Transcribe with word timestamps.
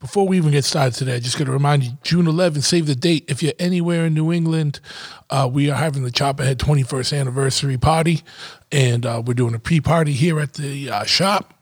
before 0.00 0.26
we 0.26 0.38
even 0.38 0.50
get 0.50 0.64
started 0.64 0.94
today, 0.94 1.16
I 1.16 1.20
just 1.20 1.38
got 1.38 1.44
to 1.44 1.52
remind 1.52 1.84
you 1.84 1.92
June 2.02 2.24
11th, 2.24 2.62
save 2.62 2.86
the 2.86 2.94
date. 2.94 3.24
If 3.28 3.42
you're 3.42 3.52
anywhere 3.58 4.06
in 4.06 4.14
New 4.14 4.32
England, 4.32 4.80
uh, 5.28 5.48
we 5.52 5.70
are 5.70 5.76
having 5.76 6.04
the 6.04 6.10
Choppahead 6.10 6.56
21st 6.56 7.20
anniversary 7.20 7.76
party, 7.76 8.22
and 8.72 9.04
uh, 9.04 9.22
we're 9.24 9.34
doing 9.34 9.54
a 9.54 9.58
pre 9.58 9.78
party 9.80 10.12
here 10.12 10.40
at 10.40 10.54
the 10.54 10.90
uh, 10.90 11.04
shop. 11.04 11.54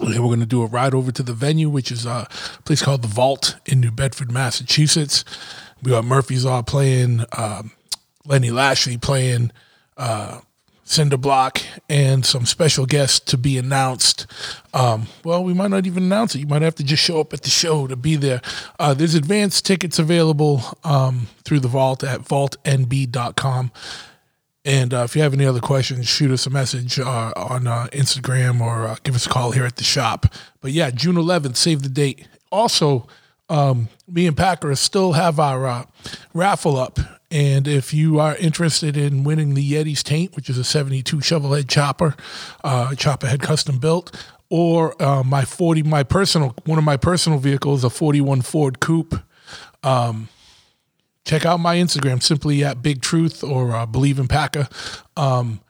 And 0.00 0.10
we're 0.10 0.28
going 0.28 0.40
to 0.40 0.46
do 0.46 0.62
a 0.62 0.66
ride 0.66 0.92
over 0.92 1.10
to 1.10 1.22
the 1.22 1.32
venue, 1.32 1.70
which 1.70 1.90
is 1.90 2.04
a 2.04 2.28
place 2.64 2.82
called 2.82 3.00
The 3.00 3.08
Vault 3.08 3.56
in 3.64 3.80
New 3.80 3.90
Bedford, 3.90 4.30
Massachusetts. 4.30 5.24
We 5.82 5.92
got 5.92 6.04
Murphy's 6.04 6.44
Law 6.44 6.60
playing, 6.62 7.24
um, 7.32 7.70
Lenny 8.26 8.50
Lashley 8.50 8.98
playing, 8.98 9.52
uh, 9.96 10.40
Cinder 10.88 11.16
Block, 11.16 11.60
and 11.88 12.24
some 12.24 12.46
special 12.46 12.86
guests 12.86 13.18
to 13.20 13.36
be 13.36 13.58
announced. 13.58 14.26
Um, 14.72 15.08
well, 15.24 15.42
we 15.42 15.52
might 15.52 15.70
not 15.70 15.86
even 15.86 16.04
announce 16.04 16.34
it. 16.34 16.38
You 16.38 16.46
might 16.46 16.62
have 16.62 16.76
to 16.76 16.84
just 16.84 17.02
show 17.02 17.20
up 17.20 17.32
at 17.32 17.42
the 17.42 17.50
show 17.50 17.86
to 17.88 17.96
be 17.96 18.14
there. 18.14 18.40
Uh, 18.78 18.94
there's 18.94 19.16
advanced 19.16 19.66
tickets 19.66 19.98
available 19.98 20.62
um, 20.84 21.26
through 21.44 21.60
the 21.60 21.68
vault 21.68 22.04
at 22.04 22.20
vaultnb.com. 22.20 23.72
And 24.64 24.94
uh, 24.94 25.02
if 25.04 25.14
you 25.16 25.22
have 25.22 25.34
any 25.34 25.44
other 25.44 25.60
questions, 25.60 26.08
shoot 26.08 26.30
us 26.30 26.46
a 26.46 26.50
message 26.50 26.98
uh, 26.98 27.32
on 27.36 27.66
uh, 27.66 27.88
Instagram 27.92 28.60
or 28.60 28.86
uh, 28.86 28.96
give 29.02 29.14
us 29.14 29.26
a 29.26 29.28
call 29.28 29.50
here 29.50 29.64
at 29.64 29.76
the 29.76 29.84
shop. 29.84 30.26
But 30.60 30.70
yeah, 30.72 30.90
June 30.90 31.16
11th, 31.16 31.56
save 31.56 31.82
the 31.82 31.88
date. 31.88 32.26
Also, 32.50 33.06
um, 33.48 33.88
me 34.08 34.26
and 34.26 34.36
Packer 34.36 34.74
still 34.76 35.12
have 35.12 35.38
our 35.38 35.66
uh, 35.66 35.84
raffle 36.32 36.76
up. 36.76 36.98
And 37.30 37.66
if 37.66 37.92
you 37.92 38.20
are 38.20 38.36
interested 38.36 38.96
in 38.96 39.24
winning 39.24 39.54
the 39.54 39.72
Yeti's 39.72 40.02
Taint, 40.02 40.36
which 40.36 40.48
is 40.48 40.58
a 40.58 40.64
72 40.64 41.20
shovel 41.20 41.54
head 41.54 41.68
chopper, 41.68 42.14
uh, 42.62 42.90
Choppahead 42.90 43.40
custom 43.40 43.78
built, 43.78 44.14
or 44.48 45.00
uh, 45.02 45.22
my 45.24 45.44
40, 45.44 45.82
my 45.82 46.02
personal, 46.04 46.54
one 46.64 46.78
of 46.78 46.84
my 46.84 46.96
personal 46.96 47.38
vehicles, 47.38 47.82
a 47.82 47.90
41 47.90 48.42
Ford 48.42 48.78
Coupe, 48.78 49.16
um, 49.82 50.28
check 51.24 51.44
out 51.44 51.58
my 51.58 51.76
Instagram 51.76 52.22
simply 52.22 52.64
at 52.64 52.80
Big 52.80 53.02
Truth 53.02 53.42
or 53.42 53.74
uh, 53.74 53.86
Believe 53.86 54.18
in 54.18 54.28
Packer. 54.28 54.68
Um, 55.16 55.60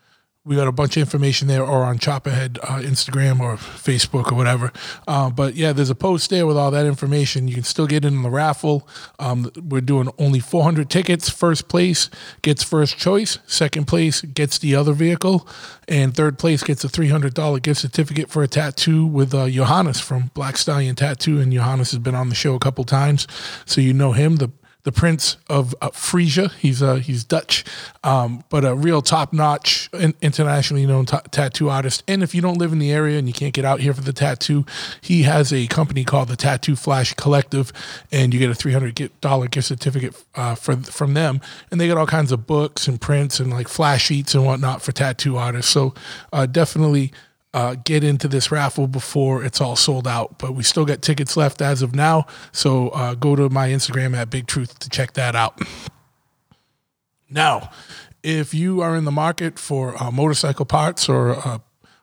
we 0.47 0.55
got 0.55 0.69
a 0.69 0.73
bunch 0.73 0.97
of 0.97 1.01
information 1.01 1.49
there 1.49 1.63
or 1.63 1.83
on 1.83 1.99
Choppahead 1.99 2.59
uh, 2.63 2.81
Instagram 2.81 3.41
or 3.41 3.57
Facebook 3.57 4.31
or 4.31 4.37
whatever. 4.37 4.73
Uh, 5.09 5.29
but 5.29 5.57
yeah, 5.57 5.73
there's 5.73 5.91
a 5.91 5.95
post 5.95 6.31
there 6.31 6.47
with 6.47 6.57
all 6.57 6.71
that 6.71 6.87
information. 6.87 7.49
You 7.49 7.55
can 7.55 7.65
still 7.65 7.89
get 7.89 8.05
in 8.05 8.23
the 8.23 8.31
raffle. 8.31 8.89
Um, 9.19 9.51
we're 9.61 9.81
doing 9.81 10.09
only 10.19 10.39
400 10.39 10.89
tickets. 10.89 11.29
First 11.29 11.67
place 11.67 12.09
gets 12.43 12.63
first 12.63 12.97
choice. 12.97 13.41
Second 13.47 13.89
place 13.89 14.21
gets 14.23 14.59
the 14.59 14.77
other 14.77 14.93
vehicle. 14.93 15.49
And 15.89 16.15
third 16.15 16.39
place 16.39 16.63
gets 16.63 16.85
a 16.85 16.89
$300 16.89 17.61
gift 17.61 17.81
certificate 17.81 18.31
for 18.31 18.45
a 18.45 18.49
tattoo 18.49 19.05
with 19.05 19.35
uh, 19.35 19.49
Johannes 19.49 20.01
from 20.01 20.31
Black 20.33 20.57
Stallion 20.57 20.95
Tattoo. 20.95 21.41
And 21.41 21.53
Johannes 21.53 21.91
has 21.91 21.99
been 21.99 22.15
on 22.15 22.29
the 22.29 22.37
show 22.37 22.55
a 22.55 22.61
couple 22.61 22.85
times. 22.85 23.27
So 23.65 23.81
you 23.81 23.93
know 23.93 24.13
him, 24.13 24.37
the 24.37 24.53
the 24.87 24.93
Prince 24.93 25.37
of 25.49 25.75
uh, 25.83 25.91
Frisia. 25.91 26.49
He's 26.61 26.81
uh, 26.81 26.95
he's 26.95 27.25
Dutch, 27.25 27.65
um, 28.05 28.45
but 28.51 28.65
a 28.65 28.73
real 28.73 29.03
top 29.03 29.33
notch, 29.33 29.91
internationally 30.23 30.87
known 30.87 31.07
t- 31.07 31.17
tattoo 31.33 31.69
artist. 31.69 32.05
And 32.07 32.23
if 32.23 32.37
you 32.37 32.41
don't 32.41 32.57
live 32.57 32.73
in 32.73 32.79
the 32.79 32.93
area 32.93 33.19
and 33.19 33.27
you 33.27 33.35
can't 33.35 33.53
get 33.53 33.65
out 33.65 33.81
here 33.81 33.93
for 33.93 34.03
the 34.03 34.13
tattoo, 34.13 34.65
he 35.01 35.25
has 35.25 35.53
a 35.53 35.67
company 35.67 36.05
called 36.05 36.29
the 36.29 36.37
Tattoo 36.37 36.77
Flash 36.77 37.15
Collective, 37.15 37.73
and 38.13 38.33
you 38.33 38.39
get 38.39 38.49
a 38.49 38.55
three 38.55 38.73
hundred 38.73 39.11
dollar 39.21 39.49
gift 39.49 39.67
certificate 39.67 40.15
uh, 40.37 40.55
for 40.55 40.77
from 40.77 41.15
them. 41.15 41.41
And 41.73 41.81
they 41.81 41.89
get 41.89 41.99
all 41.99 42.07
kinds 42.07 42.31
of 42.31 42.47
books 42.47 42.87
and 42.87 43.01
prints 43.01 43.41
and 43.41 43.51
like 43.51 43.67
flash 43.67 44.05
sheets 44.05 44.37
and 44.37 44.47
whatnot 44.47 44.83
for 44.83 44.93
tattoo 44.93 45.37
artists. 45.37 45.73
So 45.73 45.95
uh, 46.33 46.47
definitely 46.47 47.13
uh, 47.57 47.75
get 47.87 48.05
into 48.05 48.29
this 48.29 48.53
raffle 48.53 48.87
before 48.87 49.43
it's 49.43 49.63
all 49.63 49.77
sold 49.77 50.07
out. 50.07 50.39
But 50.39 50.55
we 50.55 50.63
still 50.63 50.85
got 50.85 51.01
tickets 51.01 51.39
left 51.39 51.63
as 51.63 51.81
of 51.81 51.95
now. 51.95 52.27
So 52.53 52.91
uh, 52.91 53.15
go 53.15 53.35
to 53.35 53.49
my 53.49 53.71
Instagram 53.71 54.15
at 54.15 54.29
Big 54.29 54.47
Truth 54.47 54.79
to 54.81 54.91
check 54.91 55.15
that 55.15 55.35
out. 55.35 55.59
Now, 57.31 57.71
if 58.23 58.53
you 58.53 58.83
are 58.83 58.95
in 58.95 59.07
the 59.07 59.11
market 59.11 59.59
for 59.59 60.01
uh, 60.01 60.11
motorcycle 60.11 60.67
parts 60.67 61.09
or 61.09 61.31
uh, 61.31 61.59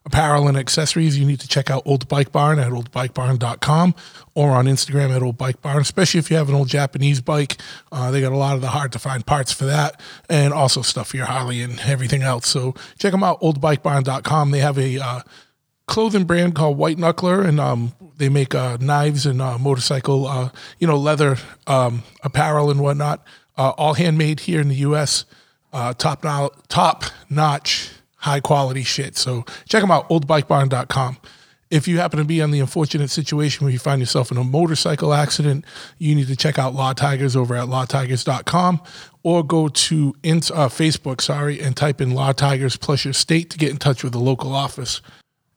apparel 0.05 0.47
and 0.47 0.57
accessories, 0.57 1.17
you 1.17 1.25
need 1.25 1.39
to 1.39 1.47
check 1.47 1.69
out 1.69 1.83
Old 1.85 2.07
Bike 2.07 2.31
Barn 2.31 2.59
at 2.59 2.71
oldbikebarn.com 2.71 3.95
or 4.33 4.51
on 4.51 4.65
Instagram 4.65 5.15
at 5.15 5.21
Old 5.21 5.37
Bike 5.37 5.61
Barn, 5.61 5.81
especially 5.81 6.19
if 6.19 6.29
you 6.29 6.37
have 6.37 6.49
an 6.49 6.55
old 6.55 6.67
Japanese 6.67 7.21
bike. 7.21 7.57
Uh, 7.91 8.11
they 8.11 8.21
got 8.21 8.31
a 8.31 8.37
lot 8.37 8.55
of 8.55 8.61
the 8.61 8.69
hard 8.69 8.91
to 8.93 8.99
find 8.99 9.25
parts 9.25 9.51
for 9.53 9.65
that 9.65 10.01
and 10.29 10.53
also 10.53 10.81
stuff 10.81 11.09
for 11.09 11.17
your 11.17 11.27
Harley 11.27 11.61
and 11.61 11.79
everything 11.81 12.23
else. 12.23 12.47
So 12.47 12.73
check 12.97 13.11
them 13.11 13.23
out, 13.23 13.39
oldbikebarn.com. 13.41 14.51
They 14.51 14.59
have 14.59 14.77
a 14.77 14.99
uh, 14.99 15.21
clothing 15.87 16.23
brand 16.23 16.55
called 16.55 16.77
White 16.77 16.97
Knuckler, 16.97 17.45
and 17.45 17.59
um, 17.59 17.93
they 18.17 18.29
make 18.29 18.55
uh, 18.55 18.77
knives 18.79 19.25
and 19.25 19.41
uh, 19.41 19.57
motorcycle, 19.57 20.27
uh, 20.27 20.49
you 20.79 20.87
know, 20.87 20.97
leather 20.97 21.37
um, 21.67 22.03
apparel 22.23 22.69
and 22.71 22.79
whatnot, 22.79 23.25
uh, 23.57 23.69
all 23.71 23.93
handmade 23.93 24.41
here 24.41 24.61
in 24.61 24.69
the 24.69 24.75
U.S. 24.75 25.25
top, 25.71 26.23
no- 26.23 26.51
top 26.67 27.03
notch 27.29 27.89
high 28.23 28.39
quality 28.39 28.83
shit. 28.83 29.17
So 29.17 29.43
check 29.67 29.81
them 29.81 29.91
out, 29.91 30.09
oldbikebarn.com. 30.09 31.17
If 31.69 31.87
you 31.87 31.97
happen 31.97 32.19
to 32.19 32.25
be 32.25 32.39
in 32.39 32.51
the 32.51 32.59
unfortunate 32.59 33.09
situation 33.09 33.65
where 33.65 33.73
you 33.73 33.79
find 33.79 33.99
yourself 33.99 34.31
in 34.31 34.37
a 34.37 34.43
motorcycle 34.43 35.13
accident, 35.13 35.65
you 35.97 36.13
need 36.13 36.27
to 36.27 36.35
check 36.35 36.59
out 36.59 36.75
Law 36.75 36.93
Tigers 36.93 37.35
over 37.35 37.55
at 37.55 37.67
lawtigers.com 37.67 38.81
or 39.23 39.43
go 39.43 39.67
to 39.67 40.13
uh, 40.23 40.69
Facebook, 40.69 41.19
sorry, 41.19 41.59
and 41.59 41.75
type 41.75 41.99
in 41.99 42.11
Law 42.11 42.31
Tigers 42.31 42.77
plus 42.77 43.03
your 43.03 43.13
state 43.13 43.49
to 43.49 43.57
get 43.57 43.71
in 43.71 43.77
touch 43.77 44.03
with 44.03 44.13
the 44.13 44.19
local 44.19 44.53
office. 44.53 45.01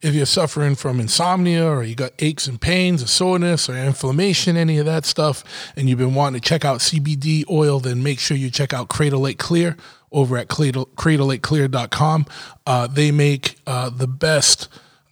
If 0.03 0.15
you're 0.15 0.27
suffering 0.27 0.75
from 0.75 1.01
insomnia 1.01 1.67
or 1.67 1.83
you 1.83 1.95
got 1.95 2.12
aches 2.19 2.47
and 2.47 2.61
pains 2.61 3.03
or 3.03 3.07
soreness 3.07 3.69
or 3.69 3.77
inflammation, 3.77 4.57
any 4.57 4.79
of 4.79 4.87
that 4.87 5.05
stuff, 5.07 5.43
and 5.75 5.89
you've 5.89 5.99
been 5.99 6.15
wanting 6.15 6.41
to 6.41 6.47
check 6.47 6.65
out 6.65 6.81
CBD 6.81 7.49
oil, 7.51 7.81
then 7.81 8.03
make 8.03 8.21
sure 8.21 8.37
you 8.37 8.51
check 8.51 8.75
out 8.75 8.89
Crater 8.89 9.17
Lake 9.17 9.39
Clear 9.39 9.77
over 10.12 10.37
at 10.37 10.49
crater, 10.49 10.81
craterlakeclear.com. 10.97 12.27
Uh, 12.67 12.87
they 12.87 13.11
make 13.11 13.59
uh, 13.67 13.91
the 13.91 14.07
best 14.07 14.69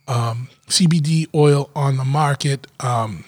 um, 0.06 0.48
CBD 0.68 1.26
oil 1.34 1.70
on 1.74 1.96
the 1.96 2.04
market. 2.04 2.66
Um, 2.80 3.24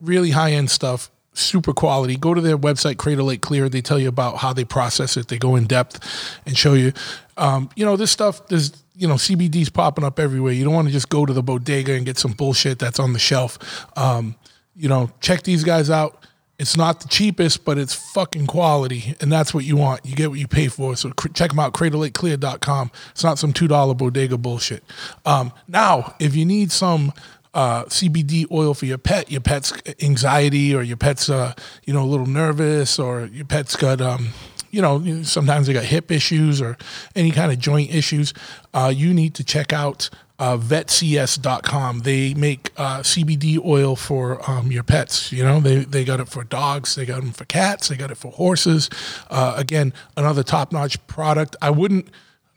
really 0.00 0.30
high 0.30 0.52
end 0.52 0.70
stuff, 0.70 1.10
super 1.34 1.72
quality. 1.72 2.16
Go 2.16 2.34
to 2.34 2.40
their 2.40 2.58
website, 2.58 2.98
Crater 2.98 3.22
Lake 3.22 3.40
Clear. 3.40 3.68
They 3.68 3.80
tell 3.80 3.98
you 3.98 4.08
about 4.08 4.38
how 4.38 4.52
they 4.52 4.64
process 4.64 5.16
it. 5.16 5.28
They 5.28 5.38
go 5.38 5.56
in 5.56 5.66
depth 5.66 6.00
and 6.46 6.56
show 6.56 6.74
you. 6.74 6.92
Um, 7.36 7.70
you 7.76 7.84
know, 7.84 7.96
this 7.96 8.10
stuff, 8.10 8.46
there's, 8.48 8.81
you 8.94 9.08
know, 9.08 9.14
CBD's 9.14 9.70
popping 9.70 10.04
up 10.04 10.18
everywhere. 10.18 10.52
You 10.52 10.64
don't 10.64 10.74
want 10.74 10.88
to 10.88 10.92
just 10.92 11.08
go 11.08 11.24
to 11.24 11.32
the 11.32 11.42
bodega 11.42 11.94
and 11.94 12.04
get 12.04 12.18
some 12.18 12.32
bullshit 12.32 12.78
that's 12.78 12.98
on 12.98 13.12
the 13.12 13.18
shelf. 13.18 13.58
Um, 13.96 14.36
you 14.76 14.88
know, 14.88 15.10
check 15.20 15.42
these 15.42 15.64
guys 15.64 15.90
out. 15.90 16.26
It's 16.58 16.76
not 16.76 17.00
the 17.00 17.08
cheapest, 17.08 17.64
but 17.64 17.76
it's 17.76 17.94
fucking 18.12 18.46
quality, 18.46 19.16
and 19.20 19.32
that's 19.32 19.52
what 19.52 19.64
you 19.64 19.76
want. 19.76 20.06
You 20.06 20.14
get 20.14 20.30
what 20.30 20.38
you 20.38 20.46
pay 20.46 20.68
for. 20.68 20.94
So 20.94 21.10
cr- 21.10 21.28
check 21.28 21.50
them 21.50 21.58
out, 21.58 21.72
craterlakeclear.com. 21.72 22.92
It's 23.10 23.24
not 23.24 23.38
some 23.38 23.52
$2 23.52 23.96
bodega 23.96 24.38
bullshit. 24.38 24.84
Um, 25.26 25.52
now, 25.66 26.14
if 26.20 26.36
you 26.36 26.44
need 26.44 26.70
some 26.70 27.12
uh, 27.54 27.84
CBD 27.86 28.48
oil 28.52 28.74
for 28.74 28.86
your 28.86 28.98
pet, 28.98 29.30
your 29.30 29.40
pet's 29.40 29.72
anxiety 30.00 30.74
or 30.74 30.82
your 30.82 30.96
pet's, 30.96 31.28
uh, 31.28 31.54
you 31.84 31.92
know, 31.92 32.02
a 32.02 32.06
little 32.06 32.26
nervous 32.26 32.98
or 32.98 33.24
your 33.26 33.46
pet's 33.46 33.74
got, 33.74 34.00
um, 34.00 34.28
you 34.72 34.82
know, 34.82 35.22
sometimes 35.22 35.68
they 35.68 35.72
got 35.72 35.84
hip 35.84 36.10
issues 36.10 36.60
or 36.60 36.76
any 37.14 37.30
kind 37.30 37.52
of 37.52 37.58
joint 37.58 37.94
issues, 37.94 38.34
uh, 38.74 38.92
you 38.94 39.14
need 39.14 39.34
to 39.34 39.44
check 39.44 39.72
out 39.72 40.10
uh, 40.38 40.56
vetcs.com. 40.56 42.00
They 42.00 42.34
make 42.34 42.72
uh, 42.76 43.00
CBD 43.00 43.64
oil 43.64 43.94
for 43.94 44.50
um, 44.50 44.72
your 44.72 44.82
pets. 44.82 45.30
You 45.30 45.44
know, 45.44 45.60
they, 45.60 45.84
they 45.84 46.04
got 46.04 46.18
it 46.18 46.28
for 46.28 46.42
dogs, 46.42 46.96
they 46.96 47.04
got 47.04 47.20
them 47.20 47.32
for 47.32 47.44
cats, 47.44 47.88
they 47.88 47.96
got 47.96 48.10
it 48.10 48.16
for 48.16 48.32
horses. 48.32 48.90
Uh, 49.30 49.54
again, 49.56 49.92
another 50.16 50.42
top 50.42 50.72
notch 50.72 51.06
product. 51.06 51.54
I 51.62 51.70
wouldn't 51.70 52.08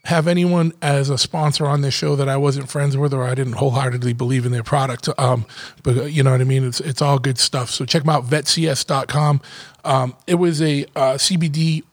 have 0.06 0.28
anyone 0.28 0.72
as 0.82 1.09
a 1.09 1.18
sponsor 1.18 1.66
on 1.66 1.82
this 1.82 1.94
show 1.94 2.16
that 2.16 2.30
I 2.30 2.38
wasn't 2.38 2.70
friends 2.70 2.96
with 2.96 3.14
or 3.14 3.24
I 3.24 3.36
didn't 3.36 3.53
wholeheartedly 3.53 4.14
believe 4.14 4.46
in 4.46 4.52
their 4.52 4.64
product. 4.64 5.09
Um, 5.18 5.46
but 5.84 6.12
you 6.12 6.24
know 6.24 6.32
what 6.32 6.42
I 6.42 6.46
mean? 6.46 6.66
It's, 6.66 6.80
it's 6.80 7.02
all 7.02 7.20
good 7.20 7.40
stuff. 7.40 7.72
So 7.72 7.86
check 7.86 8.03
them 8.03 8.09
out, 8.09 8.26
vetcs.com. 8.26 9.41
Um, 9.84 10.16
it 10.28 10.35
was 10.35 10.61
a 10.61 10.85
uh, 10.96 11.16
CBD 11.16 11.84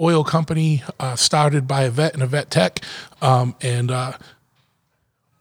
oil 0.00 0.24
company 0.24 0.82
uh, 0.98 1.16
started 1.16 1.66
by 1.66 1.82
a 1.82 1.90
vet 1.90 2.14
and 2.14 2.22
a 2.22 2.26
vet 2.26 2.50
tech. 2.50 2.80
Um, 3.20 3.54
and, 3.60 3.90
uh, 3.90 4.12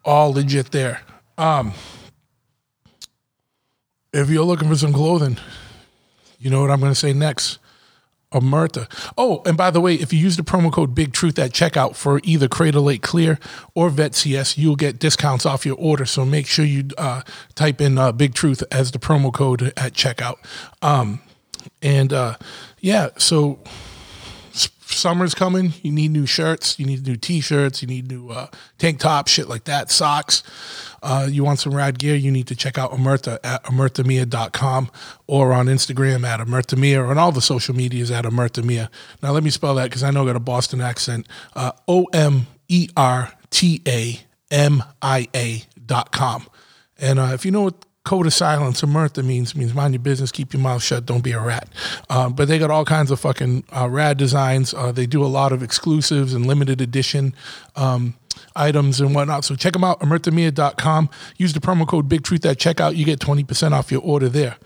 all 0.06 0.34
legit 0.34 0.72
there. 0.72 1.02
Um, 1.38 1.74
if 4.12 4.30
you're 4.30 4.44
looking 4.44 4.68
for 4.68 4.76
some 4.76 4.94
clothing, 4.94 5.38
you 6.40 6.50
know 6.50 6.62
what 6.62 6.72
I'm 6.72 6.80
going 6.80 6.92
to 6.92 7.00
say 7.00 7.14
next. 7.14 7.60
Omerta. 8.32 8.88
Oh, 9.18 9.42
and 9.46 9.58
by 9.58 9.72
the 9.72 9.82
way, 9.82 9.96
if 9.96 10.14
you 10.14 10.20
use 10.20 10.38
the 10.38 10.44
promo 10.44 10.72
code 10.72 10.94
Big 10.94 11.14
Truth 11.14 11.40
at 11.40 11.52
checkout 11.52 11.96
for 11.96 12.22
either 12.24 12.48
Crater 12.48 12.80
Lake 12.80 13.02
Clear 13.02 13.40
or 13.74 13.90
Vet 13.90 14.14
CS, 14.14 14.56
you'll 14.56 14.76
get 14.76 15.00
discounts 15.00 15.48
off 15.48 15.66
your 15.66 15.78
order. 15.78 16.06
So 16.06 16.26
make 16.26 16.46
sure 16.46 16.64
you 16.64 16.90
uh, 16.98 17.24
type 17.56 17.82
in 17.82 17.98
uh, 17.98 18.12
Big 18.12 18.36
Truth 18.36 18.64
as 18.72 18.92
the 18.92 19.00
promo 19.00 19.34
code 19.34 19.74
at 19.76 19.94
checkout. 19.94 20.36
Um, 20.84 21.22
and 21.82 22.14
uh, 22.14 22.36
yeah, 22.80 23.10
so 23.18 23.60
summer's 24.92 25.34
coming. 25.34 25.74
You 25.82 25.92
need 25.92 26.12
new 26.12 26.26
shirts. 26.26 26.80
You 26.80 26.86
need 26.86 27.06
new 27.06 27.16
t-shirts. 27.16 27.82
You 27.82 27.88
need 27.88 28.08
new 28.10 28.30
uh, 28.30 28.48
tank 28.78 29.00
tops, 29.00 29.32
shit 29.32 29.48
like 29.48 29.66
that, 29.66 29.92
socks. 29.92 30.44
Uh, 31.02 31.28
you 31.30 31.44
want 31.44 31.60
some 31.60 31.74
rad 31.74 31.98
gear, 31.98 32.16
you 32.16 32.32
need 32.32 32.48
to 32.48 32.56
check 32.56 32.78
out 32.78 32.92
Omerta 32.92 33.40
at 33.44 33.64
omertamia.com 33.66 34.92
or 35.28 35.54
on 35.54 35.68
Instagram 35.68 36.26
at 36.26 36.40
omertamia 36.42 37.00
or 37.00 37.08
on 37.08 37.18
all 37.18 37.32
the 37.32 37.42
social 37.42 37.74
medias 37.76 38.12
at 38.12 38.26
omertamia. 38.26 38.90
Now, 39.24 39.32
let 39.32 39.44
me 39.44 39.50
spell 39.50 39.76
that 39.76 39.86
because 39.86 40.04
I 40.04 40.12
know 40.12 40.24
I 40.24 40.28
got 40.28 40.36
a 40.36 40.42
Boston 40.42 40.82
accent. 40.82 41.26
Uh, 41.56 41.72
O-M-E-R-T-A-M-I-A 41.88 42.44
dot 45.86 46.12
com. 46.12 46.48
And 47.02 47.18
uh, 47.18 47.32
if 47.34 47.46
you 47.46 47.52
know 47.52 47.62
what 47.62 47.86
code 48.10 48.26
of 48.26 48.34
silence, 48.34 48.82
Omerta 48.82 49.24
means 49.24 49.54
means 49.56 49.72
mind 49.76 49.94
your 49.94 50.02
business, 50.02 50.32
keep 50.32 50.52
your 50.52 50.64
mouth 50.64 50.82
shut, 50.82 51.06
don't 51.06 51.24
be 51.24 51.32
a 51.32 51.40
rat. 51.40 51.70
Um, 52.10 52.34
but 52.34 52.48
they 52.48 52.58
got 52.58 52.72
all 52.72 52.84
kinds 52.84 53.12
of 53.12 53.20
fucking 53.20 53.66
uh, 53.72 53.88
rad 53.88 54.18
designs. 54.18 54.74
Uh, 54.74 54.92
they 54.92 55.06
do 55.06 55.24
a 55.24 55.28
lot 55.28 55.52
of 55.52 55.62
exclusives 55.62 56.34
and 56.34 56.48
limited 56.48 56.82
edition 56.82 57.36
um, 57.76 58.16
items 58.56 59.00
and 59.00 59.14
whatnot. 59.14 59.46
So 59.46 59.56
check 59.56 59.74
them 59.74 59.84
out, 59.84 60.00
omertamia.com. 60.00 61.10
Use 61.38 61.54
the 61.54 61.60
promo 61.60 61.88
code 61.88 62.10
Big 62.10 62.24
Truth 62.24 62.48
at 62.48 62.58
checkout. 62.58 62.96
You 62.96 63.06
get 63.06 63.20
20% 63.20 63.74
off 63.74 63.92
your 63.92 64.02
order 64.02 64.28
there. 64.28 64.58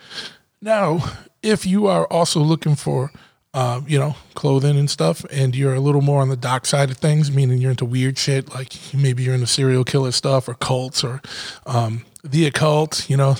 Now, 0.61 1.03
if 1.41 1.65
you 1.65 1.87
are 1.87 2.07
also 2.07 2.39
looking 2.39 2.75
for 2.75 3.11
uh, 3.53 3.81
you 3.85 3.99
know, 3.99 4.15
clothing 4.35 4.79
and 4.79 4.89
stuff, 4.89 5.25
and 5.29 5.53
you're 5.53 5.75
a 5.75 5.81
little 5.81 6.01
more 6.01 6.21
on 6.21 6.29
the 6.29 6.37
dark 6.37 6.65
side 6.65 6.89
of 6.89 6.97
things, 6.97 7.29
meaning 7.29 7.59
you're 7.59 7.71
into 7.71 7.85
weird 7.85 8.17
shit, 8.17 8.51
like 8.55 8.73
maybe 8.93 9.21
you're 9.21 9.35
into 9.35 9.45
serial 9.45 9.83
killer 9.83 10.11
stuff 10.11 10.47
or 10.47 10.55
cults 10.55 11.03
or 11.03 11.21
um, 11.67 12.03
the 12.23 12.45
occult. 12.45 13.09
You 13.09 13.17
know, 13.17 13.35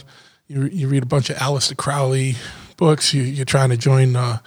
you, 0.47 0.65
you 0.65 0.87
read 0.87 1.03
a 1.03 1.07
bunch 1.07 1.29
of 1.29 1.37
Aleister 1.37 1.77
Crowley 1.77 2.35
books. 2.77 3.13
You, 3.13 3.23
you're 3.23 3.45
trying 3.45 3.69
to 3.69 3.77
join 3.77 4.15
uh, 4.15 4.39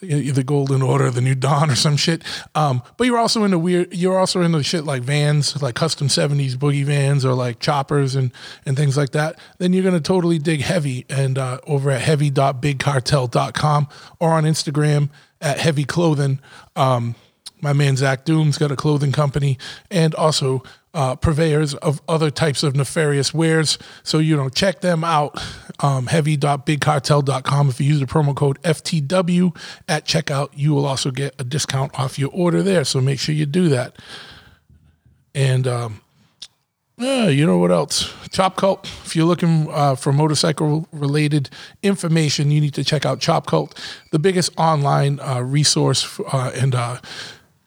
the 0.00 0.44
Golden 0.44 0.82
Order, 0.82 1.10
the 1.10 1.20
New 1.20 1.34
Dawn, 1.34 1.70
or 1.70 1.74
some 1.74 1.96
shit. 1.96 2.22
Um, 2.54 2.82
but 2.96 3.06
you're 3.06 3.18
also 3.18 3.44
into 3.44 3.58
weird. 3.58 3.94
You're 3.94 4.18
also 4.18 4.42
into 4.42 4.62
shit 4.62 4.84
like 4.84 5.02
vans, 5.02 5.60
like 5.62 5.74
custom 5.74 6.08
'70s 6.08 6.54
boogie 6.54 6.84
vans, 6.84 7.24
or 7.24 7.34
like 7.34 7.60
choppers 7.60 8.14
and 8.14 8.32
and 8.66 8.76
things 8.76 8.96
like 8.96 9.10
that. 9.10 9.38
Then 9.58 9.72
you're 9.72 9.84
gonna 9.84 10.00
totally 10.00 10.38
dig 10.38 10.60
heavy 10.60 11.06
and 11.08 11.38
uh, 11.38 11.58
over 11.66 11.90
at 11.90 12.02
heavy.bigcartel.com 12.02 13.88
or 14.20 14.30
on 14.32 14.44
Instagram 14.44 15.10
at 15.40 15.58
heavy 15.58 15.84
clothing. 15.84 16.40
Um, 16.76 17.14
my 17.60 17.72
man 17.72 17.96
Zach 17.96 18.24
Doom's 18.24 18.58
got 18.58 18.70
a 18.70 18.76
clothing 18.76 19.12
company 19.12 19.58
and 19.90 20.14
also 20.14 20.62
uh, 20.94 21.16
purveyors 21.16 21.74
of 21.74 22.00
other 22.08 22.30
types 22.30 22.62
of 22.62 22.74
nefarious 22.74 23.32
wares. 23.34 23.78
So, 24.02 24.18
you 24.18 24.36
know, 24.36 24.48
check 24.48 24.80
them 24.80 25.04
out. 25.04 25.40
Um, 25.80 26.06
heavy.bigcartel.com. 26.06 27.68
If 27.68 27.80
you 27.80 27.86
use 27.86 28.00
the 28.00 28.06
promo 28.06 28.34
code 28.34 28.60
FTW 28.62 29.56
at 29.86 30.06
checkout, 30.06 30.50
you 30.54 30.74
will 30.74 30.86
also 30.86 31.10
get 31.10 31.34
a 31.38 31.44
discount 31.44 31.98
off 31.98 32.18
your 32.18 32.30
order 32.32 32.62
there. 32.62 32.84
So 32.84 33.00
make 33.00 33.20
sure 33.20 33.34
you 33.34 33.46
do 33.46 33.68
that. 33.68 33.96
And, 35.34 35.68
um, 35.68 36.00
yeah, 36.98 37.28
you 37.28 37.46
know 37.46 37.58
what 37.58 37.70
else? 37.70 38.12
Chop 38.32 38.56
Cult. 38.56 38.84
If 39.04 39.14
you're 39.14 39.24
looking 39.24 39.68
uh, 39.70 39.94
for 39.94 40.12
motorcycle 40.12 40.88
related 40.90 41.48
information, 41.80 42.50
you 42.50 42.60
need 42.60 42.74
to 42.74 42.82
check 42.82 43.06
out 43.06 43.20
Chop 43.20 43.46
Cult, 43.46 43.78
the 44.10 44.18
biggest 44.18 44.50
online 44.58 45.20
uh, 45.20 45.40
resource 45.40 46.18
uh, 46.32 46.50
and 46.56 46.74
uh, 46.74 46.98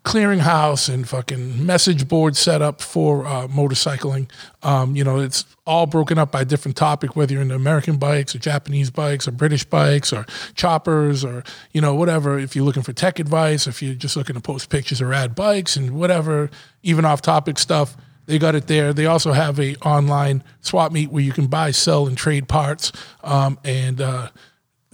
clearinghouse 0.03 0.91
and 0.91 1.07
fucking 1.07 1.63
message 1.63 2.07
board 2.07 2.35
set 2.35 2.61
up 2.61 2.81
for 2.81 3.25
uh, 3.25 3.47
motorcycling. 3.47 4.27
Um, 4.63 4.95
you 4.95 5.03
know, 5.03 5.19
it's 5.19 5.45
all 5.67 5.85
broken 5.85 6.17
up 6.17 6.31
by 6.31 6.43
different 6.43 6.75
topic, 6.75 7.15
whether 7.15 7.33
you're 7.33 7.41
into 7.41 7.53
American 7.53 7.97
bikes 7.97 8.35
or 8.35 8.39
Japanese 8.39 8.89
bikes 8.89 9.27
or 9.27 9.31
British 9.31 9.63
bikes 9.63 10.11
or 10.11 10.25
choppers 10.55 11.23
or, 11.23 11.43
you 11.71 11.81
know, 11.81 11.93
whatever. 11.93 12.39
If 12.39 12.55
you're 12.55 12.65
looking 12.65 12.83
for 12.83 12.93
tech 12.93 13.19
advice, 13.19 13.67
if 13.67 13.83
you're 13.83 13.93
just 13.93 14.17
looking 14.17 14.33
to 14.33 14.41
post 14.41 14.69
pictures 14.69 15.01
or 15.01 15.13
add 15.13 15.35
bikes 15.35 15.75
and 15.75 15.91
whatever, 15.91 16.49
even 16.81 17.05
off 17.05 17.21
topic 17.21 17.59
stuff, 17.59 17.95
they 18.25 18.39
got 18.39 18.55
it 18.55 18.65
there. 18.67 18.93
They 18.93 19.05
also 19.05 19.33
have 19.33 19.59
a 19.59 19.75
online 19.77 20.43
swap 20.61 20.91
meet 20.91 21.11
where 21.11 21.23
you 21.23 21.31
can 21.31 21.45
buy, 21.45 21.71
sell, 21.71 22.07
and 22.07 22.17
trade 22.17 22.47
parts. 22.47 22.91
Um, 23.23 23.59
and, 23.63 24.01
uh, 24.01 24.29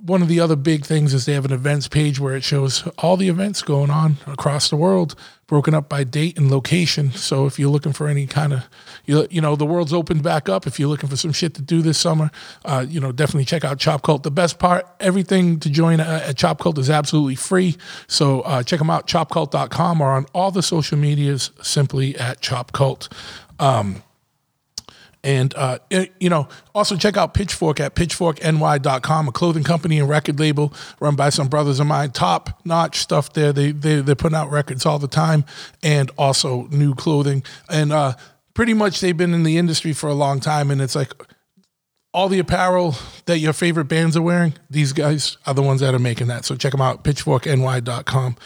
one 0.02 0.22
of 0.22 0.28
the 0.28 0.40
other 0.40 0.56
big 0.56 0.86
things 0.86 1.14
is 1.14 1.26
they 1.26 1.34
have 1.34 1.46
an 1.46 1.52
events 1.52 1.88
page 1.88 2.20
where 2.20 2.36
it 2.36 2.44
shows 2.44 2.88
all 3.00 3.18
the 3.18 3.30
events 3.30 3.64
going 3.64 3.90
on 3.90 4.18
across 4.28 4.70
the 4.70 4.76
world, 4.76 5.16
broken 5.48 5.74
up 5.74 5.90
by 5.90 6.04
date 6.04 6.38
and 6.38 6.52
location. 6.52 7.12
So 7.12 7.48
if 7.48 7.58
you're 7.58 7.72
looking 7.72 7.94
for 7.94 8.08
any 8.08 8.28
kind 8.28 8.54
of, 8.54 8.70
you, 9.06 9.28
you 9.32 9.42
know, 9.42 9.56
the 9.56 9.66
world's 9.66 9.94
opened 9.94 10.22
back 10.22 10.50
up. 10.50 10.68
If 10.68 10.80
you're 10.80 10.90
looking 10.90 11.10
for 11.10 11.16
some 11.16 11.32
shit 11.32 11.56
to 11.56 11.64
do 11.64 11.82
this 11.82 11.98
summer, 11.98 12.30
uh, 12.64 12.86
you 12.88 13.00
know, 13.00 13.12
definitely 13.12 13.46
check 13.46 13.66
out 13.66 13.80
Chop 13.80 14.04
Cult. 14.04 14.22
The 14.22 14.32
best 14.32 14.60
part, 14.60 14.86
everything 15.00 15.60
to 15.62 15.70
join 15.70 16.00
at 16.00 16.38
Chop 16.38 16.60
Cult 16.60 16.78
is 16.78 16.92
absolutely 16.92 17.36
free. 17.36 17.76
So 18.06 18.42
uh, 18.42 18.62
check 18.62 18.78
them 18.78 18.92
out, 18.92 19.08
chopcult.com 19.08 20.00
or 20.00 20.12
on 20.12 20.28
all 20.34 20.52
the 20.52 20.62
social 20.62 20.98
medias 20.98 21.50
simply 21.64 22.16
at 22.18 22.40
Chop 22.42 22.72
Cult. 22.72 23.12
Um, 23.60 24.04
and, 25.28 25.54
uh, 25.56 25.80
it, 25.90 26.14
you 26.22 26.30
know, 26.30 26.48
also 26.74 26.96
check 26.96 27.18
out 27.18 27.34
Pitchfork 27.34 27.82
at 27.82 27.96
pitchforkny.com, 27.96 29.28
a 29.28 29.32
clothing 29.34 29.66
company 29.66 30.00
and 30.00 30.08
record 30.08 30.40
label 30.40 30.74
run 31.02 31.18
by 31.18 31.32
some 31.32 31.50
brothers 31.50 31.82
of 31.82 31.88
mine. 31.88 32.12
Top 32.12 32.62
notch 32.64 33.00
stuff 33.00 33.34
there. 33.34 33.52
They, 33.52 33.74
they, 33.74 34.00
they're 34.00 34.16
putting 34.16 34.38
out 34.38 34.50
records 34.50 34.86
all 34.86 35.00
the 35.00 35.10
time 35.10 35.44
and 35.84 36.10
also 36.18 36.68
new 36.72 36.96
clothing. 36.96 37.44
And 37.70 37.92
uh, 37.92 38.14
pretty 38.54 38.74
much 38.74 39.02
they've 39.02 39.18
been 39.18 39.34
in 39.34 39.44
the 39.44 39.58
industry 39.58 39.92
for 39.92 40.08
a 40.08 40.14
long 40.14 40.40
time. 40.40 40.72
And 40.72 40.80
it's 40.80 40.96
like 40.96 41.12
all 42.14 42.30
the 42.30 42.40
apparel 42.40 42.96
that 43.26 43.40
your 43.40 43.52
favorite 43.52 43.90
bands 43.90 44.16
are 44.16 44.22
wearing, 44.22 44.54
these 44.70 44.94
guys 44.94 45.36
are 45.46 45.54
the 45.54 45.62
ones 45.62 45.82
that 45.82 45.94
are 45.94 46.00
making 46.00 46.28
that. 46.28 46.46
So 46.46 46.56
check 46.56 46.72
them 46.72 46.80
out, 46.80 47.04
pitchforkny.com. 47.04 48.38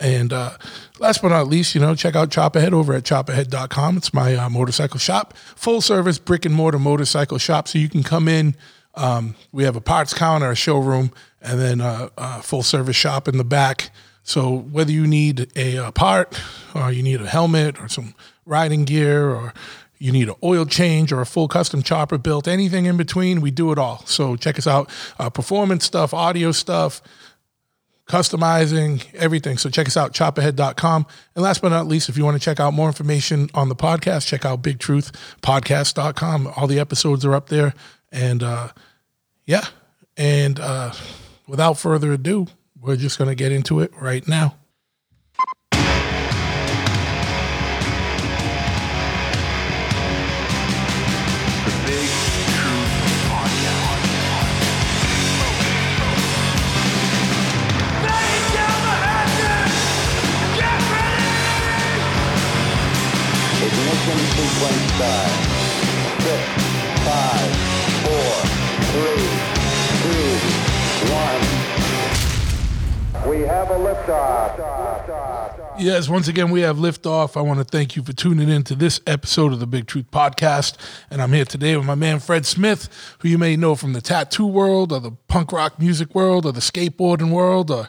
And 0.00 0.32
uh, 0.32 0.52
last 1.00 1.22
but 1.22 1.28
not 1.28 1.48
least, 1.48 1.74
you 1.74 1.80
know, 1.80 1.94
check 1.94 2.14
out 2.14 2.30
Choppahead 2.30 2.72
over 2.72 2.94
at 2.94 3.02
choppahead.com. 3.02 3.96
It's 3.96 4.14
my 4.14 4.36
uh, 4.36 4.48
motorcycle 4.48 4.98
shop, 4.98 5.36
full 5.36 5.80
service 5.80 6.18
brick 6.18 6.44
and 6.44 6.54
mortar 6.54 6.78
motorcycle 6.78 7.38
shop. 7.38 7.68
So 7.68 7.78
you 7.78 7.88
can 7.88 8.02
come 8.02 8.28
in. 8.28 8.54
Um, 8.94 9.34
we 9.52 9.64
have 9.64 9.76
a 9.76 9.80
parts 9.80 10.14
counter, 10.14 10.50
a 10.50 10.56
showroom, 10.56 11.12
and 11.40 11.60
then 11.60 11.80
a, 11.80 12.10
a, 12.16 12.42
full 12.42 12.62
service 12.62 12.96
shop 12.96 13.28
in 13.28 13.38
the 13.38 13.44
back. 13.44 13.90
So 14.22 14.52
whether 14.56 14.90
you 14.90 15.06
need 15.06 15.50
a, 15.56 15.76
a 15.76 15.92
part, 15.92 16.40
or 16.74 16.90
you 16.90 17.02
need 17.02 17.20
a 17.20 17.26
helmet, 17.26 17.80
or 17.80 17.88
some 17.88 18.14
riding 18.44 18.84
gear, 18.84 19.30
or 19.30 19.54
you 19.98 20.12
need 20.12 20.28
an 20.28 20.34
oil 20.42 20.64
change 20.64 21.12
or 21.12 21.20
a 21.20 21.26
full 21.26 21.48
custom 21.48 21.82
chopper 21.82 22.18
built, 22.18 22.46
anything 22.46 22.86
in 22.86 22.96
between, 22.96 23.40
we 23.40 23.50
do 23.50 23.72
it 23.72 23.78
all. 23.78 24.02
So 24.06 24.36
check 24.36 24.58
us 24.58 24.66
out. 24.66 24.90
Uh, 25.18 25.30
performance 25.30 25.84
stuff, 25.84 26.14
audio 26.14 26.52
stuff, 26.52 27.02
customizing, 28.08 29.04
everything. 29.14 29.58
So 29.58 29.70
check 29.70 29.86
us 29.86 29.96
out, 29.96 30.12
choppahead.com. 30.12 31.06
And 31.34 31.44
last 31.44 31.62
but 31.62 31.68
not 31.68 31.86
least, 31.86 32.08
if 32.08 32.16
you 32.16 32.24
want 32.24 32.36
to 32.36 32.42
check 32.42 32.58
out 32.58 32.72
more 32.72 32.88
information 32.88 33.50
on 33.54 33.68
the 33.68 33.76
podcast, 33.76 34.26
check 34.26 34.44
out 34.44 34.62
bigtruthpodcast.com. 34.62 36.52
All 36.56 36.66
the 36.66 36.80
episodes 36.80 37.24
are 37.24 37.34
up 37.34 37.48
there. 37.48 37.74
And 38.10 38.42
uh, 38.42 38.68
yeah. 39.44 39.64
And 40.16 40.58
uh, 40.58 40.92
without 41.46 41.74
further 41.74 42.12
ado, 42.12 42.46
we're 42.80 42.96
just 42.96 43.18
going 43.18 43.28
to 43.28 43.34
get 43.34 43.52
into 43.52 43.80
it 43.80 43.92
right 44.00 44.26
now. 44.26 44.56
Ignition 64.08 64.28
sequence. 64.28 64.88
Six, 66.24 66.42
five, 67.04 67.50
four, 68.04 68.32
three, 68.92 69.28
two, 70.02 70.28
one. 71.12 71.44
We 73.28 73.38
have 73.42 73.70
a 73.70 73.74
liftoff. 73.74 74.56
Yes, 75.78 76.08
once 76.08 76.26
again, 76.26 76.50
we 76.50 76.62
have 76.62 76.76
liftoff. 76.78 77.36
I 77.36 77.40
want 77.40 77.58
to 77.60 77.64
thank 77.64 77.94
you 77.94 78.02
for 78.02 78.12
tuning 78.12 78.48
in 78.48 78.64
to 78.64 78.74
this 78.74 79.00
episode 79.06 79.52
of 79.52 79.60
the 79.60 79.66
Big 79.66 79.86
Truth 79.86 80.10
Podcast. 80.10 80.76
And 81.10 81.22
I'm 81.22 81.32
here 81.32 81.44
today 81.44 81.76
with 81.76 81.86
my 81.86 81.94
man 81.94 82.18
Fred 82.18 82.46
Smith, 82.46 82.88
who 83.20 83.28
you 83.28 83.38
may 83.38 83.54
know 83.56 83.76
from 83.76 83.92
the 83.92 84.00
tattoo 84.00 84.46
world 84.46 84.90
or 84.92 85.00
the 85.00 85.12
punk 85.28 85.52
rock 85.52 85.78
music 85.78 86.14
world 86.14 86.46
or 86.46 86.52
the 86.52 86.60
skateboarding 86.60 87.30
world 87.30 87.70
or 87.70 87.88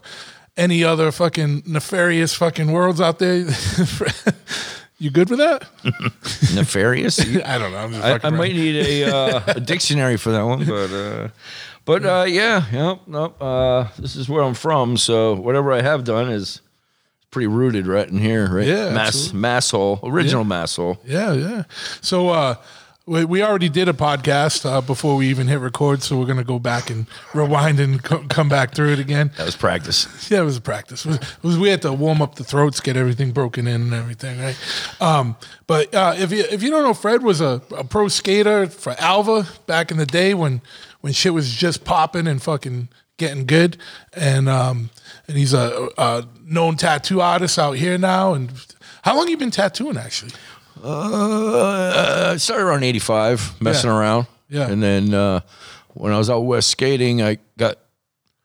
any 0.55 0.83
other 0.83 1.11
fucking 1.11 1.63
nefarious 1.65 2.35
fucking 2.35 2.71
worlds 2.71 3.01
out 3.01 3.17
there. 3.19 3.47
You 4.99 5.09
good 5.09 5.29
with 5.29 5.39
that? 5.39 5.63
Nefarious? 6.55 7.19
I 7.45 7.57
don't 7.57 7.71
know. 7.71 7.77
I'm 7.77 7.91
just 7.93 8.25
I, 8.25 8.27
I 8.27 8.29
might 8.31 8.53
need 8.53 8.75
a, 8.75 9.15
uh, 9.15 9.41
a 9.55 9.59
dictionary 9.59 10.17
for 10.17 10.31
that 10.31 10.43
one, 10.43 10.65
but 10.65 10.91
uh, 10.91 11.27
but 11.85 12.05
uh, 12.05 12.25
yeah, 12.27 12.65
yep, 12.71 12.99
nope. 13.07 13.41
Uh, 13.41 13.87
this 13.97 14.15
is 14.17 14.27
where 14.27 14.43
I'm 14.43 14.53
from, 14.53 14.97
so 14.97 15.35
whatever 15.35 15.71
I 15.71 15.81
have 15.81 16.03
done 16.03 16.29
is 16.29 16.61
pretty 17.31 17.47
rooted 17.47 17.87
right 17.87 18.07
in 18.09 18.17
here, 18.17 18.53
right? 18.53 18.67
Yeah, 18.67 18.91
mass 18.91 19.07
absolutely. 19.09 19.39
mass 19.39 19.71
hole, 19.71 19.99
original 20.03 20.43
Yeah. 20.43 20.47
mass 20.49 20.75
hole. 20.75 20.97
Yeah, 21.05 21.33
yeah. 21.33 21.63
So 22.01 22.29
uh 22.29 22.55
we, 23.09 23.25
we 23.25 23.43
already 23.43 23.69
did 23.69 23.89
a 23.89 23.93
podcast 23.93 24.65
uh, 24.69 24.81
before 24.81 25.15
we 25.15 25.27
even 25.29 25.47
hit 25.47 25.59
record, 25.59 26.03
so 26.03 26.17
we're 26.17 26.27
gonna 26.27 26.43
go 26.43 26.59
back 26.59 26.89
and 26.89 27.07
rewind 27.33 27.79
and 27.79 28.03
co- 28.03 28.23
come 28.29 28.47
back 28.47 28.75
through 28.75 28.93
it 28.93 28.99
again. 28.99 29.31
That 29.37 29.45
was 29.45 29.55
practice. 29.55 30.07
Yeah, 30.31 30.41
it 30.41 30.43
was 30.45 30.57
a 30.57 30.61
practice. 30.61 31.05
It 31.05 31.09
was, 31.09 31.17
it 31.17 31.43
was- 31.43 31.57
we 31.57 31.69
had 31.69 31.81
to 31.81 31.91
warm 31.91 32.21
up 32.21 32.35
the 32.35 32.43
throats, 32.43 32.79
get 32.79 32.95
everything 32.95 33.31
broken 33.31 33.67
in 33.67 33.81
and 33.81 33.93
everything, 33.93 34.39
right? 34.39 34.55
Um, 35.01 35.35
but 35.65 35.93
uh, 35.95 36.13
if 36.17 36.31
you 36.31 36.43
if 36.51 36.61
you 36.61 36.69
don't 36.69 36.83
know, 36.83 36.93
Fred 36.93 37.23
was 37.23 37.41
a, 37.41 37.61
a 37.75 37.83
pro 37.83 38.07
skater 38.09 38.67
for 38.67 38.95
Alva 38.99 39.47
back 39.65 39.89
in 39.91 39.97
the 39.97 40.05
day 40.05 40.33
when 40.35 40.61
when 41.01 41.11
shit 41.13 41.33
was 41.33 41.51
just 41.51 41.83
popping 41.83 42.27
and 42.27 42.41
fucking 42.41 42.89
getting 43.17 43.45
good, 43.45 43.77
and 44.13 44.47
um, 44.47 44.91
and 45.27 45.35
he's 45.37 45.53
a, 45.53 45.89
a 45.97 46.25
known 46.45 46.77
tattoo 46.77 47.21
artist 47.21 47.57
out 47.57 47.73
here 47.77 47.97
now. 47.97 48.33
And 48.33 48.51
how 49.01 49.15
long 49.15 49.27
you 49.29 49.37
been 49.37 49.49
tattooing 49.51 49.97
actually? 49.97 50.31
Uh, 50.83 52.31
I 52.33 52.37
started 52.37 52.63
around 52.65 52.83
85, 52.83 53.61
messing 53.61 53.89
Yeah. 53.89 53.97
around. 53.97 54.27
Yeah. 54.49 54.69
And 54.69 54.81
then 54.81 55.13
uh, 55.13 55.41
when 55.93 56.11
I 56.13 56.17
was 56.17 56.29
out 56.29 56.41
west 56.41 56.69
skating, 56.69 57.21
I 57.21 57.37
got 57.57 57.77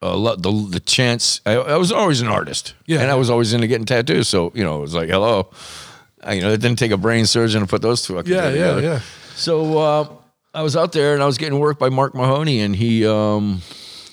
a 0.01 0.15
lot, 0.15 0.41
the, 0.41 0.51
the 0.69 0.79
chance. 0.79 1.41
I, 1.45 1.53
I 1.53 1.77
was 1.77 1.91
always 1.91 2.21
an 2.21 2.27
artist. 2.27 2.73
Yeah. 2.85 3.01
And 3.01 3.09
I 3.11 3.15
was 3.15 3.29
always 3.29 3.53
into 3.53 3.67
getting 3.67 3.85
tattoos. 3.85 4.27
So, 4.27 4.51
you 4.53 4.63
know, 4.63 4.77
it 4.77 4.81
was 4.81 4.93
like, 4.93 5.09
hello. 5.09 5.49
I, 6.23 6.33
you 6.33 6.41
know, 6.41 6.51
it 6.51 6.59
didn't 6.61 6.77
take 6.79 6.91
a 6.91 6.97
brain 6.97 7.25
surgeon 7.25 7.61
to 7.61 7.67
put 7.67 7.81
those 7.81 8.03
two 8.03 8.15
Yeah, 8.15 8.21
yeah, 8.23 8.51
together. 8.51 8.81
yeah. 8.81 8.99
So 9.35 9.77
uh, 9.77 10.07
I 10.53 10.61
was 10.61 10.75
out 10.75 10.91
there 10.91 11.13
and 11.13 11.21
I 11.23 11.25
was 11.25 11.37
getting 11.37 11.59
work 11.59 11.77
by 11.79 11.89
Mark 11.89 12.15
Mahoney, 12.15 12.61
and 12.61 12.75
he 12.75 13.05
um, 13.05 13.61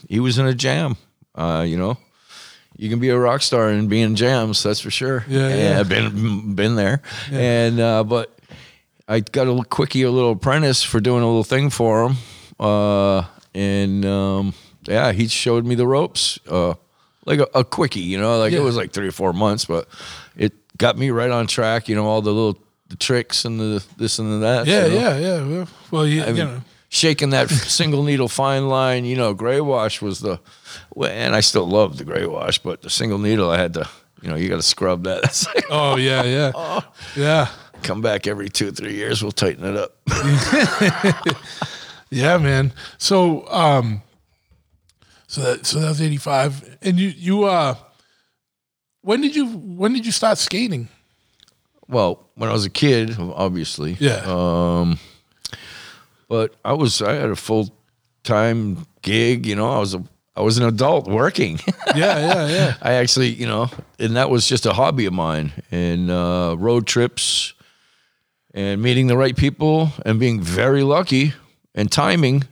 he 0.08 0.18
was 0.18 0.36
in 0.38 0.46
a 0.46 0.52
jam. 0.54 0.96
Uh, 1.34 1.64
you 1.66 1.76
know, 1.78 1.96
you 2.76 2.88
can 2.88 2.98
be 2.98 3.08
a 3.10 3.18
rock 3.18 3.42
star 3.42 3.68
and 3.68 3.88
be 3.88 4.00
in 4.00 4.16
jams, 4.16 4.62
that's 4.62 4.80
for 4.80 4.90
sure. 4.90 5.24
Yeah, 5.28 5.54
yeah. 5.54 5.80
I've 5.80 5.88
been 5.88 6.54
been 6.54 6.74
there, 6.74 7.02
and 7.30 7.80
uh, 7.80 8.04
but 8.04 8.36
I 9.08 9.20
got 9.20 9.48
a 9.48 9.64
quickie, 9.64 10.02
a 10.02 10.10
little 10.10 10.32
apprentice 10.32 10.82
for 10.82 11.00
doing 11.00 11.22
a 11.22 11.26
little 11.26 11.44
thing 11.44 11.70
for 11.70 12.04
him, 12.08 12.16
uh, 12.58 13.24
and 13.54 14.04
um, 14.04 14.54
yeah, 14.84 15.12
he 15.12 15.28
showed 15.28 15.64
me 15.64 15.74
the 15.74 15.86
ropes, 15.86 16.38
uh, 16.48 16.74
like 17.26 17.40
a, 17.40 17.48
a 17.54 17.64
quickie, 17.64 18.00
you 18.00 18.18
know, 18.18 18.38
like 18.38 18.52
Yeah. 18.52 18.60
it 18.60 18.62
was 18.62 18.76
like 18.76 18.92
three 18.92 19.08
or 19.08 19.12
four 19.12 19.32
months, 19.32 19.64
but 19.64 19.88
it 20.36 20.52
got 20.78 20.96
me 20.96 21.10
right 21.10 21.30
on 21.30 21.46
track. 21.46 21.88
You 21.88 21.94
know, 21.94 22.06
all 22.06 22.22
the 22.22 22.32
little 22.32 22.58
the 22.88 22.96
tricks 22.96 23.44
and 23.44 23.58
the 23.58 23.84
this 23.96 24.18
and 24.18 24.30
the 24.32 24.38
that. 24.38 24.66
Yeah, 24.66 24.86
you 24.86 24.94
know? 24.94 25.00
yeah, 25.00 25.16
yeah. 25.18 25.46
Well, 25.46 25.68
well 25.90 26.06
you, 26.06 26.24
mean, 26.24 26.36
know, 26.36 26.60
shaking 26.88 27.30
that 27.30 27.48
single 27.80 28.02
needle 28.02 28.28
fine 28.28 28.68
line, 28.68 29.04
you 29.04 29.16
know, 29.16 29.34
gray 29.34 29.60
wash 29.60 30.02
was 30.02 30.20
the, 30.20 30.38
and 31.06 31.34
I 31.34 31.40
still 31.40 31.66
love 31.66 31.98
the 31.98 32.04
gray 32.04 32.26
wash, 32.26 32.58
but 32.58 32.82
the 32.82 32.90
single 32.90 33.18
needle, 33.18 33.50
I 33.50 33.58
had 33.58 33.74
to, 33.74 33.88
you 34.22 34.28
know, 34.28 34.36
you 34.36 34.48
got 34.48 34.56
to 34.56 34.62
scrub 34.62 35.04
that. 35.04 35.22
That's 35.22 35.46
like, 35.54 35.64
oh 35.70 35.96
yeah, 35.96 36.22
yeah, 36.22 36.80
yeah. 37.16 37.48
come 37.82 38.00
back 38.00 38.26
every 38.26 38.48
two, 38.48 38.70
three 38.72 38.94
years, 38.94 39.22
we'll 39.22 39.32
tighten 39.32 39.64
it 39.64 39.76
up. 39.76 39.96
Yeah, 42.14 42.36
man. 42.36 42.74
So, 42.98 43.48
um, 43.48 44.02
so 45.26 45.40
that 45.40 45.64
so 45.64 45.80
that 45.80 45.88
was 45.88 46.02
eighty 46.02 46.18
five, 46.18 46.76
and 46.82 47.00
you 47.00 47.08
you 47.08 47.44
uh, 47.44 47.74
when 49.00 49.22
did 49.22 49.34
you 49.34 49.46
when 49.46 49.94
did 49.94 50.04
you 50.04 50.12
start 50.12 50.36
skating? 50.36 50.88
well, 51.92 52.30
when 52.34 52.48
I 52.48 52.52
was 52.52 52.64
a 52.64 52.70
kid, 52.70 53.16
obviously. 53.18 53.96
Yeah. 54.00 54.22
Um, 54.26 54.98
but 56.28 56.54
I 56.64 56.72
was, 56.72 57.02
I 57.02 57.12
had 57.12 57.30
a 57.30 57.36
full 57.36 57.74
time 58.24 58.86
gig, 59.02 59.46
you 59.46 59.54
know, 59.54 59.70
I 59.70 59.78
was 59.78 59.94
a, 59.94 60.02
I 60.34 60.40
was 60.40 60.58
an 60.58 60.64
adult 60.64 61.06
working. 61.08 61.58
Yeah, 61.94 62.18
yeah, 62.20 62.46
yeah. 62.48 62.74
I 62.82 62.94
actually, 62.94 63.28
you 63.28 63.46
know, 63.46 63.68
and 63.98 64.16
that 64.16 64.30
was 64.30 64.48
just 64.48 64.64
a 64.64 64.72
hobby 64.72 65.04
of 65.04 65.12
mine. 65.12 65.52
And 65.70 66.10
uh, 66.10 66.56
road 66.58 66.86
trips 66.86 67.52
and 68.54 68.80
meeting 68.80 69.08
the 69.08 69.16
right 69.16 69.36
people 69.36 69.90
and 70.06 70.18
being 70.18 70.40
very 70.40 70.82
lucky 70.82 71.34
and 71.74 71.92
timing, 71.92 72.44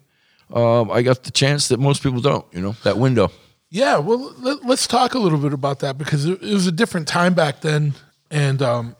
um, 0.52 0.90
I 0.90 1.00
got 1.00 1.22
the 1.22 1.30
chance 1.30 1.68
that 1.68 1.80
most 1.80 2.02
people 2.02 2.20
don't, 2.20 2.44
you 2.52 2.60
know, 2.60 2.72
that 2.82 2.98
window. 2.98 3.30
Yeah, 3.70 3.96
well, 3.96 4.34
let, 4.40 4.64
let's 4.66 4.86
talk 4.86 5.14
a 5.14 5.18
little 5.18 5.38
bit 5.38 5.54
about 5.54 5.78
that 5.78 5.96
because 5.96 6.26
it, 6.26 6.42
it 6.42 6.52
was 6.52 6.66
a 6.66 6.72
different 6.72 7.08
time 7.08 7.32
back 7.32 7.60
then, 7.60 7.94
and 8.30 8.60
um, 8.60 8.96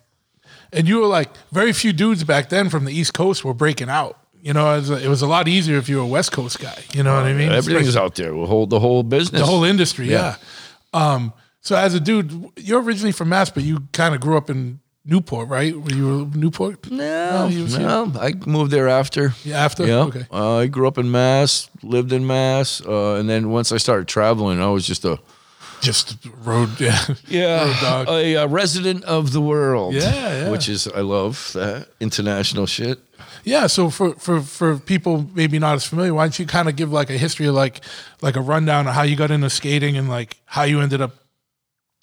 and 0.73 0.89
you 0.89 1.01
were 1.01 1.07
like 1.07 1.29
very 1.51 1.73
few 1.73 1.93
dudes 1.93 2.25
back 2.25 2.49
then 2.49 2.71
from 2.71 2.85
the 2.87 2.93
East 2.93 3.13
Coast 3.13 3.45
were 3.45 3.53
breaking 3.53 3.91
out. 3.91 4.17
You 4.43 4.53
know, 4.55 4.73
it 4.75 4.79
was, 4.79 4.91
a, 4.91 5.05
it 5.05 5.09
was 5.09 5.23
a 5.23 5.27
lot 5.27 5.49
easier 5.49 5.77
if 5.77 5.89
you 5.89 5.97
were 5.97 6.03
a 6.03 6.07
West 6.07 6.33
Coast 6.33 6.59
guy. 6.61 6.79
You 6.95 7.03
know 7.03 7.15
what 7.15 7.25
I 7.25 7.33
mean? 7.33 7.53
Everything's 7.53 7.97
out 7.97 8.15
there. 8.15 8.35
We'll 8.35 8.47
hold 8.47 8.71
the 8.71 8.81
whole 8.81 9.03
business. 9.03 9.41
the 9.41 9.47
whole 9.47 9.65
industry. 9.65 10.09
Yeah. 10.09 10.37
Yeah. 10.95 11.13
Um, 11.15 11.33
so 11.61 11.77
as 11.77 11.95
a 11.95 12.01
dude, 12.01 12.33
you're 12.57 12.83
originally 12.83 13.13
from 13.13 13.29
Mass, 13.29 13.51
but 13.51 13.63
you 13.63 13.81
kind 13.93 14.15
of 14.15 14.21
grew 14.21 14.37
up 14.37 14.49
in 14.51 14.81
Newport, 15.05 15.49
right? 15.49 15.75
Were 15.79 15.91
you 15.93 16.07
were 16.07 16.37
Newport? 16.39 16.91
No, 16.91 17.49
you 17.49 17.63
was 17.65 17.79
no, 17.79 18.13
I 18.19 18.33
moved 18.47 18.71
there 18.71 18.89
after. 18.89 19.35
Yeah, 19.45 19.65
after? 19.65 19.87
Yeah, 19.87 20.05
Okay. 20.05 20.27
uh, 20.33 20.57
I 20.59 20.67
grew 20.69 20.87
up 20.89 20.99
in 20.99 21.11
Mass, 21.11 21.69
lived 21.83 22.13
in 22.13 22.27
Mass, 22.27 22.81
uh, 22.87 23.15
and 23.15 23.29
then 23.29 23.51
once 23.51 23.73
I 23.73 23.77
started 23.79 24.09
traveling, 24.09 24.61
I 24.61 24.69
was 24.69 24.87
just 24.87 25.05
a 25.05 25.19
Just 25.81 26.17
road. 26.45 26.79
Yeah. 26.81 26.99
Yeah 27.29 28.05
a, 28.09 28.37
uh 28.37 28.47
resident 28.47 29.05
of 29.05 29.33
the 29.33 29.41
world. 29.41 29.95
Yeah, 29.95 30.03
yeah. 30.03 30.51
which 30.51 30.69
is 30.69 30.87
I 30.89 31.01
love 31.01 31.53
that 31.55 31.89
international 32.01 32.67
shit. 32.67 32.99
Yeah, 33.45 33.69
so 33.69 33.89
for, 33.91 34.15
for, 34.15 34.43
for 34.43 34.79
people 34.79 35.27
maybe 35.35 35.59
not 35.59 35.75
as 35.75 35.87
familiar, 35.87 36.13
why 36.13 36.25
don't 36.25 36.39
you 36.39 36.47
kind 36.47 36.69
of 36.69 36.77
give 36.77 36.93
like 36.93 37.09
a 37.09 37.17
history 37.17 37.47
of 37.47 37.55
like 37.55 37.81
like 38.21 38.37
a 38.37 38.41
rundown 38.41 38.87
of 38.87 38.95
how 38.95 39.03
you 39.03 39.17
got 39.17 39.31
into 39.31 39.49
skating 39.49 39.97
and 39.97 40.09
like 40.09 40.37
how 40.45 40.65
you 40.65 40.81
ended 40.81 41.01
up 41.01 41.13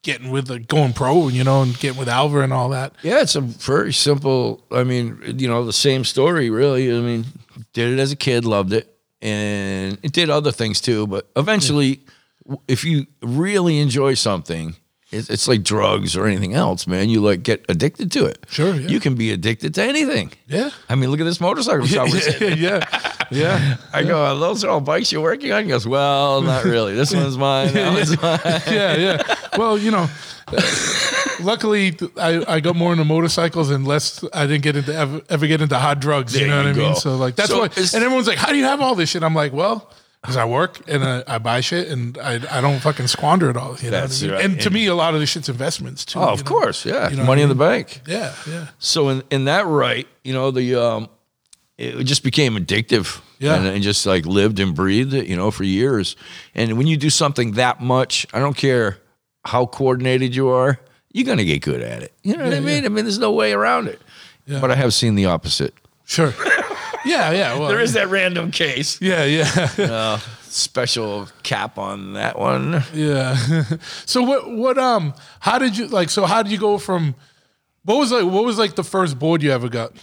getting 0.03 0.31
with 0.31 0.47
the 0.47 0.59
going 0.59 0.93
pro, 0.93 1.27
you 1.27 1.43
know, 1.43 1.61
and 1.61 1.77
getting 1.79 1.99
with 1.99 2.09
Alva 2.09 2.39
and 2.41 2.53
all 2.53 2.69
that. 2.69 2.93
Yeah, 3.03 3.21
it's 3.21 3.35
a 3.35 3.41
very 3.41 3.93
simple. 3.93 4.63
I 4.71 4.83
mean, 4.83 5.21
you 5.37 5.47
know, 5.47 5.65
the 5.65 5.73
same 5.73 6.03
story, 6.03 6.49
really. 6.49 6.89
I 6.95 7.01
mean, 7.01 7.25
did 7.73 7.93
it 7.93 7.99
as 7.99 8.11
a 8.11 8.15
kid, 8.15 8.45
loved 8.45 8.73
it, 8.73 8.97
and 9.21 9.97
it 10.03 10.13
did 10.13 10.29
other 10.29 10.51
things 10.51 10.81
too. 10.81 11.07
But 11.07 11.29
eventually, 11.35 11.95
w 11.95 12.16
if 12.67 12.83
you 12.83 13.07
really 13.21 13.79
enjoy 13.79 14.13
something, 14.13 14.75
it's, 15.11 15.29
it's 15.29 15.47
like 15.47 15.63
drugs 15.63 16.17
or 16.17 16.25
anything 16.25 16.53
else, 16.53 16.85
man. 16.85 17.09
You 17.09 17.21
like 17.21 17.41
get 17.43 17.65
addicted 17.69 18.11
to 18.13 18.25
it. 18.25 18.45
Sure, 18.49 18.73
yeah. 18.73 18.87
you 18.89 18.99
can 18.99 19.15
be 19.15 19.31
addicted 19.31 19.73
to 19.75 19.83
anything. 19.83 20.31
Yeah. 20.47 20.71
I 20.89 20.95
mean, 20.95 21.11
look 21.11 21.21
at 21.21 21.23
this 21.25 21.39
motorcycle 21.39 21.85
shop. 21.85 22.09
we're 22.11 22.53
yeah. 22.55 22.85
Yeah. 23.31 23.77
I 23.93 24.03
go, 24.03 24.21
"Are 24.23 24.35
those 24.35 24.63
are 24.63 24.69
all 24.69 24.81
bikes 24.81 25.11
you're 25.11 25.21
working 25.21 25.51
on. 25.51 25.63
He 25.63 25.69
goes, 25.69 25.87
well, 25.87 26.41
not 26.41 26.65
really. 26.65 26.93
This 26.93 27.13
one's 27.13 27.37
mine. 27.37 27.73
That 27.73 27.93
one's 27.93 28.21
mine. 28.21 28.39
yeah, 28.73 28.95
yeah. 28.95 29.35
Well, 29.57 29.75
you 29.75 29.89
know, 29.89 30.07
luckily 31.41 31.97
I, 32.15 32.43
I 32.47 32.59
got 32.59 32.75
more 32.75 32.91
into 32.91 33.05
motorcycles 33.05 33.71
and 33.71 33.87
less. 33.87 34.23
I 34.33 34.45
didn't 34.45 34.61
get 34.63 34.75
into 34.75 34.93
ever, 34.93 35.21
ever 35.29 35.47
get 35.47 35.61
into 35.61 35.77
hard 35.79 35.99
drugs. 35.99 36.39
you 36.39 36.47
know 36.47 36.57
what 36.57 36.67
I 36.67 36.73
mean? 36.73 36.95
So 36.95 37.15
like 37.15 37.35
that's 37.35 37.49
So 37.49 37.59
why. 37.59 37.65
And 37.65 38.03
everyone's 38.03 38.27
like, 38.27 38.37
"How 38.37 38.51
do 38.51 38.57
you 38.57 38.65
have 38.65 38.81
all 38.81 38.93
this 38.93 39.09
shit?" 39.09 39.23
I'm 39.23 39.33
like, 39.35 39.53
"Well." 39.53 39.91
Because 40.21 40.35
I 40.35 40.45
work 40.45 40.81
and 40.89 41.03
I, 41.03 41.23
I 41.27 41.37
buy 41.37 41.61
shit 41.61 41.87
and 41.89 42.17
I, 42.17 42.35
I 42.51 42.59
don't 42.59 42.79
fucking 42.79 43.07
squander 43.07 43.49
it 43.49 43.55
all. 43.55 43.77
You 43.77 43.91
know 43.91 44.01
That's 44.01 44.21
what 44.21 44.29
I 44.29 44.31
mean? 44.31 44.35
right. 44.35 44.45
And 44.45 44.59
to 44.61 44.65
And- 44.67 44.73
me, 44.73 44.87
a 44.87 44.95
lot 44.95 45.13
of 45.13 45.19
this 45.19 45.29
shit's 45.29 45.47
investments 45.47 46.03
too. 46.05 46.19
Oh, 46.19 46.29
of 46.29 46.43
know? 46.43 46.49
course, 46.49 46.85
yeah. 46.85 47.09
You 47.09 47.17
know 47.17 47.23
Money 47.23 47.27
what 47.27 47.39
I 47.39 47.43
in 47.43 47.49
the 47.49 47.55
bank. 47.55 48.01
Yeah, 48.07 48.33
yeah. 48.47 48.67
So 48.79 49.09
in 49.09 49.23
in 49.29 49.45
that 49.45 49.65
right, 49.67 50.07
you 50.23 50.33
know, 50.33 50.51
the 50.51 50.75
um, 50.75 51.09
it 51.77 52.03
just 52.03 52.23
became 52.23 52.55
addictive. 52.57 53.21
Yeah. 53.39 53.53
and, 53.55 53.67
and 53.67 53.83
just 53.83 54.03
like 54.07 54.25
lived 54.25 54.59
and 54.59 54.73
breathed 54.73 55.13
it, 55.13 55.27
you 55.27 55.35
know, 55.35 55.51
for 55.51 55.63
years. 55.63 56.15
And 56.55 56.75
when 56.75 56.87
you 56.87 56.97
do 56.97 57.11
something 57.11 57.51
that 57.51 57.79
much, 57.81 58.25
I 58.33 58.39
don't 58.39 58.57
care 58.57 58.97
how 59.45 59.67
coordinated 59.67 60.35
you 60.35 60.49
are, 60.49 60.79
you're 61.13 61.23
gonna 61.25 61.45
get 61.45 61.61
good 61.61 61.81
at 61.81 62.01
it. 62.01 62.13
You 62.23 62.35
know 62.35 62.45
what 62.45 62.53
I 62.53 62.55
Yeah, 62.55 62.61
mean? 62.65 62.85
I 62.85 62.89
mean, 62.89 63.05
there's 63.05 63.19
no 63.19 63.31
way 63.31 63.53
around 63.53 63.87
it. 63.89 64.01
Yeah. 64.47 64.59
But 64.59 64.71
I 64.71 64.75
have 64.75 64.91
seen 64.91 65.13
the 65.13 65.27
opposite. 65.27 65.75
Sure. 66.05 66.33
Yeah, 67.07 67.31
yeah. 67.31 67.53
Well, 67.59 67.85
that 67.87 68.07
random 68.09 68.51
case. 68.51 68.99
Yeah, 69.01 69.23
yeah, 69.25 69.69
Uh, 69.79 70.19
special 70.43 71.27
cap 71.43 71.77
on 71.77 72.13
that 72.13 72.37
one. 72.37 72.83
yeah. 72.93 73.35
so 74.05 74.21
what? 74.23 74.49
What? 74.51 74.77
Um. 74.77 75.13
How 75.39 75.57
did 75.59 75.77
you 75.77 75.87
like? 75.87 76.09
So 76.09 76.25
how 76.25 76.43
did 76.43 76.51
you 76.51 76.57
go 76.59 76.77
from? 76.77 77.15
What 77.83 77.97
was 77.97 78.11
like? 78.11 78.25
What 78.25 78.43
was 78.43 78.57
like 78.57 78.75
the 78.75 78.83
first 78.83 79.17
board 79.17 79.41
you 79.41 79.51
ever 79.51 79.69
got? 79.69 79.93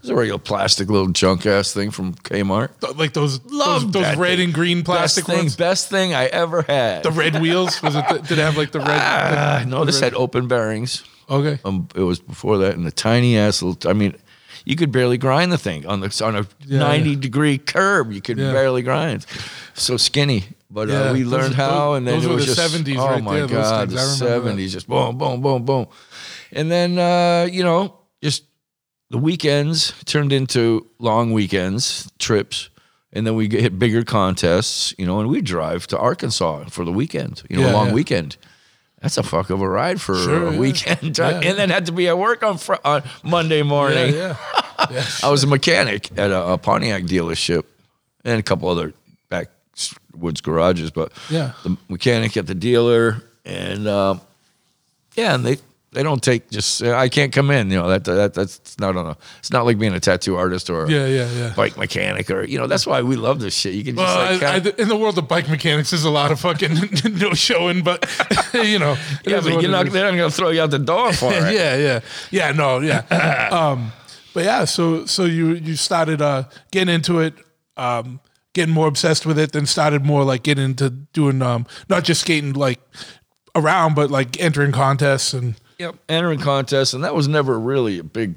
It's 0.00 0.10
a 0.10 0.14
regular 0.14 0.38
plastic 0.38 0.90
little 0.90 1.08
junk 1.08 1.46
ass 1.46 1.72
thing 1.72 1.90
from 1.90 2.12
Kmart. 2.14 2.70
Like 2.98 3.14
those 3.14 3.42
Love 3.46 3.90
those, 3.90 4.02
those 4.04 4.16
red 4.18 4.36
thing. 4.36 4.44
and 4.46 4.54
green 4.54 4.82
plastic 4.84 5.24
best 5.24 5.30
thing, 5.30 5.38
ones. 5.44 5.56
best 5.56 5.88
thing 5.88 6.12
I 6.12 6.26
ever 6.26 6.60
had. 6.60 7.02
The 7.04 7.10
red 7.10 7.40
wheels 7.40 7.80
was 7.82 7.94
it? 7.96 8.04
The, 8.08 8.18
did 8.18 8.32
it 8.38 8.42
have 8.42 8.58
like 8.58 8.70
the 8.72 8.80
red? 8.80 8.88
Ah, 9.00 9.60
the- 9.64 9.70
no, 9.70 9.78
the 9.80 9.86
this 9.86 10.02
red- 10.02 10.12
had 10.12 10.14
open 10.20 10.46
bearings. 10.46 11.02
Okay. 11.30 11.58
Um, 11.64 11.88
it 11.94 12.02
was 12.02 12.20
before 12.20 12.58
that, 12.58 12.74
and 12.76 12.84
the 12.84 12.92
tiny 12.92 13.38
ass 13.38 13.62
little. 13.62 13.90
I 13.90 13.94
mean, 13.94 14.14
you 14.64 14.76
could 14.76 14.90
barely 14.92 15.18
grind 15.18 15.52
the 15.52 15.58
thing 15.58 15.86
on 15.86 16.00
the 16.00 16.22
on 16.24 16.36
a 16.36 16.46
Yeah, 16.66 16.78
ninety 16.78 17.10
yeah. 17.10 17.20
degree 17.20 17.58
curb. 17.58 18.12
You 18.12 18.20
could 18.20 18.36
barely 18.36 18.82
grind. 18.82 19.26
So 19.74 19.96
skinny, 19.96 20.44
but 20.70 20.88
uh, 20.90 21.10
we 21.12 21.22
those- 21.22 21.32
learned 21.32 21.54
how, 21.54 21.94
and 21.94 22.06
then 22.06 22.20
those 22.20 22.24
it 22.26 22.34
was 22.34 22.46
the 22.46 22.54
just 22.54 22.74
70s 22.86 22.96
oh 22.98 23.06
right 23.06 23.22
my 23.22 23.36
there, 23.38 23.46
god, 23.48 23.54
the 23.54 23.66
I 23.66 23.80
remember 23.80 23.94
that. 23.96 24.06
seventies, 24.16 24.72
just 24.72 24.88
boom, 24.88 25.18
boom, 25.18 25.40
boom, 25.40 25.64
boom, 25.64 25.86
and 26.52 26.70
then 26.70 26.98
uh, 26.98 27.48
you 27.50 27.62
know, 27.62 27.96
just 28.22 28.44
the 29.10 29.18
weekends 29.18 29.92
turned 30.06 30.32
into 30.32 30.86
long 30.98 31.32
weekends 31.32 32.10
trips. 32.18 32.70
And 33.16 33.24
then 33.24 33.36
we 33.36 33.46
get 33.46 33.60
hit 33.60 33.78
bigger 33.78 34.02
contests, 34.02 34.92
you 34.98 35.06
know, 35.06 35.20
and 35.20 35.28
we 35.28 35.40
drive 35.40 35.86
to 35.86 35.96
Arkansas 35.98 36.64
for 36.64 36.84
the 36.84 36.90
weekend, 36.90 37.44
you 37.48 37.56
know, 37.56 37.62
Yeah, 37.66 37.70
a 37.70 37.72
long 37.72 37.86
yeah. 37.88 37.92
weekend. 37.94 38.36
That's 39.04 39.18
a 39.18 39.22
fuck 39.22 39.50
of 39.50 39.60
a 39.60 39.68
ride 39.68 40.00
for 40.00 40.14
Sure, 40.16 40.48
a 40.48 40.52
yeah. 40.52 40.58
weekend, 40.58 41.18
Yeah, 41.18 41.40
and 41.44 41.58
then 41.58 41.68
had 41.68 41.84
to 41.86 41.92
be 41.92 42.08
at 42.08 42.16
work 42.18 42.42
on 42.42 42.56
fr- 42.56 42.80
on 42.84 43.02
Monday 43.22 43.58
Yeah, 43.58 43.62
morning. 43.64 44.14
yeah. 44.14 44.36
I 45.22 45.28
was 45.30 45.44
a 45.44 45.46
mechanic 45.46 46.10
at 46.18 46.30
a, 46.30 46.52
a 46.54 46.58
Pontiac 46.58 47.02
dealership 47.04 47.64
and 48.24 48.40
a 48.40 48.42
couple 48.42 48.68
other 48.70 48.94
backwoods 49.28 50.40
garages, 50.40 50.90
but 50.90 51.12
Yeah. 51.28 51.52
the 51.64 51.76
mechanic 51.88 52.36
at 52.38 52.46
the 52.46 52.54
dealer, 52.54 53.22
and 53.44 53.86
um, 53.86 54.20
yeah, 55.16 55.34
and 55.34 55.44
they 55.44 55.58
they 55.94 56.02
don't 56.02 56.22
take 56.22 56.50
just 56.50 56.82
uh, 56.82 56.94
I 56.94 57.08
can't 57.08 57.32
come 57.32 57.50
in. 57.50 57.70
You 57.70 57.78
know 57.78 57.88
that 57.88 58.04
that 58.04 58.34
that's 58.34 58.78
not 58.78 58.96
on 58.96 59.06
a. 59.06 59.16
It's 59.38 59.50
not 59.52 59.64
like 59.64 59.78
being 59.78 59.94
a 59.94 60.00
tattoo 60.00 60.36
artist 60.36 60.68
or 60.70 60.88
Yeah, 60.90 61.06
yeah, 61.06 61.30
yeah. 61.32 61.52
bike 61.56 61.76
mechanic 61.78 62.30
or 62.30 62.44
you 62.44 62.58
know 62.58 62.66
that's 62.66 62.86
why 62.86 63.02
we 63.02 63.16
love 63.16 63.40
this 63.40 63.54
shit. 63.54 63.74
You 63.74 63.84
can 63.84 63.96
just 63.96 64.06
Well, 64.06 64.32
like 64.32 64.42
I, 64.42 64.54
I, 64.70 64.74
in 64.82 64.88
the 64.88 64.96
world 64.96 65.16
of 65.18 65.26
bike 65.28 65.48
mechanics, 65.48 65.90
there's 65.90 66.04
a 66.04 66.10
lot 66.10 66.30
of 66.32 66.40
fucking 66.40 66.74
no 67.18 67.32
showing, 67.34 67.82
but 67.82 68.04
you 68.54 68.78
know, 68.78 68.96
yeah, 69.26 69.40
but 69.40 69.62
you're 69.62 69.70
not 69.70 69.86
they're 69.90 70.04
not 70.10 70.16
gonna 70.16 70.30
throw 70.30 70.50
you 70.50 70.60
out 70.62 70.70
the 70.70 70.78
door 70.78 71.12
for 71.12 71.32
it. 71.32 71.54
yeah, 71.54 71.76
yeah, 71.76 72.00
yeah. 72.30 72.52
No, 72.52 72.80
yeah. 72.80 73.00
um, 73.50 73.92
but 74.34 74.44
yeah, 74.44 74.64
so 74.64 75.06
so 75.06 75.24
you 75.24 75.54
you 75.54 75.76
started 75.76 76.20
uh, 76.20 76.44
getting 76.70 76.92
into 76.94 77.20
it, 77.20 77.34
um, 77.76 78.20
getting 78.52 78.74
more 78.74 78.86
obsessed 78.88 79.26
with 79.26 79.38
it, 79.38 79.52
then 79.52 79.66
started 79.66 80.04
more 80.04 80.24
like 80.24 80.42
getting 80.42 80.64
into 80.64 80.90
doing 80.90 81.40
um, 81.42 81.66
not 81.88 82.04
just 82.04 82.22
skating 82.22 82.52
like 82.52 82.80
around, 83.54 83.94
but 83.94 84.10
like 84.10 84.40
entering 84.40 84.72
contests 84.72 85.32
and 85.32 85.54
Yep, 85.84 85.96
entering 86.08 86.40
contests, 86.40 86.94
and 86.94 87.04
that 87.04 87.14
was 87.14 87.28
never 87.28 87.60
really 87.60 87.98
a 87.98 88.04
big 88.04 88.36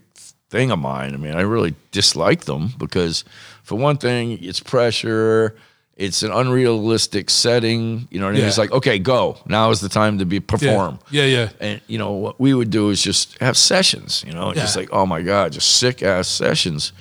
thing 0.50 0.70
of 0.70 0.80
mine. 0.80 1.14
I 1.14 1.18
mean, 1.18 1.34
I 1.34 1.42
really 1.42 1.76
disliked 1.92 2.46
them 2.46 2.74
because, 2.78 3.24
for 3.64 3.76
one 3.76 3.96
thing, 3.96 4.44
it's 4.44 4.60
pressure. 4.60 5.56
It's 5.96 6.24
an 6.24 6.32
unrealistic 6.32 7.30
setting. 7.30 8.10
You 8.12 8.20
know 8.20 8.26
what 8.26 8.32
I 8.32 8.34
mean? 8.34 8.42
Yeah. 8.42 8.48
It's 8.50 8.58
like, 8.58 8.72
okay, 8.72 9.00
go. 9.00 9.38
Now 9.46 9.72
is 9.72 9.80
the 9.80 9.88
time 9.88 10.18
to 10.20 10.26
be 10.26 10.36
yeah, 10.36 10.42
perform. 10.46 11.00
yeah, 11.10 11.24
yeah, 11.24 11.50
And 11.62 11.80
you 11.88 11.98
know 11.98 12.12
what 12.12 12.38
we 12.38 12.54
would 12.54 12.70
do 12.70 12.90
is 12.90 13.02
just 13.02 13.38
have 13.40 13.56
sessions. 13.56 14.26
You 14.28 14.34
know, 14.34 14.54
just 14.54 14.76
like, 14.76 14.90
oh 14.92 15.06
my 15.06 15.22
god, 15.22 15.54
just 15.54 15.78
sick 15.78 16.04
ass 16.04 16.28
sessions. 16.28 16.92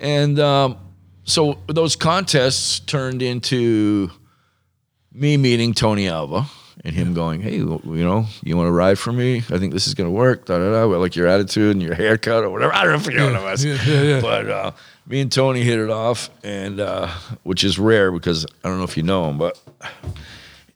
And 0.00 0.40
um, 0.40 0.78
so 1.22 1.58
those 1.68 1.94
contests 1.94 2.80
turned 2.80 3.22
into 3.22 4.10
me 5.12 5.36
meeting 5.36 5.72
Tony 5.72 6.08
Alva 6.08 6.46
and 6.86 6.94
him 6.94 7.14
going, 7.14 7.42
"Hey, 7.42 7.56
you 7.56 7.80
know, 7.84 8.26
you 8.44 8.56
want 8.56 8.68
to 8.68 8.72
ride 8.72 8.96
for 8.96 9.12
me? 9.12 9.38
I 9.38 9.58
think 9.58 9.72
this 9.72 9.88
is 9.88 9.94
going 9.94 10.06
to 10.08 10.12
work." 10.12 10.46
Da 10.46 10.56
da 10.56 10.70
da. 10.70 10.84
Like 10.84 11.16
your 11.16 11.26
attitude 11.26 11.72
and 11.72 11.82
your 11.82 11.94
haircut 11.94 12.44
or 12.44 12.50
whatever. 12.50 12.72
I 12.76 12.84
don't 12.84 12.92
know 12.92 12.98
if 13.00 13.06
you 13.06 13.18
know 13.18 13.32
what 13.32 13.40
it 13.40 13.44
was, 13.44 13.64
yeah, 13.64 13.78
yeah, 13.84 14.02
yeah. 14.02 14.20
but 14.20 14.48
uh, 14.48 14.70
me 15.04 15.20
and 15.20 15.30
Tony 15.30 15.62
hit 15.64 15.80
it 15.80 15.90
off, 15.90 16.30
and 16.44 16.78
uh, 16.78 17.08
which 17.42 17.64
is 17.64 17.76
rare 17.76 18.12
because 18.12 18.46
I 18.62 18.68
don't 18.68 18.78
know 18.78 18.84
if 18.84 18.96
you 18.96 19.02
know 19.02 19.28
him, 19.28 19.36
but 19.36 19.60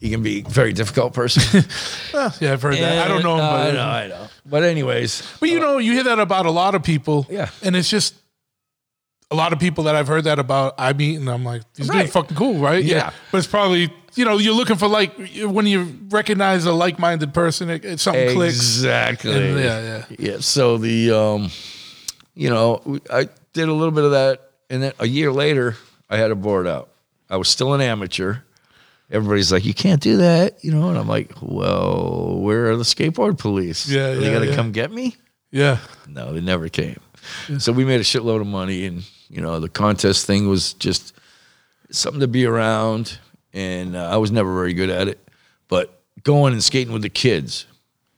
he 0.00 0.10
can 0.10 0.22
be 0.22 0.40
a 0.40 0.48
very 0.48 0.72
difficult 0.72 1.14
person. 1.14 1.64
Well, 2.12 2.34
yeah. 2.40 2.54
I've 2.54 2.62
heard 2.62 2.74
that. 2.74 3.04
I 3.04 3.08
don't 3.08 3.22
know, 3.22 3.34
And, 3.34 3.40
uh, 3.40 3.50
but 3.52 3.68
I 3.68 3.70
know, 3.70 3.86
I 3.86 4.06
know. 4.08 4.28
But 4.44 4.64
anyways, 4.64 5.22
But 5.38 5.48
you 5.48 5.60
know, 5.60 5.78
you 5.78 5.92
hear 5.92 6.02
that 6.02 6.18
about 6.18 6.44
a 6.44 6.50
lot 6.50 6.74
of 6.74 6.82
people. 6.82 7.24
Yeah. 7.30 7.50
And 7.62 7.76
it's 7.76 7.88
just 7.88 8.16
a 9.30 9.34
lot 9.36 9.52
of 9.52 9.58
people 9.58 9.84
that 9.84 9.94
I've 9.94 10.08
heard 10.08 10.24
that 10.24 10.38
about 10.38 10.74
I 10.78 10.92
meet 10.92 11.16
and 11.16 11.28
I'm 11.28 11.44
like, 11.44 11.62
these 11.74 11.86
dudes 11.86 11.96
Right. 11.98 12.10
fucking 12.10 12.36
cool, 12.36 12.58
right? 12.58 12.82
Yeah. 12.84 13.10
But 13.30 13.38
it's 13.38 13.46
probably 13.46 13.92
you 14.16 14.24
know, 14.24 14.38
you're 14.38 14.54
looking 14.54 14.76
for 14.76 14.88
like 14.88 15.12
when 15.42 15.66
you 15.66 15.96
recognize 16.08 16.64
a 16.66 16.72
like 16.72 16.98
minded 16.98 17.32
person, 17.32 17.70
it, 17.70 17.84
it 17.84 18.00
something 18.00 18.34
clicks. 18.34 18.56
Exactly. 18.56 19.30
Yeah, 19.62 19.80
yeah. 19.80 20.04
Yeah. 20.18 20.36
So 20.40 20.78
the, 20.78 21.12
um, 21.12 21.50
you 22.34 22.50
know, 22.50 22.98
I 23.08 23.28
did 23.52 23.68
a 23.68 23.72
little 23.72 23.92
bit 23.92 24.02
of 24.04 24.10
that, 24.10 24.50
and 24.68 24.82
then 24.82 24.92
a 24.98 25.06
year 25.06 25.30
later, 25.30 25.76
I 26.08 26.16
had 26.16 26.32
a 26.32 26.34
board 26.34 26.66
out. 26.66 26.90
I 27.28 27.36
was 27.36 27.48
still 27.48 27.72
an 27.72 27.80
amateur. 27.80 28.38
Everybody's 29.12 29.52
like, 29.52 29.64
"You 29.64 29.74
can't 29.74 30.00
do 30.00 30.16
that," 30.18 30.64
you 30.64 30.72
know, 30.72 30.88
and 30.88 30.98
I'm 30.98 31.06
like, 31.08 31.32
"Well, 31.40 32.40
where 32.40 32.70
are 32.70 32.76
the 32.76 32.82
skateboard 32.84 33.38
police? 33.38 33.88
Yeah, 33.88 34.08
Are 34.10 34.16
they 34.16 34.26
yeah, 34.26 34.32
gotta 34.32 34.46
yeah. 34.46 34.54
come 34.56 34.72
get 34.72 34.90
me." 34.90 35.16
Yeah. 35.52 35.78
No, 36.08 36.32
they 36.32 36.40
never 36.40 36.68
came. 36.68 36.98
So 37.58 37.70
we 37.72 37.84
made 37.84 38.00
a 38.00 38.04
shitload 38.04 38.40
of 38.40 38.46
money, 38.48 38.86
and 38.86 39.04
you 39.30 39.40
know, 39.40 39.60
the 39.60 39.68
contest 39.68 40.26
thing 40.26 40.48
was 40.48 40.74
just 40.74 41.14
something 41.90 42.20
to 42.20 42.28
be 42.28 42.44
around. 42.44 43.18
And 43.52 43.96
uh, 43.96 44.08
I 44.10 44.16
was 44.18 44.30
never 44.30 44.52
very 44.54 44.74
good 44.74 44.90
at 44.90 45.08
it, 45.08 45.18
but 45.68 46.00
going 46.22 46.52
and 46.52 46.62
skating 46.62 46.92
with 46.92 47.02
the 47.02 47.08
kids, 47.08 47.66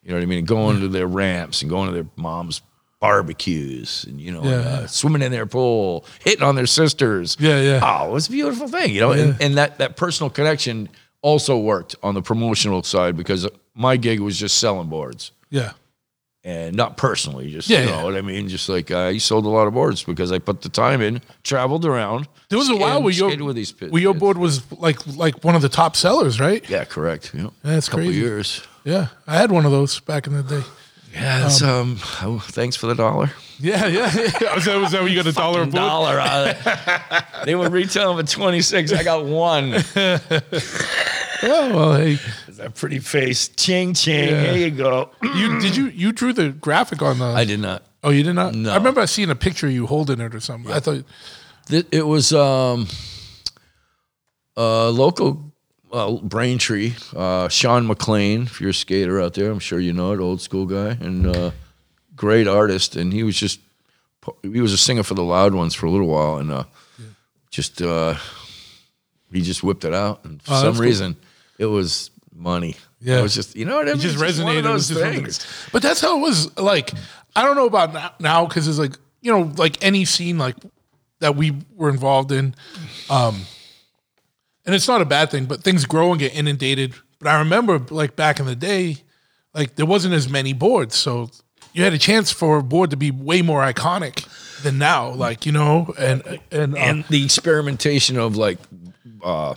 you 0.02 0.11
know 0.11 0.16
what 0.16 0.23
I 0.23 0.26
mean? 0.26 0.45
Going 0.45 0.81
to 0.81 0.88
their 0.88 1.07
ramps 1.07 1.62
and 1.62 1.71
going 1.71 1.88
to 1.88 1.95
their 1.95 2.07
mom's 2.16 2.61
barbecues, 3.00 4.04
and 4.04 4.21
you 4.21 4.31
know, 4.33 4.42
Yeah, 4.45 4.50
uh, 4.50 4.81
yeah. 4.81 4.87
swimming 4.87 5.23
in 5.23 5.33
their 5.33 5.47
pool, 5.47 6.04
hitting 6.25 6.42
on 6.42 6.54
their 6.54 6.66
sisters. 6.66 7.37
Yeah, 7.40 7.61
yeah. 7.61 7.81
Oh, 7.83 8.09
it 8.11 8.12
was 8.12 8.28
a 8.28 8.31
beautiful 8.31 8.69
thing, 8.69 8.95
you 8.95 9.00
know. 9.00 9.12
And, 9.12 9.37
and 9.40 9.57
that 9.57 9.78
that 9.78 9.97
personal 9.97 10.31
connection 10.31 10.88
also 11.21 11.59
worked 11.59 11.95
on 12.02 12.14
the 12.14 12.23
promotional 12.23 12.83
side 12.83 13.16
because 13.16 13.47
my 13.75 13.97
gig 13.97 14.21
was 14.21 14.38
just 14.38 14.59
selling 14.59 14.88
boards 14.88 15.31
Yeah. 15.51 15.72
And 16.44 16.76
not 16.76 16.96
personally, 16.96 17.50
just 17.50 17.68
Yeah, 17.68 17.81
you 17.83 17.88
yeah. 17.88 17.96
know 17.96 18.05
what 18.05 18.16
I 18.16 18.20
mean. 18.20 18.48
Just 18.48 18.68
like 18.68 18.90
uh, 18.90 18.98
I 18.98 19.18
sold 19.18 19.44
a 19.46 19.48
lot 19.48 19.66
of 19.66 19.74
boards 19.74 20.02
because 20.02 20.33
I 20.33 20.38
put 20.38 20.62
the 20.62 20.68
time 20.68 21.00
in, 21.00 21.20
traveled 21.44 21.85
around. 21.85 22.28
There 22.48 22.59
was 22.59 22.68
a 22.68 22.76
while 22.76 23.02
where 23.02 23.12
your 23.12 23.44
with 23.44 23.57
these 23.57 23.72
kids. 23.72 23.92
where 23.92 24.02
your 24.02 24.14
board 24.14 24.38
was 24.38 24.70
like 24.72 25.05
like 25.16 25.42
one 25.44 25.55
of 25.55 25.62
the 25.62 25.68
top 25.68 25.96
sellers, 25.96 26.40
right? 26.40 26.68
yeah, 26.68 26.85
correct. 26.85 27.33
Yeah, 27.35 27.48
That's 27.62 27.88
a 27.88 27.90
couple 27.90 28.07
crazy. 28.07 28.20
years. 28.20 28.62
Yeah. 28.85 29.09
I 29.26 29.37
had 29.37 29.52
one 29.52 29.64
of 29.64 29.70
those 29.72 30.00
back 30.00 30.26
in 30.26 30.33
the 30.35 30.42
day. 30.42 30.62
Yeah, 31.14 31.40
that's, 31.40 31.61
um, 31.62 31.68
um 31.68 31.98
oh, 32.22 32.38
thanks 32.38 32.74
for 32.74 32.87
the 32.87 32.94
dollar. 32.94 33.31
Yeah, 33.61 33.87
yeah. 33.87 34.11
yeah. 34.40 34.55
was, 34.55 34.64
that, 34.64 34.81
was 34.81 34.90
that 34.92 35.02
where 35.02 35.09
you 35.09 35.16
got 35.22 35.26
a 35.26 35.33
dollar 35.33 35.61
a 35.62 35.64
board? 35.66 35.74
Dollar. 35.74 36.18
it. 36.18 36.57
Uh, 36.66 37.20
they 37.44 37.55
were 37.55 37.68
retailing 37.68 38.16
for 38.26 38.33
twenty 38.33 38.62
six. 38.62 38.92
I 38.92 39.02
got 39.05 39.24
one. 39.24 39.74
Oh 41.44 41.74
well, 41.74 41.94
hey, 41.96 42.18
that 42.62 42.75
pretty 42.75 42.98
face, 42.98 43.48
ching 43.48 43.94
ching. 43.94 44.29
Yeah. 44.31 44.42
There 44.42 44.57
you 44.59 44.70
go. 44.70 45.11
you 45.22 45.61
did 45.61 45.77
you 45.77 45.87
you 45.87 46.12
drew 46.12 46.33
the 46.33 46.48
graphic 46.51 47.03
on 47.03 47.18
the? 47.18 47.27
I 47.27 47.44
did 47.44 47.61
not. 47.61 47.83
oh, 48.05 48.11
you 48.11 48.22
did 48.22 48.35
not. 48.35 48.55
No. 48.55 48.70
I 48.72 48.77
remember 48.77 49.07
seeing 49.07 49.31
a 49.31 49.35
picture 49.37 49.66
of 49.66 49.72
you 49.72 49.87
holding 49.87 50.20
it 50.20 50.35
or 50.35 50.40
something. 50.40 50.72
I 50.72 50.81
thought. 50.81 51.05
Th- 51.68 51.87
It 51.92 52.07
was 52.07 52.33
um, 52.33 52.88
uh, 54.57 54.90
local 54.90 55.53
uh, 55.92 56.12
Braintree, 56.16 56.94
uh, 57.14 57.48
Sean 57.48 57.87
McLean. 57.87 58.42
If 58.42 58.61
you're 58.61 58.70
a 58.70 58.75
skater 58.75 59.20
out 59.20 59.35
there, 59.35 59.51
I'm 59.51 59.59
sure 59.61 59.79
you 59.81 59.92
know 59.92 60.12
it. 60.12 60.20
Old 60.20 60.40
school 60.40 60.66
guy 60.66 60.90
and 61.01 61.27
uh, 61.27 61.51
great 62.16 62.48
artist. 62.48 62.96
And 62.96 63.12
he 63.12 63.22
was 63.22 63.37
just 63.37 63.61
he 64.42 64.61
was 64.61 64.72
a 64.72 64.79
singer 64.79 65.03
for 65.03 65.14
the 65.14 65.22
Loud 65.25 65.55
Ones 65.55 65.75
for 65.75 65.87
a 65.87 65.90
little 65.90 66.07
while, 66.09 66.37
and 66.38 66.51
uh, 66.51 66.64
just 67.51 67.81
uh, 67.83 68.14
he 69.33 69.40
just 69.40 69.62
whipped 69.62 69.85
it 69.85 69.94
out. 69.94 70.25
And 70.25 70.42
for 70.42 70.53
Oh, 70.53 70.57
some 70.57 70.64
that's 70.66 70.77
cool. 70.79 70.87
reason, 70.87 71.16
it 71.59 71.66
was 71.66 72.11
money. 72.35 72.77
Yeah. 73.01 73.18
it 73.18 73.23
was 73.23 73.35
just 73.35 73.57
you 73.57 73.64
know 73.64 73.77
what 73.77 73.88
I 73.88 73.92
It 73.92 73.99
just 73.99 74.21
It's 74.21 74.38
one 74.38 74.55
resonated. 74.55 74.59
of 74.59 74.64
those 74.64 74.88
just 74.88 75.01
things. 75.01 75.47
But 75.73 75.83
that's 75.83 76.01
how 76.01 76.18
it 76.18 76.21
was. 76.21 76.57
Like 76.59 76.92
I 77.37 77.42
don't 77.42 77.57
know 77.57 77.66
about 77.66 77.92
now- 77.92 78.12
now 78.21 78.47
because 78.47 78.68
it's 78.68 78.79
like 78.79 78.97
you 79.21 79.31
know 79.33 79.53
like 79.57 79.83
any 79.85 80.05
scene 80.05 80.38
like 80.38 80.57
that 81.21 81.37
we 81.37 81.53
were 81.77 81.88
involved 81.88 82.33
in, 82.33 82.55
um, 83.11 83.42
and 84.66 84.75
it's 84.75 84.88
not 84.88 85.01
a 85.01 85.05
bad 85.05 85.31
thing. 85.31 85.45
But 85.47 85.62
things 85.62 85.85
grow 85.85 86.11
and 86.11 86.18
get 86.18 86.35
inundated. 86.35 86.95
But 87.18 87.29
I 87.29 87.38
remember 87.38 87.79
like 87.90 88.16
back 88.16 88.40
in 88.40 88.47
the 88.47 88.57
day, 88.57 88.97
like 89.55 89.77
there 89.77 89.87
wasn't 89.87 90.14
as 90.14 90.29
many 90.29 90.53
boards, 90.53 90.97
so 90.97 91.31
you 91.73 91.85
had 91.85 91.92
a 91.92 91.99
chance 91.99 92.31
for 92.33 92.59
a 92.59 92.62
board 92.62 92.90
to 92.90 92.97
be 92.97 93.11
way 93.11 93.40
more 93.42 93.61
iconic 93.62 94.27
than 94.62 94.79
now. 94.79 95.11
Like 95.11 95.47
you 95.47 95.53
know, 95.53 95.95
and 95.99 96.40
and, 96.51 96.75
uh, 96.75 96.79
and 96.79 97.05
the 97.05 97.25
experimentation 97.25 98.18
of 98.18 98.37
like 98.37 98.59
uh, 99.23 99.55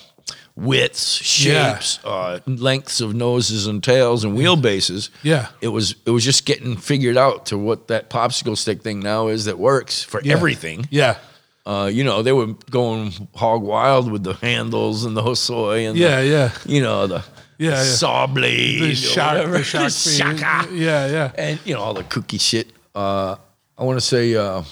widths, 0.55 1.43
Yeah. 1.45 1.73
shapes, 1.75 1.99
uh, 2.05 2.39
lengths 2.45 3.01
of 3.01 3.13
noses 3.13 3.67
and 3.67 3.83
tails 3.83 4.23
and 4.23 4.37
wheelbases. 4.37 5.09
Yeah. 5.23 5.47
it 5.61 5.67
was 5.69 5.95
it 6.05 6.11
was 6.11 6.23
just 6.23 6.45
getting 6.45 6.77
figured 6.77 7.17
out 7.17 7.45
to 7.47 7.57
what 7.57 7.87
that 7.89 8.09
popsicle 8.09 8.57
stick 8.57 8.81
thing 8.81 8.99
now 9.01 9.27
is 9.27 9.45
that 9.45 9.59
works 9.59 10.01
for 10.03 10.21
yeah. 10.23 10.33
everything. 10.33 10.87
Yeah, 10.89 11.17
Uh, 11.65 11.89
you 11.91 12.03
know, 12.03 12.21
they 12.21 12.31
were 12.31 12.53
going 12.69 13.11
hog 13.35 13.63
wild 13.63 14.11
with 14.11 14.23
the 14.23 14.33
handles 14.35 15.03
and 15.03 15.17
the 15.17 15.21
hosoi 15.23 15.89
and 15.89 15.97
yeah, 15.97 16.21
the, 16.21 16.27
yeah. 16.27 16.51
you 16.65 16.81
know 16.81 17.07
the 17.07 17.23
Yeah, 17.57 17.71
yeah. 17.71 17.83
saw 17.83 18.27
blade, 18.27 18.81
The 18.81 18.93
the. 18.93 19.89
Shaka. 19.89 20.67
Yeah, 20.73 21.07
yeah. 21.07 21.31
and 21.37 21.59
you 21.65 21.73
know 21.73 21.81
all 21.81 21.93
the 21.93 22.03
cookie 22.03 22.37
shit. 22.37 22.67
Uh, 22.93 23.35
I 23.77 23.83
want 23.83 23.97
to 23.99 24.05
say 24.05 24.35
uh, 24.35 24.63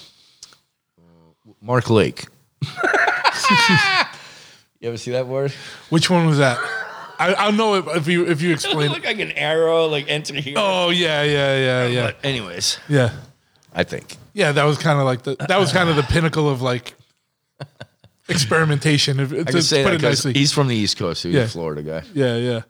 Mark 1.60 1.90
Lake. 1.90 2.24
you 4.84 4.88
ever 4.90 4.98
see 4.98 5.12
that 5.12 5.26
word? 5.26 5.50
Which 5.88 6.10
one 6.10 6.26
was 6.26 6.36
that? 6.38 6.58
I, 7.18 7.32
I'll 7.38 7.52
know 7.52 7.74
it 7.76 7.84
if 7.96 8.06
you 8.06 8.26
if 8.26 8.42
you 8.42 8.52
explain. 8.52 8.90
it. 8.90 8.92
Look 8.94 9.04
like 9.04 9.18
an 9.18 9.32
arrow, 9.32 9.86
like 9.86 10.08
enter 10.08 10.34
here. 10.34 10.54
Oh 10.58 10.90
yeah, 10.90 11.22
yeah, 11.22 11.56
yeah, 11.56 11.86
yeah, 11.86 12.06
But 12.06 12.16
anyways, 12.22 12.78
yeah, 12.88 13.12
I 13.74 13.84
think 13.84 14.16
yeah. 14.34 14.52
That 14.52 14.64
was 14.64 14.76
kind 14.78 14.98
of 14.98 15.06
like 15.06 15.22
the 15.22 15.36
that 15.48 15.58
was 15.58 15.72
kind 15.72 15.88
of 15.88 15.96
the 15.96 16.02
pinnacle 16.14 16.50
of 16.50 16.60
like 16.60 16.94
experimentation. 18.28 19.20
If, 19.20 19.32
I 19.32 19.36
to 19.38 19.44
can 19.44 19.62
say 19.62 19.82
put 19.84 19.88
that 19.90 19.94
it 19.94 19.98
because 19.98 20.24
nicely. 20.26 20.38
he's 20.38 20.52
from 20.52 20.68
the 20.68 20.76
East 20.76 20.96
Coast. 20.98 21.22
He's 21.22 21.34
Yeah. 21.34 21.42
a 21.42 21.48
Florida 21.48 21.82
guy. 21.82 22.02
Yeah, 22.12 22.36
yeah. 22.36 22.62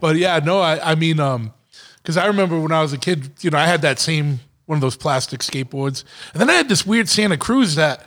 But 0.00 0.16
yeah, 0.16 0.38
no, 0.42 0.60
I, 0.60 0.92
I 0.92 0.94
mean, 0.94 1.20
um, 1.20 1.52
because 1.96 2.16
I 2.16 2.26
remember 2.26 2.58
when 2.58 2.72
I 2.72 2.80
was 2.80 2.92
a 2.94 2.98
kid, 2.98 3.30
you 3.40 3.50
know, 3.50 3.58
I 3.58 3.66
had 3.66 3.82
that 3.82 3.98
same 3.98 4.40
one 4.66 4.76
of 4.76 4.80
those 4.80 4.96
plastic 4.96 5.40
skateboards, 5.40 6.04
and 6.32 6.40
then 6.40 6.48
I 6.48 6.54
had 6.54 6.68
this 6.68 6.86
weird 6.86 7.08
Santa 7.08 7.36
Cruz 7.36 7.74
that 7.74 8.06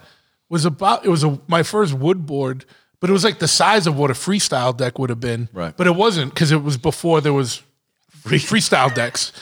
was 0.50 0.66
about. 0.66 1.06
It 1.06 1.10
was 1.10 1.24
a 1.24 1.40
my 1.48 1.62
first 1.62 1.94
wood 1.94 2.26
board, 2.26 2.66
but 3.04 3.10
it 3.10 3.14
was 3.14 3.26
like 3.26 3.40
the 3.40 3.50
size 3.50 3.86
of 3.86 3.98
what 3.98 4.12
a 4.12 4.14
freestyle 4.14 4.76
deck 4.78 4.98
would 4.98 5.10
have 5.10 5.20
been. 5.20 5.50
Right. 5.52 5.76
But 5.76 5.88
it 5.88 5.96
wasn't 5.96 6.34
because 6.34 6.54
it 6.54 6.64
was 6.64 6.78
before 6.78 7.20
there 7.20 7.34
was 7.34 7.62
free 8.10 8.40
freestyle 8.40 8.96
decks. 8.96 9.34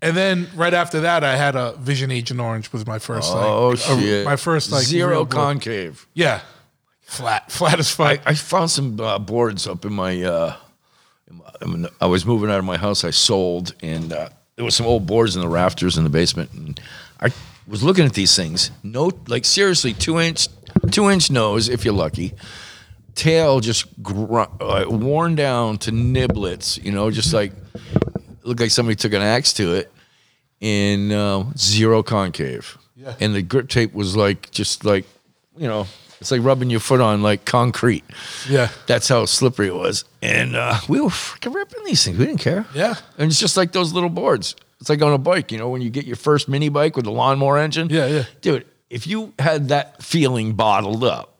And 0.00 0.16
then 0.16 0.48
right 0.56 0.72
after 0.72 1.00
that, 1.00 1.22
I 1.22 1.36
had 1.36 1.54
a 1.54 1.72
Vision 1.72 2.10
Agent 2.10 2.40
Orange 2.40 2.72
was 2.72 2.86
my 2.86 2.98
first. 2.98 3.30
Oh 3.30 3.68
like, 3.68 3.78
a- 3.78 4.00
shit! 4.00 4.24
my 4.24 4.36
first 4.36 4.72
like 4.72 4.84
zero 4.84 5.26
concave. 5.26 6.08
Yeah, 6.14 6.40
flat, 7.02 7.52
flat 7.52 7.78
as 7.78 7.90
fuck. 7.90 8.20
I 8.24 8.32
found 8.32 8.70
some 8.70 8.98
uh, 8.98 9.18
boards 9.18 9.66
up 9.66 9.84
in 9.84 9.92
my, 9.92 10.22
uh, 10.22 10.56
in 11.28 11.36
my- 11.36 11.50
I, 11.60 11.64
mean, 11.66 11.86
I 12.00 12.06
was 12.06 12.24
moving 12.24 12.48
out 12.50 12.58
of 12.58 12.64
my 12.64 12.78
house. 12.78 13.04
I 13.04 13.10
sold, 13.10 13.74
and 13.82 14.14
uh, 14.14 14.30
there 14.56 14.64
was 14.64 14.76
some 14.76 14.86
old 14.86 15.06
boards 15.06 15.36
in 15.36 15.42
the 15.42 15.48
rafters 15.48 15.98
in 15.98 16.04
the 16.04 16.10
basement. 16.10 16.54
And 16.54 16.80
I 17.20 17.32
was 17.68 17.82
looking 17.82 18.06
at 18.06 18.14
these 18.14 18.34
things. 18.34 18.70
No, 18.82 19.10
like 19.28 19.44
seriously, 19.44 19.92
two 19.92 20.18
inch, 20.20 20.48
two 20.90 21.10
inch 21.10 21.30
nose 21.30 21.68
if 21.68 21.84
you're 21.84 21.92
lucky. 21.92 22.32
Tail 23.14 23.60
just 23.60 24.02
gr- 24.02 24.42
uh, 24.60 24.84
worn 24.88 25.34
down 25.34 25.78
to 25.78 25.90
niblets. 25.92 26.82
You 26.82 26.92
know, 26.92 27.10
just 27.10 27.32
like 27.32 27.52
looked 28.42 28.60
like 28.60 28.70
somebody 28.70 28.96
took 28.96 29.12
an 29.12 29.22
axe 29.22 29.52
to 29.54 29.74
it. 29.74 29.90
And 30.60 31.12
uh, 31.12 31.44
zero 31.56 32.02
concave. 32.02 32.78
Yeah. 32.96 33.14
And 33.20 33.34
the 33.34 33.42
grip 33.42 33.68
tape 33.68 33.92
was 33.92 34.16
like 34.16 34.50
just 34.50 34.84
like 34.84 35.04
you 35.56 35.68
know, 35.68 35.86
it's 36.20 36.30
like 36.30 36.42
rubbing 36.42 36.70
your 36.70 36.80
foot 36.80 37.00
on 37.00 37.22
like 37.22 37.44
concrete. 37.44 38.04
yeah, 38.48 38.70
That's 38.86 39.08
how 39.08 39.24
slippery 39.26 39.68
it 39.68 39.74
was. 39.74 40.04
And 40.22 40.56
uh, 40.56 40.78
we 40.88 41.00
were 41.00 41.08
freaking 41.10 41.54
ripping 41.54 41.84
these 41.84 42.04
things. 42.04 42.18
We 42.18 42.26
didn't 42.26 42.40
care. 42.40 42.66
Yeah. 42.74 42.94
And 43.18 43.30
it's 43.30 43.38
just 43.38 43.56
like 43.56 43.72
those 43.72 43.92
little 43.92 44.08
boards. 44.08 44.56
It's 44.80 44.88
like 44.88 45.02
on 45.02 45.12
a 45.12 45.18
bike, 45.18 45.52
you 45.52 45.58
know, 45.58 45.68
when 45.68 45.80
you 45.82 45.90
get 45.90 46.06
your 46.06 46.16
first 46.16 46.48
mini 46.48 46.68
bike 46.68 46.96
with 46.96 47.04
the 47.04 47.10
lawnmower 47.12 47.58
engine. 47.58 47.88
Yeah, 47.90 48.06
yeah. 48.06 48.24
Dude, 48.40 48.66
if 48.90 49.06
you 49.06 49.32
had 49.38 49.68
that 49.68 50.02
feeling 50.02 50.54
bottled 50.54 51.04
up 51.04 51.33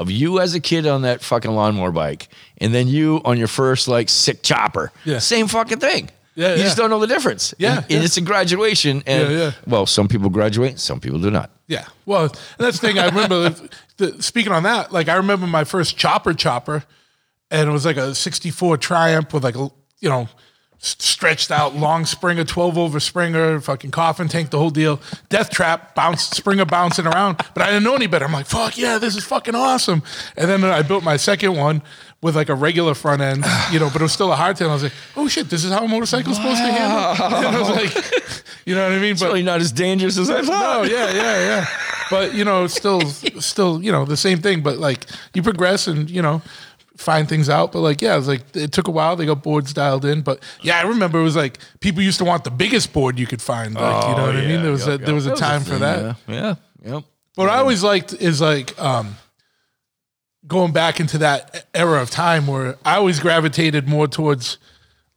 of 0.00 0.10
you 0.10 0.40
as 0.40 0.54
a 0.54 0.60
kid 0.60 0.86
on 0.86 1.02
that 1.02 1.22
fucking 1.22 1.50
lawnmower 1.50 1.92
bike 1.92 2.28
and 2.58 2.72
then 2.74 2.88
you 2.88 3.20
on 3.24 3.38
your 3.38 3.48
first 3.48 3.86
like 3.88 4.08
sick 4.08 4.42
chopper, 4.42 4.90
Yeah. 5.04 5.18
same 5.18 5.46
fucking 5.46 5.78
thing. 5.78 6.10
Yeah, 6.36 6.50
you 6.52 6.58
yeah. 6.58 6.62
just 6.64 6.76
don't 6.76 6.90
know 6.90 7.00
the 7.00 7.06
difference. 7.06 7.52
Yeah, 7.58 7.78
And, 7.78 7.86
yeah. 7.90 7.96
and 7.96 8.04
it's 8.04 8.16
a 8.16 8.20
graduation. 8.20 9.02
And 9.06 9.32
Yeah, 9.32 9.50
well, 9.66 9.84
some 9.86 10.08
people 10.08 10.30
graduate, 10.30 10.78
some 10.78 11.00
people 11.00 11.18
do 11.20 11.30
not. 11.30 11.50
yeah. 11.66 11.86
Well, 12.06 12.24
and 12.24 12.32
that's 12.58 12.78
the 12.78 12.86
thing. 12.88 12.98
I 12.98 13.06
remember. 13.08 13.54
the, 13.98 14.22
speaking 14.22 14.52
on 14.52 14.62
that, 14.62 14.92
like 14.92 15.08
I 15.08 15.16
remember 15.16 15.46
my 15.46 15.64
first 15.64 15.96
chopper 15.98 16.32
chopper, 16.32 16.84
and 17.50 17.68
it 17.68 17.72
was 17.72 17.84
like 17.84 17.96
a 17.98 18.14
'64 18.14 18.78
Triumph 18.78 19.34
with 19.34 19.44
like 19.44 19.56
a 19.56 19.68
you 20.00 20.08
know 20.08 20.28
stretched 20.80 21.50
out 21.50 21.76
long 21.76 22.06
Springer, 22.06 22.44
12 22.44 22.78
over 22.78 23.00
Springer, 23.00 23.60
fucking 23.60 23.90
coffin 23.90 24.28
tank, 24.28 24.50
the 24.50 24.58
whole 24.58 24.70
deal. 24.70 25.00
Death 25.28 25.50
trap, 25.50 25.94
bounce, 25.94 26.22
Springer 26.22 26.64
bouncing 26.64 27.06
around. 27.06 27.36
But 27.54 27.62
I 27.62 27.66
didn't 27.66 27.84
know 27.84 27.94
any 27.94 28.06
better. 28.06 28.24
I'm 28.24 28.32
like, 28.32 28.46
fuck 28.46 28.78
yeah, 28.78 28.98
this 28.98 29.14
is 29.14 29.24
fucking 29.24 29.54
awesome. 29.54 30.02
And 30.36 30.50
then 30.50 30.64
I 30.64 30.82
built 30.82 31.04
my 31.04 31.16
second 31.16 31.56
one 31.56 31.82
with 32.22 32.36
like 32.36 32.48
a 32.48 32.54
regular 32.54 32.94
front 32.94 33.22
end, 33.22 33.44
you 33.70 33.78
know, 33.78 33.88
but 33.90 34.00
it 34.00 34.02
was 34.02 34.12
still 34.12 34.32
a 34.32 34.36
hardtail. 34.36 34.68
I 34.70 34.74
was 34.74 34.82
like, 34.82 34.92
oh 35.16 35.28
shit, 35.28 35.48
this 35.48 35.64
is 35.64 35.72
how 35.72 35.84
a 35.84 35.88
motorcycle's 35.88 36.36
supposed 36.36 36.62
to 36.62 36.72
handle. 36.72 37.26
And 37.40 37.56
I 37.56 37.60
was 37.60 37.70
like, 37.70 38.34
you 38.66 38.74
know 38.74 38.82
what 38.82 38.92
I 38.92 38.98
mean? 38.98 39.12
It's 39.12 39.22
really 39.22 39.42
not 39.42 39.60
as 39.60 39.72
dangerous 39.72 40.18
as 40.18 40.30
I 40.30 40.42
thought. 40.42 40.80
Oh 40.80 40.82
yeah, 40.82 41.10
yeah, 41.12 41.38
yeah. 41.38 41.66
But 42.10 42.34
you 42.34 42.44
know, 42.44 42.66
still, 42.66 43.00
still, 43.02 43.82
you 43.82 43.92
know, 43.92 44.04
the 44.04 44.16
same 44.16 44.40
thing. 44.40 44.62
But 44.62 44.78
like, 44.78 45.06
you 45.32 45.42
progress 45.42 45.86
and 45.86 46.10
you 46.10 46.20
know, 46.20 46.42
find 47.00 47.28
things 47.28 47.48
out. 47.48 47.72
But 47.72 47.80
like, 47.80 48.02
yeah, 48.02 48.14
it 48.14 48.18
was 48.18 48.28
like 48.28 48.42
it 48.54 48.72
took 48.72 48.86
a 48.86 48.90
while. 48.90 49.16
They 49.16 49.26
got 49.26 49.42
boards 49.42 49.72
dialed 49.72 50.04
in. 50.04 50.20
But 50.20 50.42
yeah, 50.62 50.78
I 50.78 50.82
remember 50.82 51.18
it 51.18 51.22
was 51.22 51.36
like 51.36 51.58
people 51.80 52.02
used 52.02 52.18
to 52.18 52.24
want 52.24 52.44
the 52.44 52.50
biggest 52.50 52.92
board 52.92 53.18
you 53.18 53.26
could 53.26 53.42
find. 53.42 53.74
Like, 53.74 54.08
you 54.08 54.16
know 54.16 54.26
what 54.26 54.36
I 54.36 54.46
mean? 54.46 54.62
There 54.62 54.72
was 54.72 54.86
a, 54.86 54.98
there 54.98 55.14
was 55.14 55.26
a 55.26 55.34
time 55.34 55.62
for 55.62 55.78
that. 55.78 56.16
Yeah. 56.28 56.34
Yeah. 56.34 56.54
Yep. 56.92 57.04
What 57.36 57.48
I 57.48 57.58
always 57.58 57.82
liked 57.82 58.12
is 58.12 58.40
like 58.40 58.78
um, 58.78 59.16
going 60.46 60.72
back 60.72 61.00
into 61.00 61.18
that 61.18 61.66
era 61.74 62.02
of 62.02 62.10
time 62.10 62.46
where 62.46 62.76
I 62.84 62.96
always 62.96 63.18
gravitated 63.20 63.88
more 63.88 64.06
towards 64.06 64.58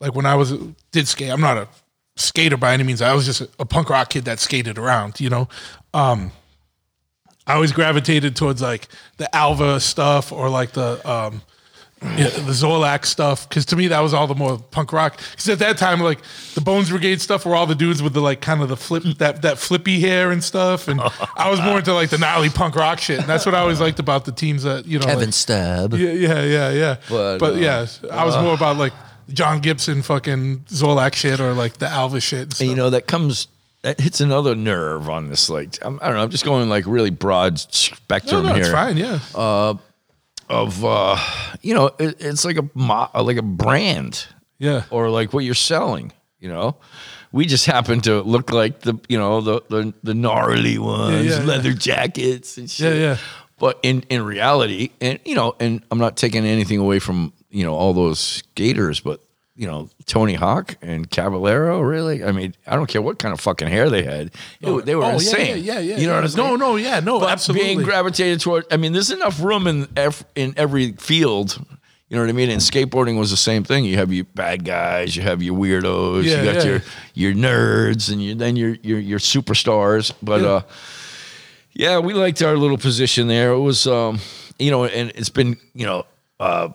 like 0.00 0.14
when 0.14 0.26
I 0.26 0.34
was 0.34 0.52
did 0.90 1.06
skate. 1.06 1.30
I'm 1.30 1.40
not 1.40 1.58
a 1.58 1.68
skater 2.16 2.56
by 2.56 2.72
any 2.72 2.84
means. 2.84 3.02
I 3.02 3.12
was 3.14 3.26
just 3.26 3.42
a, 3.42 3.48
a 3.58 3.64
punk 3.66 3.90
rock 3.90 4.10
kid 4.10 4.24
that 4.24 4.40
skated 4.40 4.78
around. 4.78 5.20
You 5.20 5.30
know, 5.30 5.48
um, 5.92 6.32
I 7.46 7.54
always 7.54 7.72
gravitated 7.72 8.36
towards 8.36 8.62
like 8.62 8.88
the 9.18 9.34
Alva 9.34 9.80
stuff 9.80 10.32
or 10.32 10.48
like 10.48 10.72
the 10.72 11.06
um, 11.08 11.42
yeah, 12.16 12.28
the 12.28 12.52
Zorlac 12.52 13.04
stuff 13.06 13.48
because 13.48 13.64
to 13.66 13.76
me 13.76 13.88
that 13.88 14.00
was 14.00 14.12
all 14.14 14.26
the 14.26 14.34
more 14.34 14.58
punk 14.58 14.92
rock. 14.92 15.18
Because 15.30 15.48
at 15.48 15.58
that 15.60 15.78
time, 15.78 16.00
like 16.00 16.20
the 16.54 16.60
Bones 16.60 16.90
Brigade 16.90 17.20
stuff 17.20 17.46
were 17.46 17.54
all 17.56 17.66
the 17.66 17.74
dudes 17.74 18.02
with 18.02 18.12
the 18.12 18.20
like 18.20 18.40
kind 18.40 18.62
of 18.62 18.68
the 18.68 18.76
flip 18.76 19.02
that 19.18 19.42
that 19.42 19.58
flippy 19.58 20.00
hair 20.00 20.30
and 20.30 20.42
stuff, 20.44 20.88
and 20.88 21.00
I 21.36 21.50
was 21.50 21.60
more 21.60 21.78
into 21.78 21.94
like 21.94 22.10
the 22.10 22.18
gnarly 22.18 22.50
punk 22.50 22.74
rock 22.76 22.98
shit. 23.00 23.18
And 23.20 23.28
that's 23.28 23.46
what 23.46 23.54
I 23.54 23.60
always 23.60 23.80
liked 23.80 23.98
about 23.98 24.24
the 24.24 24.32
teams 24.32 24.62
that 24.64 24.86
you 24.86 24.98
know. 24.98 25.06
like- 25.06 25.32
Stab. 25.34 25.94
yeah, 25.94 26.12
yeah, 26.12 26.42
yeah, 26.42 26.70
yeah. 26.70 26.96
But, 27.08 27.38
But, 27.38 27.54
uh, 27.54 27.56
yeah, 27.56 27.86
I 28.12 28.24
was 28.24 28.36
more 28.36 28.54
about 28.54 28.76
like 28.76 28.92
John 29.30 29.60
Gibson 29.60 30.02
fucking 30.02 30.60
Zorlac 30.68 31.14
shit 31.14 31.40
or 31.40 31.54
like 31.54 31.78
the 31.78 31.88
Alva 31.88 32.20
shit. 32.20 32.38
And 32.40 32.42
And, 32.48 32.54
stuff. 32.54 32.68
you 32.68 32.74
know 32.76 32.90
that 32.90 33.06
comes 33.06 33.48
that 33.82 34.00
hits 34.00 34.20
another 34.20 34.54
nerve 34.54 35.08
on 35.08 35.28
this. 35.28 35.48
Like 35.50 35.78
I'm, 35.82 35.98
I 36.02 36.06
don't 36.08 36.16
know. 36.16 36.22
I'm 36.22 36.30
just 36.30 36.44
going 36.44 36.68
like 36.68 36.84
really 36.86 37.10
broad 37.10 37.58
spectrum 37.58 38.44
no, 38.46 38.54
here 38.54 38.62
it's 38.64 38.72
fine. 38.72 38.96
Yeah, 38.96 39.18
of 40.48 40.84
uh, 40.84 41.16
you 41.62 41.74
know 41.74 41.86
it, 41.98 42.16
it's 42.20 42.44
like 42.44 42.58
a 42.58 42.68
mo- 42.74 43.10
like 43.14 43.36
a 43.36 43.42
brand 43.42 44.26
yeah, 44.58 44.84
or 44.90 45.10
like 45.10 45.32
what 45.32 45.44
you're 45.44 45.54
selling. 45.54 46.12
You 46.40 46.48
know, 46.48 46.76
we 47.32 47.46
just 47.46 47.66
happen 47.66 48.00
to 48.02 48.22
look 48.22 48.52
like 48.52 48.80
the 48.80 48.98
you 49.08 49.18
know 49.18 49.40
the 49.40 49.62
the, 49.68 49.94
the 50.02 50.14
gnarly 50.14 50.78
ones, 50.78 51.26
yeah, 51.26 51.40
yeah. 51.40 51.44
leather 51.44 51.72
jackets 51.72 52.58
and 52.58 52.70
shit. 52.70 52.96
Yeah, 52.96 53.00
yeah. 53.00 53.16
But 53.58 53.78
in 53.82 54.04
in 54.10 54.22
reality, 54.22 54.90
and 55.00 55.18
you 55.24 55.34
know, 55.34 55.54
and 55.58 55.82
I'm 55.90 55.98
not 55.98 56.16
taking 56.16 56.44
anything 56.44 56.78
away 56.78 56.98
from 56.98 57.32
you 57.50 57.64
know 57.64 57.74
all 57.74 57.92
those 57.92 58.18
skaters, 58.20 59.00
but 59.00 59.23
you 59.56 59.66
know 59.66 59.88
Tony 60.06 60.34
Hawk 60.34 60.76
and 60.82 61.08
Caballero, 61.10 61.80
really. 61.80 62.24
I 62.24 62.32
mean, 62.32 62.54
I 62.66 62.74
don't 62.76 62.86
care 62.86 63.00
what 63.02 63.18
kind 63.18 63.32
of 63.32 63.40
fucking 63.40 63.68
hair 63.68 63.88
they 63.90 64.02
had, 64.02 64.30
It- 64.60 64.84
they 64.84 64.94
were 64.96 65.04
Oh, 65.04 65.10
insane. 65.10 65.62
Yeah, 65.64 65.74
yeah, 65.74 65.80
yeah. 65.80 65.96
You 65.98 66.06
know 66.08 66.14
what 66.14 66.24
I'm 66.24 66.28
saying? 66.30 66.48
No, 66.48 66.56
no, 66.56 66.76
yeah, 66.76 67.00
no, 67.00 67.20
but 67.20 67.30
absolutely. 67.30 67.66
being 67.66 67.82
gravitated 67.82 68.40
toward. 68.40 68.64
I 68.72 68.76
mean, 68.76 68.92
there's 68.92 69.10
enough 69.10 69.40
room 69.42 69.66
in 69.66 69.86
in 70.34 70.54
every 70.56 70.92
field. 70.92 71.58
You 72.10 72.16
know 72.18 72.22
what 72.24 72.30
I 72.30 72.34
mean? 72.34 72.50
And 72.50 72.60
skateboarding 72.60 73.18
was 73.18 73.30
the 73.30 73.36
same 73.36 73.64
thing. 73.64 73.84
You 73.84 73.96
have 73.96 74.12
your 74.12 74.26
bad 74.34 74.64
guys, 74.64 75.16
you 75.16 75.22
have 75.22 75.42
your 75.42 75.56
weirdos, 75.56 76.24
Yeah, 76.24 76.42
you 76.42 76.52
got 76.52 76.64
yeah. 76.64 76.70
your 76.70 76.82
your 77.14 77.32
nerds, 77.32 78.12
and 78.12 78.22
you, 78.22 78.34
then 78.34 78.56
your 78.56 78.76
your 78.82 78.98
your 79.00 79.18
superstars. 79.18 80.12
But 80.22 80.42
Yeah. 80.42 80.48
uh, 80.48 80.60
yeah, 81.72 81.98
we 81.98 82.12
liked 82.14 82.42
our 82.42 82.56
little 82.56 82.78
position 82.78 83.26
there. 83.26 83.52
It 83.52 83.60
was, 83.60 83.86
um, 83.86 84.20
you 84.58 84.70
know, 84.70 84.84
and 84.84 85.10
it's 85.16 85.28
been, 85.30 85.56
you 85.74 85.86
know, 85.86 86.06
uh, 86.38 86.68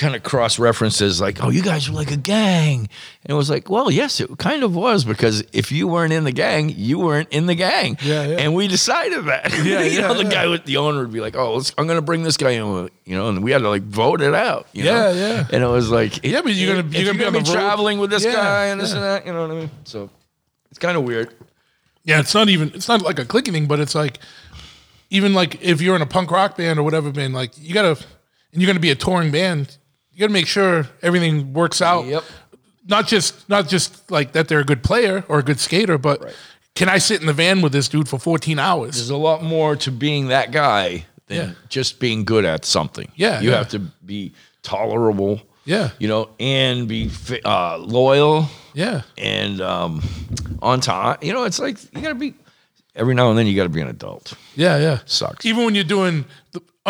kind 0.00 0.16
of 0.16 0.22
cross 0.22 0.58
references 0.58 1.20
like, 1.20 1.42
oh, 1.44 1.50
you 1.50 1.62
guys 1.62 1.88
were 1.88 1.94
like 1.94 2.10
a 2.10 2.16
gang. 2.16 2.80
And 3.22 3.28
it 3.30 3.34
was 3.34 3.50
like, 3.50 3.68
well, 3.68 3.90
yes, 3.90 4.18
it 4.20 4.36
kind 4.38 4.64
of 4.64 4.74
was 4.74 5.04
because 5.04 5.44
if 5.52 5.70
you 5.70 5.86
weren't 5.86 6.12
in 6.12 6.24
the 6.24 6.32
gang, 6.32 6.72
you 6.74 6.98
weren't 6.98 7.28
in 7.30 7.46
the 7.46 7.54
gang. 7.54 7.98
Yeah, 8.02 8.24
yeah. 8.26 8.36
And 8.38 8.54
we 8.54 8.66
decided 8.66 9.26
that. 9.26 9.52
Yeah, 9.62 9.82
you 9.94 10.00
know, 10.00 10.14
the 10.14 10.24
yeah. 10.24 10.30
guy 10.30 10.46
with 10.48 10.64
the 10.64 10.78
owner 10.78 11.00
would 11.00 11.12
be 11.12 11.20
like, 11.20 11.36
oh, 11.36 11.62
I'm 11.78 11.86
going 11.86 11.98
to 11.98 12.02
bring 12.02 12.22
this 12.22 12.36
guy 12.36 12.52
in, 12.52 12.64
you 13.04 13.16
know, 13.16 13.28
and 13.28 13.44
we 13.44 13.52
had 13.52 13.60
to 13.62 13.68
like 13.68 13.82
vote 13.82 14.22
it 14.22 14.34
out. 14.34 14.66
You 14.72 14.84
Yeah, 14.84 14.92
know? 14.94 15.10
yeah. 15.12 15.46
And 15.52 15.62
it 15.62 15.66
was 15.68 15.90
like, 15.90 16.24
Yeah, 16.24 16.40
but 16.42 16.54
you're 16.54 16.74
gonna- 16.76 16.88
if 16.88 16.94
you're 16.94 17.04
gonna 17.14 17.18
be 17.18 17.26
on 17.26 17.32
the 17.34 17.38
road. 17.40 17.46
traveling 17.52 17.98
with 17.98 18.10
this 18.10 18.24
Yeah, 18.24 18.32
guy 18.32 18.64
and 18.66 18.80
this 18.80 18.90
yeah. 18.90 18.96
and 18.96 19.04
that, 19.04 19.26
you 19.26 19.32
know 19.32 19.42
what 19.42 19.50
I 19.50 19.60
mean? 19.60 19.70
So 19.84 20.08
it's 20.70 20.78
kind 20.78 20.96
of 20.96 21.04
weird. 21.04 21.32
Yeah, 22.04 22.20
it's 22.20 22.34
not 22.34 22.48
even 22.48 22.72
it's 22.74 22.88
not 22.88 23.02
like 23.02 23.18
a 23.18 23.26
clicking 23.26 23.52
thing, 23.52 23.66
but 23.66 23.78
it's 23.78 23.94
like 23.94 24.18
even 25.10 25.34
like 25.34 25.62
if 25.62 25.82
you're 25.82 25.94
in 25.96 26.02
a 26.02 26.06
punk 26.06 26.30
rock 26.30 26.56
band 26.56 26.78
or 26.78 26.82
whatever 26.82 27.10
band, 27.12 27.34
like 27.34 27.52
you 27.58 27.74
gotta 27.74 27.90
and 28.52 28.60
you're 28.60 28.66
gonna 28.66 28.80
be 28.80 28.90
a 28.90 28.94
touring 28.94 29.30
band, 29.30 29.76
you 30.20 30.26
gotta 30.26 30.34
make 30.34 30.46
sure 30.46 30.86
everything 31.00 31.54
works 31.54 31.80
out. 31.80 32.04
Yep. 32.04 32.22
Not 32.86 33.06
just 33.08 33.48
not 33.48 33.68
just 33.68 34.10
like 34.10 34.32
that 34.32 34.48
they're 34.48 34.60
a 34.60 34.64
good 34.64 34.82
player 34.82 35.24
or 35.28 35.38
a 35.38 35.42
good 35.42 35.58
skater, 35.58 35.96
but 35.96 36.34
can 36.74 36.90
I 36.90 36.98
sit 36.98 37.22
in 37.22 37.26
the 37.26 37.32
van 37.32 37.62
with 37.62 37.72
this 37.72 37.88
dude 37.88 38.06
for 38.06 38.18
14 38.18 38.58
hours? 38.58 38.96
there's 38.96 39.08
a 39.08 39.16
lot 39.16 39.42
more 39.42 39.76
to 39.76 39.90
being 39.90 40.28
that 40.28 40.52
guy 40.52 41.06
than 41.28 41.36
Yeah. 41.36 41.52
just 41.70 42.00
being 42.00 42.24
good 42.26 42.44
at 42.44 42.66
something. 42.66 43.10
Yeah, 43.16 43.40
you 43.40 43.50
yeah. 43.50 43.56
have 43.58 43.68
to 43.70 43.78
be 43.78 44.32
tolerable. 44.62 45.40
Yeah. 45.64 45.90
you 45.98 46.08
know, 46.08 46.30
and 46.38 46.86
be 46.88 47.10
uh, 47.44 47.78
loyal 47.78 48.46
Yeah. 48.74 49.02
and 49.16 49.60
um, 49.62 50.02
on 50.60 50.80
time. 50.80 51.16
You 51.22 51.32
know, 51.32 51.44
it's 51.44 51.58
like 51.60 51.82
you 51.94 52.02
gotta 52.02 52.14
be. 52.14 52.34
Every 52.96 53.14
now 53.14 53.30
and 53.30 53.38
then, 53.38 53.46
you 53.46 53.54
gotta 53.56 53.68
be 53.70 53.80
an 53.80 53.88
adult. 53.88 54.34
Yeah, 54.56 54.76
yeah. 54.78 54.98
Sucks. 55.06 55.46
Even 55.46 55.64
when 55.64 55.74
you're 55.74 55.84
doing 55.84 56.24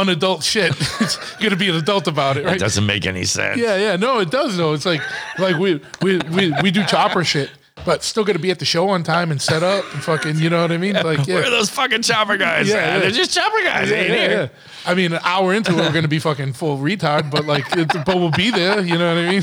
unadult 0.05 0.43
shit, 0.43 0.73
you 1.41 1.45
gotta 1.49 1.57
be 1.57 1.69
an 1.69 1.77
adult 1.77 2.07
about 2.07 2.37
it, 2.37 2.45
It 2.45 2.47
right? 2.47 2.59
doesn't 2.61 2.87
make 2.87 3.07
any 3.07 3.25
sense. 3.25 3.59
Yeah, 3.59 3.77
yeah. 3.77 3.97
No, 3.97 4.19
it 4.21 4.31
does 4.31 4.57
though. 4.57 4.73
It's 4.75 4.87
like 4.87 5.03
like 5.39 5.57
we 5.57 5.81
we 6.03 6.19
we, 6.31 6.53
we 6.63 6.71
do 6.71 6.85
chopper 6.85 7.25
shit, 7.25 7.51
but 7.85 8.03
still 8.03 8.25
got 8.25 8.35
to 8.35 8.39
be 8.39 8.51
at 8.51 8.59
the 8.59 8.65
show 8.65 8.89
on 8.91 9.03
time 9.03 9.31
and 9.31 9.41
set 9.41 9.63
up 9.63 9.85
and 9.95 10.03
fucking. 10.03 10.37
You 10.39 10.51
know 10.51 10.63
what 10.63 10.73
I 10.73 10.77
mean? 10.77 10.95
Like 10.95 11.27
yeah. 11.27 11.35
Where 11.37 11.45
are 11.47 11.51
those 11.51 11.71
fucking 11.71 12.03
chopper 12.03 12.37
guys? 12.37 12.69
Yeah, 12.69 12.75
yeah. 12.95 12.99
They're 13.01 13.11
just 13.11 13.35
chopper 13.35 13.63
guys. 13.63 13.91
Yeah, 13.91 13.97
ain't 13.97 14.09
yeah, 14.09 14.15
here. 14.29 14.31
yeah. 14.31 14.49
I 14.91 14.95
mean, 14.95 15.13
an 15.13 15.21
hour 15.25 15.53
into 15.53 15.73
it, 15.73 15.77
we're 15.77 15.93
gonna 15.93 16.09
be 16.09 16.19
fucking 16.19 16.55
full 16.55 16.79
retard, 16.79 17.31
but 17.31 17.45
like, 17.47 17.65
it, 17.77 17.89
but 18.07 18.17
we'll 18.17 18.31
be 18.31 18.51
there. 18.51 18.81
You 18.81 18.97
know 18.99 19.15
what 19.15 19.25
I 19.25 19.31
mean? 19.31 19.43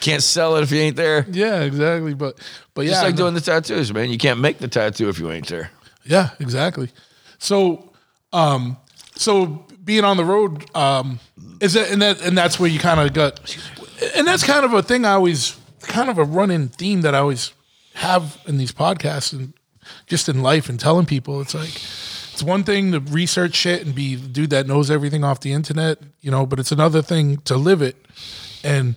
Can't 0.00 0.22
sell 0.22 0.56
it 0.56 0.62
if 0.62 0.70
you 0.70 0.78
ain't 0.80 0.96
there. 0.96 1.26
yeah, 1.30 1.62
exactly. 1.62 2.14
But 2.14 2.38
but 2.74 2.84
yeah, 2.84 2.92
Just 2.92 3.02
like 3.02 3.16
doing 3.16 3.34
the 3.34 3.40
tattoos, 3.40 3.92
man. 3.92 4.10
You 4.10 4.18
can't 4.18 4.38
make 4.40 4.58
the 4.58 4.68
tattoo 4.68 5.08
if 5.08 5.18
you 5.18 5.30
ain't 5.30 5.48
there. 5.48 5.70
Yeah, 6.04 6.30
exactly. 6.38 6.90
So, 7.38 7.92
um, 8.32 8.76
so 9.16 9.64
being 9.84 10.04
on 10.04 10.16
the 10.16 10.24
road, 10.24 10.64
um, 10.76 11.20
is 11.60 11.74
that 11.74 11.90
and 11.90 12.00
that 12.02 12.20
and 12.22 12.36
that's 12.36 12.60
where 12.60 12.70
you 12.70 12.78
kind 12.78 13.00
of 13.00 13.12
got, 13.12 13.40
and 14.14 14.26
that's 14.26 14.42
kind 14.42 14.64
of 14.64 14.72
a 14.72 14.82
thing 14.82 15.04
I 15.04 15.12
always, 15.12 15.56
kind 15.80 16.08
of 16.08 16.18
a 16.18 16.24
running 16.24 16.68
theme 16.68 17.00
that 17.02 17.14
I 17.14 17.18
always 17.18 17.52
have 17.94 18.38
in 18.46 18.58
these 18.58 18.72
podcasts 18.72 19.32
and 19.32 19.54
just 20.06 20.28
in 20.28 20.42
life 20.42 20.68
and 20.68 20.78
telling 20.78 21.06
people, 21.06 21.40
it's 21.40 21.54
like 21.54 21.74
it's 22.32 22.42
one 22.42 22.64
thing 22.64 22.92
to 22.92 23.00
research 23.00 23.54
shit 23.54 23.86
and 23.86 23.94
be 23.94 24.16
dude 24.16 24.50
that 24.50 24.66
knows 24.66 24.90
everything 24.90 25.24
off 25.24 25.40
the 25.40 25.52
internet, 25.52 25.98
you 26.20 26.30
know, 26.30 26.44
but 26.44 26.60
it's 26.60 26.72
another 26.72 27.00
thing 27.00 27.38
to 27.38 27.56
live 27.56 27.80
it. 27.80 27.96
And 28.62 28.96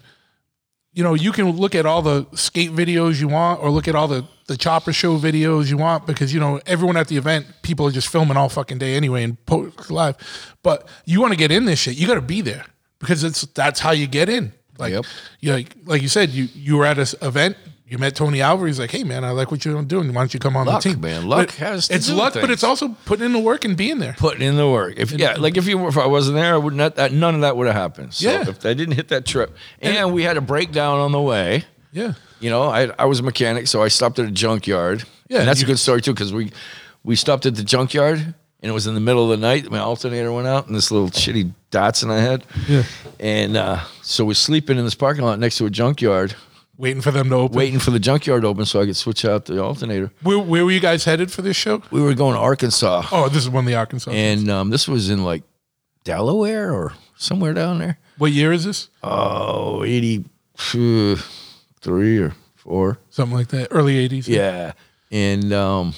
you 0.99 1.05
know, 1.05 1.13
you 1.13 1.31
can 1.31 1.49
look 1.51 1.75
at 1.75 1.85
all 1.85 2.01
the 2.01 2.27
skate 2.33 2.71
videos 2.71 3.21
you 3.21 3.29
want 3.29 3.63
or 3.63 3.71
look 3.71 3.87
at 3.87 3.95
all 3.95 4.09
the, 4.09 4.25
the 4.47 4.57
chopper 4.57 4.91
show 4.91 5.17
videos 5.17 5.69
you 5.69 5.77
want 5.77 6.05
because, 6.05 6.33
you 6.33 6.41
know, 6.41 6.59
everyone 6.65 6.97
at 6.97 7.07
the 7.07 7.15
event, 7.15 7.45
people 7.61 7.87
are 7.87 7.91
just 7.91 8.09
filming 8.09 8.35
all 8.35 8.49
fucking 8.49 8.79
day 8.79 8.95
anyway 8.95 9.23
and 9.23 9.43
post 9.45 9.89
live. 9.89 10.17
But 10.61 10.85
you 11.05 11.21
want 11.21 11.31
to 11.31 11.37
get 11.37 11.51
in 11.53 11.63
this 11.63 11.79
shit, 11.79 11.95
you 11.95 12.05
got 12.05 12.15
to 12.15 12.21
be 12.21 12.41
there 12.41 12.65
because 12.99 13.23
it's 13.23 13.43
that's 13.53 13.79
how 13.79 13.91
you 13.91 14.07
get 14.07 14.27
in. 14.27 14.51
Like, 14.77 14.91
Yep. 14.91 15.05
you 15.39 15.53
like, 15.53 15.75
like 15.85 16.01
you 16.01 16.09
said, 16.09 16.31
you, 16.31 16.49
you 16.53 16.75
were 16.75 16.85
at 16.85 16.97
an 16.97 17.07
event, 17.21 17.55
you 17.89 17.97
met 17.97 18.15
Tony 18.15 18.41
Alvarez, 18.41 18.77
like, 18.79 18.91
hey, 18.91 19.03
man, 19.03 19.23
I 19.23 19.31
like 19.31 19.49
what 19.51 19.65
you're 19.65 19.81
doing. 19.83 20.07
Why 20.13 20.21
don't 20.21 20.33
you 20.33 20.39
come 20.39 20.55
on 20.55 20.67
Luck, 20.67 20.83
the 20.83 20.91
team? 20.91 21.01
man. 21.01 21.27
Luck 21.27 21.47
But 21.47 21.55
has 21.55 21.87
to 21.87 21.95
It's 21.95 22.09
luck, 22.09 22.33
but 22.35 22.49
it's 22.51 22.63
also 22.63 22.89
putting 23.05 23.25
in 23.25 23.33
the 23.33 23.39
work 23.39 23.65
and 23.65 23.75
being 23.75 23.99
there. 23.99 24.15
putting 24.17 24.41
in 24.47 24.57
the 24.57 24.69
work. 24.69 24.93
If 24.97 25.11
yeah, 25.11 25.35
like 25.37 25.57
if 25.57 25.67
you 25.67 25.87
if 25.87 25.97
I 25.97 26.05
wasn't 26.07 26.35
there, 26.37 26.53
I 26.53 26.57
would 26.57 26.73
not 26.75 26.95
that 26.95 27.11
none 27.11 27.35
of 27.35 27.41
that 27.41 27.57
would 27.57 27.67
have 27.67 27.75
happened. 27.75 28.13
So 28.13 28.29
Yeah. 28.29 28.47
if 28.47 28.65
I 28.65 28.73
didn't 28.73 28.95
hit 28.95 29.07
that 29.09 29.25
trip, 29.25 29.55
and 29.81 30.13
we 30.13 30.23
had 30.23 30.37
a 30.37 30.41
breakdown 30.41 30.99
on 30.99 31.11
the 31.11 31.21
way. 31.21 31.65
Yeah. 31.91 32.13
You 32.39 32.49
know, 32.49 32.63
I 32.63 32.91
I 32.99 33.05
was 33.05 33.19
a 33.19 33.23
mechanic, 33.23 33.67
so 33.67 33.81
I 33.83 33.87
stopped 33.87 34.19
at 34.19 34.25
a 34.25 34.31
junkyard. 34.31 35.03
Yeah, 35.27 35.39
and 35.39 35.47
that's 35.47 35.61
you- 35.61 35.65
a 35.65 35.69
good 35.69 35.79
story 35.79 36.01
too 36.01 36.13
because 36.13 36.31
we 36.31 36.51
we 37.03 37.15
stopped 37.15 37.45
at 37.45 37.55
the 37.55 37.63
junkyard 37.63 38.19
and 38.61 38.69
it 38.69 38.73
was 38.73 38.87
in 38.87 38.93
the 38.93 38.99
middle 38.99 39.23
of 39.23 39.29
the 39.39 39.47
night. 39.47 39.69
My 39.71 39.79
alternator 39.79 40.31
went 40.31 40.47
out 40.47 40.67
and 40.67 40.75
this 40.75 40.91
little 40.91 41.09
shitty 41.09 41.53
Datsun 41.71 42.11
I 42.11 42.19
had. 42.19 42.43
Yeah. 42.67 42.83
And 43.19 43.55
uh, 43.57 43.79
so 44.01 44.25
we're 44.25 44.33
sleeping 44.35 44.77
in 44.77 44.85
this 44.85 44.95
parking 44.95 45.23
lot 45.23 45.39
next 45.39 45.57
to 45.57 45.65
a 45.65 45.69
junkyard, 45.69 46.35
Waiting 46.79 47.01
for 47.01 47.11
them 47.11 47.29
to 47.29 47.35
open. 47.35 47.57
waiting 47.57 47.77
for 47.77 47.91
the 47.91 47.99
junkyard 47.99 48.43
to 48.43 48.47
open 48.47 48.65
so 48.65 48.79
I 48.79 48.85
could 48.85 48.95
switch 48.95 49.25
out 49.25 49.43
the 49.45 49.61
alternator. 49.61 50.13
Where, 50.23 50.39
where 50.39 50.63
were 50.63 50.71
you 50.71 50.79
guys 50.79 51.03
headed 51.03 51.29
for 51.29 51.41
this 51.41 51.57
show? 51.57 51.83
We 51.91 52.01
were 52.01 52.13
going 52.13 52.35
to 52.35 52.39
Arkansas. 52.39 53.07
Oh, 53.11 53.27
this 53.27 53.43
is 53.43 53.49
one 53.49 53.65
of 53.65 53.67
the 53.67 53.75
Arkansas. 53.75 54.11
And 54.11 54.49
um, 54.49 54.69
this 54.69 54.87
was 54.87 55.09
in 55.09 55.25
like 55.25 55.43
Delaware 56.05 56.73
or 56.73 56.93
somewhere 57.17 57.53
down 57.53 57.79
there. 57.79 57.99
what 58.17 58.31
year 58.31 58.53
is 58.53 58.63
this? 58.63 58.87
Oh, 59.03 59.83
83 59.83 62.17
or 62.19 62.33
4. 62.55 62.97
Something 63.09 63.37
like 63.37 63.49
that. 63.49 63.67
Early 63.71 64.07
80s. 64.07 64.29
Yeah. 64.29 64.71
And 65.11 65.51
um, 65.51 65.95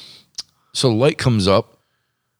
so 0.73 0.89
the 0.89 0.95
light 0.95 1.19
comes 1.19 1.47
up 1.47 1.77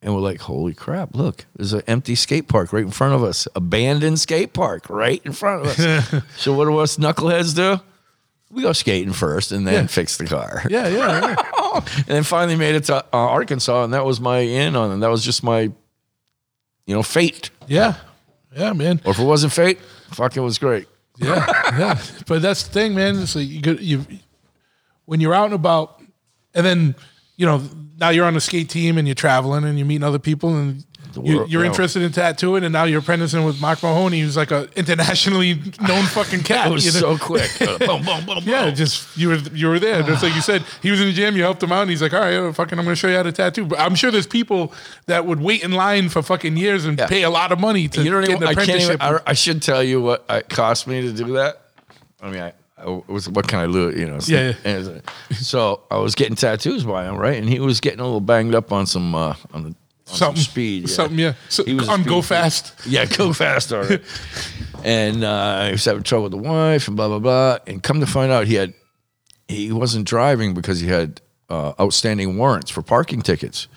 and 0.02 0.16
we're 0.16 0.22
like, 0.22 0.42
holy 0.42 0.74
crap, 0.74 1.16
look, 1.16 1.46
there's 1.56 1.74
an 1.74 1.84
empty 1.86 2.16
skate 2.16 2.48
park 2.48 2.74
right 2.74 2.84
in 2.84 2.90
front 2.90 3.14
of 3.14 3.24
us. 3.24 3.48
Abandoned 3.56 4.20
skate 4.20 4.54
park 4.54 4.90
right 4.90 5.22
in 5.24 5.34
front 5.34 5.64
of 5.64 5.80
us. 5.80 6.24
so 6.38 6.56
what 6.56 6.66
do 6.66 6.76
us 6.80 6.98
knuckleheads 6.98 7.56
do? 7.56 7.80
We 8.52 8.62
go 8.64 8.74
skating 8.74 9.14
first 9.14 9.52
and 9.52 9.66
then 9.66 9.74
Yeah. 9.74 9.88
fix 9.88 10.18
the 10.18 10.26
car. 10.26 10.64
Yeah, 10.70 10.88
yeah, 10.88 11.36
yeah. 11.36 11.82
and 11.98 12.06
then 12.08 12.24
finally 12.24 12.58
made 12.58 12.76
it 12.76 12.84
to 12.86 12.98
uh, 12.98 13.04
Arkansas 13.12 13.84
and 13.86 13.94
that 13.94 14.06
was 14.06 14.20
my 14.20 14.40
in 14.40 14.76
on 14.76 14.92
it. 14.92 15.00
That 15.00 15.10
was 15.10 15.24
just 15.24 15.44
my, 15.44 15.62
you 15.62 15.74
know, 16.96 17.04
fate. 17.04 17.50
yeah. 17.68 17.96
Yeah, 18.54 18.74
man. 18.74 19.00
Or 19.06 19.12
if 19.12 19.20
it 19.20 19.24
wasn't 19.24 19.54
fate, 19.54 19.80
fuck, 20.12 20.36
it 20.36 20.42
was 20.42 20.58
great. 20.58 20.86
Yeah, 21.18 21.46
yeah. 21.80 22.02
But 22.28 22.42
that's 22.42 22.64
the 22.64 22.74
thing, 22.74 22.94
man. 22.96 23.18
It's 23.20 23.34
like 23.36 23.48
you 23.48 23.62
go, 23.62 23.72
you 23.72 24.06
when 25.06 25.22
you're 25.22 25.34
out 25.34 25.46
and 25.46 25.54
about, 25.54 26.02
and 26.54 26.66
then 26.66 26.96
you 27.38 27.46
know 27.46 27.62
now 27.98 28.10
you're 28.10 28.26
on 28.26 28.36
a 28.36 28.42
skate 28.42 28.68
team 28.70 28.98
and 28.98 29.08
you're 29.08 29.16
traveling 29.16 29.64
and 29.64 29.78
you're 29.78 29.88
meeting 29.88 30.04
other 30.04 30.20
people 30.20 30.54
and 30.58 30.84
you, 31.16 31.38
world- 31.38 31.52
you're 31.52 31.64
yeah. 31.64 31.70
interested 31.70 32.02
in 32.02 32.12
tattooing 32.12 32.64
and 32.64 32.72
now 32.74 32.84
you're 32.86 33.00
apprenticing 33.00 33.44
with 33.44 33.60
Mark 33.62 33.82
Mahoney, 33.84 34.20
who's 34.22 34.38
like 34.38 34.52
a 34.52 34.68
internationally 34.76 35.56
known 35.82 36.04
fucking 36.06 36.42
cat. 36.44 36.68
It 36.68 36.74
was 36.74 36.86
you 36.86 36.92
know? 37.02 37.18
so 37.18 37.24
quick. 37.24 37.50
boom, 37.60 37.78
boom, 37.80 38.04
boom, 38.06 38.26
boom. 38.26 38.44
Yeah, 38.46 38.70
just 38.72 39.18
you 39.18 39.30
were 39.30 39.36
you 39.54 39.68
were 39.68 39.80
there. 39.80 40.04
Just 40.04 40.24
like 40.24 40.36
you 40.36 40.42
said, 40.42 40.64
he 40.82 40.92
was 40.92 41.00
in 41.02 41.08
the 41.08 41.14
gym. 41.14 41.36
You 41.36 41.44
helped 41.44 41.62
him 41.64 41.72
out, 41.72 41.82
and 41.82 41.90
he's 41.90 42.02
like, 42.02 42.14
"All 42.14 42.20
right, 42.20 42.56
fucking, 42.56 42.78
I'm 42.80 42.86
going 42.86 42.96
to 42.96 43.00
show 43.00 43.08
you 43.08 43.16
how 43.18 43.24
to 43.24 43.32
tattoo." 43.32 43.66
But 43.66 43.80
I'm 43.80 43.96
sure 43.96 44.12
there's 44.12 44.28
people 44.28 44.74
that 45.08 45.26
would 45.26 45.42
wait 45.42 45.64
in 45.64 45.72
line 45.72 46.10
for 46.10 46.22
fucking 46.22 46.58
years 46.58 46.86
and 46.86 46.98
Yeah. 46.98 47.08
pay 47.08 47.24
a 47.24 47.30
lot 47.30 47.52
of 47.52 47.60
money 47.60 47.88
to 47.90 48.04
You 48.04 48.12
don't 48.12 48.22
get 48.22 48.32
even. 48.32 48.44
an 48.44 48.50
I 48.50 48.66
can't 48.66 48.82
even. 48.82 49.02
I, 49.02 49.20
I 49.28 49.34
should 49.34 49.62
tell 49.62 49.84
you 49.84 50.02
what 50.02 50.26
it 50.30 50.50
cost 50.50 50.88
me 50.88 51.02
to 51.02 51.12
do 51.12 51.34
that. 51.34 51.62
I 52.22 52.30
mean, 52.30 52.42
I, 52.42 52.54
I 52.78 53.02
was 53.08 53.28
what 53.30 53.48
can 53.48 53.60
I 53.60 53.66
lose? 53.66 54.00
You 54.00 54.08
know. 54.08 54.20
so- 54.20 54.34
Yeah, 54.34 54.54
it's- 54.64 55.02
So 55.48 55.82
I 55.90 55.98
was 55.98 56.14
getting 56.16 56.36
tattoos 56.36 56.84
by 56.84 57.06
him, 57.06 57.16
right? 57.18 57.36
And 57.38 57.50
he 57.50 57.60
was 57.60 57.80
getting 57.80 58.00
a 58.00 58.04
little 58.04 58.22
banged 58.22 58.54
up 58.56 58.72
on 58.72 58.86
some 58.86 59.16
uh, 59.16 59.36
on 59.54 59.64
the 59.64 59.76
on 60.12 60.18
some 60.18 60.26
something 60.36 60.44
speed. 60.44 60.82
Yeah. 60.90 60.96
something, 60.96 61.20
yeah. 61.20 61.34
So, 61.50 61.64
He 61.64 61.74
was 61.74 61.90
on 61.90 62.04
Go. 62.04 62.22
Fast. 62.22 62.74
Yeah, 62.86 63.06
go 63.06 63.34
fast 63.34 63.72
on 63.74 63.92
it. 63.92 64.04
and 64.84 65.24
uh, 65.24 65.66
he 65.66 65.72
was 65.74 65.86
having 65.86 66.04
trouble 66.04 66.24
with 66.24 66.32
the 66.32 66.38
wife 66.38 66.88
and 66.88 66.96
blah 66.98 67.08
blah 67.08 67.20
blah. 67.20 67.58
And 67.68 67.82
come 67.84 68.00
to 68.00 68.06
find 68.08 68.32
out, 68.32 68.48
he 68.48 68.56
had 68.56 68.74
he 69.48 69.72
wasn't 69.72 70.08
driving 70.08 70.54
because 70.54 70.80
he 70.80 70.88
had 70.88 71.22
uh, 71.50 71.74
outstanding 71.80 72.38
warrants 72.38 72.72
for 72.72 72.82
parking 72.82 73.22
tickets, 73.22 73.68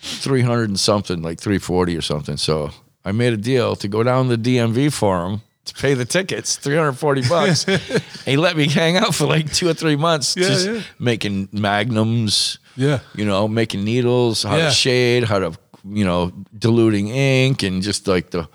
three 0.00 0.42
hundred 0.42 0.68
and 0.68 0.78
something, 0.80 1.22
like 1.22 1.40
three 1.40 1.58
forty 1.58 1.96
or 1.96 2.02
something. 2.02 2.36
So 2.36 2.70
I 3.04 3.12
made 3.12 3.32
a 3.32 3.36
deal 3.38 3.76
to 3.76 3.88
go 3.88 4.02
down 4.02 4.28
to 4.28 4.36
the 4.36 4.56
DMV 4.56 4.92
for 4.92 5.26
him 5.26 5.40
to 5.66 5.74
pay 5.74 5.94
the 5.94 6.04
tickets, 6.04 6.56
three 6.56 6.76
hundred 6.76 6.94
forty 6.94 7.22
bucks. 7.28 7.64
he 8.26 8.36
let 8.36 8.56
me 8.56 8.68
hang 8.68 8.96
out 8.96 9.14
for 9.14 9.26
like 9.26 9.52
two 9.52 9.68
or 9.68 9.74
three 9.74 9.96
months, 9.96 10.34
Yeah, 10.36 10.48
just 10.48 10.66
yeah. 10.66 10.82
making 10.98 11.48
magnums. 11.52 12.58
Yeah. 12.76 13.00
You 13.14 13.24
know, 13.26 13.46
making 13.48 13.84
needles, 13.84 14.42
how 14.42 14.56
Yeah. 14.56 14.66
to 14.66 14.70
shade, 14.70 15.24
how 15.24 15.38
to, 15.40 15.52
you 15.84 16.04
know, 16.04 16.32
diluting 16.58 17.08
ink 17.08 17.62
and 17.62 17.82
just 17.82 18.06
like 18.08 18.30
the, 18.30 18.48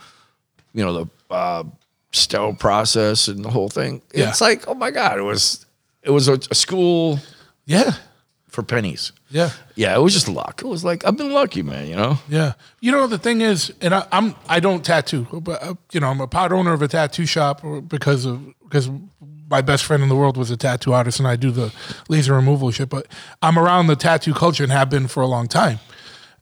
you 0.74 0.84
know, 0.84 0.94
the 1.06 1.34
uh, 1.34 1.64
sterile 2.12 2.54
process 2.56 3.28
and 3.28 3.44
the 3.44 3.50
whole 3.50 3.70
thing. 3.70 4.02
Yeah. 4.14 4.30
It's 4.30 4.42
like, 4.42 4.68
oh 4.68 4.74
my 4.74 4.92
God, 4.92 5.18
it 5.18 5.24
was, 5.24 5.66
it 6.04 6.12
was 6.12 6.28
a, 6.28 6.40
a 6.52 6.56
school 6.56 7.20
Yeah, 7.66 7.94
for 8.50 8.64
pennies. 8.64 9.12
yeah. 9.30 9.50
Yeah, 9.76 9.96
it 9.96 10.00
was 10.00 10.14
just 10.14 10.30
luck. 10.30 10.62
It 10.64 10.68
was 10.68 10.86
like, 10.86 11.06
I've 11.06 11.18
been 11.18 11.34
lucky, 11.34 11.62
man, 11.62 11.88
you 11.88 11.96
know? 11.96 12.20
Yeah, 12.30 12.54
you 12.80 12.92
know 12.92 13.08
the 13.08 13.18
thing 13.18 13.42
is, 13.42 13.74
and 13.82 13.94
I, 13.94 14.08
I'm 14.12 14.36
I 14.48 14.62
don't 14.62 14.86
tattoo, 14.86 15.28
but 15.42 15.62
uh, 15.62 15.74
you 15.92 16.00
know 16.00 16.08
I'm 16.08 16.22
a 16.22 16.28
part 16.28 16.54
owner 16.54 16.72
of 16.72 16.82
a 16.82 16.88
tattoo 16.88 17.26
shop 17.26 17.62
because 17.90 18.24
of 18.26 18.40
because 18.64 18.90
my 19.50 19.62
best 19.62 19.84
friend 19.84 20.02
in 20.02 20.08
the 20.08 20.16
world 20.16 20.38
was 20.38 20.50
a 20.52 20.56
tattoo 20.58 20.94
artist, 20.94 21.20
and 21.20 21.28
I 21.28 21.36
do 21.36 21.52
the 21.52 21.74
laser 22.08 22.34
removal 22.36 22.72
shit. 22.72 22.88
But 22.88 23.08
I'm 23.42 23.60
around 23.60 23.88
the 23.88 23.98
tattoo 23.98 24.34
culture 24.34 24.64
and 24.64 24.72
have 24.72 24.90
been 24.90 25.08
for 25.10 25.22
a 25.22 25.28
long 25.28 25.48
time, 25.50 25.80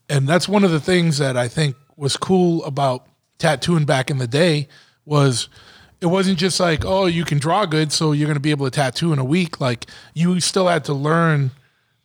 and 0.10 0.28
that's 0.28 0.48
one 0.48 0.64
of 0.64 0.72
the 0.72 0.80
things 0.80 1.18
that 1.18 1.38
I 1.38 1.48
think 1.48 1.76
was 1.96 2.18
cool 2.18 2.64
about 2.66 3.08
tattooing 3.38 3.86
back 3.86 4.10
in 4.10 4.18
the 4.18 4.28
day 4.28 4.68
was 5.06 5.50
it 6.02 6.08
wasn't 6.08 6.38
just 6.38 6.60
like 6.60 6.86
oh 6.86 7.06
you 7.06 7.24
can 7.26 7.38
draw 7.38 7.66
good 7.66 7.92
so 7.92 8.12
you're 8.12 8.28
going 8.28 8.36
to 8.36 8.42
be 8.42 8.52
able 8.52 8.66
to 8.66 8.72
tattoo 8.72 9.14
in 9.14 9.20
a 9.20 9.26
week. 9.26 9.60
Like 9.60 9.86
you 10.14 10.40
still 10.40 10.68
had 10.68 10.86
to 10.86 10.94
learn 10.94 11.52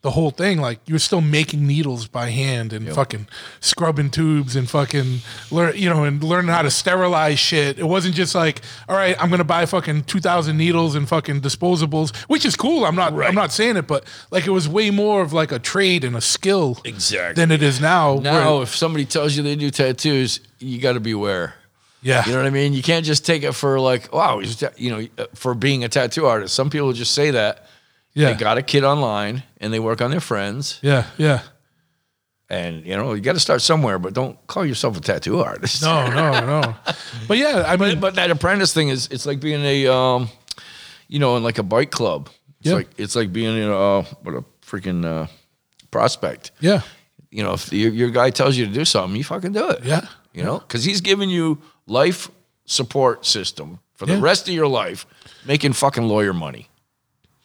the 0.02 0.10
whole 0.12 0.30
thing 0.30 0.60
like 0.60 0.78
you're 0.86 0.98
still 1.00 1.20
making 1.20 1.66
needles 1.66 2.06
by 2.06 2.30
hand 2.30 2.72
and 2.72 2.88
fucking 2.94 3.26
scrubbing 3.60 4.08
tubes 4.10 4.54
and 4.54 4.70
fucking 4.70 5.18
learn 5.50 5.76
you 5.76 5.88
know 5.90 6.04
and 6.04 6.22
learning 6.22 6.50
how 6.50 6.62
to 6.62 6.70
sterilize 6.70 7.38
shit 7.38 7.78
it 7.80 7.84
wasn't 7.84 8.14
just 8.14 8.32
like 8.34 8.62
all 8.88 8.94
right 8.96 9.16
i'm 9.20 9.28
gonna 9.28 9.42
buy 9.42 9.66
fucking 9.66 10.04
2000 10.04 10.56
needles 10.56 10.94
and 10.94 11.08
fucking 11.08 11.40
disposables 11.40 12.14
which 12.28 12.46
is 12.46 12.54
cool 12.54 12.84
i'm 12.84 12.94
not 12.94 13.12
i'm 13.24 13.34
not 13.34 13.50
saying 13.50 13.76
it 13.76 13.88
but 13.88 14.04
like 14.30 14.46
it 14.46 14.50
was 14.50 14.68
way 14.68 14.88
more 14.90 15.20
of 15.20 15.32
like 15.32 15.50
a 15.50 15.58
trade 15.58 16.04
and 16.04 16.14
a 16.16 16.20
skill 16.20 16.78
Exactly. 16.84 17.34
than 17.40 17.50
it 17.50 17.62
is 17.62 17.80
now 17.80 18.20
Now, 18.22 18.54
where- 18.54 18.62
if 18.62 18.76
somebody 18.76 19.04
tells 19.04 19.36
you 19.36 19.42
they 19.42 19.56
do 19.56 19.70
tattoos, 19.70 20.38
you 20.60 20.80
got 20.80 20.92
to 20.92 21.00
beware. 21.00 21.54
yeah 22.02 22.24
You 22.24 22.32
know 22.32 22.38
what 22.38 22.46
I 22.46 22.50
mean? 22.50 22.72
You 22.72 22.82
can't 22.84 23.04
just 23.04 23.26
take 23.26 23.42
it 23.42 23.52
for 23.52 23.80
like, 23.80 24.12
wow, 24.12 24.38
he's, 24.38 24.62
you 24.76 24.90
know, 24.90 25.06
uh, 25.18 25.26
for 25.34 25.54
being 25.54 25.82
a 25.84 25.88
tattoo 25.88 26.26
artist. 26.26 26.54
Some 26.54 26.70
people 26.70 26.92
just 26.92 27.14
say 27.14 27.32
that. 27.32 27.66
Yeah 28.14 28.32
They 28.32 28.38
got 28.38 28.58
a 28.58 28.62
kid 28.62 28.84
online 28.84 29.42
and 29.60 29.72
they 29.72 29.80
work 29.80 30.00
on 30.02 30.10
their 30.10 30.20
friends. 30.20 30.78
yeah 30.82 31.04
yeah 31.18 31.40
And, 32.50 32.86
you 32.86 32.96
know, 32.96 33.12
you 33.14 33.20
got 33.20 33.34
to 33.34 33.40
start 33.40 33.60
somewhere, 33.60 33.98
but 33.98 34.14
don't 34.14 34.36
call 34.46 34.64
yourself 34.64 34.96
a 34.96 35.00
tattoo 35.00 35.40
artist. 35.40 35.82
no 35.82 36.08
no 36.10 36.46
no 36.46 36.74
but 37.28 37.36
yeah 37.38 37.64
i 37.72 37.76
mean 37.76 38.00
But 38.00 38.14
that 38.14 38.30
apprentice 38.30 38.72
thing 38.72 38.88
is, 38.90 39.06
it's 39.10 39.26
like 39.26 39.40
being 39.40 39.62
a, 39.64 39.86
um, 39.86 40.28
you 41.08 41.18
know, 41.18 41.36
in 41.36 41.42
like 41.42 41.58
a 41.58 41.62
bike 41.62 41.90
club. 41.90 42.28
It's 42.60 42.68
Yeah. 42.70 42.74
like, 42.76 42.88
it's 42.96 43.14
like 43.16 43.32
being 43.32 43.56
in 43.56 43.68
a, 43.70 44.02
what 44.22 44.34
a 44.34 44.44
freaking 44.64 45.04
uh, 45.04 45.26
prospect. 45.90 46.50
yeah 46.60 46.80
You 47.30 47.42
know, 47.42 47.52
if 47.54 47.72
your, 47.72 47.92
your 47.92 48.10
guy 48.10 48.30
tells 48.30 48.56
you 48.56 48.66
to 48.66 48.72
do 48.72 48.84
something, 48.84 49.16
you 49.16 49.24
fucking 49.24 49.52
do 49.52 49.68
it. 49.70 49.84
Yeah. 49.84 50.06
You 50.32 50.44
know, 50.44 50.58
because 50.58 50.84
he's 50.84 51.00
giving 51.02 51.30
you 51.30 51.58
life 51.86 52.30
support 52.64 53.26
system 53.26 53.78
for 53.94 54.06
the 54.06 54.12
Yeah. 54.14 54.20
rest 54.30 54.48
of 54.48 54.54
your 54.54 54.68
life, 54.68 55.06
making 55.44 55.74
fucking 55.74 56.08
lawyer 56.08 56.32
money, 56.32 56.67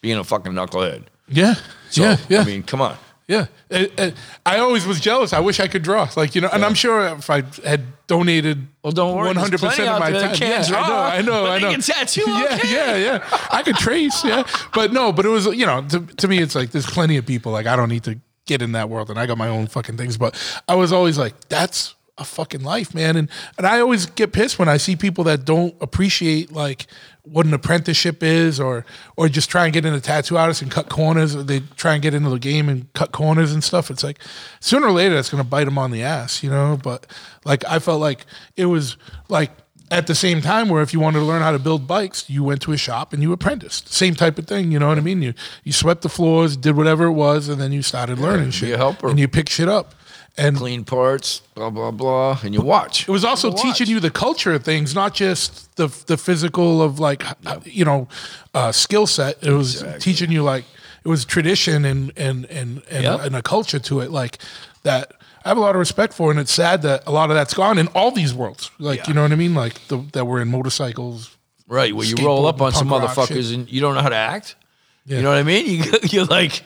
being 0.04 0.18
a 0.18 0.24
fucking 0.24 0.52
knucklehead. 0.52 1.02
yeah 1.28 1.54
So, 1.90 2.02
yeah 2.02 2.16
yeah 2.28 2.40
I 2.42 2.44
mean, 2.44 2.62
come 2.62 2.80
on. 2.82 2.96
Yeah, 3.26 3.46
Uh, 3.70 3.86
uh, 3.96 4.10
I 4.44 4.58
always 4.58 4.84
was 4.86 5.00
jealous. 5.00 5.32
I 5.32 5.40
wish 5.40 5.58
I 5.58 5.66
could 5.66 5.82
draw, 5.82 6.06
like 6.14 6.34
you 6.34 6.42
know, 6.42 6.50
and 6.52 6.62
I'm 6.62 6.74
sure 6.74 7.06
if 7.16 7.30
I 7.30 7.42
had 7.64 7.80
donated, 8.06 8.58
Well, 8.82 8.92
don't 8.92 9.16
worry, 9.16 9.32
100% 9.32 9.54
of 9.54 9.62
my 9.62 10.12
out 10.12 10.20
time. 10.20 10.36
can't 10.36 10.40
yeah, 10.40 10.68
draw, 10.68 10.82
I 10.84 10.88
know, 10.88 10.98
I 11.18 11.22
know, 11.22 11.42
but 11.44 11.50
I 11.52 11.58
they 11.58 11.64
know. 11.64 11.70
can 11.72 11.80
tattoo, 11.80 12.20
Yeah, 12.26 12.58
okay. 12.60 12.70
yeah, 12.74 12.96
yeah. 13.06 13.38
I 13.50 13.62
could 13.62 13.76
trace, 13.76 14.22
yeah, 14.26 14.42
but 14.74 14.92
no, 14.92 15.10
but 15.10 15.24
it 15.24 15.30
was 15.30 15.46
you 15.46 15.64
know, 15.64 15.80
to, 15.88 16.00
to 16.20 16.28
me, 16.28 16.36
it's 16.44 16.54
like 16.54 16.70
there's 16.72 16.84
plenty 16.98 17.16
of 17.16 17.24
people 17.24 17.50
like 17.50 17.66
I 17.66 17.76
don't 17.76 17.88
need 17.88 18.04
to 18.04 18.20
get 18.46 18.60
in 18.60 18.72
that 18.72 18.90
world, 18.90 19.08
and 19.08 19.18
I 19.18 19.24
got 19.24 19.38
my 19.38 19.48
own 19.48 19.68
fucking 19.68 19.96
things. 19.96 20.18
But 20.18 20.36
I 20.68 20.74
was 20.74 20.92
always 20.92 21.16
like, 21.16 21.32
that's 21.48 21.94
a 22.16 22.24
fucking 22.24 22.62
life, 22.62 22.94
man. 22.94 23.16
And 23.16 23.28
and 23.58 23.66
I 23.66 23.80
always 23.80 24.06
get 24.06 24.32
pissed 24.32 24.58
when 24.58 24.68
I 24.68 24.76
see 24.76 24.94
people 24.96 25.24
that 25.24 25.44
don't 25.44 25.74
appreciate 25.80 26.52
like 26.52 26.86
what 27.22 27.46
an 27.46 27.54
apprenticeship 27.54 28.22
is, 28.22 28.60
or 28.60 28.84
or 29.16 29.28
just 29.28 29.50
try 29.50 29.64
and 29.64 29.72
get 29.72 29.84
into 29.84 30.00
tattoo 30.00 30.36
artists 30.36 30.62
and 30.62 30.70
cut 30.70 30.88
corners. 30.88 31.34
Or 31.34 31.42
they 31.42 31.60
try 31.76 31.94
and 31.94 32.02
get 32.02 32.14
into 32.14 32.30
the 32.30 32.38
game 32.38 32.68
and 32.68 32.92
cut 32.92 33.12
corners 33.12 33.52
and 33.52 33.64
stuff. 33.64 33.90
It's 33.90 34.04
like 34.04 34.18
sooner 34.60 34.86
or 34.86 34.92
later 34.92 35.14
that's 35.14 35.30
gonna 35.30 35.44
bite 35.44 35.64
them 35.64 35.78
on 35.78 35.90
the 35.90 36.02
ass, 36.02 36.42
you 36.42 36.50
know. 36.50 36.78
But 36.82 37.06
like 37.44 37.64
I 37.66 37.78
felt 37.80 38.00
like 38.00 38.26
it 38.56 38.66
was 38.66 38.96
like 39.28 39.50
at 39.90 40.06
the 40.06 40.14
same 40.14 40.40
time 40.40 40.68
where 40.68 40.82
if 40.82 40.92
you 40.92 41.00
wanted 41.00 41.18
to 41.18 41.24
learn 41.24 41.42
how 41.42 41.52
to 41.52 41.58
build 41.58 41.86
bikes, 41.86 42.30
you 42.30 42.42
went 42.42 42.62
to 42.62 42.72
a 42.72 42.76
shop 42.76 43.12
and 43.12 43.22
you 43.22 43.32
apprenticed. 43.32 43.92
Same 43.92 44.14
type 44.14 44.38
of 44.38 44.46
thing, 44.46 44.72
you 44.72 44.78
know 44.78 44.88
what 44.88 44.98
I 44.98 45.02
mean? 45.02 45.20
You 45.20 45.34
you 45.64 45.72
swept 45.72 46.02
the 46.02 46.08
floors, 46.08 46.56
did 46.56 46.76
whatever 46.76 47.04
it 47.06 47.12
was, 47.12 47.48
and 47.48 47.60
then 47.60 47.72
you 47.72 47.82
started 47.82 48.18
learning 48.18 48.52
shit. 48.52 48.72
a 48.72 48.76
helper. 48.76 49.08
And 49.08 49.18
you 49.18 49.26
pick 49.26 49.48
shit 49.48 49.68
up. 49.68 49.94
And 50.36 50.56
Clean 50.56 50.82
parts, 50.84 51.42
blah 51.54 51.70
blah 51.70 51.92
blah, 51.92 52.38
and 52.42 52.52
you 52.54 52.60
watch. 52.60 53.08
it 53.08 53.12
was 53.12 53.24
also 53.24 53.50
You 53.50 53.56
teaching 53.56 53.84
watch. 53.86 53.88
you 53.88 54.00
the 54.00 54.10
culture 54.10 54.52
of 54.52 54.64
things, 54.64 54.92
not 54.94 55.14
just 55.14 55.74
the 55.76 55.86
the 56.06 56.16
physical 56.16 56.82
of 56.82 56.98
like 56.98 57.22
you 57.64 57.84
know 57.84 58.08
uh, 58.52 58.72
skill 58.72 59.06
set. 59.06 59.40
It 59.42 59.52
was 59.52 59.84
teaching 60.00 60.32
you 60.32 60.42
like 60.42 60.64
it 61.04 61.08
was 61.08 61.24
tradition 61.24 61.84
and 61.84 62.12
and 62.16 62.46
and 62.46 62.82
and, 62.90 63.04
Yep. 63.04 63.20
and 63.20 63.36
a 63.36 63.42
culture 63.42 63.78
to 63.78 64.00
it 64.00 64.10
like 64.10 64.38
that. 64.82 65.12
I 65.44 65.48
have 65.50 65.56
a 65.56 65.60
lot 65.60 65.76
of 65.76 65.78
respect 65.78 66.14
for, 66.14 66.30
and 66.32 66.40
it's 66.40 66.52
sad 66.52 66.82
that 66.82 67.04
a 67.06 67.12
lot 67.12 67.30
of 67.30 67.36
that's 67.36 67.54
gone 67.54 67.78
in 67.78 67.86
all 67.88 68.10
these 68.10 68.34
worlds. 68.34 68.70
Like 68.80 69.06
you 69.06 69.14
know 69.14 69.22
what 69.22 69.30
I 69.30 69.36
mean, 69.36 69.54
like 69.54 69.86
the, 69.88 69.98
that 70.14 70.24
we're 70.24 70.40
in 70.40 70.48
motorcycles. 70.48 71.36
Right, 71.68 71.94
where 71.94 72.06
you 72.06 72.16
roll 72.26 72.46
up 72.46 72.60
on 72.60 72.72
some 72.72 72.88
motherfuckers 72.88 73.28
shit. 73.50 73.54
and 73.54 73.70
you 73.70 73.80
don't 73.80 73.94
know 73.94 74.00
how 74.02 74.08
to 74.08 74.16
act. 74.16 74.56
Yeah. 75.06 75.18
You 75.18 75.22
know 75.22 75.30
what 75.30 75.38
I 75.38 75.42
mean? 75.44 75.82
You 75.84 75.92
you're 76.10 76.24
like, 76.24 76.62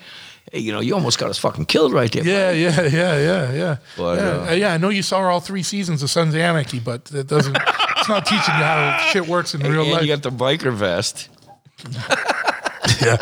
you 0.53 0.73
know, 0.73 0.81
you 0.81 0.95
almost 0.95 1.19
got 1.19 1.31
us 1.31 1.39
fucking 1.39 1.67
killed 1.67 1.93
right 1.93 2.11
there. 2.11 2.25
Yeah, 2.25 2.51
yeah, 2.53 2.83
yeah, 2.83 3.19
yeah, 3.19 3.53
yeah. 3.53 3.77
But, 3.97 4.19
yeah, 4.19 4.51
uh, 4.51 4.55
yeah, 4.55 4.75
I 4.75 4.79
know 4.79 4.89
you 4.89 5.03
saw 5.03 5.21
all 5.21 5.41
three 5.41 5.63
seasons 5.63 6.03
of 6.03 6.11
Sons 6.11 6.35
of 6.35 6.41
Anarchy, 6.41 6.81
but 6.81 7.05
that 7.07 7.27
doesn't. 7.27 7.57
it's 7.97 8.09
not 8.09 8.25
teaching 8.25 8.55
you 8.55 8.65
how 8.65 8.99
shit 9.11 9.27
works 9.27 9.55
in 9.55 9.61
real 9.61 9.83
and 9.83 9.93
life. 9.93 10.03
you 10.03 10.09
got 10.09 10.23
the 10.23 10.31
biker 10.31 10.73
vest. 10.73 11.29
yeah, 13.01 13.17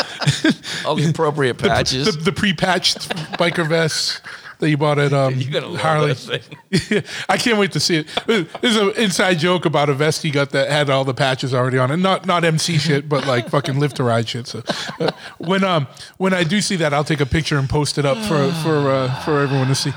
all 0.86 0.94
the 0.94 1.08
appropriate 1.10 1.58
patches. 1.58 2.06
the, 2.06 2.22
the 2.22 2.32
pre-patched 2.32 3.08
biker 3.38 3.68
vests 3.68 4.20
that 4.58 4.70
you 4.70 4.76
bought 4.76 4.98
at 4.98 5.12
um, 5.12 5.34
you 5.34 5.60
Harley. 5.76 6.12
I 7.28 7.36
can't 7.36 7.58
wait 7.58 7.72
to 7.72 7.80
see 7.80 7.96
it. 7.96 8.50
There's 8.60 8.76
an 8.76 8.92
inside 8.96 9.38
joke 9.38 9.64
about 9.66 9.88
a 9.88 9.94
vest 9.94 10.22
he 10.22 10.30
got 10.30 10.50
that 10.50 10.70
had 10.70 10.88
all 10.90 11.04
the 11.04 11.14
patches 11.14 11.52
already 11.52 11.78
on 11.78 11.90
it. 11.90 11.98
Not 11.98 12.26
not 12.26 12.44
MC 12.44 12.78
shit, 12.78 13.08
but 13.08 13.26
like 13.26 13.48
fucking 13.50 13.78
live 13.78 13.94
to 13.94 14.04
ride 14.04 14.28
shit. 14.28 14.46
So 14.46 14.62
uh, 15.00 15.10
when 15.38 15.64
um 15.64 15.86
when 16.16 16.32
I 16.32 16.44
do 16.44 16.60
see 16.60 16.76
that, 16.76 16.94
I'll 16.94 17.04
take 17.04 17.20
a 17.20 17.26
picture 17.26 17.58
and 17.58 17.68
post 17.68 17.98
it 17.98 18.06
up 18.06 18.18
for 18.18 18.52
for 18.62 18.90
uh, 18.90 19.14
for 19.20 19.40
everyone 19.40 19.68
to 19.68 19.74
see. 19.74 19.92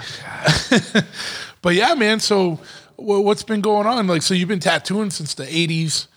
but 1.61 1.75
yeah, 1.75 1.93
man. 1.95 2.19
So 2.19 2.59
wha- 2.97 3.19
what's 3.19 3.43
been 3.43 3.61
going 3.61 3.87
on? 3.87 4.07
Like, 4.07 4.21
so 4.21 4.33
you've 4.33 4.49
been 4.49 4.59
tattooing 4.59 5.09
since 5.09 5.33
the 5.33 5.45
'80s. 5.45 6.07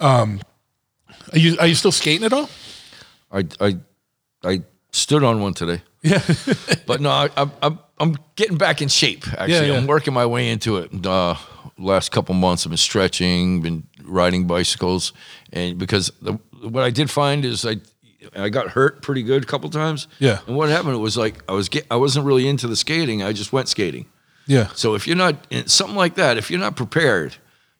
Um, 0.00 0.40
are 1.32 1.38
you 1.38 1.56
are 1.58 1.66
you 1.66 1.74
still 1.74 1.92
skating 1.92 2.24
at 2.24 2.32
all? 2.32 2.48
I 3.30 3.44
I 3.60 3.78
I 4.42 4.62
stood 4.90 5.24
on 5.24 5.40
one 5.40 5.54
today. 5.54 5.82
Yeah. 6.04 6.22
But 6.86 7.00
no, 7.00 7.10
I, 7.10 7.28
I'm, 7.36 7.50
I'm 7.62 7.78
I'm 7.98 8.16
getting 8.36 8.58
back 8.58 8.82
in 8.82 8.88
shape. 8.88 9.26
Actually, 9.38 9.68
yeah. 9.68 9.76
I'm 9.78 9.86
working 9.86 10.12
my 10.12 10.26
way 10.26 10.50
into 10.50 10.76
it. 10.76 11.06
Uh, 11.06 11.34
last 11.78 12.12
couple 12.12 12.34
months, 12.34 12.66
I've 12.66 12.70
been 12.70 12.76
stretching, 12.76 13.62
been 13.62 13.84
riding 14.04 14.46
bicycles, 14.46 15.12
and 15.52 15.78
because 15.78 16.12
the, 16.20 16.32
what 16.60 16.84
I 16.84 16.90
did 16.90 17.10
find 17.10 17.44
is 17.44 17.64
I 17.64 17.76
I 18.36 18.48
got 18.50 18.68
hurt 18.68 19.00
pretty 19.02 19.22
good 19.22 19.42
a 19.44 19.46
couple 19.46 19.70
times. 19.70 20.06
Yeah. 20.18 20.40
And 20.46 20.56
what 20.56 20.68
happened 20.68 21.00
was 21.00 21.16
like 21.16 21.42
I 21.48 21.52
was 21.52 21.68
get 21.70 21.86
I 21.90 21.96
wasn't 21.96 22.26
really 22.26 22.46
into 22.48 22.68
the 22.68 22.76
skating. 22.76 23.22
I 23.22 23.32
just 23.32 23.52
went 23.52 23.68
skating. 23.68 24.06
yeah. 24.46 24.68
So 24.74 24.94
if 24.94 25.06
you're 25.06 25.16
not 25.16 25.36
something 25.66 25.96
like 25.96 26.16
that, 26.16 26.36
if 26.36 26.50
you're 26.50 26.60
not 26.60 26.76
prepared, 26.76 27.36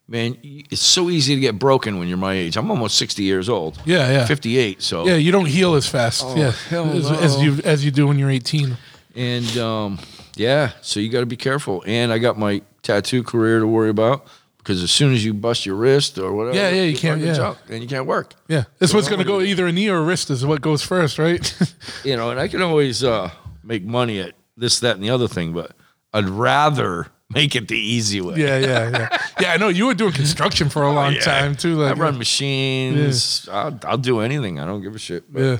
man, 0.07 0.37
it's 0.43 0.81
so 0.81 1.09
easy 1.09 1.35
to 1.35 1.41
get 1.41 1.57
broken 1.59 1.97
when 1.99 2.07
you're 2.07 2.17
my 2.17 2.33
age. 2.33 2.57
I'm 2.57 2.69
almost 2.69 2.97
60 2.97 3.23
years 3.23 3.49
old. 3.49 3.79
Yeah, 3.85 4.11
yeah. 4.11 4.25
58. 4.25 4.81
So 4.81 5.07
Yeah, 5.07 5.15
you 5.15 5.31
don't 5.31 5.45
heal 5.47 5.75
as 5.75 5.87
fast. 5.87 6.25
yeah, 6.37 6.47
Oh, 6.47 6.51
hell 6.69 6.89
as, 6.91 7.11
as 7.11 7.41
you 7.41 7.59
as 7.63 7.83
you 7.85 7.91
do 7.91 8.07
when 8.07 8.17
you're 8.19 8.29
18. 8.31 8.77
And 9.15 9.57
um, 9.57 9.99
yeah, 10.35 10.71
so 10.81 10.99
you 10.99 11.09
got 11.09 11.21
to 11.21 11.25
be 11.25 11.37
careful. 11.37 11.83
And 11.87 12.11
I 12.13 12.17
got 12.19 12.37
my 12.37 12.61
tattoo 12.83 13.23
career 13.23 13.59
to 13.59 13.67
worry 13.67 13.89
about 13.89 14.27
because 14.57 14.83
as 14.83 14.91
soon 14.91 15.13
as 15.13 15.23
you 15.23 15.33
bust 15.33 15.65
your 15.65 15.75
wrist 15.75 16.17
or 16.17 16.33
whatever, 16.33 16.57
Yeah, 16.57 16.69
yeah, 16.69 16.83
you 16.83 16.97
can't- 16.97 17.21
fucking 17.21 17.35
yeah. 17.69 17.73
and 17.75 17.81
you 17.83 17.87
can't 17.89 18.05
work. 18.07 18.33
Yeah, 18.47 18.63
this 18.79 18.91
So 18.91 18.97
one's 18.97 19.05
what 19.05 19.09
going 19.11 19.19
to 19.19 19.25
go 19.25 19.39
you- 19.39 19.47
either 19.51 19.67
a 19.67 19.71
knee 19.71 19.89
or 19.89 19.97
a 19.97 20.01
wrist 20.03 20.29
is 20.29 20.45
what 20.45 20.61
goes 20.61 20.81
first, 20.83 21.17
right? 21.19 21.41
You 22.03 22.15
know, 22.17 22.29
and 22.31 22.39
I 22.39 22.47
can 22.47 22.61
always 22.61 23.03
uh, 23.03 23.31
make 23.63 23.83
money 23.83 24.19
at 24.19 24.33
this, 24.57 24.79
that, 24.81 24.95
and 24.95 25.03
the 25.03 25.09
other 25.09 25.27
thing, 25.27 25.53
but 25.53 25.71
I'd 26.13 26.29
rather 26.29 27.07
make 27.33 27.55
it 27.55 27.67
the 27.67 27.77
easy 27.77 28.21
way. 28.21 28.35
yeah, 28.37 28.57
yeah, 28.57 28.89
yeah. 28.89 29.17
Yeah, 29.41 29.51
I 29.53 29.57
know 29.57 29.67
you 29.67 29.87
were 29.87 29.93
doing 29.93 30.13
construction 30.13 30.69
for 30.69 30.83
a 30.83 30.91
long 30.93 31.13
Yeah. 31.13 31.19
time 31.21 31.55
too. 31.55 31.75
Like, 31.75 31.97
I 31.97 31.99
run 31.99 32.17
machines. 32.17 33.49
I'll, 33.51 33.77
I'll 33.83 33.97
do 33.97 34.19
anything. 34.21 34.59
I 34.59 34.65
don't 34.65 34.81
give 34.81 34.95
a 34.95 34.99
shit. 34.99 35.31
But- 35.31 35.41
Yeah, 35.41 35.57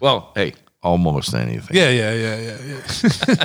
Well, 0.00 0.32
hey, 0.34 0.54
almost 0.82 1.32
anything. 1.34 1.76
yeah, 1.76 1.88
yeah, 1.90 2.12
yeah, 2.14 2.56
yeah. 2.58 2.80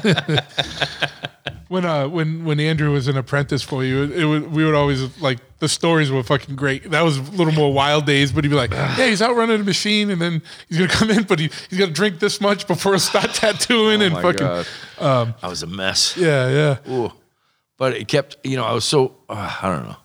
yeah. 0.03 0.39
when 1.67 1.85
uh 1.85 2.07
when 2.07 2.45
when 2.45 2.59
Andrew 2.59 2.91
was 2.91 3.07
an 3.07 3.17
apprentice 3.17 3.61
for 3.61 3.83
you, 3.83 4.03
it, 4.03 4.23
was 4.25 4.41
we 4.43 4.65
would 4.65 4.73
always 4.73 5.21
like 5.21 5.39
the 5.59 5.67
stories 5.67 6.09
were 6.09 6.23
fucking 6.23 6.55
great. 6.55 6.89
That 6.91 7.01
was 7.01 7.17
a 7.17 7.21
little 7.21 7.53
more 7.53 7.71
wild 7.73 8.05
days, 8.07 8.31
but 8.31 8.43
he'd 8.43 8.49
be 8.49 8.55
like, 8.55 8.71
"Yeah, 8.97 9.07
he's 9.07 9.21
out 9.21 9.35
running 9.35 9.59
a 9.61 9.63
machine, 9.63 10.09
and 10.09 10.19
then 10.21 10.41
he's 10.69 10.77
gonna 10.79 10.89
come 10.89 11.11
in, 11.11 11.23
but 11.23 11.37
he, 11.39 11.49
he's 11.69 11.77
gonna 11.77 11.91
drink 11.91 12.19
this 12.19 12.39
much 12.41 12.65
before 12.67 12.93
he 12.93 12.99
start 12.99 13.33
tattooing 13.33 14.01
Oh 14.01 14.05
and 14.05 14.13
my 14.13 14.21
fucking 14.21 14.47
God. 14.99 15.35
I 15.43 15.47
was 15.47 15.61
a 15.61 15.67
mess. 15.67 16.15
yeah, 16.17 16.49
yeah." 16.49 16.91
Ooh. 16.93 17.11
But 17.77 17.93
it 17.93 18.07
kept, 18.07 18.37
you 18.43 18.57
know, 18.57 18.65
I 18.65 18.73
was 18.73 18.85
so, 18.85 19.15
uh, 19.29 19.57
I 19.61 19.69
don't 19.69 19.87
know. 19.87 19.97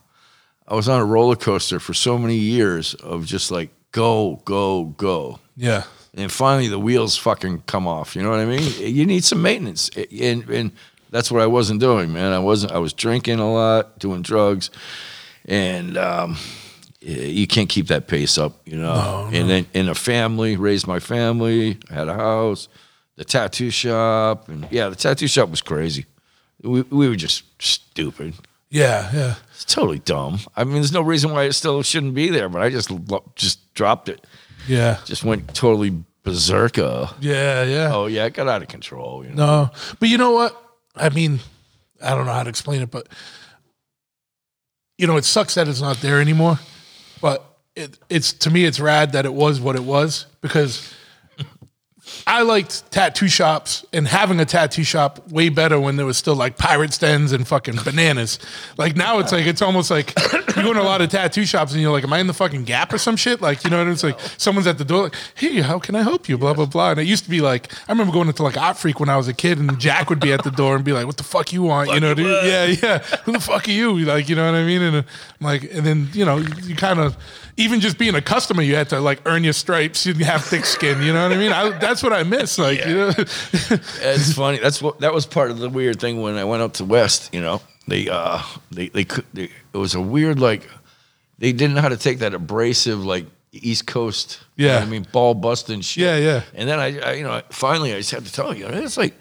I 0.68 0.74
was 0.74 0.88
on 0.88 1.00
a 1.00 1.04
roller 1.04 1.36
coaster 1.36 1.80
for 1.80 1.94
so 1.94 2.18
many 2.18 2.36
years 2.36 2.94
of 2.94 3.26
just 3.26 3.50
like, 3.50 3.70
go, 3.90 4.40
go, 4.44 4.84
go. 4.84 5.38
Yeah. 5.56 5.84
And 6.14 6.30
finally 6.30 6.68
the 6.68 6.78
wheels 6.78 7.16
fucking 7.16 7.62
come 7.66 7.86
off. 7.86 8.14
You 8.14 8.22
know 8.22 8.30
what 8.30 8.40
I 8.40 8.46
mean? 8.46 8.70
You 8.78 9.06
need 9.06 9.24
some 9.24 9.42
maintenance. 9.42 9.90
And, 9.90 10.48
and 10.48 10.72
that's 11.10 11.30
what 11.30 11.42
I 11.42 11.46
wasn't 11.46 11.80
doing, 11.80 12.12
man. 12.12 12.32
I 12.32 12.38
wasn't, 12.38 12.72
I 12.72 12.78
was 12.78 12.92
drinking 12.92 13.38
a 13.38 13.52
lot, 13.52 13.98
doing 13.98 14.22
drugs. 14.22 14.70
And, 15.46 15.96
um, 15.96 16.36
you 17.00 17.48
can't 17.48 17.68
keep 17.68 17.88
that 17.88 18.06
pace 18.06 18.38
up, 18.38 18.60
you 18.64 18.76
know. 18.76 19.28
And 19.32 19.50
then 19.50 19.66
in 19.74 19.88
a 19.88 19.94
family, 19.94 20.56
raised 20.56 20.86
my 20.86 21.00
family, 21.00 21.78
had 21.90 22.06
a 22.06 22.14
house, 22.14 22.68
the 23.16 23.24
tattoo 23.24 23.70
shop, 23.70 24.48
and 24.48 24.68
yeah, 24.70 24.88
the 24.88 24.94
tattoo 24.94 25.26
shop 25.26 25.48
was 25.48 25.60
crazy. 25.60 26.06
We 26.62 26.82
we 26.82 27.08
were 27.08 27.16
just 27.16 27.44
stupid. 27.60 28.34
Yeah, 28.70 29.10
yeah. 29.12 29.34
It's 29.50 29.66
totally 29.66 29.98
dumb. 29.98 30.38
I 30.56 30.64
mean, 30.64 30.74
there's 30.74 30.92
no 30.92 31.02
reason 31.02 31.30
why 31.30 31.44
it 31.44 31.52
still 31.52 31.82
shouldn't 31.82 32.14
be 32.14 32.30
there, 32.30 32.48
but 32.48 32.62
I 32.62 32.70
just 32.70 32.90
lo- 32.90 33.30
just 33.36 33.72
dropped 33.74 34.08
it. 34.08 34.26
Yeah. 34.66 34.98
Just 35.04 35.24
went 35.24 35.54
totally 35.54 36.02
berserker. 36.22 37.10
Yeah, 37.20 37.64
yeah. 37.64 37.90
Oh 37.92 38.06
yeah, 38.06 38.24
it 38.24 38.34
got 38.34 38.48
out 38.48 38.62
of 38.62 38.68
control. 38.68 39.24
You 39.24 39.30
know? 39.30 39.64
No, 39.64 39.70
but 40.00 40.08
you 40.08 40.18
know 40.18 40.30
what? 40.30 40.58
I 40.96 41.08
mean, 41.10 41.40
I 42.02 42.14
don't 42.14 42.26
know 42.26 42.32
how 42.32 42.44
to 42.44 42.48
explain 42.48 42.80
it, 42.82 42.90
but 42.90 43.08
you 44.98 45.06
know, 45.06 45.16
it 45.16 45.24
sucks 45.24 45.54
that 45.54 45.68
it's 45.68 45.80
not 45.80 45.98
there 45.98 46.20
anymore. 46.20 46.58
But 47.20 47.44
it, 47.76 47.98
it's 48.08 48.32
to 48.34 48.50
me, 48.50 48.64
it's 48.64 48.80
rad 48.80 49.12
that 49.12 49.24
it 49.24 49.34
was 49.34 49.60
what 49.60 49.76
it 49.76 49.84
was 49.84 50.26
because 50.40 50.92
I 52.26 52.42
liked 52.42 52.90
tattoo 52.90 53.28
shops 53.28 53.84
and 53.92 54.06
having 54.06 54.40
a 54.40 54.44
tattoo 54.44 54.84
shop 54.84 55.28
way 55.30 55.48
better 55.48 55.78
when 55.80 55.96
there 55.96 56.06
was 56.06 56.16
still 56.16 56.34
like 56.34 56.56
pirate 56.58 56.96
dens 56.98 57.32
and 57.32 57.46
fucking 57.46 57.76
bananas. 57.84 58.38
Like 58.76 58.96
now 58.96 59.18
it's 59.18 59.32
like 59.32 59.46
it's 59.46 59.62
almost 59.62 59.90
like 59.90 60.12
you 60.32 60.62
go 60.62 60.72
to 60.72 60.80
a 60.80 60.82
lot 60.82 61.00
of 61.00 61.10
tattoo 61.10 61.44
shops 61.44 61.72
and 61.72 61.80
you're 61.80 61.92
like, 61.92 62.04
Am 62.04 62.12
I 62.12 62.18
in 62.18 62.26
the 62.26 62.34
fucking 62.34 62.64
gap 62.64 62.92
or 62.92 62.98
some 62.98 63.16
shit? 63.16 63.40
Like, 63.40 63.64
you 63.64 63.70
know 63.70 63.76
what 63.76 63.82
I 63.82 63.84
mean? 63.86 63.94
It's 63.94 64.02
like 64.04 64.18
someone's 64.38 64.66
at 64.66 64.78
the 64.78 64.84
door 64.84 65.04
like, 65.04 65.14
Hey, 65.34 65.60
how 65.60 65.78
can 65.78 65.94
I 65.94 66.02
help 66.02 66.28
you? 66.28 66.38
Blah 66.38 66.54
blah 66.54 66.66
blah. 66.66 66.90
And 66.92 67.00
it 67.00 67.06
used 67.06 67.24
to 67.24 67.30
be 67.30 67.40
like 67.40 67.72
I 67.88 67.92
remember 67.92 68.12
going 68.12 68.28
into 68.28 68.42
like 68.42 68.56
Art 68.56 68.76
Freak 68.76 69.00
when 69.00 69.08
I 69.08 69.16
was 69.16 69.28
a 69.28 69.34
kid 69.34 69.58
and 69.58 69.78
Jack 69.78 70.10
would 70.10 70.20
be 70.20 70.32
at 70.32 70.44
the 70.44 70.50
door 70.50 70.76
and 70.76 70.84
be 70.84 70.92
like, 70.92 71.06
What 71.06 71.16
the 71.16 71.24
fuck 71.24 71.52
you 71.52 71.62
want? 71.62 71.90
you 71.90 72.00
know, 72.00 72.14
dude? 72.14 72.26
Yeah, 72.44 72.64
yeah. 72.66 72.98
Who 73.24 73.32
the 73.32 73.40
fuck 73.40 73.68
are 73.68 73.72
you? 73.72 73.98
Like, 73.98 74.28
you 74.28 74.36
know 74.36 74.46
what 74.50 74.56
I 74.58 74.64
mean? 74.64 74.82
And 74.82 74.96
uh, 74.96 75.02
I'm 75.40 75.44
like, 75.44 75.62
and 75.72 75.84
then, 75.86 76.08
you 76.12 76.24
know, 76.24 76.38
you, 76.38 76.48
you 76.62 76.76
kind 76.76 76.98
of 77.00 77.16
even 77.56 77.80
just 77.80 77.98
being 77.98 78.14
a 78.14 78.22
customer, 78.22 78.62
you 78.62 78.74
had 78.74 78.88
to 78.90 79.00
like 79.00 79.20
earn 79.26 79.44
your 79.44 79.52
stripes. 79.52 80.06
You 80.06 80.14
have 80.24 80.44
thick 80.44 80.64
skin. 80.64 81.02
You 81.02 81.12
know 81.12 81.22
what 81.28 81.36
I 81.36 81.38
mean? 81.40 81.52
I, 81.52 81.78
that's 81.78 82.01
what 82.02 82.12
I 82.12 82.22
miss. 82.22 82.58
Like, 82.58 82.84
you 82.84 82.94
know, 82.94 83.12
It's 83.16 84.32
funny. 84.34 84.58
That's 84.58 84.80
what 84.82 85.00
that 85.00 85.12
was 85.14 85.26
part 85.26 85.50
of 85.50 85.58
the 85.58 85.68
weird 85.68 86.00
thing 86.00 86.20
when 86.20 86.36
I 86.36 86.44
went 86.44 86.62
up 86.62 86.74
to 86.74 86.84
West. 86.84 87.30
You 87.32 87.40
know, 87.40 87.60
they 87.88 88.08
uh 88.08 88.42
they 88.70 88.88
they 88.88 89.04
could 89.04 89.24
they, 89.32 89.44
it 89.72 89.76
was 89.78 89.94
a 89.94 90.00
weird 90.00 90.38
like 90.40 90.68
they 91.38 91.52
didn't 91.52 91.74
know 91.74 91.80
how 91.82 91.88
to 91.88 91.96
take 91.96 92.18
that 92.20 92.34
abrasive 92.34 93.04
like 93.04 93.26
East 93.52 93.86
Coast. 93.86 94.40
you 94.56 94.66
know 94.68 94.74
Yeah. 94.74 94.80
I 94.80 94.84
mean 94.86 95.06
ball 95.12 95.34
busting 95.34 95.80
shit. 95.82 96.02
Yeah, 96.04 96.16
yeah. 96.16 96.42
And 96.54 96.68
then 96.68 96.78
I, 96.78 96.98
I 97.00 97.12
you 97.14 97.24
know 97.24 97.42
finally 97.50 97.92
I 97.92 97.98
just 97.98 98.10
had 98.10 98.24
to 98.26 98.32
tell 98.32 98.54
you, 98.56 98.66
it's 98.66 98.96
like. 98.96 99.14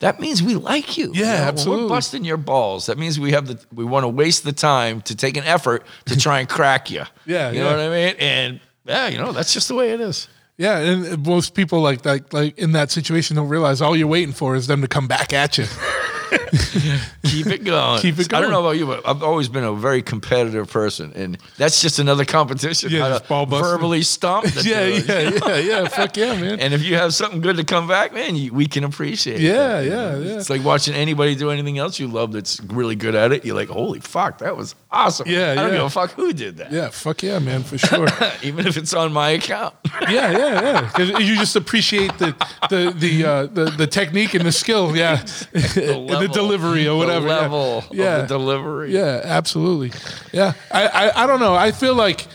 That 0.00 0.20
means 0.20 0.42
we 0.42 0.56
like 0.56 0.98
you. 0.98 1.10
Yeah, 1.14 1.20
You 1.20 1.38
know, 1.38 1.44
absolutely. 1.48 1.84
we're 1.84 1.88
busting 1.88 2.22
your 2.26 2.36
balls. 2.36 2.84
That 2.84 2.98
means 2.98 3.18
we 3.18 3.32
have 3.32 3.46
the 3.46 3.58
we 3.74 3.82
want 3.82 4.04
to 4.04 4.08
waste 4.08 4.44
the 4.44 4.52
time 4.52 5.00
to 5.08 5.16
take 5.16 5.38
an 5.38 5.44
effort 5.44 5.86
to 6.04 6.18
try 6.18 6.40
and 6.40 6.46
crack 6.46 6.90
you. 6.90 7.04
Yeah, 7.24 7.50
you 7.50 7.56
yeah. 7.56 7.64
know 7.64 7.70
what 7.70 7.80
I 7.80 7.88
mean. 7.88 8.14
And 8.18 8.60
yeah, 8.84 9.08
you 9.08 9.16
know 9.16 9.32
that's 9.32 9.54
just 9.54 9.68
the 9.68 9.74
way 9.74 9.92
it 9.92 10.00
is. 10.02 10.28
Yeah. 10.56 10.78
And 10.78 11.26
most 11.26 11.54
people 11.54 11.80
like 11.80 12.04
like 12.04 12.32
like 12.32 12.58
in 12.58 12.72
that 12.72 12.90
situation 12.90 13.36
don't 13.36 13.48
realize 13.48 13.80
all 13.80 13.96
you're 13.96 14.06
waiting 14.06 14.34
for 14.34 14.56
is 14.56 14.66
them 14.66 14.80
to 14.82 14.88
come 14.88 15.06
back 15.06 15.32
at 15.32 15.58
you. 15.58 15.66
Keep 17.24 17.46
it 17.48 17.64
going. 17.64 18.00
Keep 18.00 18.18
it 18.18 18.32
I 18.32 18.40
don't 18.40 18.50
know 18.50 18.60
about 18.60 18.76
you, 18.76 18.86
but 18.86 19.06
I've 19.06 19.22
always 19.22 19.48
been 19.48 19.64
a 19.64 19.72
very 19.72 20.02
competitive 20.02 20.70
person, 20.70 21.12
and 21.14 21.38
that's 21.56 21.82
just 21.82 21.98
another 21.98 22.24
competition. 22.24 22.90
Yeah, 22.90 23.18
ball 23.28 23.46
busting. 23.46 23.64
verbally 23.64 24.02
stomp. 24.02 24.46
the 24.54 24.68
yeah, 24.68 24.86
dude. 24.86 25.08
yeah, 25.08 25.48
yeah, 25.48 25.80
yeah. 25.82 25.88
Fuck 25.88 26.16
yeah, 26.16 26.40
man. 26.40 26.60
And 26.60 26.72
if 26.72 26.82
you 26.82 26.96
have 26.96 27.14
something 27.14 27.40
good 27.40 27.56
to 27.56 27.64
come 27.64 27.88
back, 27.88 28.12
man, 28.12 28.36
you, 28.36 28.52
we 28.52 28.66
can 28.66 28.84
appreciate. 28.84 29.40
Yeah, 29.40 29.80
you 29.80 29.90
yeah, 29.90 29.96
know? 29.96 30.20
yeah. 30.20 30.36
It's 30.36 30.50
like 30.50 30.64
watching 30.64 30.94
anybody 30.94 31.34
do 31.34 31.50
anything 31.50 31.78
else 31.78 31.98
you 31.98 32.06
love 32.08 32.32
that's 32.32 32.60
really 32.60 32.96
good 32.96 33.14
at 33.14 33.32
it. 33.32 33.44
You're 33.44 33.56
like, 33.56 33.68
holy 33.68 34.00
fuck, 34.00 34.38
that 34.38 34.56
was 34.56 34.74
awesome. 34.90 35.28
Yeah, 35.28 35.52
I 35.52 35.54
don't 35.56 35.68
yeah. 35.68 35.76
give 35.76 35.84
a 35.84 35.90
fuck 35.90 36.12
who 36.12 36.32
did 36.32 36.58
that. 36.58 36.70
Yeah, 36.70 36.90
fuck 36.90 37.22
yeah, 37.22 37.38
man, 37.38 37.62
for 37.62 37.78
sure. 37.78 38.08
Even 38.42 38.66
if 38.66 38.76
it's 38.76 38.94
on 38.94 39.12
my 39.12 39.30
account. 39.30 39.74
yeah, 40.02 40.30
yeah, 40.30 40.62
yeah. 40.62 40.80
Because 40.82 41.10
you 41.26 41.36
just 41.36 41.56
appreciate 41.56 42.16
the 42.18 42.34
the 42.70 42.94
the 42.96 43.24
uh, 43.24 43.46
the, 43.46 43.64
the 43.64 43.86
technique 43.86 44.34
and 44.34 44.44
the 44.44 44.52
skill, 44.52 44.96
yeah, 44.96 45.16
the, 45.52 45.96
level, 45.98 46.35
delivery 46.36 46.88
or 46.88 46.96
whatever. 46.96 47.28
Yeah. 47.28 47.40
level 47.40 47.84
yeah. 47.90 48.16
of 48.16 48.28
the 48.28 48.38
delivery. 48.38 48.92
Yeah, 48.92 49.20
absolutely. 49.24 49.92
Yeah, 50.32 50.52
I, 50.70 50.86
I, 50.86 51.24
I 51.24 51.26
don't 51.26 51.40
know. 51.40 51.54
I 51.54 51.72
feel 51.72 51.94
like, 51.94 52.26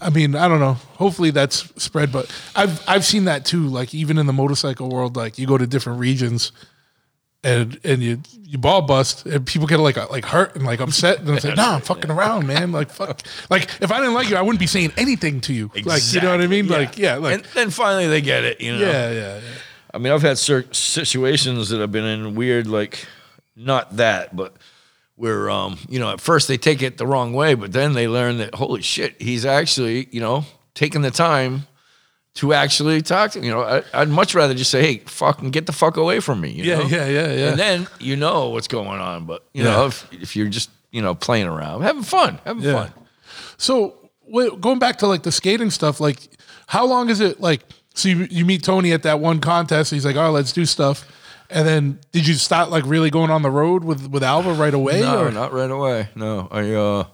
I 0.00 0.10
mean, 0.10 0.34
I 0.34 0.48
don't 0.48 0.60
know. 0.60 0.74
Hopefully 0.74 1.30
that's 1.30 1.70
spread, 1.82 2.12
but 2.12 2.30
I've 2.54 2.82
I've 2.88 3.04
seen 3.04 3.24
that 3.24 3.44
too. 3.44 3.66
Like 3.66 3.94
even 3.94 4.18
in 4.18 4.26
the 4.26 4.32
motorcycle 4.32 4.88
world, 4.88 5.16
like 5.16 5.38
you 5.38 5.46
go 5.46 5.58
to 5.58 5.66
different 5.66 6.00
regions, 6.00 6.52
and 7.42 7.78
and 7.84 8.02
you 8.02 8.20
you 8.42 8.58
ball 8.58 8.82
bust, 8.82 9.26
and 9.26 9.46
people 9.46 9.66
get 9.66 9.78
like 9.80 9.96
like 10.10 10.24
hurt 10.24 10.54
and 10.54 10.64
like 10.64 10.80
upset, 10.80 11.20
and 11.20 11.30
it's 11.30 11.44
like, 11.44 11.56
nah, 11.56 11.76
I'm 11.76 11.80
fucking 11.80 12.10
around, 12.10 12.46
man. 12.46 12.72
Like 12.72 12.90
fuck. 12.90 13.20
Like 13.50 13.68
if 13.80 13.90
I 13.90 13.98
didn't 13.98 14.14
like 14.14 14.30
you, 14.30 14.36
I 14.36 14.42
wouldn't 14.42 14.60
be 14.60 14.66
saying 14.66 14.92
anything 14.96 15.40
to 15.42 15.52
you. 15.52 15.70
Like 15.84 16.02
you 16.12 16.20
know 16.20 16.30
what 16.30 16.40
I 16.40 16.46
mean? 16.46 16.68
Like 16.68 16.98
yeah, 16.98 17.16
like 17.16 17.34
and 17.34 17.44
then 17.54 17.70
finally 17.70 18.06
they 18.06 18.20
get 18.20 18.44
it, 18.44 18.60
you 18.60 18.76
know. 18.76 18.80
yeah, 18.80 19.10
yeah, 19.10 19.40
yeah. 19.40 19.40
I 19.94 19.98
mean, 19.98 20.12
I've 20.12 20.22
had 20.22 20.38
situations 20.38 21.68
that 21.70 21.80
I've 21.80 21.92
been 21.92 22.04
in 22.04 22.34
weird, 22.34 22.66
like 22.66 23.06
not 23.56 23.96
that, 23.96 24.34
but 24.34 24.56
where 25.16 25.48
um, 25.48 25.78
you 25.88 26.00
know, 26.00 26.10
at 26.10 26.20
first 26.20 26.48
they 26.48 26.56
take 26.56 26.82
it 26.82 26.98
the 26.98 27.06
wrong 27.06 27.32
way, 27.32 27.54
but 27.54 27.72
then 27.72 27.92
they 27.92 28.08
learn 28.08 28.38
that 28.38 28.54
holy 28.56 28.82
shit, 28.82 29.20
he's 29.22 29.46
actually, 29.46 30.08
you 30.10 30.20
know, 30.20 30.44
taking 30.74 31.02
the 31.02 31.10
time 31.12 31.66
to 32.34 32.52
actually 32.52 33.00
talk 33.00 33.30
to. 33.30 33.40
You 33.40 33.52
know, 33.52 33.60
I, 33.62 33.82
I'd 33.94 34.08
much 34.08 34.34
rather 34.34 34.54
just 34.54 34.72
say, 34.72 34.82
hey, 34.82 34.98
fucking 35.06 35.50
get 35.52 35.66
the 35.66 35.72
fuck 35.72 35.96
away 35.96 36.18
from 36.18 36.40
me. 36.40 36.50
You 36.50 36.64
Yeah, 36.64 36.78
know? 36.78 36.86
yeah, 36.86 37.06
yeah, 37.06 37.32
yeah. 37.32 37.50
And 37.50 37.58
then 37.58 37.86
you 38.00 38.16
know 38.16 38.48
what's 38.48 38.66
going 38.66 39.00
on, 39.00 39.24
but 39.26 39.44
you 39.52 39.62
Yeah. 39.62 39.70
know, 39.70 39.86
if, 39.86 40.12
if 40.12 40.34
you're 40.34 40.48
just 40.48 40.70
you 40.90 41.00
know 41.02 41.14
playing 41.14 41.46
around, 41.46 41.82
having 41.82 42.02
fun, 42.02 42.40
having 42.44 42.64
Yeah. 42.64 42.72
fun. 42.72 42.92
So 43.56 43.94
going 44.60 44.80
back 44.80 44.98
to 44.98 45.06
like 45.06 45.22
the 45.22 45.30
skating 45.30 45.70
stuff, 45.70 46.00
like 46.00 46.18
how 46.66 46.84
long 46.86 47.08
is 47.10 47.20
it 47.20 47.40
like? 47.40 47.62
So 47.94 48.08
you, 48.08 48.26
you 48.28 48.44
meet 48.44 48.62
Tony 48.62 48.92
at 48.92 49.04
that 49.04 49.20
one 49.20 49.40
contest. 49.40 49.90
He's 49.90 50.04
like, 50.04 50.16
"Oh, 50.16 50.30
let's 50.30 50.52
do 50.52 50.66
stuff," 50.66 51.06
and 51.48 51.66
then 51.66 52.00
did 52.12 52.26
you 52.26 52.34
start 52.34 52.70
like 52.70 52.84
really 52.84 53.08
going 53.08 53.30
on 53.30 53.42
the 53.42 53.50
road 53.50 53.84
with 53.84 54.10
with 54.10 54.22
Alva 54.22 54.52
right 54.52 54.74
away? 54.74 55.00
No, 55.00 55.24
or? 55.24 55.30
not 55.30 55.52
right 55.52 55.70
away. 55.70 56.08
No, 56.16 56.48
I 56.50 56.72
uh, 56.72 57.04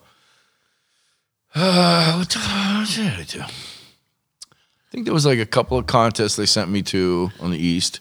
uh 1.54 2.14
what, 2.16 2.28
did 2.28 2.42
I 2.42 3.24
do? 3.28 3.42
I 3.42 4.90
think 4.90 5.04
there 5.04 5.14
was 5.14 5.26
like 5.26 5.38
a 5.38 5.46
couple 5.46 5.78
of 5.78 5.86
contests 5.86 6.36
they 6.36 6.46
sent 6.46 6.70
me 6.70 6.82
to 6.84 7.30
on 7.40 7.50
the 7.50 7.58
east, 7.58 8.00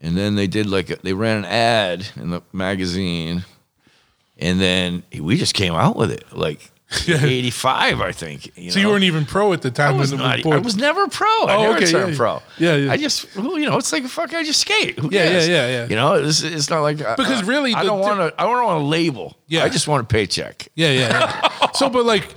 and 0.00 0.16
then 0.16 0.36
they 0.36 0.46
did 0.46 0.66
like 0.66 0.90
a, 0.90 0.96
they 1.02 1.12
ran 1.12 1.38
an 1.38 1.44
ad 1.46 2.06
in 2.16 2.30
the 2.30 2.42
magazine, 2.52 3.44
and 4.38 4.60
then 4.60 5.02
we 5.20 5.36
just 5.36 5.54
came 5.54 5.74
out 5.74 5.96
with 5.96 6.12
it 6.12 6.32
like 6.32 6.70
eighty 7.08 7.50
five, 7.50 8.00
I 8.00 8.12
think. 8.12 8.56
You 8.56 8.70
So 8.70 8.78
you 8.78 8.88
weren't 8.88 9.04
even 9.04 9.24
pro 9.24 9.52
at 9.52 9.62
the 9.62 9.70
time 9.70 9.94
I 9.94 9.98
was, 9.98 10.12
not, 10.12 10.44
I 10.46 10.58
was 10.58 10.76
never 10.76 11.08
pro. 11.08 11.26
I 11.26 11.56
Oh, 11.56 11.62
never 11.62 11.76
okay, 11.78 11.86
turned 11.90 12.12
yeah, 12.12 12.16
pro. 12.16 12.42
yeah, 12.58 12.76
yeah. 12.76 12.92
I 12.92 12.96
just, 12.96 13.34
well, 13.36 13.58
you 13.58 13.68
know, 13.68 13.78
it's 13.78 13.92
like 13.92 14.04
fuck. 14.04 14.32
I 14.34 14.44
just 14.44 14.60
skate. 14.60 14.98
Who 14.98 15.08
Yeah, 15.10 15.24
yeah, 15.24 15.30
cares? 15.30 15.48
yeah, 15.48 15.66
yeah. 15.68 15.86
You 15.88 15.96
know, 15.96 16.14
it's, 16.14 16.42
it's 16.42 16.70
not 16.70 16.80
like 16.82 16.98
Because 16.98 17.42
I, 17.42 17.46
really 17.46 17.74
I 17.74 17.82
the 17.82 17.88
don't 17.88 18.00
want 18.00 18.18
to. 18.20 18.40
I 18.40 18.44
don't 18.44 18.64
want 18.64 18.80
to 18.80 18.84
label. 18.84 19.36
Yeah. 19.48 19.64
I 19.64 19.68
just 19.70 19.88
want 19.88 20.02
a 20.04 20.06
paycheck. 20.06 20.68
yeah, 20.74 20.90
yeah. 20.90 21.08
yeah. 21.60 21.70
so, 21.74 21.88
but 21.88 22.04
like, 22.04 22.34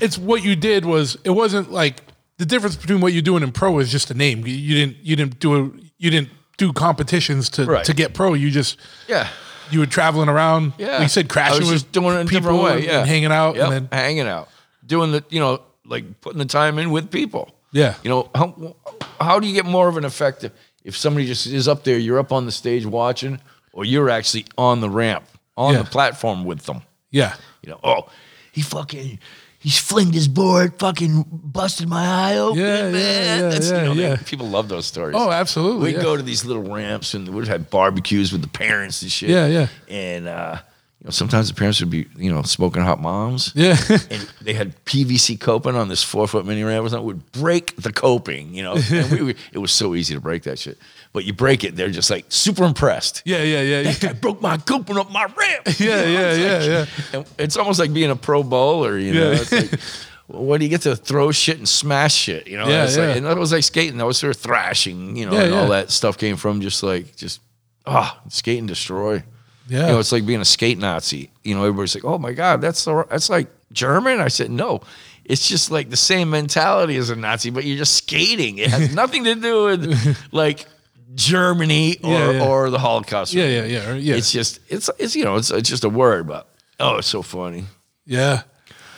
it's 0.00 0.16
what 0.16 0.42
you 0.44 0.54
did 0.56 0.84
was 0.84 1.16
it 1.24 1.30
wasn't 1.30 1.70
like 1.72 2.02
the 2.38 2.46
difference 2.46 2.76
between 2.76 3.00
what 3.00 3.12
you're 3.12 3.20
doing 3.22 3.42
in 3.42 3.52
pro 3.52 3.78
is 3.80 3.90
just 3.90 4.10
a 4.10 4.14
name. 4.14 4.46
You, 4.46 4.54
you 4.54 4.74
didn't 4.74 4.96
you 5.04 5.16
didn't 5.16 5.38
do 5.40 5.54
a, 5.54 5.70
you 5.98 6.10
didn't 6.10 6.30
do 6.56 6.72
competitions 6.72 7.48
to 7.50 7.64
Right. 7.64 7.84
to 7.84 7.92
get 7.94 8.14
pro. 8.14 8.34
You 8.34 8.50
just 8.50 8.78
Yeah. 9.08 9.28
You 9.70 9.80
were 9.80 9.86
traveling 9.86 10.28
around. 10.28 10.72
Yeah. 10.78 10.92
like 10.92 11.02
you 11.02 11.08
said 11.08 11.26
I 11.26 11.28
crashing 11.28 11.60
was 11.60 11.70
with 11.70 11.74
just 11.82 11.92
doing 11.92 12.16
it 12.16 12.20
in 12.20 12.26
a 12.26 12.30
different 12.30 12.44
people 12.58 12.62
way. 12.64 12.74
and- 12.76 12.84
Yeah. 12.84 12.98
and 13.00 13.08
hanging 13.08 13.32
out, 13.32 13.56
Yep, 13.56 13.64
and 13.64 13.72
then 13.72 13.88
hanging 13.92 14.26
out, 14.28 14.48
doing 14.86 15.12
the 15.12 15.24
you 15.30 15.40
know 15.40 15.60
like 15.86 16.20
putting 16.20 16.38
the 16.38 16.44
time 16.44 16.78
in 16.78 16.90
with 16.90 17.10
people. 17.10 17.54
Yeah. 17.72 17.94
You 18.02 18.10
know 18.10 18.30
how 18.34 18.76
how 19.20 19.40
do 19.40 19.46
you 19.46 19.54
get 19.54 19.64
more 19.66 19.88
of 19.88 19.96
an 19.96 20.04
effect 20.04 20.44
if, 20.44 20.52
if 20.84 20.96
somebody 20.96 21.26
just 21.26 21.46
is 21.46 21.68
up 21.68 21.84
there, 21.84 21.98
you're 21.98 22.18
up 22.18 22.32
on 22.32 22.44
the 22.46 22.52
stage 22.52 22.84
watching, 22.84 23.40
or 23.72 23.84
you're 23.84 24.10
actually 24.10 24.46
on 24.58 24.80
the 24.80 24.90
ramp 24.90 25.24
on 25.56 25.74
Yeah. 25.74 25.82
the 25.82 25.90
platform 25.90 26.44
with 26.44 26.64
them. 26.66 26.82
yeah, 27.10 27.34
You 27.62 27.70
know, 27.70 27.80
oh, 27.84 28.08
he 28.52 28.62
fucking. 28.62 29.18
He's 29.62 29.78
flinged 29.78 30.14
his 30.14 30.26
board, 30.26 30.78
fucking 30.80 31.24
busted 31.30 31.88
my 31.88 32.04
eye 32.04 32.36
open, 32.38 32.58
Yeah, 32.60 32.66
yeah, 32.86 32.90
man. 32.90 33.40
yeah, 33.42 33.48
That's, 33.50 33.70
yeah, 33.70 33.82
you 33.82 33.88
know, 33.88 33.94
they- 33.94 34.02
yeah. 34.02 34.16
People 34.24 34.48
love 34.48 34.68
those 34.68 34.86
stories. 34.86 35.14
Oh, 35.16 35.30
absolutely, 35.30 35.84
We'd 35.92 35.96
yeah. 35.96 36.02
go 36.02 36.16
to 36.16 36.22
these 36.22 36.44
little 36.44 36.64
ramps 36.64 37.14
and 37.14 37.28
we'd 37.28 37.46
have 37.48 37.70
barbecues 37.70 38.32
with 38.32 38.42
the 38.42 38.48
parents 38.48 39.02
and 39.02 39.10
shit. 39.10 39.30
Yeah, 39.30 39.46
yeah. 39.46 39.68
And 39.88 40.26
uh, 40.26 40.56
you 41.00 41.04
know, 41.06 41.10
sometimes 41.10 41.48
the 41.48 41.54
parents 41.54 41.78
would 41.80 41.90
be, 41.90 42.06
you 42.16 42.32
know, 42.32 42.42
smoking 42.42 42.82
hot 42.82 43.00
moms. 43.00 43.52
yeah. 43.54 43.76
And 44.10 44.28
they 44.40 44.52
had 44.54 44.84
PVC 44.84 45.38
coping 45.40 45.76
on 45.76 45.88
this 45.88 46.02
four 46.02 46.26
foot 46.26 46.44
mini 46.44 46.64
ramp 46.64 46.84
or 46.84 46.88
something. 46.88 47.06
Would 47.06 47.30
break 47.32 47.76
the 47.76 47.92
coping, 47.92 48.54
you 48.54 48.62
know. 48.64 48.74
And 48.90 49.10
we, 49.12 49.22
we, 49.22 49.34
it 49.52 49.58
was 49.58 49.70
so 49.72 49.94
easy 49.94 50.14
to 50.14 50.20
break 50.20 50.42
that 50.44 50.58
shit. 50.58 50.76
But 51.12 51.24
you 51.26 51.34
break 51.34 51.62
it, 51.62 51.76
they're 51.76 51.90
just 51.90 52.10
like 52.10 52.24
super 52.30 52.64
impressed. 52.64 53.20
Yeah, 53.26 53.42
yeah, 53.42 53.60
yeah, 53.62 53.80
yeah. 54.00 54.08
I 54.10 54.12
broke 54.14 54.40
my 54.40 54.56
coping 54.56 54.96
up 54.96 55.10
my 55.12 55.24
ramp. 55.24 55.68
Yeah, 55.78 56.04
yeah, 56.04 56.30
It's 56.32 56.38
yeah, 56.66 56.78
like- 56.78 56.88
yeah. 57.12 57.18
and 57.18 57.26
it's 57.38 57.56
almost 57.58 57.78
like 57.78 57.92
being 57.92 58.10
a 58.10 58.16
pro 58.16 58.42
bowler, 58.42 58.98
you 58.98 59.12
know. 59.12 59.30
Yeah. 59.32 59.38
It's 59.40 59.52
like, 59.52 59.80
what 60.28 60.58
do 60.58 60.64
you 60.64 60.70
get 60.70 60.80
to 60.82 60.96
throw 60.96 61.30
shit 61.30 61.58
and 61.58 61.68
smash 61.68 62.14
shit, 62.14 62.46
you 62.46 62.56
know? 62.56 62.66
Yeah, 62.66 62.84
it's 62.84 62.96
like, 62.96 63.08
yeah. 63.08 63.14
and 63.16 63.26
that 63.26 63.36
was 63.36 63.52
like 63.52 63.62
skating. 63.64 63.98
That 63.98 64.06
was 64.06 64.16
sort 64.16 64.34
of 64.34 64.40
thrashing, 64.40 65.16
you 65.16 65.26
know, 65.26 65.32
Yeah, 65.34 65.42
and 65.42 65.54
all 65.54 65.68
that 65.68 65.90
stuff 65.90 66.16
came 66.16 66.36
from 66.38 66.62
just 66.62 66.82
like 66.82 67.14
just 67.16 67.40
ah, 67.84 68.18
skate 68.30 68.58
and 68.60 68.68
destroy. 68.68 69.22
Yeah. 69.68 69.86
You 69.88 69.92
know, 69.92 69.98
it's 70.00 70.12
like 70.12 70.24
being 70.24 70.40
a 70.40 70.44
skate 70.46 70.78
Nazi. 70.78 71.30
You 71.44 71.54
know, 71.54 71.60
everybody's 71.64 71.94
like, 71.94 72.04
"Oh 72.04 72.18
my 72.18 72.32
god, 72.32 72.60
that's 72.60 72.84
the, 72.84 73.06
that's 73.10 73.28
like 73.30 73.48
German." 73.72 74.20
I 74.20 74.28
said, 74.28 74.50
"No, 74.50 74.80
it's 75.24 75.48
just 75.48 75.70
like 75.70 75.88
the 75.90 75.96
same 75.96 76.30
mentality 76.30 76.96
as 76.96 77.10
a 77.10 77.16
Nazi, 77.16 77.50
but 77.50 77.64
you're 77.64 77.76
just 77.78 77.94
skating. 77.94 78.58
It 78.58 78.70
has 78.70 78.94
nothing 79.02 79.24
to 79.24 79.34
do 79.36 79.64
with 79.66 80.18
like 80.32 80.66
Germany 81.14 81.98
or, 82.02 82.10
Yeah, 82.10 82.30
yeah. 82.32 82.46
or 82.46 82.70
the 82.70 82.78
Holocaust. 82.78 83.34
Yeah, 83.34 83.46
yeah, 83.46 83.64
yeah, 83.64 83.94
yeah. 83.94 84.14
It's 84.14 84.32
just 84.32 84.60
it's 84.68 84.90
it's 84.98 85.14
you 85.16 85.24
know 85.24 85.36
it's 85.36 85.50
it's 85.50 85.68
just 85.68 85.84
a 85.84 85.88
word, 85.88 86.26
but 86.26 86.48
oh, 86.80 86.96
it's 86.96 87.08
so 87.08 87.22
funny. 87.22 87.64
Yeah. 88.06 88.42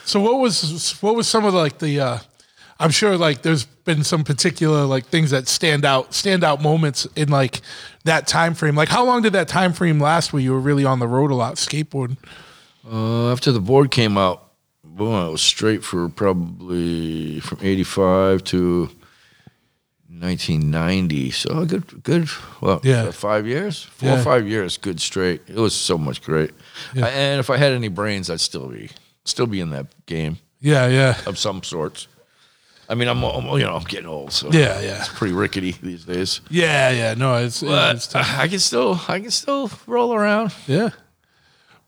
So 0.05 0.21
what 0.21 0.39
was 0.39 0.97
what 1.01 1.15
was 1.15 1.27
some 1.27 1.45
of 1.45 1.53
the, 1.53 1.59
like 1.59 1.79
the 1.79 1.99
uh 1.99 2.17
I'm 2.79 2.91
sure 2.91 3.17
like 3.17 3.41
there's 3.41 3.65
been 3.65 4.03
some 4.03 4.23
particular 4.23 4.85
like 4.85 5.05
things 5.05 5.31
that 5.31 5.47
stand 5.47 5.85
out 5.85 6.13
stand 6.13 6.43
out 6.43 6.61
moments 6.61 7.05
in 7.15 7.29
like 7.29 7.61
that 8.03 8.27
time 8.27 8.53
frame. 8.53 8.75
Like 8.75 8.89
how 8.89 9.05
long 9.05 9.21
did 9.21 9.33
that 9.33 9.47
time 9.47 9.73
frame 9.73 9.99
last 9.99 10.33
where 10.33 10.41
you 10.41 10.51
were 10.51 10.59
really 10.59 10.85
on 10.85 10.99
the 10.99 11.07
road 11.07 11.31
a 11.31 11.35
lot 11.35 11.55
skateboarding? 11.55 12.17
Uh, 12.89 13.31
after 13.31 13.51
the 13.51 13.59
board 13.59 13.89
came 13.91 14.15
out, 14.17 14.51
boom, 14.83 15.13
I 15.13 15.27
was 15.29 15.41
straight 15.41 15.83
for 15.83 16.07
probably 16.09 17.39
from 17.39 17.59
'85 17.61 18.43
to 18.45 18.89
1990. 20.19 21.31
So 21.31 21.59
a 21.59 21.65
good, 21.65 22.03
good. 22.03 22.29
Well, 22.61 22.79
Yeah. 22.83 23.11
five 23.11 23.45
years, 23.47 23.83
four 23.83 24.09
Yeah. 24.09 24.19
or 24.19 24.23
five 24.23 24.47
years, 24.47 24.77
good 24.77 24.99
straight. 24.99 25.41
It 25.47 25.55
was 25.55 25.73
so 25.73 25.97
much 25.97 26.21
great. 26.21 26.51
Yeah. 26.93 27.05
I- 27.05 27.09
and 27.09 27.39
if 27.39 27.49
I 27.49 27.57
had 27.57 27.71
any 27.73 27.87
brains, 27.89 28.29
I'd 28.29 28.41
still 28.41 28.67
be, 28.67 28.89
still 29.23 29.47
be 29.47 29.59
in 29.59 29.69
that 29.71 29.87
game 30.05 30.37
Yeah, 30.61 30.87
yeah. 30.87 31.17
of 31.25 31.37
some 31.37 31.63
sorts. 31.63 32.07
I 32.87 32.93
mean, 32.93 33.07
I'm, 33.07 33.23
I'm 33.23 33.45
you 33.57 33.65
know, 33.65 33.75
I'm 33.75 33.83
getting 33.83 34.05
old, 34.05 34.31
so 34.31 34.49
Yeah, 34.51 34.79
yeah. 34.79 34.99
it's 34.99 35.09
pretty 35.09 35.33
rickety 35.33 35.75
these 35.81 36.05
days. 36.05 36.41
Yeah, 36.49 36.91
yeah. 36.91 37.13
No, 37.15 37.35
it's, 37.37 37.63
it's 37.63 38.07
tough. 38.07 38.37
I 38.37 38.47
can 38.47 38.59
still, 38.59 39.01
I 39.07 39.19
can 39.19 39.31
still 39.31 39.71
roll 39.87 40.13
around. 40.13 40.53
Yeah. 40.67 40.89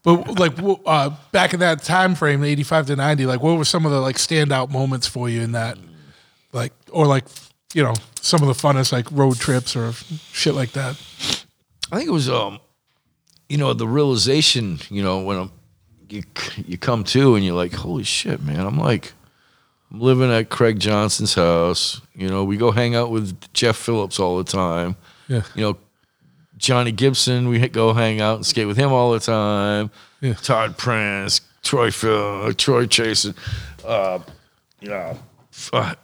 But 0.04 0.40
like 0.40 0.54
uh, 0.86 1.10
back 1.32 1.54
in 1.54 1.60
that 1.60 1.84
time 1.84 2.16
frame, 2.16 2.44
eighty 2.44 2.64
five 2.64 2.86
to 2.88 2.96
ninety, 2.96 3.26
like 3.26 3.42
what 3.44 3.58
were 3.58 3.66
some 3.66 3.86
of 3.86 3.92
the 3.92 4.00
like 4.00 4.16
standout 4.16 4.72
moments 4.72 5.06
for 5.06 5.28
you 5.28 5.42
in 5.42 5.52
that, 5.52 5.78
like 6.54 6.72
or 6.92 7.06
like 7.06 7.26
you 7.74 7.84
know 7.84 7.94
some 8.22 8.42
of 8.42 8.48
the 8.48 8.54
funnest 8.54 8.92
like 8.92 9.12
road 9.12 9.38
trips 9.38 9.76
or 9.76 9.94
shit 10.32 10.54
like 10.54 10.72
that. 10.72 10.92
I 11.92 11.98
think 11.98 12.10
it 12.10 12.12
was 12.12 12.30
um, 12.30 12.60
you 13.50 13.58
know, 13.58 13.74
the 13.74 13.88
realization, 13.88 14.80
you 14.90 15.02
know, 15.04 15.20
when 15.22 15.38
I'm, 15.38 15.52
you 16.10 16.24
you 16.66 16.78
come 16.78 17.04
to 17.06 17.36
and 17.36 17.46
you're 17.46 17.56
like, 17.56 17.74
holy 17.74 18.04
shit, 18.04 18.42
man, 18.42 18.66
I'm 18.66 18.78
like, 18.78 19.14
I'm 19.92 20.00
living 20.00 20.32
at 20.32 20.50
Craig 20.50 20.80
Johnson's 20.80 21.34
house. 21.34 22.02
You 22.14 22.30
know, 22.30 22.44
we 22.44 22.58
go 22.58 22.72
hang 22.72 22.96
out 22.96 23.12
with 23.12 23.38
Jeff 23.54 23.78
Phillips 23.78 24.20
all 24.20 24.38
the 24.38 24.44
time. 24.44 24.96
Yeah. 25.28 25.44
You 25.56 25.62
know, 25.62 25.78
Johnny 26.58 26.92
Gibson, 26.92 27.48
we 27.50 27.66
go 27.68 27.94
hang 27.94 28.20
out 28.20 28.38
and 28.38 28.46
skate 28.46 28.68
with 28.68 28.78
him 28.78 28.92
all 28.92 29.12
the 29.12 29.20
time. 29.20 29.92
Yeah. 30.22 30.34
Todd 30.34 30.78
Prince, 30.78 31.42
Troy 31.64 31.92
Phil, 31.92 32.54
Troy 32.54 32.86
Chasen, 32.86 33.36
uh, 33.86 34.20
you 34.82 34.90
know, 34.90 35.20
uh, 35.74 35.96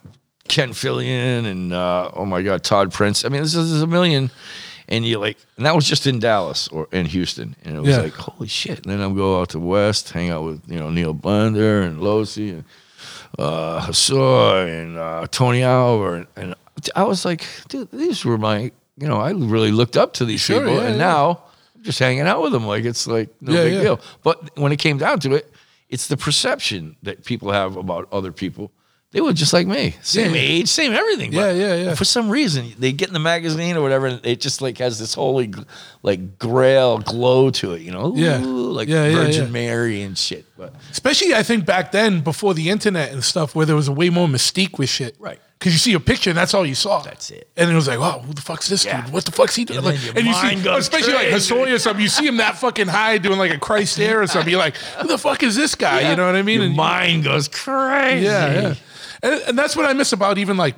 Ken 0.48 0.70
Fillion, 0.70 1.46
and 1.46 1.72
uh, 1.72 2.10
oh 2.14 2.24
my 2.26 2.42
God, 2.42 2.62
Todd 2.62 2.92
Prince. 2.92 3.24
I 3.24 3.28
mean, 3.28 3.42
this 3.42 3.54
is, 3.54 3.82
a 3.82 3.86
million. 3.86 4.30
and 4.88 5.04
you 5.04 5.18
like, 5.18 5.38
and 5.56 5.64
that 5.64 5.74
was 5.74 5.88
just 5.88 6.06
in 6.06 6.18
Dallas 6.18 6.68
or 6.68 6.86
in 6.92 7.06
Houston, 7.06 7.56
and 7.64 7.76
it 7.76 7.80
was 7.80 7.88
Yeah. 7.90 8.02
like, 8.02 8.12
holy 8.14 8.48
shit. 8.48 8.84
And 8.84 8.92
then 8.92 9.00
I'm 9.00 9.14
go 9.16 9.40
out 9.40 9.48
to 9.50 9.58
West, 9.60 10.10
hang 10.10 10.30
out 10.30 10.44
with 10.44 10.62
you 10.68 10.78
know 10.78 10.90
Neil 10.90 11.14
Blender 11.14 11.86
and 11.86 12.00
Losi 12.00 12.50
and 12.50 12.64
uh, 13.38 13.92
and 14.66 14.98
uh, 14.98 15.26
Tony 15.30 15.62
Alva, 15.62 16.12
and, 16.12 16.26
and 16.36 16.54
I 16.94 17.04
was 17.04 17.24
like, 17.24 17.44
dude, 17.68 17.90
these 17.90 18.24
were 18.24 18.38
my, 18.38 18.70
you 18.98 19.08
know, 19.08 19.16
I 19.16 19.30
really 19.30 19.72
looked 19.72 19.96
up 19.96 20.12
to 20.14 20.24
these 20.24 20.40
Sure, 20.40 20.60
people, 20.60 20.74
yeah, 20.74 20.82
and 20.88 20.96
yeah. 20.96 21.06
now 21.12 21.42
I'm 21.74 21.82
just 21.82 21.98
hanging 21.98 22.22
out 22.28 22.42
with 22.42 22.52
them 22.52 22.66
like 22.66 22.84
it's 22.84 23.06
like 23.06 23.30
no 23.40 23.52
big 23.54 23.80
deal. 23.80 24.00
But 24.22 24.56
when 24.58 24.70
it 24.72 24.78
came 24.78 24.98
down 24.98 25.20
to 25.20 25.32
it, 25.34 25.50
it's 25.88 26.06
the 26.08 26.16
perception 26.16 26.96
that 27.02 27.24
people 27.24 27.50
have 27.52 27.76
about 27.76 28.08
other 28.12 28.30
people. 28.32 28.70
They 29.14 29.20
were 29.20 29.32
just 29.32 29.52
like 29.52 29.66
me, 29.68 29.94
same 30.02 30.34
Yeah. 30.34 30.40
age, 30.40 30.68
same 30.68 30.92
everything. 30.92 31.32
Yeah, 31.32 31.40
but 31.46 31.56
yeah, 31.56 31.74
yeah. 31.76 31.94
For 31.94 32.04
some 32.04 32.28
reason, 32.28 32.72
they 32.80 32.90
get 32.90 33.06
in 33.08 33.14
the 33.14 33.20
magazine 33.20 33.76
or 33.76 33.80
whatever, 33.80 34.06
and 34.08 34.20
it 34.26 34.40
just 34.40 34.60
like 34.60 34.76
has 34.78 34.98
this 34.98 35.14
holy, 35.14 35.54
like 36.02 36.36
grail 36.36 36.98
glow 36.98 37.50
to 37.50 37.74
it, 37.74 37.82
you 37.82 37.92
know? 37.92 38.12
Yeah. 38.16 38.42
Ooh, 38.42 38.72
like 38.72 38.88
Yeah, 38.88 39.10
Virgin 39.12 39.44
yeah. 39.44 39.50
Mary 39.50 40.02
and 40.02 40.18
shit. 40.18 40.44
But 40.58 40.74
Especially, 40.90 41.32
I 41.32 41.44
think 41.44 41.64
back 41.64 41.92
then, 41.92 42.22
before 42.22 42.54
the 42.54 42.68
internet 42.70 43.12
and 43.12 43.22
stuff, 43.22 43.54
where 43.54 43.64
there 43.64 43.76
was 43.76 43.86
a 43.86 43.92
way 43.92 44.10
more 44.10 44.26
mystique 44.26 44.78
with 44.78 44.88
shit. 44.88 45.14
Right. 45.20 45.38
Because 45.60 45.72
you 45.72 45.78
see 45.78 45.94
a 45.94 46.00
picture 46.00 46.28
and 46.30 46.36
that's 46.36 46.52
all 46.52 46.66
you 46.66 46.74
saw. 46.74 47.00
That's 47.00 47.30
it. 47.30 47.48
And 47.56 47.70
it 47.70 47.74
was 47.74 47.86
like, 47.88 47.98
oh, 47.98 48.18
who 48.18 48.34
the 48.34 48.42
fuck's 48.42 48.68
this 48.68 48.84
dude? 48.84 49.10
What 49.10 49.24
the 49.24 49.32
fuck's 49.32 49.54
he 49.54 49.64
doing? 49.64 49.78
And 49.78 49.86
Like, 49.86 50.16
and 50.16 50.26
you 50.26 50.34
see, 50.34 50.68
especially 50.68 51.14
like 51.14 51.28
crazy. 51.30 51.54
Hosoi 51.54 51.72
or 51.74 51.78
something, 51.78 52.02
you 52.02 52.08
see 52.08 52.26
him 52.26 52.36
that 52.38 52.58
fucking 52.58 52.88
high 52.88 53.16
doing 53.16 53.38
like 53.38 53.52
a 53.52 53.58
Christ 53.58 53.98
air 53.98 54.20
or 54.20 54.26
something. 54.26 54.50
You're 54.50 54.58
like, 54.60 54.76
who 54.76 55.06
the 55.08 55.16
fuck 55.16 55.42
is 55.44 55.54
this 55.56 55.74
guy? 55.76 56.10
You 56.10 56.16
know 56.16 56.26
what 56.26 56.34
I 56.36 56.42
mean? 56.42 56.56
Your 56.58 56.66
And- 56.66 56.76
mind 56.76 57.24
goes 57.24 57.48
crazy. 57.48 58.26
Yeah, 58.26 58.52
yeah. 58.52 58.74
And, 59.24 59.42
and 59.48 59.58
that's 59.58 59.74
what 59.74 59.86
I 59.86 59.92
miss 59.92 60.12
about 60.12 60.38
even 60.38 60.56
like 60.56 60.76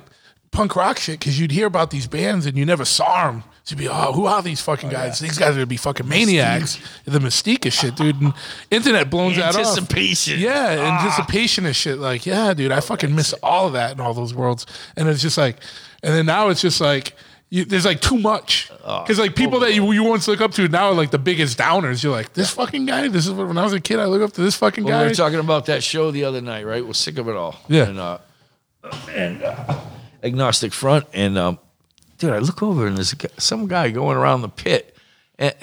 punk 0.51 0.75
rock 0.75 0.97
shit 0.97 1.19
because 1.19 1.39
you'd 1.39 1.51
hear 1.51 1.67
about 1.67 1.91
these 1.91 2.07
bands 2.07 2.45
and 2.45 2.57
you 2.57 2.65
never 2.65 2.85
saw 2.85 3.29
them. 3.29 3.43
So 3.63 3.73
you'd 3.75 3.79
be, 3.79 3.89
oh, 3.89 4.13
who 4.13 4.25
are 4.25 4.41
these 4.41 4.61
fucking 4.61 4.89
guys? 4.89 5.19
These 5.19 5.37
guys 5.37 5.49
are 5.49 5.55
gonna 5.55 5.65
be 5.65 5.75
fucking 5.75 6.07
maniacs. 6.07 6.79
The 7.03 7.19
mystique 7.19 7.65
of 7.65 7.73
shit, 7.73 7.95
dude. 7.97 8.21
And 8.21 8.33
internet 8.71 9.09
blows 9.09 9.35
that 9.35 9.49
off. 9.55 9.57
Anticipation. 9.57 10.39
Yeah, 10.39 10.77
Ah. 10.79 10.99
anticipation 11.03 11.65
of 11.65 11.75
shit. 11.75 11.97
Like, 11.99 12.25
yeah, 12.25 12.53
dude, 12.53 12.71
I 12.71 12.79
fucking 12.79 13.13
miss 13.13 13.33
all 13.43 13.67
of 13.67 13.73
that 13.73 13.91
in 13.91 13.99
all 13.99 14.13
those 14.13 14.33
worlds. 14.33 14.65
And 14.95 15.09
it's 15.09 15.21
just 15.21 15.37
like, 15.37 15.57
and 16.01 16.13
then 16.13 16.25
now 16.25 16.47
it's 16.47 16.61
just 16.61 16.79
like, 16.79 17.13
you, 17.49 17.65
there's 17.65 17.85
like 17.85 17.99
too 18.01 18.17
much 18.17 18.69
because 18.69 19.19
like 19.19 19.35
people 19.35 19.59
that 19.61 19.73
you, 19.73 19.89
you 19.93 20.03
once 20.03 20.27
look 20.27 20.39
up 20.41 20.51
to 20.53 20.67
now 20.69 20.87
are 20.87 20.93
like 20.93 21.11
the 21.11 21.17
biggest 21.19 21.57
downers. 21.57 22.03
You're 22.03 22.11
like 22.13 22.33
this 22.33 22.51
fucking 22.51 22.85
guy. 22.85 23.07
This 23.09 23.25
is 23.25 23.31
what, 23.33 23.47
when 23.47 23.57
I 23.57 23.63
was 23.63 23.73
a 23.73 23.79
kid. 23.81 23.99
I 23.99 24.05
look 24.05 24.21
up 24.21 24.31
to 24.33 24.41
this 24.41 24.55
fucking 24.55 24.83
Well, 24.85 24.97
we 24.99 25.03
guy. 25.05 25.09
were 25.09 25.13
talking 25.15 25.39
about 25.39 25.65
that 25.65 25.83
show 25.83 26.11
the 26.11 26.23
other 26.23 26.39
night, 26.41 26.65
right? 26.65 26.85
We're 26.85 26.93
sick 26.93 27.17
of 27.17 27.27
it 27.27 27.35
all. 27.35 27.57
Yeah. 27.67 27.83
And, 27.87 27.99
uh, 27.99 28.17
and 29.09 29.43
uh, 29.43 29.79
agnostic 30.23 30.73
front, 30.73 31.05
and 31.13 31.37
um, 31.37 31.59
dude, 32.17 32.33
I 32.33 32.39
look 32.39 32.61
over 32.63 32.87
and 32.87 32.97
there's 32.97 33.13
guy, 33.13 33.29
some 33.37 33.67
guy 33.67 33.89
going 33.91 34.17
around 34.17 34.41
the 34.41 34.49
pit, 34.49 34.95
and, 35.37 35.53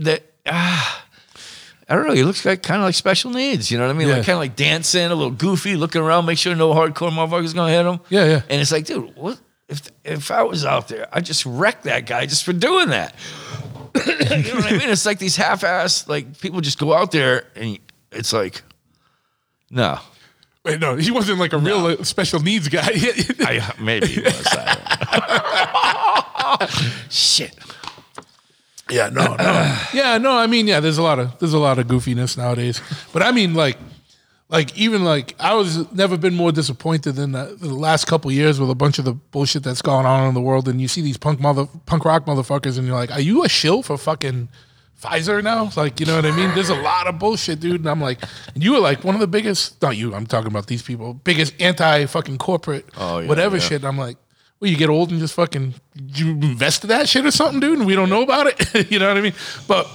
that 0.00 0.22
ah. 0.46 1.06
I 1.88 1.96
don't 1.96 2.06
know. 2.06 2.14
He 2.14 2.22
looks 2.22 2.42
like 2.46 2.62
kind 2.62 2.80
of 2.80 2.86
like 2.86 2.94
special 2.94 3.32
needs. 3.32 3.70
You 3.70 3.76
know 3.76 3.86
what 3.86 3.94
I 3.94 3.98
mean? 3.98 4.08
Yeah. 4.08 4.14
Like 4.14 4.24
kind 4.24 4.36
of 4.36 4.38
like 4.38 4.56
dancing, 4.56 5.04
a 5.04 5.14
little 5.14 5.30
goofy, 5.30 5.76
looking 5.76 6.00
around, 6.00 6.24
make 6.24 6.38
sure 6.38 6.54
no 6.54 6.72
hardcore 6.72 7.10
motherfucker's 7.10 7.52
gonna 7.52 7.70
hit 7.70 7.84
him. 7.84 8.00
Yeah, 8.08 8.24
yeah. 8.24 8.42
And 8.48 8.62
it's 8.62 8.72
like, 8.72 8.86
dude, 8.86 9.14
what 9.14 9.38
if 9.68 9.90
if 10.04 10.30
I 10.30 10.42
was 10.42 10.64
out 10.64 10.88
there, 10.88 11.08
I 11.12 11.20
just 11.20 11.44
wreck 11.44 11.82
that 11.82 12.06
guy 12.06 12.26
just 12.26 12.44
for 12.44 12.52
doing 12.52 12.90
that. 12.90 13.14
you 14.06 14.12
know 14.16 14.54
what 14.54 14.72
I 14.72 14.78
mean? 14.78 14.88
It's 14.88 15.04
like 15.04 15.18
these 15.18 15.36
half-ass 15.36 16.08
like 16.08 16.40
people 16.40 16.60
just 16.60 16.78
go 16.78 16.94
out 16.94 17.10
there 17.10 17.44
and 17.56 17.78
it's 18.10 18.32
like, 18.32 18.62
no, 19.70 19.98
Wait, 20.64 20.78
no, 20.78 20.94
he 20.94 21.10
wasn't 21.10 21.40
like 21.40 21.52
a 21.52 21.58
real 21.58 21.86
uh, 21.86 22.04
special 22.04 22.38
needs 22.40 22.68
guy. 22.68 22.86
I 23.40 23.74
maybe 23.80 24.06
he 24.06 24.20
was. 24.20 24.46
I. 24.50 25.88
Shit. 27.10 27.58
yeah, 28.88 29.08
no, 29.08 29.34
no. 29.34 29.76
yeah, 29.92 30.18
no. 30.18 30.38
I 30.38 30.46
mean, 30.46 30.68
yeah, 30.68 30.78
there's 30.78 30.98
a 30.98 31.02
lot 31.02 31.18
of 31.18 31.36
there's 31.40 31.52
a 31.54 31.58
lot 31.58 31.80
of 31.80 31.88
goofiness 31.88 32.38
nowadays. 32.38 32.80
But 33.12 33.24
I 33.24 33.32
mean, 33.32 33.54
like, 33.54 33.76
like 34.50 34.76
even 34.78 35.04
like 35.04 35.34
I 35.40 35.54
was 35.54 35.92
never 35.92 36.16
been 36.16 36.34
more 36.34 36.52
disappointed 36.52 37.16
than 37.16 37.32
the, 37.32 37.56
the 37.60 37.74
last 37.74 38.04
couple 38.06 38.30
years 38.30 38.60
with 38.60 38.70
a 38.70 38.76
bunch 38.76 39.00
of 39.00 39.04
the 39.04 39.14
bullshit 39.14 39.64
that's 39.64 39.82
going 39.82 40.06
on 40.06 40.28
in 40.28 40.34
the 40.34 40.40
world. 40.40 40.68
And 40.68 40.80
you 40.80 40.86
see 40.86 41.00
these 41.00 41.16
punk 41.18 41.40
mother 41.40 41.66
punk 41.86 42.04
rock 42.04 42.24
motherfuckers, 42.24 42.78
and 42.78 42.86
you're 42.86 42.94
like, 42.96 43.10
are 43.10 43.20
you 43.20 43.42
a 43.44 43.48
shill 43.48 43.82
for 43.82 43.98
fucking? 43.98 44.48
Pfizer 45.02 45.42
now, 45.42 45.70
like 45.76 45.98
you 45.98 46.06
know 46.06 46.14
what 46.16 46.24
I 46.24 46.30
mean. 46.30 46.54
There's 46.54 46.68
a 46.68 46.80
lot 46.80 47.08
of 47.08 47.18
bullshit, 47.18 47.58
dude. 47.58 47.80
And 47.80 47.90
I'm 47.90 48.00
like, 48.00 48.22
and 48.54 48.62
you 48.62 48.72
were 48.72 48.78
like 48.78 49.02
one 49.02 49.14
of 49.16 49.20
the 49.20 49.26
biggest. 49.26 49.82
Not 49.82 49.96
you. 49.96 50.14
I'm 50.14 50.26
talking 50.26 50.46
about 50.46 50.68
these 50.68 50.82
people. 50.82 51.14
Biggest 51.14 51.60
anti 51.60 52.06
fucking 52.06 52.38
corporate, 52.38 52.86
Oh, 52.96 53.18
yeah, 53.18 53.28
whatever 53.28 53.56
yeah. 53.56 53.62
shit. 53.62 53.76
And 53.82 53.86
I'm 53.86 53.98
like, 53.98 54.16
well, 54.60 54.70
you 54.70 54.76
get 54.76 54.88
old 54.90 55.10
and 55.10 55.18
just 55.18 55.34
fucking 55.34 55.74
you 56.14 56.30
invest 56.30 56.84
in 56.84 56.88
that 56.88 57.08
shit 57.08 57.26
or 57.26 57.32
something, 57.32 57.58
dude, 57.58 57.78
and 57.78 57.86
we 57.86 57.96
don't 57.96 58.08
know 58.08 58.22
about 58.22 58.46
it. 58.46 58.90
you 58.92 59.00
know 59.00 59.08
what 59.08 59.16
I 59.16 59.20
mean? 59.20 59.34
But 59.66 59.86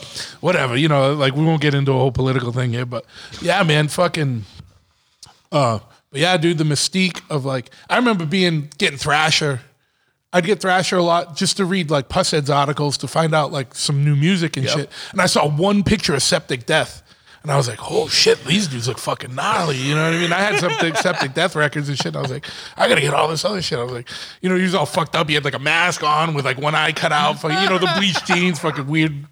whatever, 0.42 0.76
you 0.76 0.90
know, 0.90 1.14
like 1.14 1.36
we 1.36 1.46
won't 1.46 1.62
get 1.62 1.74
into 1.74 1.94
a 1.94 1.98
whole 1.98 2.12
political 2.12 2.52
thing 2.52 2.74
here, 2.74 2.86
but 2.86 3.06
yeah, 3.42 3.64
man, 3.64 3.88
fucking 3.88 4.44
uh 5.54 5.80
but 6.12 6.20
yeah, 6.20 6.36
dude, 6.38 6.58
the 6.58 6.64
mystique 6.66 7.22
of 7.30 7.46
like 7.46 7.70
I 7.90 7.96
remember 7.96 8.26
being 8.26 8.70
getting 8.78 8.98
Thrasher. 8.98 9.62
I'd 10.34 10.46
get 10.46 10.60
Thrasher 10.60 10.98
a 10.98 11.04
lot 11.04 11.36
just 11.36 11.58
to 11.58 11.66
read 11.66 11.90
like 11.90 12.10
Pushead's 12.10 12.50
articles 12.50 12.98
to 12.98 13.08
find 13.08 13.34
out 13.34 13.52
like 13.52 13.74
some 13.74 14.04
new 14.04 14.16
music 14.16 14.58
and 14.58 14.68
shit. 14.68 14.92
And 15.12 15.22
I 15.22 15.26
saw 15.26 15.48
one 15.48 15.84
picture 15.84 16.14
of 16.14 16.22
Septic 16.22 16.66
Death. 16.66 17.04
And 17.44 17.52
I 17.54 17.56
was 17.56 17.70
like, 17.70 17.80
oh 17.82 18.10
shit, 18.10 18.44
these 18.44 18.68
dudes 18.68 18.90
look 18.90 18.98
fucking 18.98 19.34
gnarly. 19.34 19.78
You 19.78 19.96
know 19.96 20.04
what 20.04 20.18
I 20.18 20.20
mean? 20.20 20.34
I 20.34 20.40
had 20.40 20.60
septic, 20.60 20.98
septic 20.98 21.34
death 21.34 21.56
records 21.56 21.88
and 21.88 21.98
shit. 21.98 22.14
I 22.14 22.22
was 22.22 22.30
like, 22.30 22.46
I 22.76 22.90
gotta 22.90 23.00
get 23.00 23.14
all 23.14 23.30
this 23.30 23.46
other 23.46 23.62
shit. 23.62 23.80
I 23.80 23.84
was 23.84 23.94
like, 23.94 24.10
you 24.42 24.50
know, 24.50 24.58
he 24.58 24.64
was 24.64 24.76
all 24.76 24.86
fucked 24.86 25.16
up. 25.16 25.30
He 25.30 25.36
had 25.36 25.46
like 25.46 25.54
a 25.54 25.60
mask 25.60 26.04
on 26.04 26.34
with 26.34 26.44
like 26.44 26.58
one 26.58 26.76
eye 26.76 26.92
cut 26.92 27.14
out, 27.14 27.40
fucking, 27.40 27.58
you 27.60 27.70
know, 27.70 27.78
the 27.78 27.94
bleached 27.98 28.26
jeans, 28.28 28.60
fucking 28.60 28.88
weird 28.88 29.28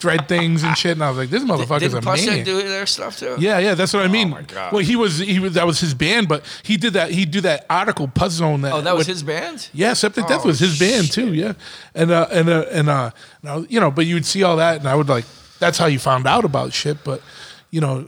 thread 0.00 0.28
things 0.28 0.62
and 0.62 0.76
shit. 0.78 0.92
And 0.92 1.02
I 1.02 1.08
was 1.10 1.18
like, 1.18 1.28
this 1.30 1.42
motherfucker's 1.42 1.80
Didn't 1.92 1.98
a 1.98 2.00
Pushead 2.10 2.26
maniac. 2.26 2.44
do 2.44 2.62
their 2.68 2.86
stuff 2.86 3.18
too? 3.18 3.36
Yeah, 3.38 3.58
yeah, 3.58 3.74
that's 3.74 3.92
what 3.92 4.04
I 4.04 4.08
mean. 4.08 4.28
Oh 4.28 4.36
my 4.36 4.42
God. 4.42 4.72
Well, 4.72 4.82
he 4.82 4.94
was 4.96 5.18
he 5.18 5.38
was 5.40 5.54
that 5.54 5.66
was 5.66 5.80
his 5.80 5.92
band, 5.94 6.28
but 6.28 6.44
he 6.62 6.76
did 6.76 6.92
that 6.92 7.10
He 7.10 7.24
do 7.24 7.40
that 7.40 7.66
article 7.68 8.06
Puszone 8.08 8.62
that 8.62 8.72
Oh, 8.72 8.80
that 8.80 8.94
was 8.94 9.00
with- 9.08 9.16
his 9.16 9.22
band. 9.22 9.68
yeah, 9.72 9.92
Septic 9.94 10.26
Death 10.26 10.42
Oh, 10.44 10.48
was 10.48 10.60
his 10.60 10.78
band 10.78 11.10
too. 11.10 11.34
Yeah, 11.34 11.54
and 11.94 12.10
uh, 12.10 12.28
and 12.30 12.48
uh, 12.48 12.64
and 12.70 12.88
uh, 12.88 13.10
now 13.42 13.64
you 13.68 13.80
know, 13.80 13.90
but 13.90 14.06
you 14.06 14.14
would 14.14 14.26
see 14.26 14.42
all 14.44 14.56
that, 14.58 14.78
and 14.78 14.88
I 14.88 14.94
would 14.94 15.08
like 15.08 15.24
that's 15.58 15.78
how 15.78 15.86
you 15.86 15.98
found 15.98 16.26
out 16.26 16.44
about 16.44 16.72
shit. 16.72 17.02
But 17.02 17.20
you 17.70 17.80
know, 17.80 18.06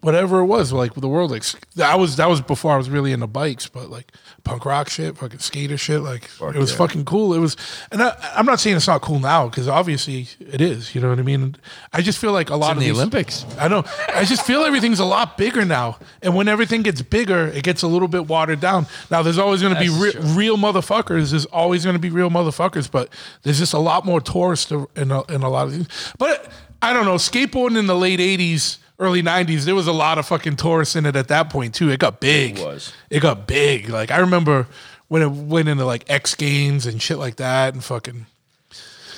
whatever 0.00 0.40
it 0.40 0.46
was, 0.46 0.72
like 0.72 0.94
the 0.94 1.08
world, 1.08 1.30
like 1.30 1.44
that 1.74 1.98
was 1.98 2.16
that 2.16 2.28
was 2.28 2.40
before 2.40 2.72
I 2.72 2.76
was 2.76 2.90
really 2.90 3.12
into 3.12 3.26
bikes, 3.26 3.68
but 3.68 3.90
like 3.90 4.12
punk 4.44 4.64
rock 4.64 4.88
shit, 4.88 5.16
fucking 5.16 5.38
skater 5.40 5.76
shit, 5.76 6.00
like 6.00 6.30
it 6.40 6.56
was 6.56 6.70
yeah. 6.70 6.76
fucking 6.76 7.04
cool. 7.04 7.34
It 7.34 7.38
was, 7.38 7.56
and 7.92 8.02
I, 8.02 8.16
I'm 8.34 8.46
not 8.46 8.60
saying 8.60 8.76
it's 8.76 8.86
not 8.86 9.02
cool 9.02 9.18
now 9.18 9.48
because 9.48 9.68
obviously 9.68 10.28
it 10.40 10.60
is. 10.60 10.94
You 10.94 11.00
know 11.00 11.10
what 11.10 11.18
I 11.18 11.22
mean? 11.22 11.56
I 11.92 12.02
just 12.02 12.18
feel 12.18 12.32
like 12.32 12.50
a 12.50 12.56
lot 12.56 12.72
in 12.72 12.78
of 12.78 12.80
the 12.80 12.88
these, 12.90 12.96
Olympics. 12.98 13.44
I 13.58 13.68
know. 13.68 13.84
I 14.14 14.24
just 14.24 14.44
feel 14.46 14.62
everything's 14.62 15.00
a 15.00 15.04
lot 15.04 15.36
bigger 15.36 15.64
now, 15.64 15.98
and 16.22 16.34
when 16.34 16.48
everything 16.48 16.82
gets 16.82 17.02
bigger, 17.02 17.46
it 17.48 17.64
gets 17.64 17.82
a 17.82 17.88
little 17.88 18.08
bit 18.08 18.26
watered 18.26 18.60
down. 18.60 18.86
Now, 19.10 19.22
there's 19.22 19.38
always 19.38 19.62
going 19.62 19.74
to 19.74 19.80
be 19.80 19.88
re- 19.88 20.14
real 20.34 20.56
motherfuckers. 20.56 21.30
There's 21.30 21.46
always 21.46 21.84
going 21.84 21.94
to 21.94 22.00
be 22.00 22.10
real 22.10 22.30
motherfuckers, 22.30 22.90
but 22.90 23.10
there's 23.42 23.58
just 23.58 23.74
a 23.74 23.78
lot 23.78 24.04
more 24.04 24.20
tourists 24.20 24.70
in 24.70 25.10
a, 25.10 25.22
in 25.32 25.42
a 25.42 25.48
lot 25.48 25.66
of 25.66 25.72
things. 25.72 26.12
But 26.18 26.50
I 26.82 26.92
don't 26.92 27.04
know. 27.04 27.16
Skateboarding 27.16 27.78
in 27.78 27.86
the 27.86 27.96
late 27.96 28.20
'80s, 28.20 28.78
early 29.00 29.22
'90s, 29.22 29.64
there 29.64 29.74
was 29.74 29.88
a 29.88 29.92
lot 29.92 30.18
of 30.18 30.26
fucking 30.26 30.54
tourists 30.56 30.94
in 30.94 31.06
it 31.06 31.16
at 31.16 31.26
that 31.28 31.50
point 31.50 31.74
too. 31.74 31.90
It 31.90 31.98
got 31.98 32.20
big. 32.20 32.58
It 32.58 32.64
was. 32.64 32.92
It 33.10 33.20
got 33.20 33.46
big. 33.48 33.88
Like 33.88 34.12
I 34.12 34.18
remember 34.18 34.68
when 35.08 35.22
it 35.22 35.30
went 35.32 35.68
into 35.68 35.84
like 35.84 36.04
X 36.08 36.34
Games 36.36 36.86
and 36.86 37.02
shit 37.02 37.18
like 37.18 37.36
that, 37.36 37.74
and 37.74 37.82
fucking 37.82 38.26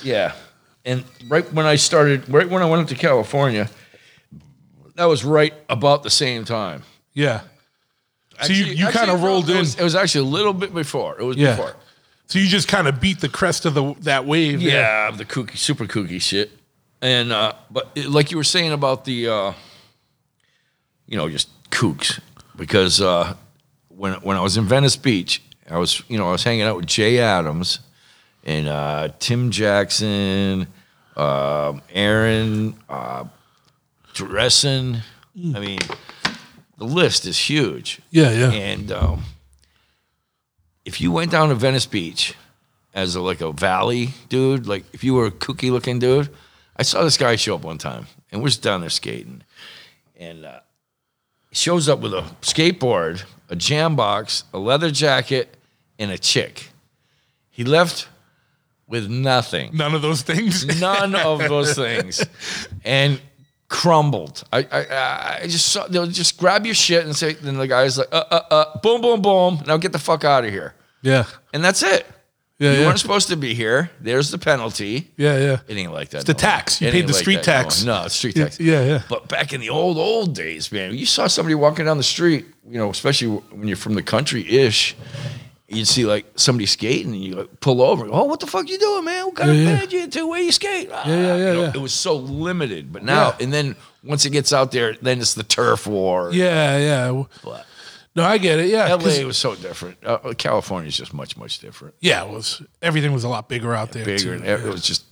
Yeah. 0.01 0.33
And 0.85 1.03
right 1.27 1.51
when 1.53 1.65
I 1.65 1.75
started, 1.75 2.27
right 2.27 2.49
when 2.49 2.61
I 2.61 2.65
went 2.65 2.81
up 2.81 2.87
to 2.89 2.95
California, 2.95 3.69
that 4.95 5.05
was 5.05 5.23
right 5.23 5.53
about 5.69 6.03
the 6.03 6.09
same 6.09 6.45
time. 6.45 6.83
yeah. 7.13 7.41
So 8.41 8.51
you, 8.51 8.65
you 8.65 8.87
kind 8.87 9.11
of 9.11 9.21
rolled 9.21 9.47
it 9.47 9.53
in. 9.53 9.59
Was, 9.59 9.75
it 9.79 9.83
was 9.83 9.93
actually 9.95 10.27
a 10.27 10.31
little 10.31 10.53
bit 10.53 10.73
before. 10.73 11.15
It 11.19 11.23
was 11.23 11.37
Yeah. 11.37 11.55
before. 11.55 11.75
So 12.25 12.39
you 12.39 12.47
just 12.47 12.67
kind 12.67 12.87
of 12.87 12.99
beat 12.99 13.19
the 13.21 13.29
crest 13.29 13.63
of 13.65 13.75
the 13.75 13.93
that 14.01 14.25
wave. 14.25 14.59
Yeah, 14.61 15.11
the 15.11 15.23
kooky, 15.23 15.55
super 15.55 15.85
kooky 15.85 16.19
shit. 16.19 16.51
And 17.01 17.31
uh, 17.31 17.53
but 17.69 17.91
it- 17.95 18.09
like 18.09 18.31
you 18.31 18.37
were 18.37 18.43
saying 18.43 18.71
about 18.71 19.05
the, 19.05 19.27
uh, 19.29 19.53
you 21.07 21.17
know, 21.17 21.29
just 21.29 21.49
kooks, 21.69 22.19
because 22.55 23.01
uh, 23.01 23.35
when 23.89 24.13
when 24.21 24.37
I 24.37 24.41
was 24.41 24.57
in 24.57 24.65
Venice 24.65 24.95
Beach, 24.95 25.41
I 25.69 25.77
was 25.77 26.03
you 26.07 26.17
know 26.17 26.29
I 26.29 26.31
was 26.31 26.43
hanging 26.43 26.63
out 26.63 26.75
with 26.75 26.87
Jay 26.87 27.19
Adams 27.19 27.79
and 28.43 28.67
uh, 28.67 29.09
Tim 29.19 29.51
Jackson, 29.51 30.67
um, 31.15 31.81
Aaron, 31.91 32.75
uh, 32.89 33.25
Dressen. 34.13 35.01
I 35.35 35.59
mean, 35.59 35.79
the 36.77 36.85
list 36.85 37.25
is 37.25 37.37
huge. 37.37 38.01
Yeah, 38.11 38.31
yeah. 38.31 38.51
And 38.51 38.91
um, 38.91 39.23
if 40.85 41.01
you 41.01 41.11
went 41.11 41.31
down 41.31 41.49
to 41.49 41.55
Venice 41.55 41.85
Beach 41.85 42.35
as 42.93 43.15
a, 43.15 43.21
like 43.21 43.41
a 43.41 43.51
valley 43.51 44.09
dude, 44.29 44.67
like 44.67 44.83
if 44.93 45.03
you 45.03 45.15
were 45.15 45.25
a 45.25 45.31
kooky 45.31 45.71
looking 45.71 45.99
dude, 45.99 46.29
I 46.77 46.83
saw 46.83 47.03
this 47.03 47.17
guy 47.17 47.35
show 47.35 47.55
up 47.55 47.63
one 47.63 47.77
time 47.77 48.07
and 48.31 48.41
we're 48.41 48.49
just 48.49 48.61
down 48.61 48.81
there 48.81 48.89
skating, 48.89 49.43
and 50.17 50.45
uh, 50.45 50.59
shows 51.53 51.87
up 51.87 51.99
with 51.99 52.13
a 52.13 52.23
skateboard, 52.41 53.23
a 53.49 53.55
jam 53.55 53.95
box, 53.95 54.43
a 54.53 54.59
leather 54.59 54.91
jacket, 54.91 55.55
and 55.97 56.11
a 56.11 56.17
chick. 56.17 56.69
He 57.49 57.63
left 57.63 58.09
with 58.87 59.09
nothing. 59.09 59.71
None 59.73 59.95
of 59.95 60.01
those 60.01 60.21
things. 60.21 60.65
None 60.81 61.15
of 61.15 61.39
those 61.39 61.75
things. 61.75 62.25
And 62.83 63.21
crumbled. 63.69 64.43
I, 64.51 64.67
I, 64.71 65.39
I 65.43 65.47
just 65.47 65.69
saw, 65.69 65.87
they'll 65.87 66.07
just 66.07 66.37
grab 66.37 66.65
your 66.65 66.75
shit 66.75 67.05
and 67.05 67.15
say, 67.15 67.33
then 67.33 67.57
the 67.57 67.67
guy's 67.67 67.97
like, 67.97 68.09
uh, 68.11 68.23
uh, 68.29 68.41
uh, 68.51 68.79
boom, 68.79 69.01
boom, 69.01 69.21
boom. 69.21 69.59
Now 69.65 69.77
get 69.77 69.91
the 69.93 69.99
fuck 69.99 70.23
out 70.23 70.45
of 70.45 70.51
here. 70.51 70.73
yeah. 71.01 71.25
And 71.53 71.63
that's 71.63 71.81
it. 71.83 72.05
Yeah. 72.63 72.71
you 72.73 72.79
yeah. 72.79 72.85
weren't 72.87 72.99
supposed 72.99 73.27
to 73.29 73.35
be 73.35 73.53
here. 73.53 73.89
There's 73.99 74.31
the 74.31 74.37
penalty. 74.37 75.11
yeah. 75.17 75.37
Yeah. 75.37 75.59
It 75.67 75.77
ain't 75.77 75.91
like 75.93 76.09
that. 76.09 76.19
It's 76.19 76.27
the 76.27 76.33
tax. 76.33 76.81
You 76.81 76.91
paid 76.91 77.07
the 77.07 77.13
street 77.13 77.43
tax. 77.43 77.83
No, 77.83 78.05
it's 78.05 78.15
street 78.15 78.35
tax. 78.35 78.59
yeah, 78.59 78.83
yeah. 78.85 79.01
But 79.09 79.27
back 79.27 79.53
in 79.53 79.61
the 79.61 79.69
old, 79.69 79.97
old 79.97 80.33
days, 80.35 80.71
man, 80.71 80.95
you 80.95 81.05
saw 81.05 81.27
somebody 81.27 81.55
walking 81.55 81.85
down 81.85 81.97
the 81.97 82.03
street, 82.03 82.45
you 82.69 82.77
know, 82.77 82.89
especially 82.89 83.27
when 83.27 83.67
you're 83.67 83.77
from 83.77 83.95
the 83.95 84.03
country 84.03 84.47
ish, 84.49 84.95
you'd 85.67 85.87
see 85.87 86.05
like 86.05 86.25
somebody 86.35 86.65
skating 86.67 87.13
and 87.13 87.23
you 87.23 87.35
like 87.35 87.59
pull 87.59 87.81
over. 87.81 88.05
Oh, 88.09 88.25
what 88.25 88.39
the 88.39 88.47
fuck 88.47 88.69
you 88.69 88.77
doing, 88.77 89.05
man? 89.05 89.25
What 89.25 89.35
kind 89.35 89.55
Yeah, 89.57 89.69
of 89.71 89.79
band 89.79 89.93
you 89.93 90.03
into? 90.03 90.27
Where 90.27 90.41
you 90.41 90.51
skate? 90.51 90.89
Ah, 90.91 91.03
Yeah, 91.07 91.15
yeah, 91.15 91.35
you 91.35 91.43
yeah, 91.43 91.53
know, 91.53 91.61
yeah. 91.63 91.71
It 91.75 91.81
was 91.81 91.93
so 91.93 92.15
limited. 92.15 92.93
But 92.93 93.03
now, 93.03 93.35
and 93.39 93.51
then 93.51 93.75
once 94.03 94.25
it 94.25 94.29
gets 94.31 94.53
out 94.53 94.71
there, 94.71 94.93
then 95.01 95.19
it's 95.19 95.33
the 95.33 95.43
turf 95.43 95.87
war. 95.87 96.29
Yeah. 96.31 96.77
Yeah. 96.77 97.23
But 97.43 97.65
No, 98.15 98.23
I 98.23 98.37
get 98.37 98.59
it. 98.59 98.69
Yeah. 98.69 98.87
'cause- 98.89 99.19
LA 99.19 99.25
was 99.25 99.37
so 99.37 99.55
different. 99.55 99.97
Uh, 100.05 100.33
California 100.37 100.87
is 100.87 100.95
just 100.97 101.13
much, 101.13 101.35
much 101.37 101.59
different. 101.59 101.95
yeah. 101.99 102.23
It 102.23 102.29
was 102.29 102.61
everything 102.81 103.11
was 103.13 103.23
a 103.23 103.29
lot 103.29 103.49
bigger 103.49 103.73
out 103.73 103.91
there. 103.91 104.05
Bigger. 104.05 104.23
too. 104.23 104.31
and 104.33 104.45
it 104.45 104.63
was 104.71 104.83
just 104.83 105.03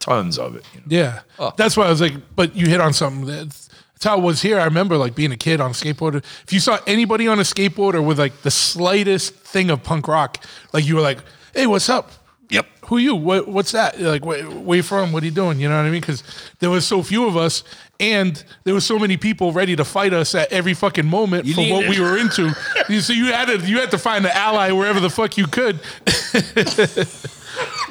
tons 0.00 0.38
of 0.38 0.56
it. 0.56 0.64
You 0.74 0.80
know? 0.80 0.86
Yeah. 0.88 1.20
Oh. 1.38 1.52
That's 1.56 1.76
why 1.76 1.86
I 1.86 1.90
was 1.90 2.00
like, 2.00 2.14
but 2.34 2.56
you 2.56 2.66
hit 2.66 2.80
on 2.80 2.92
something. 2.92 3.26
That's, 3.26 3.68
that's 3.94 4.04
how 4.04 4.18
it 4.18 4.22
was 4.22 4.40
here. 4.42 4.58
I 4.58 4.64
remember 4.64 4.96
like 4.96 5.14
being 5.14 5.30
a 5.32 5.36
kid 5.36 5.60
on 5.60 5.70
a 5.70 5.74
skateboard. 5.74 6.16
If 6.16 6.52
you 6.52 6.58
saw 6.60 6.78
anybody 6.86 7.28
on 7.28 7.38
a 7.38 7.42
skateboarder 7.42 8.02
with 8.04 8.18
like 8.18 8.42
the 8.42 8.50
slightest 8.50 9.34
thing 9.34 9.70
of 9.70 9.82
punk 9.82 10.08
rock, 10.08 10.44
like 10.72 10.84
you 10.86 10.94
were 10.96 11.02
like, 11.02 11.18
hey, 11.54 11.66
what's 11.66 11.88
up? 11.88 12.10
Yep. 12.50 12.66
Who 12.86 12.98
you? 12.98 13.14
What, 13.14 13.46
what's 13.48 13.72
that? 13.72 14.00
Like, 14.00 14.24
where, 14.24 14.42
where 14.44 14.76
you 14.78 14.82
from? 14.82 15.12
What 15.12 15.22
are 15.22 15.26
you 15.26 15.32
doing? 15.32 15.60
You 15.60 15.68
know 15.68 15.76
what 15.76 15.86
I 15.86 15.90
mean? 15.90 16.00
Because 16.00 16.22
there 16.58 16.70
was 16.70 16.86
so 16.86 17.02
few 17.02 17.26
of 17.26 17.36
us, 17.36 17.62
and 18.00 18.42
there 18.64 18.74
was 18.74 18.84
so 18.84 18.98
many 18.98 19.16
people 19.16 19.52
ready 19.52 19.76
to 19.76 19.84
fight 19.84 20.12
us 20.12 20.34
at 20.34 20.50
every 20.52 20.74
fucking 20.74 21.06
moment 21.06 21.46
for 21.48 21.60
what 21.60 21.82
needed- 21.82 21.90
we 21.90 22.00
were 22.00 22.18
into. 22.18 22.52
you, 22.88 23.00
so 23.00 23.12
you 23.12 23.26
had 23.26 23.46
to 23.46 23.58
you 23.66 23.78
had 23.78 23.90
to 23.92 23.98
find 23.98 24.24
an 24.24 24.32
ally 24.34 24.72
wherever 24.72 24.98
the 25.00 25.10
fuck 25.10 25.36
you 25.36 25.46
could. 25.46 25.78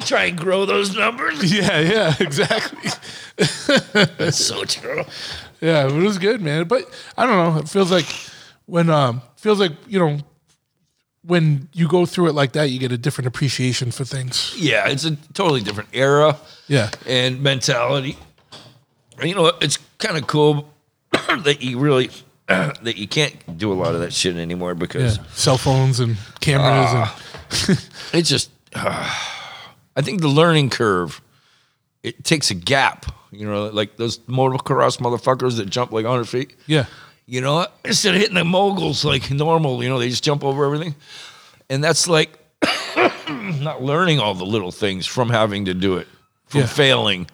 Try 0.06 0.24
and 0.24 0.38
grow 0.38 0.66
those 0.66 0.94
numbers. 0.96 1.52
yeah, 1.52 1.80
yeah, 1.80 2.14
exactly. 2.20 2.90
That's 4.18 4.38
so 4.44 4.64
true. 4.64 5.04
Yeah, 5.60 5.86
it 5.86 5.92
was 5.92 6.18
good, 6.18 6.40
man. 6.40 6.64
But 6.66 6.84
I 7.16 7.26
don't 7.26 7.54
know. 7.54 7.60
It 7.60 7.68
feels 7.68 7.90
like 7.90 8.06
when 8.66 8.90
um 8.90 9.22
feels 9.36 9.60
like 9.60 9.72
you 9.86 9.98
know 9.98 10.18
when 11.22 11.68
you 11.72 11.88
go 11.88 12.06
through 12.06 12.28
it 12.28 12.32
like 12.32 12.52
that, 12.52 12.70
you 12.70 12.78
get 12.78 12.92
a 12.92 12.98
different 12.98 13.28
appreciation 13.28 13.90
for 13.90 14.04
things. 14.04 14.54
Yeah, 14.58 14.88
it's 14.88 15.04
a 15.04 15.16
totally 15.34 15.60
different 15.60 15.90
era. 15.92 16.38
Yeah, 16.66 16.90
and 17.06 17.42
mentality. 17.42 18.16
And 19.18 19.28
You 19.28 19.34
know, 19.34 19.52
it's 19.60 19.78
kind 19.98 20.16
of 20.16 20.26
cool 20.26 20.72
that 21.12 21.58
you 21.60 21.78
really 21.78 22.10
that 22.46 22.96
you 22.96 23.06
can't 23.06 23.58
do 23.58 23.72
a 23.72 23.74
lot 23.74 23.94
of 23.94 24.00
that 24.00 24.12
shit 24.12 24.36
anymore 24.36 24.70
yeah. 24.70 24.74
because 24.74 25.18
Cell 25.32 25.58
phones 25.58 26.00
and 26.00 26.16
cameras 26.40 26.92
and 26.92 27.04
ah. 27.04 28.10
it's 28.12 28.28
just. 28.28 28.50
Ah. 28.74 29.46
I 29.96 30.02
think 30.02 30.20
the 30.20 30.28
learning 30.28 30.70
curve 30.70 31.20
it 32.02 32.24
takes 32.24 32.50
a 32.50 32.54
gap. 32.54 33.06
You 33.32 33.46
know, 33.46 33.66
like 33.66 33.96
those 33.96 34.18
motocross 34.20 34.98
motherfuckers 34.98 35.56
that 35.58 35.70
jump 35.70 35.92
like 35.92 36.04
100 36.04 36.24
feet. 36.24 36.56
yeah, 36.66 36.86
You 37.30 37.40
know, 37.40 37.64
instead 37.84 38.14
of 38.16 38.20
hitting 38.20 38.34
the 38.34 38.44
moguls 38.44 39.04
like 39.04 39.30
normal, 39.30 39.82
you 39.82 39.88
know, 39.88 39.98
they 40.00 40.08
just 40.08 40.24
jump 40.24 40.42
over 40.42 40.64
everything. 40.64 40.96
And 41.68 41.82
that's 41.84 42.08
like 42.08 42.30
not 43.28 43.82
learning 43.82 44.18
all 44.18 44.34
the 44.34 44.44
little 44.44 44.72
things 44.72 45.06
from 45.06 45.30
having 45.30 45.66
to 45.66 45.74
do 45.74 45.96
it, 45.98 46.08
from 46.46 46.60
Yeah. 46.62 46.66
failing. 46.66 47.26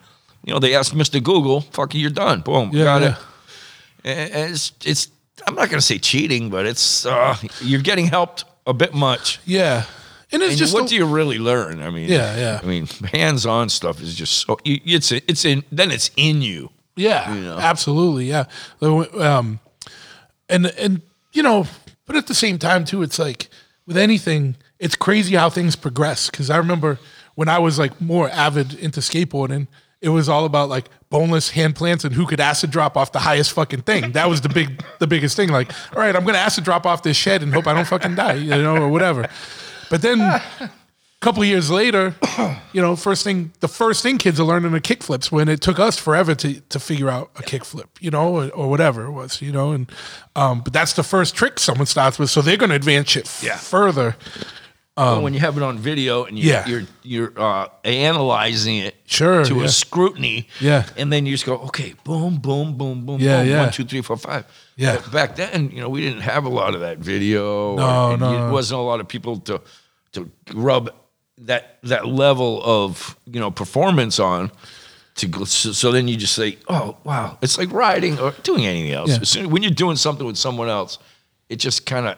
You 0.45 0.53
know, 0.53 0.59
they 0.59 0.75
asked 0.75 0.93
Mr. 0.95 1.21
Google, 1.21 1.61
fuck 1.61 1.95
you're 1.95 2.11
done. 2.11 2.41
Boom, 2.41 2.69
Yeah, 2.73 2.83
got 2.83 3.01
yeah. 3.01 3.07
it. 3.09 3.17
And 4.03 4.31
and 4.33 4.51
it's, 4.53 4.71
it's, 4.85 5.07
I'm 5.47 5.55
not 5.55 5.69
going 5.69 5.79
to 5.79 5.85
say 5.85 5.97
cheating, 5.97 6.49
but 6.51 6.65
it's, 6.67 7.05
uh, 7.05 7.35
you're 7.61 7.81
getting 7.81 8.05
helped 8.07 8.45
a 8.67 8.73
bit 8.73 8.93
much. 8.93 9.39
yeah. 9.45 9.85
And 10.31 10.43
it's 10.43 10.51
And 10.51 10.59
just 10.59 10.73
what 10.73 10.83
a- 10.85 10.87
do 10.89 10.95
you 10.95 11.05
really 11.05 11.39
learn? 11.39 11.81
I 11.81 11.89
mean, 11.89 12.09
Yeah, 12.09 12.35
yeah. 12.37 12.59
I 12.61 12.65
mean, 12.65 12.85
hands-on 13.13 13.69
stuff 13.69 14.01
is 14.01 14.13
just 14.13 14.45
so. 14.45 14.57
It's 14.65 15.11
it's 15.13 15.45
in 15.45 15.63
then 15.71 15.89
it's 15.89 16.11
in 16.17 16.41
you. 16.41 16.69
Yeah, 16.97 17.33
You 17.33 17.41
know? 17.41 17.57
absolutely. 17.57 18.25
Yeah. 18.25 18.43
Um, 18.81 19.59
and 20.49 20.67
and 20.77 21.01
you 21.33 21.43
know, 21.43 21.65
but 22.05 22.15
at 22.15 22.27
the 22.27 22.35
same 22.35 22.57
time 22.57 22.85
too, 22.85 23.01
it's 23.01 23.19
like 23.19 23.49
with 23.85 23.97
anything, 23.97 24.55
it's 24.79 24.95
crazy 24.95 25.35
how 25.35 25.49
things 25.49 25.75
progress. 25.75 26.29
Because 26.29 26.49
I 26.49 26.57
remember 26.57 26.99
when 27.35 27.49
I 27.49 27.59
was 27.59 27.77
like 27.79 27.99
more 28.01 28.29
avid 28.29 28.73
into 28.75 28.99
skateboarding, 28.99 29.67
it 30.01 30.09
was 30.09 30.29
all 30.29 30.45
about 30.45 30.69
like 30.69 30.89
boneless 31.09 31.51
hand 31.51 31.75
plants 31.75 32.03
and 32.03 32.13
who 32.13 32.25
could 32.25 32.39
acid 32.39 32.71
drop 32.71 32.97
off 32.97 33.11
the 33.11 33.19
highest 33.19 33.53
fucking 33.53 33.81
thing. 33.81 34.11
That 34.11 34.29
was 34.29 34.41
the 34.41 34.49
big, 34.49 34.83
the 34.99 35.07
biggest 35.07 35.35
thing. 35.35 35.49
Like, 35.49 35.71
all 35.95 36.01
right, 36.01 36.15
I'm 36.15 36.25
gonna 36.25 36.37
acid 36.37 36.63
drop 36.63 36.85
off 36.85 37.03
this 37.03 37.17
shed 37.17 37.41
and 37.41 37.53
hope 37.53 37.67
I 37.67 37.73
don't 37.73 37.87
fucking 37.87 38.15
die, 38.15 38.33
you 38.33 38.49
know, 38.49 38.77
or 38.77 38.89
whatever. 38.89 39.27
But 39.89 40.01
then 40.01 40.19
a 41.19 41.25
couple 41.25 41.41
of 41.41 41.47
years 41.47 41.69
later, 41.71 42.15
you 42.73 42.81
know, 42.81 42.95
first 42.95 43.23
thing 43.23 43.51
the 43.59 43.67
first 43.67 44.03
thing 44.03 44.17
kids 44.17 44.39
are 44.39 44.43
learning 44.43 44.73
are 44.73 44.79
kickflips 44.79 45.31
when 45.31 45.49
it 45.49 45.61
took 45.61 45.79
us 45.79 45.97
forever 45.97 46.35
to 46.35 46.59
to 46.69 46.79
figure 46.79 47.09
out 47.09 47.31
a 47.37 47.41
kickflip, 47.41 47.87
you 47.99 48.11
know, 48.11 48.27
or, 48.35 48.49
or 48.51 48.69
whatever 48.69 49.05
it 49.05 49.11
was, 49.11 49.41
you 49.41 49.51
know, 49.51 49.71
and 49.71 49.91
um, 50.35 50.61
but 50.61 50.73
that's 50.73 50.93
the 50.93 51.03
first 51.03 51.35
trick 51.35 51.59
someone 51.59 51.87
starts 51.87 52.19
with, 52.19 52.29
so 52.29 52.41
they're 52.41 52.57
going 52.57 52.69
to 52.69 52.75
advance 52.75 53.09
shit 53.09 53.25
f- 53.25 53.41
Yeah. 53.43 53.57
further. 53.57 54.15
Well, 54.95 55.21
when 55.21 55.35
you 55.35 55.39
have 55.41 55.55
it 55.57 55.61
on 55.63 55.77
video 55.77 56.23
and 56.25 56.39
you, 56.39 56.45
Um, 56.45 56.55
Yeah. 56.55 56.67
you're 56.67 56.83
you're 57.03 57.33
uh, 57.39 57.67
analyzing 57.83 58.77
it 58.77 58.95
Sure, 59.05 59.43
to 59.45 59.55
yeah. 59.55 59.65
a 59.65 59.69
scrutiny, 59.69 60.47
Yeah. 60.59 60.85
and 60.97 61.11
then 61.13 61.25
you 61.27 61.33
just 61.33 61.45
go, 61.45 61.55
okay, 61.69 61.93
boom, 62.03 62.37
boom, 62.37 62.77
boom, 62.77 63.05
boom, 63.05 63.19
Yeah, 63.21 63.41
boom, 63.41 63.49
yeah. 63.49 63.61
one, 63.61 63.71
two, 63.71 63.85
three, 63.85 64.01
four, 64.01 64.17
five. 64.17 64.45
Yeah. 64.75 64.95
But 64.95 65.11
back 65.11 65.35
then, 65.35 65.69
you 65.71 65.81
know, 65.81 65.89
we 65.89 66.01
didn't 66.01 66.21
have 66.21 66.45
a 66.45 66.49
lot 66.49 66.73
of 66.75 66.81
that 66.81 66.97
video. 66.97 67.75
No, 67.75 68.11
and 68.11 68.21
no, 68.21 68.47
It 68.47 68.51
wasn't 68.51 68.79
a 68.79 68.83
lot 68.83 68.99
of 68.99 69.07
people 69.07 69.37
to 69.41 69.61
to 70.13 70.29
rub 70.55 70.89
that 71.39 71.77
that 71.83 72.05
level 72.07 72.61
of 72.63 73.17
you 73.25 73.39
know 73.39 73.51
performance 73.51 74.19
on. 74.19 74.51
To 75.15 75.27
go, 75.27 75.45
so, 75.45 75.71
so 75.71 75.91
then 75.91 76.07
you 76.07 76.15
just 76.15 76.35
say, 76.35 76.59
oh 76.67 76.95
wow, 77.03 77.39
it's 77.41 77.57
like 77.57 77.71
riding 77.71 78.19
or 78.19 78.33
doing 78.43 78.67
anything 78.67 78.91
else. 78.91 79.35
Yeah. 79.35 79.47
When 79.47 79.63
you're 79.63 79.71
doing 79.71 79.95
something 79.95 80.27
with 80.27 80.37
someone 80.37 80.69
else, 80.69 80.99
it 81.49 81.55
just 81.55 81.87
kind 81.87 82.05
of 82.05 82.17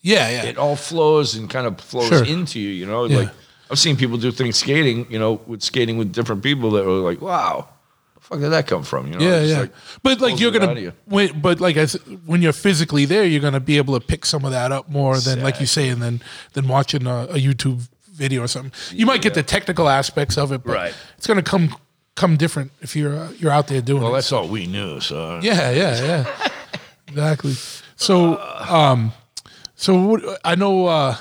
Yeah, 0.00 0.30
yeah, 0.30 0.44
it 0.44 0.56
all 0.56 0.74
flows 0.74 1.34
and 1.34 1.50
kind 1.50 1.66
of 1.66 1.78
flows 1.78 2.08
Sure. 2.08 2.24
into 2.24 2.58
you, 2.58 2.70
you 2.70 2.86
know. 2.86 3.04
Yeah. 3.04 3.18
Like 3.18 3.28
I've 3.70 3.78
seen 3.78 3.96
people 3.98 4.16
do 4.16 4.32
things 4.32 4.56
skating, 4.56 5.06
you 5.10 5.18
know, 5.18 5.42
with 5.46 5.62
skating 5.62 5.98
with 5.98 6.10
different 6.10 6.42
people 6.42 6.70
that 6.70 6.86
were 6.86 7.10
like, 7.10 7.20
"Wow, 7.20 7.68
the 8.14 8.20
fuck 8.22 8.40
did 8.40 8.48
that 8.48 8.66
come 8.66 8.82
from?" 8.82 9.12
You 9.12 9.18
know, 9.18 9.28
yeah, 9.28 9.42
yeah. 9.42 9.60
like, 9.60 9.72
but 10.02 10.20
like 10.22 10.40
you're 10.40 10.50
gonna, 10.50 10.80
you. 10.80 10.92
when, 11.04 11.38
but 11.42 11.60
like 11.60 11.76
I 11.76 11.84
when 12.24 12.40
you're 12.40 12.54
physically 12.54 13.04
there, 13.04 13.24
you're 13.26 13.42
gonna 13.42 13.60
be 13.60 13.76
able 13.76 14.00
to 14.00 14.06
pick 14.06 14.24
some 14.24 14.46
of 14.46 14.52
that 14.52 14.72
up 14.72 14.88
more 14.88 15.18
than 15.20 15.42
like 15.42 15.60
you 15.60 15.66
say, 15.66 15.90
and 15.90 16.00
then 16.00 16.22
than 16.54 16.66
watching 16.66 17.06
a, 17.06 17.24
a 17.24 17.38
YouTube 17.38 17.90
video 18.18 18.42
or 18.42 18.48
something. 18.48 18.72
You 18.92 19.06
might 19.06 19.22
get 19.22 19.34
the 19.34 19.42
technical 19.42 19.88
aspects 19.88 20.36
of 20.36 20.52
it, 20.52 20.62
but 20.64 20.72
Right. 20.74 20.94
it's 21.16 21.26
gonna 21.26 21.42
come 21.42 21.74
come 22.16 22.36
different 22.36 22.72
if 22.82 22.94
you're 22.96 23.16
uh, 23.16 23.30
you're 23.38 23.52
out 23.52 23.68
there 23.68 23.80
doing 23.80 24.02
it. 24.02 24.04
well, 24.04 24.12
it. 24.12 24.18
that's 24.18 24.32
all 24.32 24.48
we 24.48 24.66
knew. 24.66 25.00
So 25.00 25.40
Yeah, 25.42 25.70
yeah, 25.70 26.04
yeah. 26.04 26.48
exactly. 27.08 27.54
So, 27.96 28.38
um, 28.68 29.12
so 29.74 29.94
what, 30.06 30.40
I 30.44 30.54
know, 30.54 30.86
uh, 30.86 31.16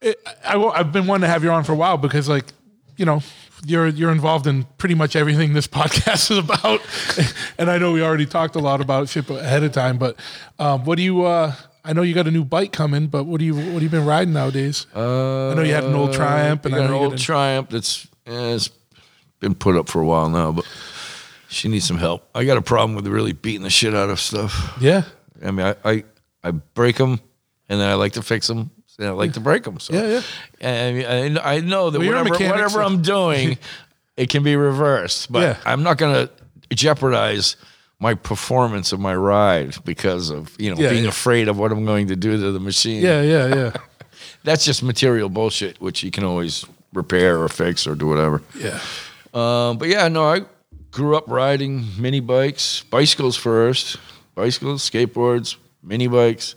it, 0.00 0.16
I, 0.44 0.56
I, 0.56 0.78
have 0.78 0.92
been 0.92 1.06
wanting 1.06 1.22
to 1.22 1.28
have 1.28 1.44
you 1.44 1.50
on 1.50 1.64
for 1.64 1.72
a 1.72 1.76
while 1.76 1.96
because, 1.98 2.28
like, 2.28 2.44
you 2.96 3.04
know, 3.04 3.22
you're 3.66 3.88
you're 3.88 4.12
involved 4.12 4.46
in 4.46 4.64
pretty 4.78 4.94
much 4.94 5.16
everything 5.16 5.52
this 5.54 5.66
podcast 5.80 6.30
is 6.30 6.38
about, 6.38 6.80
and 7.58 7.70
I 7.70 7.78
know 7.78 7.92
we 7.92 8.02
already 8.02 8.26
talked 8.26 8.56
a 8.56 8.60
lot 8.60 8.80
about 8.80 9.08
shit 9.08 9.28
ahead 9.30 9.62
of 9.62 9.72
time. 9.72 9.98
But 9.98 10.16
um, 10.58 10.84
what 10.84 10.96
do 10.96 11.02
you? 11.02 11.24
Uh, 11.24 11.54
I 11.84 11.92
know 11.92 12.02
you 12.02 12.14
got 12.14 12.26
a 12.26 12.30
new 12.30 12.44
bike 12.44 12.72
coming, 12.72 13.08
but 13.08 13.24
what 13.24 13.38
do 13.40 13.44
you 13.44 13.54
what 13.54 13.64
have 13.74 13.82
you 13.82 13.88
been 13.90 14.06
riding 14.06 14.32
nowadays? 14.32 14.86
uh, 14.96 15.50
I 15.50 15.54
know 15.54 15.62
you 15.62 15.74
had 15.74 15.84
an 15.84 15.94
old 15.94 16.12
Triumph, 16.14 16.64
and 16.64 16.74
I 16.74 16.78
got 16.78 16.84
know 16.90 16.96
an 16.96 17.02
old 17.02 17.10
got 17.12 17.20
a- 17.20 17.22
Triumph 17.22 17.68
that's 17.70 18.06
eh, 18.26 18.54
it's 18.54 18.70
been 19.40 19.54
put 19.54 19.76
up 19.76 19.88
for 19.88 20.00
a 20.00 20.06
while 20.06 20.28
now, 20.30 20.52
but 20.52 20.66
she 21.48 21.68
needs 21.68 21.86
some 21.86 21.98
help. 21.98 22.26
I 22.34 22.44
got 22.44 22.56
a 22.56 22.62
problem 22.62 22.94
with 22.94 23.06
really 23.06 23.32
beating 23.32 23.62
the 23.62 23.70
shit 23.70 23.94
out 23.94 24.08
of 24.10 24.18
stuff. 24.18 24.76
yeah, 24.80 25.02
I 25.44 25.50
mean, 25.50 25.66
I 25.66 25.76
I, 25.84 26.04
I 26.42 26.50
break 26.52 26.96
them, 26.96 27.20
and 27.68 27.80
then 27.80 27.88
I 27.88 27.94
like 27.94 28.12
to 28.14 28.22
fix 28.22 28.46
them. 28.46 28.70
And 28.96 29.08
I 29.08 29.10
like 29.10 29.32
to 29.32 29.40
break 29.40 29.64
them. 29.64 29.80
So 29.80 29.92
Yeah, 29.92 30.06
yeah. 30.06 30.22
And 30.60 31.36
I, 31.40 31.54
I 31.56 31.60
know 31.60 31.90
that 31.90 31.98
Well, 31.98 32.06
whatever, 32.06 32.28
mechanic, 32.28 32.52
whatever 32.52 32.70
so- 32.74 32.82
I'm 32.82 33.02
doing, 33.02 33.58
it 34.16 34.30
can 34.30 34.44
be 34.44 34.54
reversed. 34.54 35.32
But 35.32 35.42
Yeah. 35.42 35.56
I'm 35.66 35.82
not 35.82 35.98
going 35.98 36.28
to 36.28 36.76
jeopardize 36.76 37.56
my 38.00 38.14
performance 38.14 38.92
of 38.92 39.00
my 39.00 39.14
ride 39.14 39.76
because 39.84 40.30
of 40.30 40.54
you 40.58 40.70
know 40.74 40.80
Yeah, 40.80 40.90
being 40.90 41.04
yeah. 41.04 41.10
afraid 41.10 41.48
of 41.48 41.58
what 41.58 41.72
I'm 41.72 41.84
going 41.84 42.08
to 42.08 42.16
do 42.16 42.36
to 42.36 42.52
the 42.52 42.60
machine. 42.60 43.02
yeah, 43.02 43.22
yeah, 43.22 43.54
yeah, 43.54 43.72
that's 44.44 44.64
just 44.64 44.82
material 44.82 45.28
bullshit, 45.28 45.80
which 45.80 46.02
you 46.02 46.10
can 46.10 46.24
always 46.24 46.64
repair 46.92 47.40
or 47.40 47.48
fix 47.48 47.86
or 47.86 47.94
do 47.94 48.06
whatever. 48.06 48.42
yeah. 48.58 48.78
Um, 49.32 49.78
but 49.78 49.88
yeah, 49.88 50.06
no, 50.08 50.24
I 50.26 50.42
grew 50.92 51.16
up 51.16 51.24
riding 51.26 51.84
mini 51.98 52.20
bikes, 52.20 52.84
bicycles 52.90 53.36
first, 53.36 53.96
bicycles, 54.36 54.88
skateboards, 54.88 55.56
mini 55.82 56.06
bikes, 56.06 56.54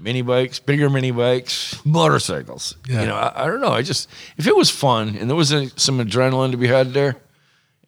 mini 0.00 0.22
bikes, 0.22 0.58
bigger 0.58 0.90
mini 0.90 1.12
bikes, 1.12 1.78
motorcycles. 1.84 2.74
Yeah. 2.88 3.02
You 3.02 3.06
know, 3.06 3.14
I, 3.16 3.44
I 3.44 3.46
don't 3.46 3.60
know. 3.60 3.70
I 3.70 3.82
just 3.82 4.08
if 4.36 4.46
it 4.48 4.56
was 4.56 4.68
fun 4.70 5.16
and 5.16 5.28
there 5.30 5.36
was 5.36 5.52
a, 5.52 5.68
some 5.78 5.98
adrenaline 6.00 6.50
to 6.50 6.56
be 6.56 6.66
had 6.66 6.92
there, 6.92 7.14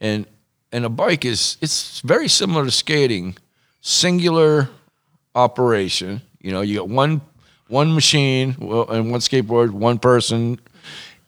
and 0.01 0.27
and 0.75 0.85
a 0.85 0.89
bike 0.89 1.25
is 1.25 1.57
it's 1.61 2.01
very 2.01 2.29
similar 2.29 2.64
to 2.64 2.70
skating, 2.70 3.37
singular 3.81 4.68
operation. 5.35 6.20
You 6.41 6.51
know, 6.51 6.62
you 6.62 6.79
got 6.79 6.89
one 6.89 7.20
one 7.68 7.95
machine 7.95 8.57
well, 8.59 8.91
and 8.91 9.11
one 9.11 9.20
skateboard, 9.20 9.70
one 9.70 9.99
person, 9.99 10.61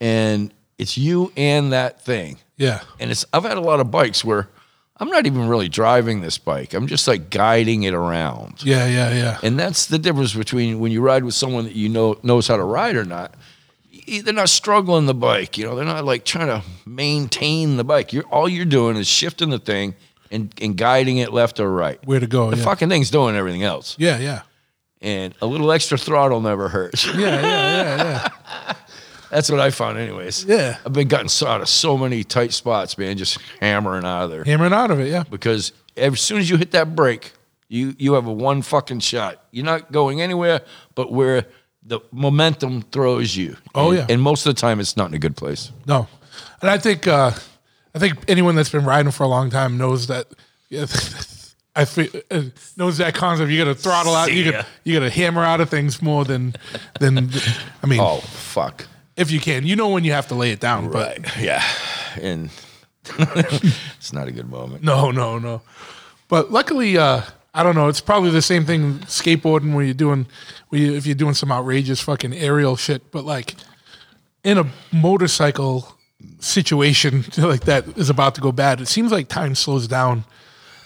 and 0.00 0.52
it's 0.78 0.98
you 0.98 1.32
and 1.36 1.72
that 1.72 2.02
thing. 2.02 2.38
Yeah. 2.56 2.80
And 2.98 3.10
it's 3.10 3.24
I've 3.32 3.44
had 3.44 3.56
a 3.56 3.60
lot 3.60 3.78
of 3.78 3.90
bikes 3.90 4.24
where 4.24 4.48
I'm 4.96 5.08
not 5.10 5.26
even 5.26 5.48
really 5.48 5.68
driving 5.68 6.22
this 6.22 6.38
bike. 6.38 6.74
I'm 6.74 6.88
just 6.88 7.06
like 7.06 7.30
guiding 7.30 7.84
it 7.84 7.94
around. 7.94 8.64
Yeah, 8.64 8.86
yeah, 8.88 9.14
yeah. 9.14 9.38
And 9.44 9.56
that's 9.56 9.86
the 9.86 9.98
difference 9.98 10.34
between 10.34 10.80
when 10.80 10.90
you 10.90 11.00
ride 11.02 11.22
with 11.22 11.34
someone 11.34 11.64
that 11.64 11.76
you 11.76 11.88
know 11.88 12.18
knows 12.24 12.48
how 12.48 12.56
to 12.56 12.64
ride 12.64 12.96
or 12.96 13.04
not. 13.04 13.34
They're 14.06 14.34
not 14.34 14.48
struggling 14.48 15.06
the 15.06 15.14
bike, 15.14 15.58
you 15.58 15.66
know. 15.66 15.74
They're 15.74 15.84
not 15.84 16.04
like 16.04 16.24
trying 16.24 16.46
to 16.46 16.62
maintain 16.86 17.76
the 17.76 17.84
bike. 17.84 18.12
You're 18.12 18.24
all 18.24 18.48
you're 18.48 18.64
doing 18.64 18.96
is 18.96 19.08
shifting 19.08 19.50
the 19.50 19.58
thing 19.58 19.94
and, 20.30 20.52
and 20.60 20.76
guiding 20.76 21.18
it 21.18 21.32
left 21.32 21.60
or 21.60 21.70
right. 21.70 22.04
Where 22.06 22.20
to 22.20 22.26
go? 22.26 22.50
The 22.50 22.56
yeah. 22.56 22.64
fucking 22.64 22.88
thing's 22.88 23.10
doing 23.10 23.36
everything 23.36 23.62
else, 23.62 23.96
yeah, 23.98 24.18
yeah. 24.18 24.42
and 25.00 25.34
a 25.40 25.46
little 25.46 25.72
extra 25.72 25.98
throttle 25.98 26.40
never 26.40 26.68
hurts. 26.68 27.06
Yeah, 27.06 27.14
yeah, 27.14 27.40
yeah, 27.40 28.28
yeah. 28.66 28.74
That's 29.30 29.50
what 29.50 29.58
I 29.58 29.70
found, 29.70 29.98
anyways. 29.98 30.44
Yeah. 30.44 30.78
I've 30.86 30.92
been 30.92 31.08
gotten 31.08 31.28
out 31.48 31.60
of 31.60 31.68
so 31.68 31.98
many 31.98 32.22
tight 32.22 32.52
spots, 32.52 32.96
man, 32.96 33.18
just 33.18 33.38
hammering 33.60 34.04
out 34.04 34.24
of 34.24 34.30
there. 34.30 34.44
Hammering 34.44 34.72
out 34.72 34.92
of 34.92 35.00
it, 35.00 35.08
yeah. 35.08 35.24
because 35.28 35.72
as 35.96 36.20
soon 36.20 36.38
as 36.38 36.48
you 36.48 36.56
hit 36.56 36.70
that 36.70 36.94
brake, 36.94 37.32
you 37.68 37.96
you 37.98 38.12
have 38.12 38.26
a 38.28 38.32
one 38.32 38.62
fucking 38.62 39.00
shot. 39.00 39.42
You're 39.50 39.64
not 39.64 39.90
going 39.90 40.20
anywhere 40.20 40.62
but 40.96 41.12
where 41.12 41.46
the 41.86 42.00
momentum 42.12 42.82
throws 42.82 43.36
you. 43.36 43.56
Oh, 43.74 43.90
And- 43.90 43.98
yeah. 43.98 44.06
and 44.08 44.20
most 44.22 44.46
of 44.46 44.54
the 44.54 44.60
time 44.60 44.80
it's 44.80 44.96
not 44.96 45.08
in 45.08 45.14
a 45.14 45.18
good 45.18 45.36
place. 45.36 45.70
No, 45.86 46.08
and 46.60 46.70
I 46.70 46.78
think 46.78 47.06
uh, 47.06 47.30
I 47.94 47.98
think 47.98 48.14
anyone 48.28 48.54
that's 48.56 48.70
been 48.70 48.84
riding 48.84 49.12
for 49.12 49.22
a 49.24 49.28
long 49.28 49.50
time 49.50 49.76
knows 49.78 50.06
that. 50.08 50.26
I 51.78 51.84
feel, 51.84 52.08
uh, 52.30 52.42
knows 52.78 52.96
that 52.98 53.14
concept. 53.14 53.50
You 53.50 53.58
got 53.62 53.70
to 53.70 53.74
throttle 53.74 54.14
out. 54.14 54.32
You 54.32 54.44
See 54.44 54.44
ya. 54.46 54.52
got 54.52 54.66
you 54.84 54.98
got 54.98 55.04
to 55.04 55.10
hammer 55.10 55.44
out 55.44 55.60
of 55.60 55.68
things 55.68 56.00
more 56.00 56.24
than 56.24 56.54
than. 57.00 57.30
I 57.82 57.86
mean, 57.86 58.00
Oh 58.00 58.18
fuck! 58.20 58.86
if 59.16 59.30
you 59.30 59.40
can, 59.40 59.66
you 59.66 59.76
know 59.76 59.88
when 59.90 60.02
you 60.02 60.12
have 60.12 60.26
to 60.28 60.34
lay 60.34 60.52
it 60.52 60.58
down. 60.60 60.90
But 60.90 61.36
Yeah, 61.38 61.62
and 62.20 62.48
it's 63.18 64.12
not 64.12 64.26
a 64.28 64.32
good 64.32 64.48
moment. 64.50 64.82
no, 64.84 65.10
no, 65.10 65.38
no. 65.38 65.60
But 66.28 66.50
luckily, 66.50 66.96
uh, 66.96 67.22
I 67.56 67.62
don't 67.62 67.74
know. 67.74 67.88
It's 67.88 68.02
probably 68.02 68.30
the 68.30 68.42
same 68.42 68.66
thing 68.66 68.98
skateboarding 69.06 69.74
where 69.74 69.82
you're 69.82 69.94
doing, 69.94 70.26
where 70.68 70.80
you, 70.80 70.92
if 70.94 71.06
you're 71.06 71.14
doing 71.14 71.32
some 71.34 71.50
outrageous 71.50 72.00
fucking 72.02 72.34
aerial 72.34 72.76
shit. 72.76 73.10
But 73.10 73.24
like 73.24 73.54
in 74.44 74.58
a 74.58 74.66
motorcycle 74.92 75.96
situation 76.40 77.24
like 77.38 77.62
that 77.62 77.86
is 77.96 78.10
about 78.10 78.34
to 78.34 78.40
go 78.42 78.52
bad, 78.52 78.80
it 78.82 78.88
seems 78.88 79.10
like 79.10 79.28
time 79.28 79.54
slows 79.54 79.88
down. 79.88 80.24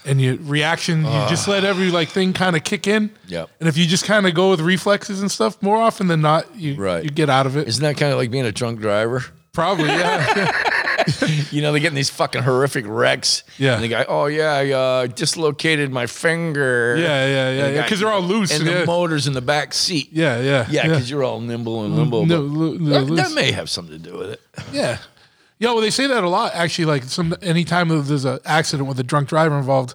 And 0.07 0.19
your 0.19 0.37
reaction, 0.37 1.05
you 1.05 1.11
just 1.29 1.47
let 1.47 1.63
every 1.63 1.91
like 1.91 2.09
thing 2.09 2.33
kind 2.33 2.57
of 2.57 2.65
kick 2.65 2.87
in. 2.87 3.11
Yep. 3.27 3.51
And 3.61 3.69
if 3.69 3.77
you 3.77 3.85
just 3.85 4.05
kind 4.07 4.27
of 4.27 4.33
go 4.35 4.51
with 4.51 4.61
reflexes 4.61 5.21
and 5.21 5.31
stuff, 5.31 5.61
more 5.63 5.77
often 5.77 6.07
than 6.07 6.23
not, 6.23 6.55
you 6.57 6.75
Right. 6.77 7.05
you 7.05 7.11
get 7.11 7.29
out 7.29 7.45
of 7.47 7.57
it. 7.59 7.69
Isn't 7.69 7.83
that 7.83 7.99
kind 7.99 8.11
of 8.13 8.17
like 8.19 8.31
being 8.31 8.47
a 8.47 8.53
drunk 8.53 8.81
driver? 8.81 9.25
Probably, 9.53 9.89
yeah. 9.89 10.53
You 11.51 11.63
know, 11.63 11.73
they're 11.73 11.81
getting 11.81 11.97
these 11.97 12.11
fucking 12.11 12.43
horrific 12.43 12.85
wrecks. 12.87 13.43
Yeah. 13.59 13.75
And 13.75 13.83
the 13.83 13.89
guy, 13.89 14.05
oh 14.09 14.27
yeah, 14.27 14.53
I 14.53 14.71
uh, 14.71 15.07
dislocated 15.07 15.91
my 15.91 16.07
finger. 16.07 16.97
Yeah, 16.97 17.05
yeah, 17.05 17.27
yeah, 17.27 17.65
And 17.67 17.77
the 17.77 17.81
yeah, 17.91 17.97
they're 17.97 18.09
all 18.13 18.21
loose, 18.23 18.53
And 18.53 18.65
yeah. 18.67 18.81
the 18.81 18.87
motor's 18.87 19.27
in 19.27 19.33
the 19.33 19.41
back 19.41 19.73
seat. 19.75 20.11
yeah, 20.13 20.41
yeah, 20.41 20.67
Yeah, 20.71 20.83
because 20.85 21.11
you're 21.11 21.25
all 21.25 21.41
nimble 21.41 21.85
and 21.85 21.97
limbo. 21.97 22.25
No, 22.25 22.43
but 22.43 22.45
lo- 22.45 22.77
lo- 22.79 23.07
that, 23.07 23.15
that 23.17 23.33
may 23.35 23.53
have 23.53 23.69
something 23.69 24.01
to 24.03 24.11
do 24.11 24.17
with 24.17 24.31
it. 24.31 24.41
Yeah. 24.73 24.99
Yeah, 25.59 25.73
well, 25.73 25.81
they 25.83 25.91
say 25.91 26.07
that 26.07 26.25
a 26.25 26.29
lot. 26.29 26.55
Actually, 26.55 26.87
like 26.87 27.05
some 27.05 27.35
anytime 27.43 27.89
that 27.89 28.03
there's 28.03 28.25
an 28.25 28.39
accident 28.47 28.89
with 28.89 28.99
a 28.99 29.03
drunk 29.03 29.29
driver 29.29 29.59
involved, 29.59 29.93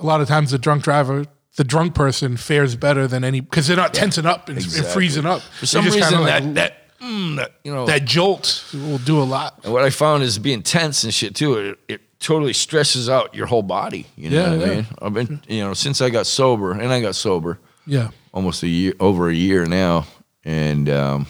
a 0.00 0.04
lot 0.04 0.20
of 0.20 0.26
times 0.26 0.50
the 0.50 0.58
drunk 0.58 0.82
driver, 0.82 1.24
the 1.56 1.62
drunk 1.62 1.94
person, 1.94 2.36
fares 2.36 2.74
better 2.74 3.06
than 3.06 3.22
any 3.22 3.38
because 3.40 3.68
they're 3.68 3.76
not 3.76 3.94
tensing 3.94 4.26
up 4.26 4.48
and, 4.48 4.58
and 4.58 4.86
freezing 4.86 5.24
up. 5.24 5.40
For 5.42 5.66
some 5.66 5.84
reason, 5.84 6.02
kinda 6.02 6.24
that, 6.24 6.54
that, 6.54 6.76
mm, 7.04 7.36
that, 7.36 7.52
you 7.64 7.72
know, 7.74 7.86
that 7.86 8.04
jolt 8.04 8.64
will 8.72 8.98
do 8.98 9.20
a 9.20 9.24
lot. 9.24 9.60
and 9.64 9.72
what 9.72 9.84
I 9.84 9.90
found 9.90 10.22
is 10.22 10.38
being 10.38 10.62
tense 10.62 11.04
and 11.04 11.12
shit 11.12 11.34
too. 11.34 11.58
It, 11.58 11.78
it 11.88 12.00
totally 12.20 12.52
stresses 12.54 13.08
out 13.08 13.34
your 13.34 13.46
whole 13.46 13.62
body. 13.62 14.06
You 14.16 14.30
know 14.30 14.36
Yeah, 14.36 14.56
what 14.56 14.66
I 14.68 14.74
mean? 14.74 14.86
I've 15.02 15.14
been, 15.14 15.40
you 15.48 15.60
know, 15.64 15.74
since 15.74 16.00
I 16.00 16.10
got 16.10 16.26
sober, 16.26 16.72
and 16.72 16.92
I 16.92 17.00
got 17.00 17.14
sober 17.14 17.58
Yeah, 17.86 18.10
almost 18.32 18.62
a 18.62 18.68
year, 18.68 18.94
over 18.98 19.28
a 19.28 19.34
year 19.34 19.66
now, 19.66 20.06
and 20.44 20.88
um, 20.88 21.26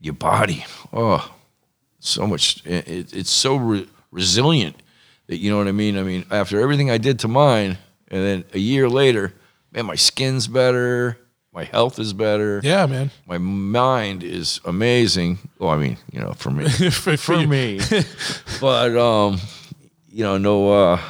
your 0.00 0.14
body, 0.14 0.64
oh, 0.92 1.32
so 2.00 2.26
much. 2.26 2.64
It, 2.66 2.88
it- 2.88 3.12
it's 3.14 3.30
so 3.30 3.56
re- 3.56 3.88
resilient 4.10 4.76
that 5.28 5.36
you 5.38 5.50
know 5.50 5.58
what 5.58 5.68
I 5.68 5.72
mean. 5.72 5.96
I 5.96 6.02
mean, 6.02 6.24
after 6.30 6.60
everything 6.60 6.90
I 6.90 6.98
did 6.98 7.18
to 7.20 7.28
mine, 7.28 7.78
and 8.08 8.24
then 8.24 8.44
a 8.52 8.58
year 8.58 8.88
later, 8.88 9.32
man, 9.70 9.86
my 9.86 9.94
skin's 9.94 10.48
better, 10.48 11.16
my 11.52 11.64
health 11.64 11.98
is 11.98 12.12
better. 12.12 12.60
yeah, 12.64 12.86
man. 12.86 13.10
my 13.26 13.38
mind 13.38 14.22
is 14.22 14.60
amazing. 14.64 15.38
Well, 15.58 15.70
I 15.70 15.76
mean, 15.76 15.96
you 16.12 16.20
know, 16.20 16.32
for 16.32 16.50
me, 16.50 16.68
for, 16.90 17.16
for 17.16 17.46
me, 17.46 17.78
but 18.60 18.96
um, 18.96 19.38
you 20.10 20.24
know, 20.24 20.38
no, 20.38 20.72
uh, 20.72 21.00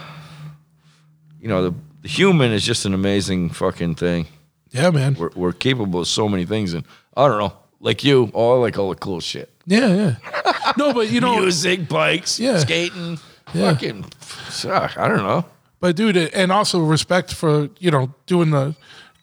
you 1.41 1.49
know, 1.49 1.71
the, 1.71 1.75
the 2.03 2.09
human 2.09 2.53
is 2.53 2.65
just 2.65 2.85
an 2.85 2.95
amazing 2.95 3.51
fucking 3.51 3.95
thing. 3.97 4.27
Yeah, 4.71 4.91
man. 4.91 5.15
We're, 5.19 5.31
we're 5.35 5.53
capable 5.53 6.01
of 6.01 6.09
so 6.09 6.29
many 6.29 6.45
things, 6.47 6.73
and 6.75 6.85
I 7.17 7.29
don't 7.29 7.39
know, 7.39 7.53
like 7.81 8.05
you, 8.05 8.31
oh, 8.35 8.55
I 8.57 8.59
like 8.59 8.79
all 8.79 8.89
the 8.91 8.97
cool 8.97 9.21
shit. 9.21 9.51
Yeah, 9.67 9.95
yeah. 9.95 10.15
No, 10.79 10.95
but 10.95 11.11
you 11.11 11.21
know, 11.21 11.39
Music, 11.41 11.87
bikes, 11.89 12.41
Yeah. 12.41 12.59
skating, 12.59 13.19
Yeah. 13.53 13.73
fucking, 13.75 14.05
fuck, 14.21 14.97
I 14.97 15.07
don't 15.07 15.19
know. 15.19 15.45
But 15.81 15.97
dude, 15.97 16.17
and 16.17 16.51
also 16.51 16.81
respect 16.81 17.35
for 17.35 17.69
you 17.79 17.91
know 17.91 18.15
doing 18.27 18.51
the 18.51 18.75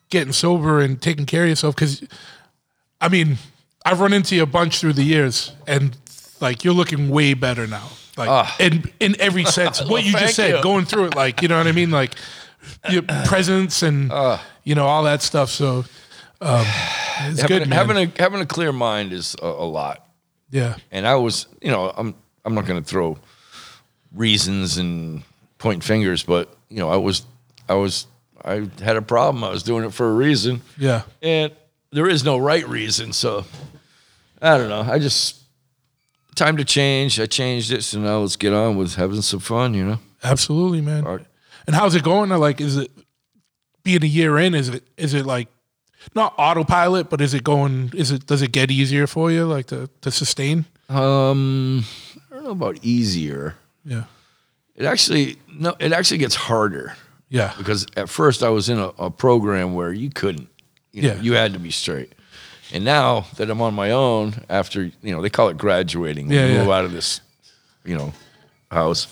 getting 0.10 0.34
sober 0.34 0.80
and 0.82 1.02
taking 1.02 1.26
care 1.26 1.44
of 1.44 1.50
yourself 1.50 1.76
because, 1.76 2.04
I 3.00 3.10
mean, 3.10 3.38
I've 3.86 4.00
run 4.00 4.14
into 4.14 4.36
you 4.36 4.44
a 4.44 4.48
bunch 4.48 4.80
through 4.80 4.94
the 4.94 5.04
years, 5.04 5.54
and 5.68 5.96
like 6.40 6.64
you're 6.64 6.74
looking 6.74 7.10
way 7.10 7.34
better 7.34 7.68
now. 7.68 7.88
Like 8.18 8.60
in 8.60 8.84
in 9.00 9.20
every 9.20 9.46
sense, 9.58 9.84
what 9.84 10.04
you 10.04 10.12
just 10.12 10.36
said, 10.36 10.58
you. 10.58 10.64
going 10.64 10.86
through 10.86 11.06
it, 11.06 11.16
like 11.16 11.42
you 11.42 11.48
know 11.48 11.58
what 11.58 11.68
I 11.68 11.72
mean, 11.72 11.92
like 11.92 12.16
your 12.90 13.02
presence 13.26 13.82
and 13.84 14.12
you 14.64 14.76
know 14.76 14.86
all 14.86 15.04
that 15.04 15.22
stuff. 15.22 15.50
So 15.50 15.86
um, 16.42 16.66
it's 17.22 17.42
Having, 17.42 17.48
good, 17.48 17.70
man. 17.70 17.88
having 17.88 17.98
a 17.98 18.22
having 18.22 18.42
a 18.42 18.46
clear 18.46 18.72
mind 18.72 19.14
is 19.14 19.36
a, 19.42 19.46
a 19.46 19.68
lot. 19.68 20.06
yeah, 20.50 20.76
and 20.92 21.08
I 21.08 21.16
was, 21.16 21.48
you 21.62 21.72
know, 21.72 21.92
I'm 21.96 22.16
I'm 22.46 22.56
not 22.56 22.66
going 22.66 22.82
to 22.82 22.88
throw 22.88 23.18
reasons 24.14 24.78
and 24.78 25.24
point 25.58 25.84
fingers, 25.84 26.24
but 26.24 26.56
you 26.70 26.78
know, 26.78 26.90
I 26.90 26.98
was 26.98 27.24
I 27.68 27.76
was 27.76 28.08
I 28.46 28.70
had 28.84 28.96
a 28.96 29.02
problem. 29.02 29.44
I 29.44 29.50
was 29.50 29.64
doing 29.64 29.86
it 29.86 29.94
for 29.94 30.08
a 30.10 30.14
reason, 30.14 30.62
yeah, 30.78 31.04
and 31.22 31.52
there 31.92 32.08
is 32.08 32.24
no 32.24 32.38
right 32.38 32.68
reason. 32.68 33.14
So 33.14 33.46
I 34.42 34.58
don't 34.58 34.70
know. 34.70 34.82
I 34.82 35.00
just 35.00 35.42
time 36.36 36.58
to 36.58 36.66
change. 36.66 37.20
I 37.20 37.26
changed 37.26 37.72
it, 37.72 37.84
so 37.84 38.00
now 38.00 38.20
let's 38.20 38.36
get 38.36 38.54
on 38.54 38.78
with 38.78 38.96
having 38.96 39.22
some 39.22 39.40
fun. 39.40 39.74
You 39.74 39.86
know, 39.86 40.00
absolutely, 40.24 40.82
man. 40.82 41.06
Art. 41.06 41.26
And 41.68 41.76
how's 41.76 41.94
it 41.96 42.04
going? 42.04 42.30
Like, 42.30 42.62
is 42.62 42.78
it 42.78 42.92
being 43.84 44.04
a 44.04 44.08
year 44.08 44.38
in? 44.40 44.56
Is 44.56 44.70
it 44.70 44.84
is 44.98 45.14
it 45.14 45.26
like 45.26 45.48
not 46.16 46.34
autopilot, 46.38 47.10
but 47.10 47.22
is 47.22 47.34
it 47.34 47.44
going? 47.44 47.92
Is 47.96 48.12
it 48.12 48.26
does 48.26 48.42
it 48.42 48.52
get 48.52 48.72
easier 48.72 49.06
for 49.08 49.32
you, 49.32 49.46
like 49.46 49.68
to 49.68 49.90
to 50.02 50.12
sustain? 50.12 50.66
um, 50.90 51.84
I 52.32 52.36
don't 52.36 52.44
know 52.46 52.52
about 52.52 52.80
easier. 52.82 53.56
Yeah, 53.86 54.06
It 54.76 54.86
actually 54.86 55.38
no, 55.54 55.76
it 55.80 55.92
actually 55.92 56.18
gets 56.20 56.36
harder. 56.36 56.96
Yeah, 57.30 57.54
because 57.58 57.86
at 57.96 58.10
first 58.10 58.44
I 58.44 58.50
was 58.50 58.70
in 58.70 58.80
a, 58.80 58.88
a 58.98 59.10
program 59.12 59.74
where 59.76 59.92
you 59.94 60.10
couldn't, 60.10 60.50
you 60.92 61.02
know, 61.04 61.08
Yeah. 61.16 61.22
you 61.22 61.34
had 61.34 61.54
to 61.54 61.60
be 61.60 61.72
straight. 61.72 62.14
And 62.74 62.84
now 62.86 63.26
that 63.38 63.50
I'm 63.50 63.62
on 63.62 63.74
my 63.74 63.92
own, 63.92 64.34
after 64.50 64.84
you 65.02 65.12
know, 65.16 65.22
they 65.22 65.30
call 65.30 65.50
it 65.50 65.58
graduating. 65.58 66.28
When 66.28 66.36
Yeah, 66.38 66.46
you 66.48 66.54
yeah. 66.54 66.60
move 66.62 66.70
out 66.72 66.86
of 66.86 66.92
this, 66.92 67.22
you 67.84 67.98
know, 67.98 68.14
house. 68.72 69.08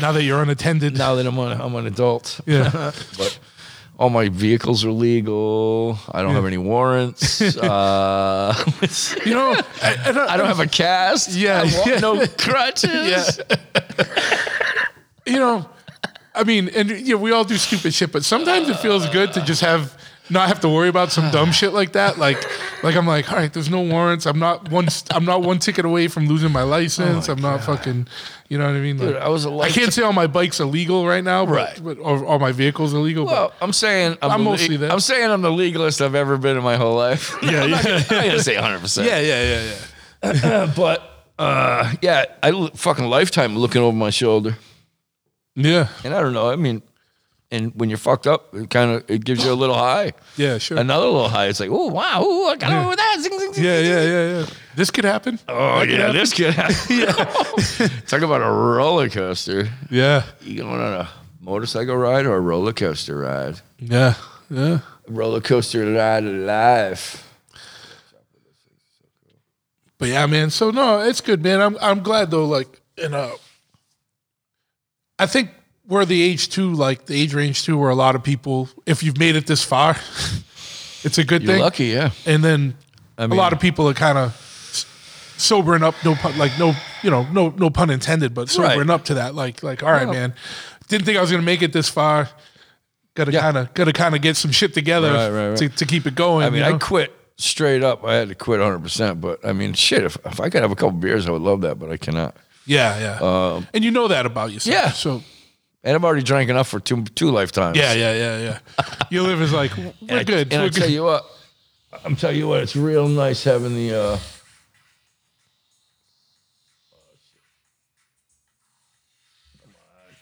Now 0.00 0.12
that 0.12 0.22
you're 0.22 0.42
unattended, 0.42 0.96
Now 0.96 1.14
that 1.16 1.26
I'm 1.26 1.38
an, 1.38 1.60
I'm 1.60 1.74
an 1.74 1.86
adult, 1.86 2.40
yeah, 2.46 2.92
but 3.18 3.38
all 3.98 4.08
my 4.08 4.30
vehicles 4.30 4.84
are 4.86 4.90
legal. 4.90 5.98
I 6.10 6.22
don't 6.22 6.34
have 6.34 6.46
any 6.46 6.56
warrants. 6.56 7.40
uh, 7.58 8.54
you 9.26 9.34
know, 9.34 9.52
I, 9.82 9.96
I 10.06 10.12
don't, 10.12 10.30
I 10.30 10.36
don't 10.38 10.46
have 10.48 10.60
a 10.60 10.66
cast. 10.66 11.32
Yeah, 11.32 11.64
yeah. 11.86 11.98
no 11.98 12.26
crutches. 12.26 13.38
Yeah. 13.38 14.04
you 15.26 15.38
know, 15.38 15.68
I 16.34 16.44
mean, 16.44 16.68
and 16.70 16.90
yeah, 16.90 17.16
we 17.16 17.30
all 17.32 17.44
do 17.44 17.56
stupid 17.56 17.92
shit, 17.94 18.10
but 18.12 18.24
sometimes 18.24 18.68
it 18.68 18.78
feels 18.78 19.08
good 19.10 19.32
to 19.34 19.42
just 19.42 19.60
have 19.60 19.96
not 20.30 20.48
have 20.48 20.60
to 20.60 20.68
worry 20.68 20.88
about 20.88 21.12
some 21.12 21.30
dumb 21.30 21.52
shit 21.52 21.74
like 21.74 21.92
that. 21.92 22.16
Like, 22.16 22.42
like 22.82 22.94
I'm 22.96 23.06
like, 23.06 23.30
all 23.30 23.36
right, 23.36 23.52
there's 23.52 23.68
no 23.68 23.82
warrants. 23.82 24.24
I'm 24.24 24.38
not 24.38 24.70
one. 24.70 24.88
I'm 25.10 25.24
not 25.26 25.42
one 25.42 25.58
ticket 25.58 25.84
away 25.84 26.08
from 26.08 26.26
losing 26.28 26.50
my 26.52 26.62
license. 26.62 27.28
I'm 27.28 27.40
not 27.40 27.62
fucking. 27.64 28.06
You 28.48 28.58
know 28.58 28.66
what 28.66 28.76
I 28.76 28.80
mean? 28.80 28.96
Dude, 28.98 29.16
I 29.16 29.28
was 29.28 29.44
a 29.44 29.50
I 29.50 29.70
can't 29.70 29.92
say 29.92 30.02
all 30.02 30.12
my 30.12 30.26
bikes 30.26 30.60
illegal 30.60 31.06
right 31.06 31.24
now, 31.24 31.44
but, 31.44 31.52
Right. 31.54 31.80
but 31.84 31.98
or 31.98 32.24
all 32.24 32.38
my 32.38 32.52
vehicles 32.52 32.94
illegal. 32.94 33.26
Well, 33.26 33.52
I'm 33.60 33.72
saying 33.72 34.16
I'm, 34.22 34.30
I'm 34.30 34.44
the 34.44 34.50
mostly 34.50 34.68
le- 34.76 34.78
there. 34.78 34.92
I'm 34.92 35.00
saying 35.00 35.30
I'm 35.30 35.42
the 35.42 35.52
legalest 35.52 36.00
I've 36.00 36.14
ever 36.14 36.36
been 36.38 36.56
in 36.56 36.62
my 36.62 36.76
whole 36.76 36.96
life. 36.96 37.36
Yeah, 37.42 37.64
yeah. 37.64 37.76
I'm 38.10 38.28
gonna 38.28 38.40
say 38.40 38.54
100. 38.54 38.80
percent 38.80 39.06
yeah, 39.08 39.20
yeah, 39.20 39.42
yeah, 39.42 39.74
yeah. 40.22 40.72
but 40.76 41.26
uh, 41.38 41.92
yeah, 42.00 42.24
I 42.42 42.70
fucking 42.74 43.06
lifetime 43.06 43.56
looking 43.56 43.82
over 43.82 43.96
my 43.96 44.10
shoulder, 44.10 44.56
Yeah, 45.54 45.88
and 46.04 46.14
I 46.14 46.20
don't 46.20 46.32
know. 46.32 46.50
I 46.50 46.56
mean, 46.56 46.82
and 47.50 47.72
when 47.74 47.90
you're 47.90 47.98
fucked 47.98 48.26
up, 48.26 48.54
it 48.54 48.70
kind 48.70 48.90
of 48.92 49.04
it 49.10 49.24
gives 49.24 49.44
you 49.44 49.52
a 49.52 49.54
little 49.54 49.74
high, 49.76 50.12
yeah, 50.36 50.56
sure. 50.58 50.78
another 50.78 51.04
little 51.06 51.28
high. 51.28 51.46
It's 51.48 51.60
like, 51.60 51.68
oh 51.70 51.88
wow, 51.88 52.22
ooh, 52.22 52.46
I 52.46 52.56
got 52.56 52.72
over 52.72 52.96
that. 52.96 53.16
Zing, 53.20 53.38
zing, 53.38 53.52
zing, 53.52 53.64
yeah, 53.64 53.78
yeah, 53.80 54.02
yeah, 54.02 54.38
yeah. 54.40 54.46
This 54.74 54.90
could 54.90 55.04
happen. 55.04 55.38
Oh 55.48 55.80
That 55.80 55.86
could 55.88 55.90
yeah, 55.90 55.98
happen. 55.98 56.16
this 56.16 56.32
kid. 56.32 58.00
Talk 58.08 58.22
about 58.22 58.40
a 58.40 58.50
roller 58.50 59.08
coaster. 59.10 59.68
Yeah, 59.90 60.22
You 60.40 60.58
going 60.62 60.80
on 60.80 60.92
a 61.00 61.08
motorcycle 61.40 61.96
ride 61.96 62.24
or 62.24 62.36
a 62.36 62.40
roller 62.40 62.72
coaster 62.72 63.18
ride? 63.18 63.60
yeah, 63.78 64.14
yeah. 64.48 64.78
Roller 65.06 65.40
coaster 65.42 65.84
ride 65.92 66.24
of 66.24 66.32
life. 66.34 67.28
But 69.98 70.08
yeah, 70.08 70.26
man. 70.26 70.50
So 70.50 70.70
no, 70.70 71.00
it's 71.02 71.20
good, 71.20 71.42
man. 71.42 71.60
I'm 71.60 71.76
I'm 71.80 72.02
glad 72.02 72.30
though. 72.30 72.46
Like, 72.46 72.80
and 72.96 73.14
uh, 73.14 73.32
I 75.18 75.26
think 75.26 75.50
we're 75.86 76.04
the 76.04 76.20
age 76.22 76.48
too, 76.48 76.72
like 76.72 77.06
the 77.06 77.20
age 77.20 77.34
range 77.34 77.64
too, 77.64 77.78
where 77.78 77.90
a 77.90 77.94
lot 77.94 78.14
of 78.14 78.22
people, 78.22 78.68
if 78.86 79.02
you've 79.02 79.18
made 79.18 79.36
it 79.36 79.46
this 79.46 79.62
far, 79.64 79.90
it's 81.04 81.18
a 81.18 81.24
good 81.24 81.42
You're 81.42 81.54
thing. 81.54 81.62
lucky, 81.62 81.84
yeah. 81.86 82.10
And 82.26 82.42
then 82.42 82.76
I 83.18 83.24
a 83.24 83.28
mean- 83.28 83.36
lot 83.38 83.52
of 83.52 83.60
people 83.60 83.88
are 83.88 83.94
kind 83.94 84.18
of 84.18 84.34
sobering 85.38 85.82
up. 85.82 85.94
No 86.04 86.14
pun, 86.14 86.36
like 86.38 86.58
no, 86.58 86.74
you 87.02 87.10
know, 87.10 87.24
no 87.32 87.50
no 87.50 87.70
pun 87.70 87.90
intended, 87.90 88.34
but 88.34 88.48
sobering 88.48 88.88
Right. 88.88 88.90
up 88.90 89.04
to 89.06 89.14
that. 89.14 89.34
Like 89.34 89.62
like, 89.62 89.82
all 89.82 89.92
right, 89.92 90.06
No. 90.06 90.12
man. 90.12 90.34
Didn't 90.88 91.04
think 91.06 91.18
I 91.18 91.20
was 91.20 91.30
gonna 91.30 91.42
make 91.42 91.62
it 91.62 91.72
this 91.72 91.88
far. 91.88 92.28
Got 93.14 93.24
to 93.26 93.32
Yeah. 93.32 93.40
kind 93.40 93.56
of 93.58 93.74
got 93.74 93.84
to 93.84 93.92
kind 93.92 94.14
of 94.14 94.22
get 94.22 94.36
some 94.36 94.52
shit 94.52 94.72
together 94.72 95.12
Right, 95.12 95.48
right. 95.50 95.56
To, 95.58 95.68
to 95.68 95.84
keep 95.84 96.06
it 96.06 96.14
going. 96.14 96.46
I 96.46 96.50
mean, 96.50 96.60
you 96.60 96.74
I 96.74 96.78
quit 96.78 97.12
straight 97.36 97.82
up. 97.82 98.04
I 98.04 98.14
had 98.14 98.28
to 98.30 98.34
quit 98.34 98.58
100%. 98.60 99.20
But 99.20 99.46
I 99.46 99.52
mean, 99.52 99.74
shit, 99.74 100.02
if, 100.04 100.16
if 100.24 100.40
I 100.40 100.48
could 100.48 100.62
have 100.62 100.70
a 100.72 100.74
couple 100.74 100.92
beers, 100.92 101.26
I 101.26 101.30
would 101.30 101.42
love 101.42 101.60
that, 101.60 101.78
but 101.78 101.90
I 101.90 101.98
cannot. 101.98 102.34
Yeah, 102.66 102.98
yeah. 103.20 103.62
and 103.74 103.84
you 103.84 103.90
know 103.90 104.08
that 104.08 104.24
about 104.26 104.52
yourself. 104.52 104.76
Um, 104.76 104.82
yeah. 104.82 104.90
So 104.92 105.22
And 105.84 105.94
I've 105.96 106.04
already 106.04 106.22
drank 106.22 106.48
enough 106.50 106.68
for 106.68 106.78
two 106.80 107.02
two 107.14 107.30
lifetimes. 107.30 107.76
yeah, 107.76 107.92
yeah, 107.92 108.14
yeah, 108.14 108.38
yeah. 108.78 108.84
You 109.10 109.22
live 109.22 109.40
is 109.42 109.52
like 109.52 109.76
we're 109.76 109.92
And 110.08 110.20
I- 110.20 110.24
good. 110.24 110.52
And 110.52 110.62
we're 110.62 110.66
I 110.66 110.70
tell 110.70 110.88
you 110.90 111.02
what, 111.04 111.24
I'm 112.04 112.16
telling 112.16 112.38
you 112.38 112.48
what, 112.48 112.62
it's 112.62 112.76
real 112.76 113.08
nice 113.08 113.44
having 113.44 113.74
the. 113.74 113.94
uh 113.98 114.18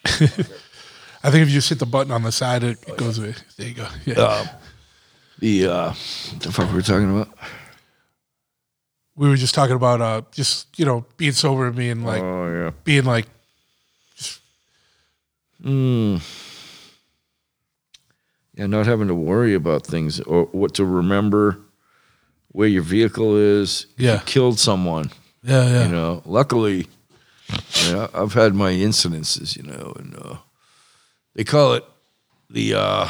I 1.23 1.31
think 1.31 1.43
if 1.43 1.49
you 1.49 1.55
just 1.55 1.69
hit 1.69 1.79
the 1.79 1.87
button 1.87 2.13
on 2.13 2.23
the 2.23 2.33
side, 2.33 2.63
it, 2.65 2.79
it 2.87 2.97
goes 2.97 3.19
away. 3.19 3.35
There 3.57 3.69
you 3.69 3.75
go. 3.75 3.87
Yeah. 4.07 4.15
uh, 4.21 4.47
the 5.39 5.67
uh, 5.67 5.89
the 6.39 6.51
fuck 6.53 6.69
were 6.71 6.77
we 6.77 6.83
talking 6.83 7.11
about? 7.11 7.29
We 9.21 9.29
were 9.29 9.37
just 9.37 9.55
talking 9.55 9.77
about 9.77 10.01
uh, 10.01 10.23
just 10.33 10.79
you 10.79 10.87
know 10.87 11.05
being 11.19 11.33
sober 11.33 11.67
and 11.67 11.77
being 11.77 12.03
like 12.05 12.23
oh 12.23 12.47
yeah. 12.51 12.71
being 12.85 13.05
like 13.05 13.27
mm 15.63 16.19
Yeah, 18.55 18.67
not 18.67 18.87
having 18.87 19.09
to 19.09 19.15
worry 19.15 19.53
about 19.55 19.87
things 19.87 20.21
or 20.21 20.45
what 20.53 20.73
to 20.75 20.87
remember, 20.87 21.59
where 22.49 22.67
your 22.69 22.83
vehicle 22.83 23.37
is. 23.37 23.87
Yeah. 23.99 24.15
you 24.15 24.21
killed 24.25 24.59
someone. 24.59 25.11
yeah, 25.43 25.69
yeah, 25.69 25.85
You 25.85 25.93
know, 25.93 26.23
luckily, 26.25 26.87
you 27.85 27.93
know, 27.93 28.09
I've 28.15 28.33
had 28.33 28.55
my 28.55 28.73
incidences. 28.73 29.55
You 29.55 29.65
know, 29.65 29.93
and 29.99 30.17
uh, 30.17 30.37
they 31.35 31.45
call 31.45 31.75
it 31.75 31.85
the 32.49 32.75
uh, 32.75 33.07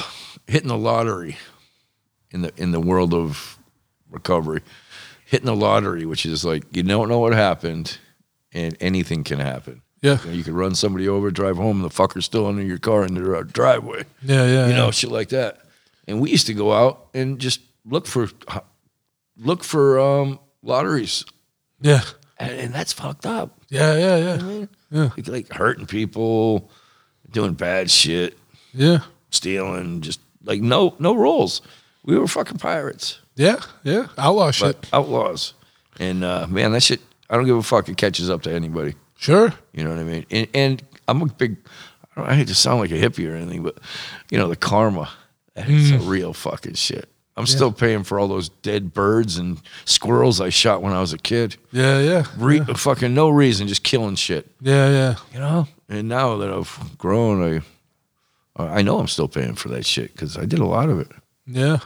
hitting 0.49 0.69
the 0.69 0.77
lottery 0.77 1.37
in 2.33 2.43
the 2.43 2.53
in 2.57 2.73
the 2.73 2.81
world 2.81 3.15
of 3.15 3.59
recovery. 4.11 4.63
Hitting 5.31 5.47
the 5.47 5.55
lottery, 5.55 6.07
which 6.07 6.27
is 6.27 6.45
like 6.45 6.65
you 6.77 6.83
don't 6.83 7.09
know 7.09 7.21
what 7.21 7.33
happened, 7.33 7.99
and 8.53 8.77
anything 8.81 9.23
can 9.23 9.39
happen. 9.39 9.81
yeah, 10.03 10.19
You, 10.25 10.31
know, 10.31 10.37
you 10.37 10.43
could 10.43 10.55
run 10.55 10.75
somebody 10.75 11.09
over, 11.09 11.31
drive 11.31 11.57
home, 11.57 11.83
and 11.83 11.89
the 11.89 11.95
fucker's 11.95 12.25
still 12.25 12.47
under 12.47 12.63
your 12.63 12.79
car 12.79 13.05
in 13.05 13.15
the 13.15 13.49
driveway 13.53 14.05
yeah, 14.23 14.45
yeah. 14.45 14.67
you 14.67 14.75
know, 14.75 14.87
yeah. 14.87 14.91
shit 14.91 15.13
like 15.13 15.29
that. 15.29 15.61
And 16.09 16.21
we 16.21 16.31
used 16.31 16.49
to 16.49 16.55
go 16.55 16.73
out 16.73 17.07
and 17.15 17.39
just 17.39 17.61
look 17.85 18.09
for 18.09 18.29
look 19.37 19.63
for 19.63 20.01
um, 20.01 20.41
lotteries, 20.65 21.25
yeah, 21.81 22.03
and, 22.37 22.51
and 22.51 22.75
that's 22.75 22.93
fucked 22.93 23.25
up. 23.25 23.57
yeah, 23.69 23.97
yeah, 23.97 24.17
yeah, 24.17 24.35
I 24.35 24.43
mean, 24.43 24.69
yeah, 24.91 25.11
Like, 25.17 25.29
like 25.29 25.53
hurting 25.53 25.87
people, 25.87 26.73
doing 27.31 27.55
bad 27.55 27.89
shit, 27.89 28.37
yeah, 28.75 29.03
stealing, 29.31 30.01
just 30.01 30.19
like 30.43 30.61
no 30.61 30.97
no 30.99 31.15
rules. 31.15 31.63
We 32.03 32.19
were 32.19 32.27
fucking 32.27 32.59
pirates, 32.59 33.21
yeah, 33.41 33.61
yeah. 33.85 34.07
Outlaw 34.19 34.51
shit. 34.51 34.89
outlaws. 34.93 35.55
And 35.99 36.23
uh, 36.25 36.47
man, 36.49 36.73
that 36.73 36.83
shit, 36.83 37.01
I 37.29 37.37
don't 37.37 37.47
give 37.47 37.57
a 37.57 37.63
fuck. 37.63 37.89
It 37.89 37.97
catches 37.97 38.29
up 38.31 38.43
to 38.43 38.53
anybody. 38.53 38.95
Sure. 39.19 39.53
You 39.73 39.85
know 39.85 39.91
what 39.91 39.99
I 39.99 40.05
mean? 40.05 40.27
And, 40.31 40.49
and 40.55 40.83
I'm 41.09 41.23
a 41.23 41.27
big, 41.27 41.57
I, 42.17 42.21
don't, 42.21 42.31
I 42.31 42.35
hate 42.35 42.49
to 42.49 42.55
sound 42.55 42.81
like 42.81 42.91
a 42.91 42.95
hippie 42.95 43.31
or 43.31 43.35
anything, 43.37 43.63
but 43.63 43.79
you 44.31 44.39
know, 44.39 44.49
the 44.49 44.57
karma, 44.57 45.11
it's 45.57 45.91
a 45.91 45.99
real 46.09 46.33
fucking 46.33 46.75
shit. 46.75 47.09
I'm 47.37 47.47
still 47.47 47.73
paying 47.73 48.03
for 48.03 48.19
all 48.19 48.29
those 48.29 48.51
dead 48.51 48.93
birds 48.93 49.39
and 49.39 49.61
squirrels 49.87 50.41
I 50.43 50.51
shot 50.51 50.83
when 50.83 50.93
I 50.93 51.01
was 51.01 51.13
a 51.15 51.19
kid. 51.19 51.57
Yeah, 51.73 51.99
yeah, 52.01 52.25
Re- 52.37 52.61
Fucking 52.61 53.15
no 53.15 53.31
reason, 53.31 53.67
just 53.67 53.83
killing 53.83 54.17
shit. 54.17 54.51
yeah, 54.61 54.91
yeah. 54.91 55.15
You 55.33 55.39
know? 55.39 55.69
And 55.89 56.09
now 56.09 56.37
that 56.37 56.51
I've 56.53 56.99
grown, 56.99 57.63
I, 58.57 58.63
I 58.63 58.83
know 58.83 58.99
I'm 58.99 59.07
still 59.09 59.29
paying 59.29 59.55
for 59.55 59.69
that 59.71 59.87
shit 59.87 60.13
because 60.13 60.37
I 60.37 60.45
did 60.45 60.59
a 60.59 60.67
lot 60.67 60.91
of 60.91 60.99
it. 61.01 61.09
Yeah. 61.47 61.79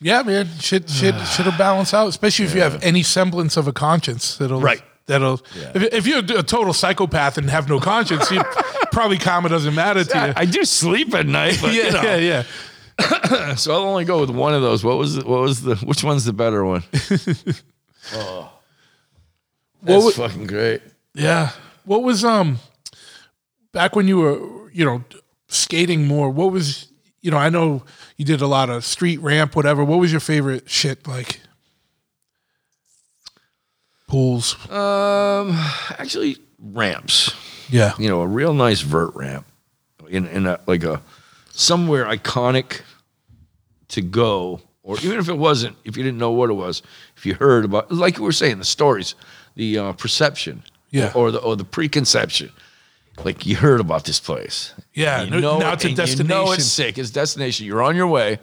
Yeah, 0.00 0.22
man. 0.22 0.48
Shit, 0.60 0.88
shit, 0.88 1.14
shit'll 1.36 1.52
balance 1.58 1.92
out, 1.94 2.08
especially 2.08 2.44
if 2.46 2.54
you 2.54 2.60
have 2.60 2.82
any 2.82 3.02
semblance 3.02 3.56
of 3.56 3.66
a 3.68 3.72
conscience. 3.72 4.36
That'll, 4.36 4.60
Right. 4.60 4.82
That'll. 5.06 5.40
If, 5.74 5.82
if 5.94 6.06
you're 6.06 6.18
a 6.18 6.42
total 6.42 6.74
psychopath 6.74 7.38
and 7.38 7.48
have 7.48 7.66
no 7.68 7.80
conscience, 7.80 8.30
you 8.30 8.42
probably 8.92 9.16
karma 9.16 9.48
doesn't 9.48 9.74
matter 9.74 10.04
to 10.04 10.26
you. 10.26 10.32
I 10.36 10.44
do 10.44 10.64
sleep 10.66 11.14
at 11.14 11.24
night, 11.26 11.58
but 11.62 11.72
yeah, 11.74 11.84
you 11.84 11.90
know. 11.92 12.02
yeah, 12.02 12.16
yeah. 12.16 13.54
So 13.56 13.72
I'll 13.72 13.84
only 13.88 14.04
go 14.04 14.20
with 14.20 14.28
one 14.30 14.52
of 14.54 14.60
those. 14.62 14.84
What 14.84 14.98
was 14.98 15.14
the, 15.16 15.22
what 15.24 15.40
was 15.40 15.62
the 15.62 15.76
which 15.76 16.04
one's 16.04 16.24
the 16.26 16.32
better 16.32 16.64
one? 16.64 16.82
oh, 18.12 18.52
that's 19.82 20.04
wa- 20.04 20.10
fucking 20.10 20.46
great. 20.46 20.82
Yeah. 21.14 21.50
What 21.84 22.02
was 22.02 22.24
um 22.24 22.58
back 23.72 23.94
when 23.96 24.08
you 24.08 24.18
were, 24.18 24.70
you 24.72 24.84
know, 24.84 25.04
skating 25.48 26.06
more, 26.06 26.28
what 26.30 26.52
was 26.52 26.88
you 27.20 27.30
know, 27.30 27.38
I 27.38 27.48
know 27.48 27.82
you 28.18 28.24
did 28.24 28.40
a 28.42 28.46
lot 28.46 28.68
of 28.68 28.84
street 28.84 29.20
ramp, 29.20 29.56
whatever. 29.56 29.82
What 29.84 29.98
was 30.00 30.10
your 30.10 30.20
favorite 30.20 30.68
shit 30.68 31.06
like? 31.06 31.40
Pools. 34.06 34.54
Um, 34.70 35.50
actually, 35.98 36.38
ramps. 36.58 37.34
Yeah. 37.68 37.92
You 37.98 38.08
know, 38.08 38.22
a 38.22 38.26
real 38.26 38.54
nice 38.54 38.80
vert 38.80 39.14
ramp 39.14 39.46
in 40.08 40.26
in 40.26 40.46
a, 40.46 40.58
like 40.66 40.82
a 40.82 41.02
somewhere 41.50 42.06
iconic 42.06 42.80
to 43.88 44.00
go, 44.00 44.60
or 44.82 44.96
even 45.00 45.18
if 45.18 45.28
it 45.28 45.36
wasn't, 45.36 45.76
if 45.84 45.96
you 45.96 46.02
didn't 46.02 46.18
know 46.18 46.30
what 46.30 46.48
it 46.50 46.54
was, 46.54 46.82
if 47.16 47.26
you 47.26 47.34
heard 47.34 47.64
about, 47.66 47.92
like 47.92 48.16
you 48.16 48.22
were 48.22 48.32
saying, 48.32 48.58
the 48.58 48.64
stories, 48.64 49.14
the 49.54 49.76
uh, 49.78 49.92
perception, 49.92 50.62
Yeah. 50.90 51.12
or 51.14 51.30
the 51.30 51.38
or 51.38 51.56
the 51.56 51.64
preconception. 51.64 52.50
Like 53.24 53.46
you 53.46 53.56
heard 53.56 53.80
about 53.80 54.04
this 54.04 54.20
place, 54.20 54.72
Yeah, 54.94 55.22
You 55.22 55.30
no- 55.30 55.40
know 55.40 55.58
now 55.58 55.70
it, 55.72 55.84
it's 55.84 55.98
a 55.98 56.02
and 56.02 56.18
You 56.18 56.24
know 56.24 56.52
it's 56.52 56.64
sick. 56.64 56.98
It's 56.98 57.10
destination. 57.10 57.66
You're 57.66 57.82
on 57.82 57.96
your 57.96 58.06
way, 58.06 58.38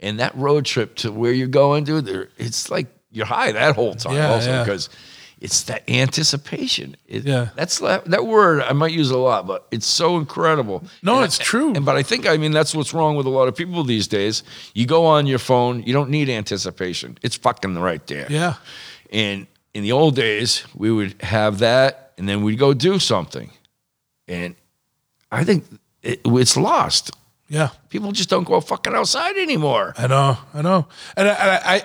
and 0.00 0.20
that 0.20 0.36
road 0.36 0.64
trip 0.64 0.94
to 0.96 1.10
where 1.12 1.32
you're 1.32 1.48
going, 1.48 1.84
dude. 1.84 2.04
There, 2.06 2.28
it's 2.36 2.70
like 2.70 2.86
you're 3.10 3.26
high 3.26 3.52
that 3.52 3.74
whole 3.74 3.94
time, 3.94 4.14
Yeah, 4.14 4.30
also 4.32 4.50
yeah. 4.50 4.64
because 4.64 4.88
it's 5.40 5.62
that 5.64 5.88
anticipation. 5.88 6.96
It- 7.06 7.24
Yeah. 7.24 7.48
that's 7.56 7.78
that 7.78 8.26
word 8.26 8.60
I 8.62 8.72
might 8.74 8.92
use 8.92 9.10
a 9.10 9.18
lot, 9.18 9.46
but 9.46 9.66
it's 9.70 9.86
so 9.86 10.18
incredible. 10.18 10.84
No, 11.02 11.16
And 11.16 11.24
it's 11.24 11.40
I- 11.40 11.44
true. 11.44 11.72
And 11.74 11.84
but 11.84 11.96
I 11.96 12.02
think 12.02 12.26
I 12.26 12.36
mean 12.36 12.52
that's 12.52 12.74
what's 12.74 12.92
wrong 12.92 13.16
with 13.16 13.26
a 13.26 13.30
lot 13.30 13.48
of 13.48 13.54
people 13.56 13.82
these 13.84 14.08
days. 14.08 14.42
You 14.74 14.84
go 14.86 15.06
on 15.06 15.26
your 15.26 15.38
phone, 15.38 15.82
you 15.84 15.92
don't 15.92 16.10
need 16.10 16.28
anticipation. 16.28 17.16
It's 17.22 17.36
fucking 17.36 17.78
right 17.78 18.06
there. 18.06 18.26
Yeah. 18.28 18.54
And 19.10 19.46
in 19.74 19.82
the 19.84 19.92
old 19.92 20.16
days, 20.16 20.64
we 20.74 20.90
would 20.90 21.14
have 21.22 21.58
that, 21.60 22.12
and 22.18 22.28
then 22.28 22.42
we'd 22.42 22.58
go 22.58 22.74
do 22.74 22.98
something, 22.98 23.50
and 24.28 24.54
I 25.30 25.44
think 25.44 25.64
it, 26.02 26.20
it's 26.24 26.56
lost. 26.56 27.10
Yeah. 27.48 27.70
People 27.88 28.12
just 28.12 28.28
don't 28.28 28.44
go 28.44 28.60
fucking 28.60 28.94
outside 28.94 29.36
anymore. 29.36 29.94
I 29.96 30.06
know, 30.06 30.36
I 30.52 30.62
know, 30.62 30.86
and 31.16 31.28
I, 31.28 31.32
I, 31.32 31.74
I 31.74 31.82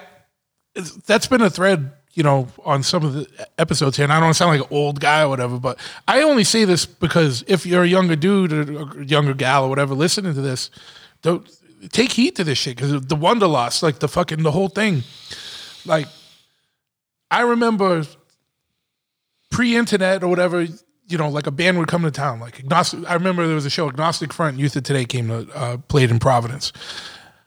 that's 1.06 1.28
been 1.28 1.42
a 1.42 1.50
thread, 1.50 1.92
you 2.14 2.24
know, 2.24 2.48
on 2.66 2.84
some 2.84 3.06
of 3.06 3.14
the 3.14 3.28
episodes 3.58 3.98
here. 3.98 4.04
And 4.04 4.14
I 4.14 4.20
don't 4.20 4.34
sound 4.34 4.58
like 4.58 4.70
an 4.70 4.76
old 4.76 5.00
guy 5.00 5.22
or 5.22 5.30
whatever, 5.30 5.60
but 5.60 5.80
I 6.08 6.24
only 6.24 6.44
say 6.44 6.66
this 6.66 6.86
because 6.86 7.44
if 7.48 7.66
you're 7.66 7.84
a 7.84 7.88
younger 7.88 8.16
dude 8.16 8.52
or 8.52 9.02
a 9.02 9.06
younger 9.06 9.34
gal 9.34 9.64
or 9.66 9.70
whatever 9.70 9.96
listening 9.96 10.34
to 10.34 10.42
this, 10.42 10.70
don't 11.22 11.48
take 11.92 12.12
heed 12.12 12.36
to 12.36 12.44
this 12.44 12.58
shit 12.58 12.76
because 12.76 12.92
the 12.92 13.16
Wonderlust, 13.16 13.84
like 13.84 14.00
the 14.00 14.08
fucking 14.08 14.44
the 14.44 14.52
whole 14.52 14.70
thing, 14.70 15.04
like 15.86 16.08
I 17.30 17.42
remember 17.42 18.04
pre-internet 19.50 20.24
or 20.24 20.28
whatever, 20.28 20.66
you 21.08 21.18
know, 21.18 21.30
like 21.30 21.48
a 21.48 21.52
band 21.52 21.78
would 21.80 21.88
come 21.88 22.04
to 22.04 22.12
town, 22.12 22.40
like 22.40 22.60
agnostic. 22.60 23.08
I 23.10 23.14
remember 23.14 23.46
there 23.46 23.56
was 23.56 23.66
a 23.66 23.70
show, 23.70 23.88
Agnostic 23.88 24.32
Front, 24.34 24.58
Youth 24.58 24.76
of 24.76 24.84
Today 24.84 25.06
came 25.06 25.28
to 25.28 25.48
uh, 25.56 25.78
played 25.78 26.12
in 26.12 26.20
Providence. 26.20 26.72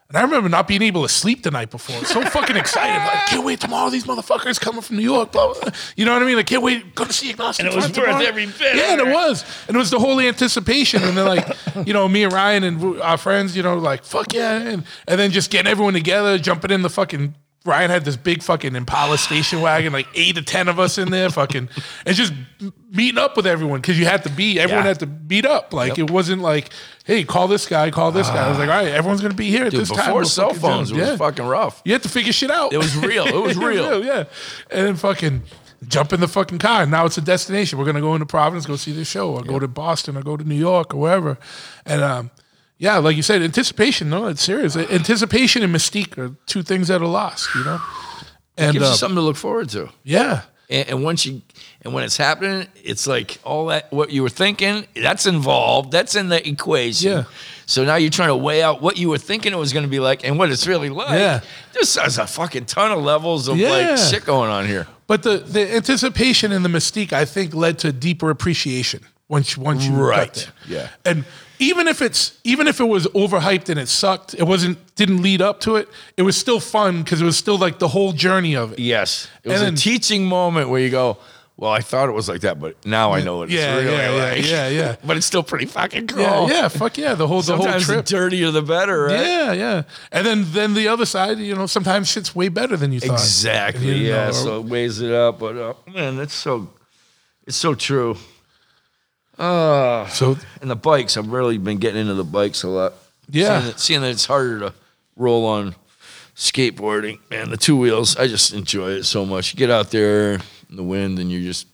And 0.09 0.15
I 0.17 0.21
remember 0.21 0.47
not 0.47 0.69
being 0.69 0.83
able 0.83 1.03
to 1.03 1.09
sleep 1.09 1.43
the 1.43 1.51
night 1.51 1.69
before. 1.69 2.05
So 2.05 2.21
fucking 2.23 2.55
excited. 2.55 2.97
Like, 3.03 3.25
can't 3.25 3.43
wait 3.43 3.59
tomorrow. 3.59 3.89
These 3.89 4.05
motherfuckers 4.05 4.57
coming 4.57 4.79
from 4.81 4.95
New 4.95 5.03
York. 5.03 5.33
Blah, 5.33 5.51
blah, 5.51 5.61
blah. 5.63 5.71
You 5.97 6.05
know 6.05 6.13
what 6.13 6.21
I 6.21 6.25
mean? 6.25 6.37
Like, 6.37 6.45
can't 6.47 6.63
wait. 6.63 6.95
Going 6.95 7.09
to 7.09 7.13
see 7.13 7.29
Agnostic 7.29 7.65
And 7.65 7.73
it 7.73 7.75
was 7.75 7.87
worth 7.87 7.93
tomorrow. 7.95 8.23
every 8.23 8.45
bit 8.45 8.55
Yeah, 8.77 8.93
and 8.93 9.01
it 9.01 9.07
it. 9.09 9.13
was. 9.13 9.43
And 9.67 9.75
it 9.75 9.77
was 9.77 9.89
the 9.89 9.99
whole 9.99 10.17
anticipation. 10.21 11.03
And 11.03 11.17
then, 11.17 11.25
like, 11.25 11.45
you 11.85 11.91
know, 11.91 12.07
me 12.07 12.23
and 12.23 12.31
Ryan 12.31 12.63
and 12.63 13.01
our 13.01 13.17
friends, 13.17 13.53
you 13.57 13.63
know, 13.63 13.77
like, 13.77 14.05
fuck 14.05 14.33
yeah. 14.33 14.57
And, 14.61 14.85
and 15.09 15.19
then 15.19 15.31
just 15.31 15.51
getting 15.51 15.69
everyone 15.69 15.91
together, 15.93 16.37
jumping 16.37 16.71
in 16.71 16.83
the 16.83 16.89
fucking. 16.89 17.35
Ryan 17.67 17.89
had 17.91 18.05
this 18.05 18.15
big 18.15 18.41
fucking 18.41 18.75
Impala 18.75 19.17
station 19.17 19.61
wagon, 19.61 19.93
like 19.93 20.07
eight 20.15 20.35
to 20.35 20.41
ten 20.41 20.67
of 20.69 20.79
us 20.79 20.97
in 20.97 21.11
there, 21.11 21.29
fucking, 21.29 21.69
and 22.05 22.15
just 22.15 22.33
meeting 22.91 23.17
up 23.19 23.35
with 23.35 23.45
everyone 23.45 23.81
because 23.81 23.99
you 23.99 24.05
had 24.05 24.23
to 24.23 24.29
be, 24.29 24.59
everyone 24.59 24.85
Yeah. 24.85 24.87
had 24.89 24.99
to 25.01 25.05
meet 25.05 25.45
up. 25.45 25.73
Like 25.73 25.99
it 25.99 26.09
wasn't 26.09 26.41
like, 26.41 26.69
hey, 27.05 27.23
call 27.25 27.47
this 27.47 27.67
guy, 27.67 27.91
call 27.91 28.11
this 28.11 28.27
guy. 28.29 28.45
I 28.45 28.49
was 28.49 28.57
like, 28.57 28.69
all 28.69 28.75
right, 28.75 28.87
everyone's 28.87 29.21
gonna 29.21 29.33
be 29.33 29.49
here 29.49 29.65
at 29.65 29.71
Dude, 29.71 29.81
this 29.81 29.89
time. 29.89 29.97
before 29.97 30.13
We'll 30.21 30.25
cell 30.25 30.47
fucking 30.53 30.61
do 30.61 30.67
phones, 30.67 30.91
it 30.91 30.97
was 30.97 31.07
yeah. 31.09 31.17
fucking 31.17 31.45
rough. 31.45 31.81
You 31.85 31.91
had 31.93 32.03
to 32.03 32.09
figure 32.09 32.31
shit 32.33 32.49
out. 32.49 32.73
It 32.73 32.77
was 32.77 32.95
real. 32.95 33.27
It 33.27 33.35
was 33.41 33.57
real. 33.57 34.03
yeah. 34.03 34.23
And 34.71 34.87
then 34.87 34.95
fucking 34.95 35.43
jump 35.87 36.11
in 36.13 36.19
the 36.21 36.27
fucking 36.27 36.57
car. 36.57 36.85
Now 36.85 37.05
it's 37.05 37.17
a 37.17 37.21
destination. 37.21 37.77
We're 37.77 37.85
gonna 37.85 38.01
go 38.01 38.13
into 38.15 38.25
Providence, 38.25 38.65
go 38.65 38.77
see 38.77 38.93
this 38.93 39.07
show, 39.09 39.31
or 39.35 39.43
go 39.43 39.59
to 39.59 39.67
Boston, 39.67 40.17
or 40.17 40.23
go 40.23 40.37
to 40.37 40.43
New 40.43 40.55
York, 40.55 40.93
or 40.93 40.97
wherever. 41.01 41.37
And 41.85 42.01
um, 42.01 42.31
yeah, 42.77 42.97
like 42.97 43.15
you 43.15 43.23
said, 43.23 43.41
anticipation. 43.41 44.09
No, 44.09 44.27
it's 44.27 44.41
serious. 44.43 44.75
Anticipation 44.75 45.63
and 45.63 45.73
mystique 45.73 46.17
are 46.17 46.35
two 46.45 46.63
things 46.63 46.87
that 46.89 47.01
are 47.01 47.07
lost. 47.07 47.49
You 47.55 47.63
know. 47.63 47.81
And 48.57 48.73
Gives 48.73 48.85
uh, 48.85 48.89
you 48.89 48.95
something 48.95 49.15
to 49.15 49.21
look 49.21 49.35
forward 49.35 49.69
to. 49.69 49.89
yeah, 50.03 50.41
And, 50.69 50.89
and 50.89 51.03
once 51.03 51.25
you 51.27 51.41
and 51.83 51.93
when 51.93 52.03
it's 52.03 52.17
happening, 52.17 52.67
it's 52.83 53.05
like 53.05 53.37
all 53.43 53.67
that 53.67 53.91
what 53.93 54.09
you 54.11 54.23
were 54.23 54.29
thinking 54.29 54.85
that's 54.95 55.25
involved. 55.27 55.91
That's 55.91 56.15
in 56.15 56.29
the 56.29 56.47
equation. 56.47 57.11
Yeah. 57.11 57.23
So 57.67 57.83
now 57.83 57.97
you're 57.97 58.09
trying 58.09 58.29
to 58.29 58.35
weigh 58.35 58.63
out 58.63 58.81
what 58.81 58.97
you 58.97 59.09
were 59.09 59.17
thinking 59.19 59.53
it 59.53 59.57
was 59.57 59.73
going 59.73 59.83
to 59.85 59.89
be 59.89 59.99
like 59.99 60.23
and 60.25 60.39
what 60.39 60.49
it's 60.51 60.65
really 60.65 60.89
like. 60.89 61.11
Yeah. 61.19 61.41
There's, 61.73 61.93
there's 61.93 62.17
a 62.17 62.25
fucking 62.25 62.65
ton 62.65 62.91
of 62.91 63.03
levels 63.03 63.47
of 63.47 63.57
Yeah. 63.57 63.69
like 63.69 63.97
shit 63.97 64.25
going 64.25 64.49
on 64.49 64.65
here. 64.65 64.87
But 65.05 65.21
the, 65.23 65.37
the 65.37 65.75
anticipation 65.75 66.51
and 66.51 66.65
the 66.65 66.69
mystique, 66.69 67.13
I 67.13 67.25
think, 67.25 67.53
led 67.53 67.77
to 67.79 67.91
deeper 67.91 68.29
appreciation 68.31 69.01
once 69.29 69.55
once 69.57 69.85
you 69.85 69.93
Right. 69.95 70.27
got 70.33 70.33
there. 70.33 70.79
Yeah. 70.79 70.89
And 71.05 71.25
even 71.59 71.87
if 71.87 72.01
it's 72.01 72.37
even 72.43 72.67
if 72.67 72.79
it 72.79 72.85
was 72.85 73.07
overhyped 73.07 73.69
and 73.69 73.79
it 73.79 73.87
sucked, 73.87 74.33
it 74.35 74.43
wasn't 74.43 74.77
didn't 74.95 75.21
lead 75.21 75.41
up 75.41 75.59
to 75.61 75.75
it. 75.75 75.89
It 76.15 76.21
was 76.23 76.37
still 76.37 76.59
fun 76.59 77.03
because 77.03 77.21
it 77.21 77.25
was 77.25 77.37
still 77.37 77.57
like 77.57 77.79
the 77.79 77.87
whole 77.89 78.11
journey 78.13 78.55
of 78.55 78.73
it. 78.73 78.79
Yes. 78.79 79.27
It 79.43 79.49
was 79.49 79.61
And 79.61 79.67
a 79.67 79.71
then- 79.71 79.75
teaching 79.75 80.25
moment 80.25 80.69
where 80.69 80.79
you 80.81 80.89
go, 80.89 81.17
well, 81.59 81.71
I 81.71 81.79
thought 81.81 82.07
it 82.07 82.11
was 82.11 82.29
like 82.29 82.41
that, 82.41 82.59
but 82.59 82.75
now 82.85 83.13
I 83.13 83.23
know 83.23 83.37
what 83.39 83.45
it's 83.45 83.53
Yeah, 83.53 83.77
really 83.77 83.91
yeah, 83.91 84.11
yeah, 84.15 84.23
like. 84.31 84.45
yeah, 84.47 84.67
yeah. 84.69 84.95
but 85.03 85.17
it's 85.17 85.25
still 85.25 85.41
pretty 85.41 85.65
fucking 85.65 86.05
cool. 86.05 86.21
Yeah, 86.21 86.47
yeah, 86.47 86.67
fuck 86.67 86.99
yeah, 86.99 87.15
the 87.15 87.25
whole 87.27 87.41
the 87.41 87.55
whole 87.55 87.63
Sometimes 87.65 87.87
the 87.87 88.03
dirtier 88.03 88.51
the 88.51 88.61
better, 88.61 89.05
right? 89.05 89.19
Yeah, 89.25 89.53
yeah. 89.53 89.83
And 90.11 90.23
then 90.27 90.45
then 90.51 90.75
the 90.75 90.87
other 90.87 91.07
side, 91.07 91.39
you 91.39 91.55
know, 91.55 91.65
sometimes 91.65 92.09
shit's 92.09 92.35
way 92.35 92.49
better 92.49 92.77
than 92.77 92.91
you 92.91 92.99
thought. 92.99 93.13
Exactly. 93.13 93.87
You 93.87 94.09
yeah. 94.09 94.29
or- 94.29 94.33
so 94.33 94.59
it 94.59 94.65
weighs 94.65 95.01
it 95.01 95.11
up, 95.11 95.39
but 95.39 95.57
uh, 95.57 95.73
man, 95.91 96.17
that's 96.17 96.35
so 96.35 96.69
it's 97.47 97.57
so 97.57 97.73
true. 97.73 98.17
Uh, 99.37 100.07
So 100.07 100.37
and 100.61 100.69
the 100.69 100.75
bikes, 100.75 101.17
I've 101.17 101.27
really 101.27 101.57
been 101.57 101.77
getting 101.77 102.01
into 102.01 102.13
the 102.15 102.23
bikes 102.23 102.63
a 102.63 102.67
lot. 102.69 102.93
Yeah. 103.29 103.59
seeing 103.59 103.65
that, 103.71 103.79
seeing 103.79 104.01
that 104.01 104.09
it's 104.11 104.25
harder 104.25 104.59
to 104.59 104.73
roll 105.15 105.45
on 105.45 105.75
skateboarding 106.35 107.19
and 107.31 107.51
the 107.51 107.57
two 107.57 107.75
wheels. 107.77 108.15
I 108.17 108.27
just 108.27 108.53
enjoy 108.53 108.91
it 108.91 109.03
so 109.03 109.25
much. 109.25 109.53
You 109.53 109.57
get 109.57 109.69
out 109.71 109.91
there 109.91 110.33
in 110.69 110.75
the 110.75 110.83
wind, 110.83 111.19
and 111.19 111.31
you're 111.31 111.41
just 111.41 111.67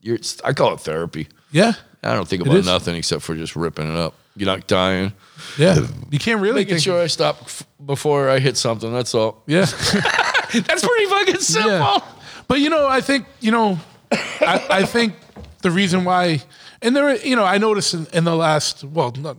you're. 0.00 0.14
it's- 0.16 0.40
I 0.44 0.52
call 0.52 0.74
it 0.74 0.80
therapy. 0.80 1.28
yeah, 1.50 1.72
I 2.02 2.14
don't 2.14 2.28
think 2.28 2.42
about 2.46 2.64
nothing 2.64 2.94
except 2.94 3.22
for 3.22 3.34
just 3.34 3.56
ripping 3.56 3.90
it 3.90 3.96
up. 3.96 4.14
You're 4.36 4.46
not 4.46 4.66
dying. 4.68 5.12
yeah. 5.58 5.80
You 6.10 6.18
can't 6.20 6.40
really 6.40 6.60
Making 6.64 6.78
sure 6.78 7.02
I 7.02 7.08
stop 7.08 7.38
f- 7.42 7.64
before 7.84 8.28
I 8.28 8.38
hit 8.38 8.56
something. 8.56 8.92
That's 8.92 9.12
all. 9.14 9.42
Yeah. 9.46 9.64
That's 10.52 10.86
pretty 10.86 11.06
fucking 11.06 11.40
simple. 11.40 11.70
Yeah. 11.72 11.98
But 12.46 12.60
you 12.60 12.70
know, 12.70 12.86
I 12.86 13.00
think 13.00 13.26
you 13.40 13.50
know, 13.50 13.78
I, 14.12 14.64
I 14.70 14.84
think 14.84 15.14
the 15.62 15.70
reason 15.70 16.04
why, 16.04 16.42
and 16.82 16.94
there, 16.94 17.16
you 17.16 17.36
know, 17.36 17.44
I 17.44 17.58
noticed 17.58 17.94
in, 17.94 18.06
in 18.12 18.24
the 18.24 18.36
last, 18.36 18.84
well, 18.84 19.12
not, 19.12 19.36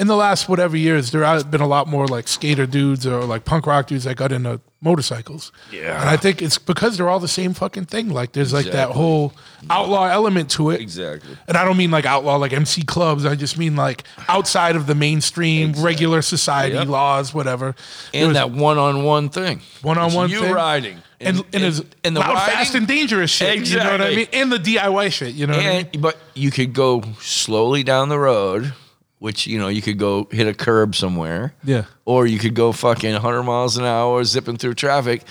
in 0.00 0.06
the 0.06 0.16
last 0.16 0.48
whatever 0.48 0.76
years, 0.76 1.10
there 1.12 1.22
have 1.22 1.50
been 1.50 1.60
a 1.60 1.66
lot 1.68 1.86
more 1.86 2.06
like 2.08 2.26
skater 2.26 2.66
dudes 2.66 3.06
or 3.06 3.22
like 3.24 3.44
punk 3.44 3.66
rock 3.66 3.86
dudes 3.86 4.04
that 4.04 4.16
got 4.16 4.32
into 4.32 4.60
motorcycles. 4.80 5.52
Yeah. 5.70 6.00
and 6.00 6.08
I 6.08 6.16
think 6.16 6.40
it's 6.40 6.56
because 6.56 6.96
they're 6.96 7.08
all 7.10 7.20
the 7.20 7.28
same 7.28 7.52
fucking 7.52 7.84
thing. 7.84 8.08
Like, 8.08 8.32
there's 8.32 8.52
like 8.52 8.64
that 8.66 8.90
whole 8.90 9.34
outlaw 9.68 10.06
element 10.06 10.50
to 10.52 10.70
it. 10.70 10.80
Exactly. 10.80 11.36
And 11.46 11.56
I 11.58 11.64
don't 11.66 11.76
mean 11.76 11.90
like 11.90 12.06
outlaw 12.06 12.36
like 12.36 12.52
MC 12.54 12.82
clubs. 12.82 13.26
I 13.26 13.34
just 13.34 13.58
mean 13.58 13.76
like 13.76 14.04
outside 14.26 14.74
of 14.76 14.86
the 14.86 14.94
mainstream 14.94 15.72
regular 15.74 16.22
society 16.22 16.76
Yep. 16.76 16.88
laws, 16.88 17.34
whatever. 17.34 17.74
There 18.12 18.22
and 18.22 18.28
was- 18.28 18.36
that 18.36 18.50
one-on-one 18.50 19.28
thing. 19.28 19.60
One-on-one 19.82 20.24
It's 20.26 20.32
you 20.34 20.40
thing. 20.40 20.52
riding 20.52 21.02
and, 21.20 21.36
and, 21.52 21.62
it's 21.64 21.82
and 22.02 22.16
the 22.16 22.20
loud, 22.20 22.32
riding, 22.32 22.54
fast, 22.54 22.74
and 22.74 22.86
dangerous 22.88 23.30
shit. 23.30 23.68
You 23.68 23.76
know 23.76 23.90
what 23.90 24.00
I 24.00 24.08
Exactly. 24.08 24.16
mean? 24.16 24.28
And 24.32 24.52
the 24.52 24.58
DIY 24.58 25.12
shit. 25.12 25.34
You 25.34 25.46
know 25.46 25.56
what 25.58 25.66
I 25.66 25.68
mean? 25.76 25.88
and 25.92 26.00
but 26.02 26.16
you 26.32 26.50
could 26.50 26.72
go 26.72 27.02
slowly 27.20 27.82
down 27.82 28.08
the 28.08 28.18
road, 28.18 28.72
which 29.20 29.46
you 29.46 29.58
know 29.60 29.68
you 29.68 29.80
could 29.80 29.98
go 29.98 30.26
hit 30.32 30.46
a 30.48 30.54
curb 30.54 30.94
somewhere. 30.96 31.54
Yeah. 31.62 31.84
Or 32.04 32.26
you 32.26 32.38
could 32.40 32.54
go 32.54 32.72
fucking 32.72 33.12
100 33.12 33.42
miles 33.44 33.76
an 33.76 33.84
hour 33.84 34.24
zipping 34.24 34.56
through 34.56 34.74
traffic. 34.74 35.22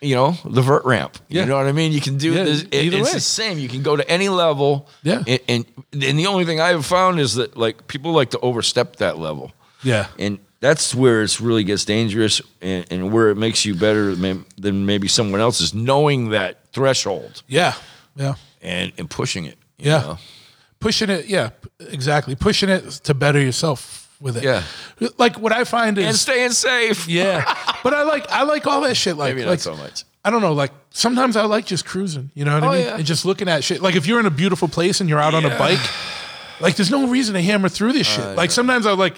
You 0.00 0.14
know 0.16 0.36
the 0.44 0.62
vert 0.62 0.84
ramp. 0.84 1.16
Yeah. 1.28 1.42
You 1.42 1.48
know 1.48 1.56
what 1.56 1.66
I 1.66 1.72
mean. 1.72 1.92
You 1.92 2.00
can 2.00 2.16
do 2.18 2.32
Yeah, 2.32 2.44
this. 2.44 2.62
it- 2.62 2.68
it's 2.72 2.94
way. 2.94 3.12
the 3.14 3.20
same. 3.20 3.58
You 3.58 3.68
can 3.68 3.82
go 3.82 3.96
to 3.96 4.08
any 4.10 4.28
level. 4.28 4.88
Yeah. 5.02 5.22
And, 5.26 5.40
and 5.48 5.64
and 5.92 6.18
the 6.18 6.26
only 6.26 6.44
thing 6.44 6.60
I 6.60 6.68
have 6.68 6.84
found 6.86 7.18
is 7.20 7.34
that 7.34 7.56
like 7.56 7.86
people 7.88 8.12
like 8.12 8.30
to 8.30 8.38
overstep 8.40 8.96
that 8.96 9.18
level. 9.18 9.52
Yeah. 9.84 10.06
and 10.18 10.38
that's 10.60 10.94
where 10.94 11.22
it 11.24 11.40
really 11.40 11.64
gets 11.64 11.84
dangerous 11.84 12.40
and, 12.60 12.86
and 12.88 13.12
where 13.12 13.30
it 13.30 13.36
makes 13.36 13.64
you 13.64 13.74
better 13.74 14.14
than 14.14 14.44
than 14.56 14.86
maybe 14.86 15.08
someone 15.08 15.40
else 15.40 15.60
is 15.60 15.72
knowing 15.74 16.30
that 16.30 16.68
threshold 16.72 17.42
Yeah. 17.48 17.74
Yeah. 18.14 18.34
and, 18.60 18.92
and 18.98 19.08
pushing 19.10 19.44
it. 19.46 19.58
Yeah. 19.78 19.98
know? 20.02 20.18
Pushing 20.82 21.08
it. 21.10 21.26
Yeah. 21.26 21.50
Exactly. 21.80 22.34
Pushing 22.36 22.68
it 22.68 22.82
to 23.04 23.14
better 23.14 23.40
yourself 23.40 24.14
with 24.20 24.36
it. 24.36 24.44
Yeah. 24.44 24.62
Like 25.18 25.38
what 25.38 25.52
I 25.52 25.64
find 25.64 25.96
is. 25.98 26.04
And 26.06 26.16
staying 26.16 26.50
safe. 26.50 27.08
yeah. 27.08 27.44
But 27.82 27.94
I 27.94 28.02
like 28.02 28.30
I 28.30 28.42
like 28.42 28.66
all 28.66 28.82
that 28.82 28.96
shit. 28.96 29.16
Like 29.16 29.34
Maybe 29.34 29.44
not 29.44 29.50
like 29.50 29.60
so 29.60 29.74
much. 29.76 30.04
I 30.24 30.30
don't 30.30 30.42
know. 30.42 30.52
Like 30.52 30.72
sometimes 30.90 31.36
I 31.36 31.44
like 31.46 31.66
just 31.66 31.84
cruising. 31.86 32.30
You 32.34 32.44
know 32.44 32.54
what 32.54 32.64
Oh, 32.64 32.68
I 32.68 32.76
mean? 32.76 32.84
yeah. 32.86 32.96
And 32.96 33.04
just 33.06 33.24
looking 33.24 33.48
at 33.48 33.64
shit. 33.64 33.80
Like 33.82 33.96
if 33.96 34.06
you're 34.06 34.20
in 34.20 34.26
a 34.26 34.30
beautiful 34.30 34.68
place 34.68 35.00
and 35.00 35.08
you're 35.08 35.18
out 35.20 35.34
on 35.34 35.44
a 35.44 35.56
bike, 35.58 35.80
like 36.60 36.76
there's 36.76 36.90
no 36.90 37.08
reason 37.08 37.34
to 37.34 37.42
hammer 37.42 37.68
through 37.68 37.92
this 37.94 38.06
shit. 38.06 38.36
like 38.36 38.50
sometimes 38.50 38.86
I 38.86 38.92
like. 38.92 39.16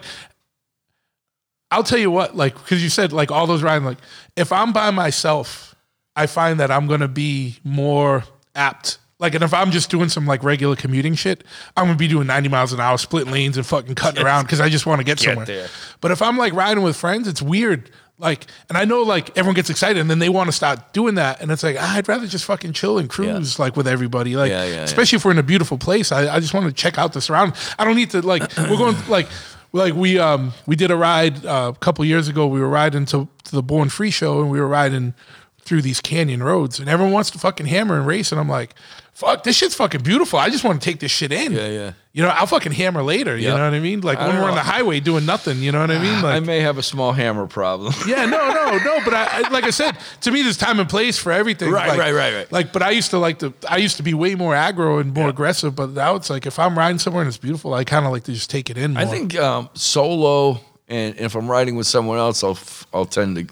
I'll 1.70 1.82
tell 1.82 1.98
you 1.98 2.10
what, 2.10 2.36
like, 2.36 2.54
because 2.54 2.82
you 2.84 2.88
said 2.88 3.12
like 3.12 3.32
all 3.32 3.46
those 3.48 3.62
riding, 3.62 3.84
like, 3.84 3.98
if 4.36 4.52
I'm 4.52 4.72
by 4.72 4.90
myself, 4.92 5.74
I 6.14 6.26
find 6.26 6.60
that 6.60 6.70
I'm 6.70 6.86
gonna 6.86 7.08
be 7.08 7.58
more 7.64 8.22
apt. 8.54 8.98
Like, 9.24 9.34
and 9.34 9.42
if 9.42 9.54
I'm 9.54 9.70
just 9.70 9.88
doing 9.88 10.10
some 10.10 10.26
like 10.26 10.42
regular 10.44 10.76
commuting 10.76 11.14
shit, 11.14 11.44
I'm 11.78 11.86
gonna 11.86 11.96
be 11.96 12.08
doing 12.08 12.26
90 12.26 12.50
miles 12.50 12.74
an 12.74 12.80
hour, 12.80 12.98
splitting 12.98 13.32
lanes 13.32 13.56
and 13.56 13.64
fucking 13.66 13.94
cutting 13.94 14.22
around 14.22 14.44
because 14.44 14.60
I 14.60 14.68
just 14.68 14.84
want 14.84 15.00
to 15.00 15.04
get, 15.04 15.18
somewhere. 15.18 15.46
there. 15.46 15.68
But 16.02 16.10
if 16.10 16.20
I'm 16.20 16.36
like 16.36 16.52
riding 16.52 16.82
with 16.84 16.94
friends, 16.94 17.26
it's 17.26 17.40
weird. 17.40 17.90
Like, 18.18 18.46
and 18.68 18.76
I 18.76 18.84
know 18.84 19.00
like 19.00 19.30
everyone 19.30 19.54
gets 19.54 19.70
excited 19.70 19.98
and 19.98 20.10
then 20.10 20.18
they 20.18 20.28
want 20.28 20.48
to 20.48 20.52
start 20.52 20.92
doing 20.92 21.14
that, 21.14 21.40
and 21.40 21.50
it's 21.50 21.62
like 21.62 21.76
ah, 21.80 21.96
I'd 21.96 22.06
rather 22.06 22.26
just 22.26 22.44
fucking 22.44 22.74
chill 22.74 22.98
and 22.98 23.08
cruise 23.08 23.58
like 23.58 23.76
with 23.76 23.88
everybody. 23.88 24.36
Like, 24.36 24.50
Yeah, 24.50 24.64
yeah, 24.64 24.74
yeah. 24.74 24.82
especially 24.82 25.16
if 25.16 25.24
we're 25.24 25.30
in 25.30 25.38
a 25.38 25.42
beautiful 25.42 25.78
place, 25.78 26.12
I, 26.12 26.36
I 26.36 26.38
just 26.38 26.52
want 26.52 26.66
to 26.66 26.72
check 26.72 26.98
out 26.98 27.14
the 27.14 27.22
surround. 27.22 27.54
I 27.78 27.84
don't 27.86 27.96
need 27.96 28.10
to 28.10 28.20
like 28.20 28.42
we're 28.58 28.76
going 28.76 28.96
like 29.08 29.26
like 29.72 29.94
we 29.94 30.18
um 30.18 30.52
we 30.66 30.76
did 30.76 30.90
a 30.90 30.96
ride 30.96 31.46
uh, 31.46 31.72
a 31.74 31.78
couple 31.78 32.04
years 32.04 32.28
ago. 32.28 32.46
We 32.46 32.60
were 32.60 32.68
riding 32.68 33.06
to, 33.06 33.26
to 33.44 33.52
the 33.52 33.62
Born 33.62 33.88
Free 33.88 34.10
show 34.10 34.42
and 34.42 34.50
we 34.50 34.60
were 34.60 34.68
riding 34.68 35.14
through 35.62 35.80
these 35.80 36.00
canyon 36.02 36.42
roads 36.42 36.78
and 36.78 36.90
everyone 36.90 37.12
wants 37.12 37.30
to 37.30 37.38
fucking 37.38 37.64
hammer 37.66 37.96
and 37.96 38.06
race 38.06 38.30
and 38.30 38.38
I'm 38.38 38.50
like, 38.50 38.74
fuck, 39.14 39.42
this 39.44 39.56
shit's 39.56 39.74
fucking 39.74 40.02
beautiful. 40.02 40.38
I 40.38 40.50
just 40.50 40.64
want 40.64 40.80
to 40.82 40.84
take 40.84 41.00
this 41.00 41.10
shit 41.10 41.32
in. 41.32 41.52
Yeah, 41.52 41.68
yeah. 41.68 41.92
You 42.12 42.22
know, 42.22 42.28
I'll 42.28 42.46
fucking 42.46 42.72
hammer 42.72 43.02
later. 43.02 43.36
You 43.36 43.48
Yep. 43.48 43.56
know 43.56 43.64
what 43.64 43.74
I 43.74 43.80
mean? 43.80 44.00
Like 44.02 44.18
I 44.18 44.28
when 44.28 44.36
we're 44.36 44.48
on 44.48 44.54
the 44.54 44.60
highway 44.62 45.00
doing 45.00 45.26
nothing. 45.26 45.58
You 45.58 45.72
know 45.72 45.80
what 45.80 45.90
I 45.90 45.98
mean? 45.98 46.14
Like 46.22 46.36
I 46.36 46.40
may 46.40 46.60
have 46.60 46.78
a 46.78 46.82
small 46.82 47.12
hammer 47.12 47.46
problem. 47.46 47.92
yeah, 48.06 48.24
no, 48.26 48.52
no, 48.52 48.78
no. 48.84 48.98
But 49.04 49.14
I, 49.14 49.26
I 49.44 49.48
like 49.50 49.64
I 49.64 49.70
said, 49.70 49.96
to 50.20 50.30
me, 50.30 50.42
there's 50.42 50.56
time 50.56 50.78
and 50.78 50.88
place 50.88 51.18
for 51.18 51.32
everything. 51.32 51.70
Right, 51.70 51.88
like, 51.88 51.98
right, 51.98 52.12
right, 52.14 52.34
right. 52.34 52.52
Like, 52.52 52.72
but 52.72 52.82
I 52.82 52.90
used 52.90 53.10
to 53.10 53.18
like 53.18 53.38
to. 53.40 53.52
I 53.68 53.78
used 53.78 53.96
to 53.96 54.02
be 54.02 54.14
way 54.14 54.34
more 54.36 54.54
aggro 54.54 55.00
and 55.00 55.12
more 55.14 55.28
aggressive. 55.28 55.74
But 55.74 55.90
now 55.90 56.14
it's 56.14 56.30
like 56.30 56.46
if 56.46 56.58
I'm 56.58 56.78
riding 56.78 56.98
somewhere 56.98 57.22
and 57.22 57.28
it's 57.28 57.36
beautiful, 57.38 57.74
I 57.74 57.84
kind 57.84 58.06
of 58.06 58.12
like 58.12 58.24
to 58.24 58.32
just 58.32 58.50
take 58.50 58.70
it 58.70 58.78
in. 58.78 58.94
More. 58.94 59.02
I 59.02 59.06
think 59.06 59.36
um, 59.36 59.68
solo, 59.74 60.60
and 60.88 61.16
if 61.18 61.34
I'm 61.34 61.50
riding 61.50 61.74
with 61.76 61.86
someone 61.88 62.18
else, 62.18 62.44
I'll 62.44 62.52
f- 62.52 62.86
I'll 62.94 63.06
tend 63.06 63.36
to 63.36 63.46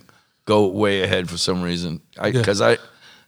go 0.44 0.66
way 0.68 1.02
ahead 1.02 1.28
for 1.30 1.36
some 1.38 1.62
reason. 1.62 2.00
Yeah. 2.16 2.30
Because 2.30 2.60
I, 2.60 2.72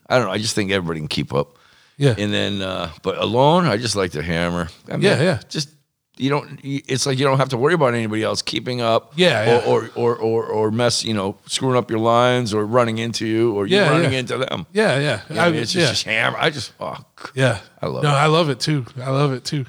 I, 0.09 0.17
don't 0.17 0.25
know. 0.27 0.31
I 0.31 0.37
just 0.37 0.53
think 0.55 0.71
everybody 0.71 0.99
can 0.99 1.07
keep 1.07 1.33
up. 1.33 1.57
Yeah. 1.97 2.15
And 2.17 2.33
then, 2.33 2.61
uh, 2.61 2.91
but 3.03 3.17
alone, 3.17 3.65
I 3.65 3.77
just 3.77 3.95
like 3.95 4.11
to 4.11 4.21
hammer. 4.21 4.67
I 4.89 4.93
mean, 4.93 5.01
Yeah, 5.03 5.21
yeah. 5.21 5.39
Just 5.49 5.69
you 6.17 6.29
don't. 6.29 6.59
It's 6.63 7.05
like 7.05 7.19
you 7.19 7.25
don't 7.25 7.37
have 7.39 7.49
to 7.49 7.57
worry 7.57 7.73
about 7.73 7.93
anybody 7.93 8.23
else 8.23 8.41
keeping 8.41 8.79
up. 8.79 9.13
Yeah, 9.17 9.45
yeah. 9.45 9.69
Or, 9.69 9.89
or 9.95 10.15
or 10.15 10.45
or 10.45 10.71
mess. 10.71 11.03
You 11.03 11.13
know, 11.13 11.37
screwing 11.45 11.75
up 11.75 11.89
your 11.89 11.99
lines 11.99 12.53
or 12.53 12.65
running 12.65 12.99
into 12.99 13.25
you 13.25 13.53
or 13.53 13.67
you 13.67 13.75
Yeah, 13.77 13.89
running 13.89 14.13
yeah. 14.13 14.19
into 14.19 14.37
them. 14.37 14.65
Yeah, 14.71 14.99
yeah. 14.99 15.21
You 15.29 15.35
know, 15.35 15.41
I 15.41 15.51
mean, 15.51 15.61
it's 15.61 15.73
just, 15.73 15.91
just 15.91 16.03
hammer. 16.05 16.37
I 16.39 16.49
just 16.51 16.71
oh, 16.79 16.97
yeah. 17.33 17.59
I 17.81 17.87
love 17.87 18.03
no, 18.03 18.09
it. 18.09 18.13
I 18.13 18.27
love 18.27 18.49
it 18.49 18.59
too. 18.61 18.85
I 19.01 19.09
love 19.09 19.33
it 19.33 19.43
too. 19.43 19.65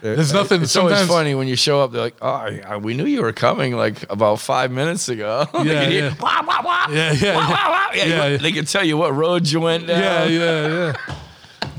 There's 0.00 0.32
nothing. 0.32 0.62
It's 0.62 0.70
sometimes, 0.70 0.92
always 0.94 1.08
funny 1.08 1.34
when 1.34 1.48
you 1.48 1.56
show 1.56 1.80
up. 1.80 1.90
They're 1.90 2.00
like, 2.00 2.18
"Oh, 2.22 2.78
we 2.78 2.94
knew 2.94 3.04
you 3.04 3.20
were 3.20 3.32
coming 3.32 3.74
like 3.74 4.04
about 4.08 4.38
five 4.38 4.70
minutes 4.70 5.08
ago." 5.08 5.46
Yeah, 5.64 5.88
yeah. 5.88 6.14
"Wah, 6.20 6.44
wah, 6.46 6.62
wah, 6.62 6.86
Yeah, 6.90 7.12
yeah, 7.12 7.34
wah, 7.36 7.48
yeah. 7.48 7.48
wah, 7.48 7.70
wah." 7.70 7.88
Yeah, 7.94 8.04
Yeah, 8.04 8.26
yeah. 8.28 8.36
They 8.36 8.52
can 8.52 8.64
tell 8.64 8.84
you 8.84 8.96
what 8.96 9.12
road 9.16 9.48
you 9.48 9.58
went 9.60 9.88
down. 9.88 10.00
Yeah, 10.00 10.24
yeah, 10.26 10.68
yeah. 11.08 11.14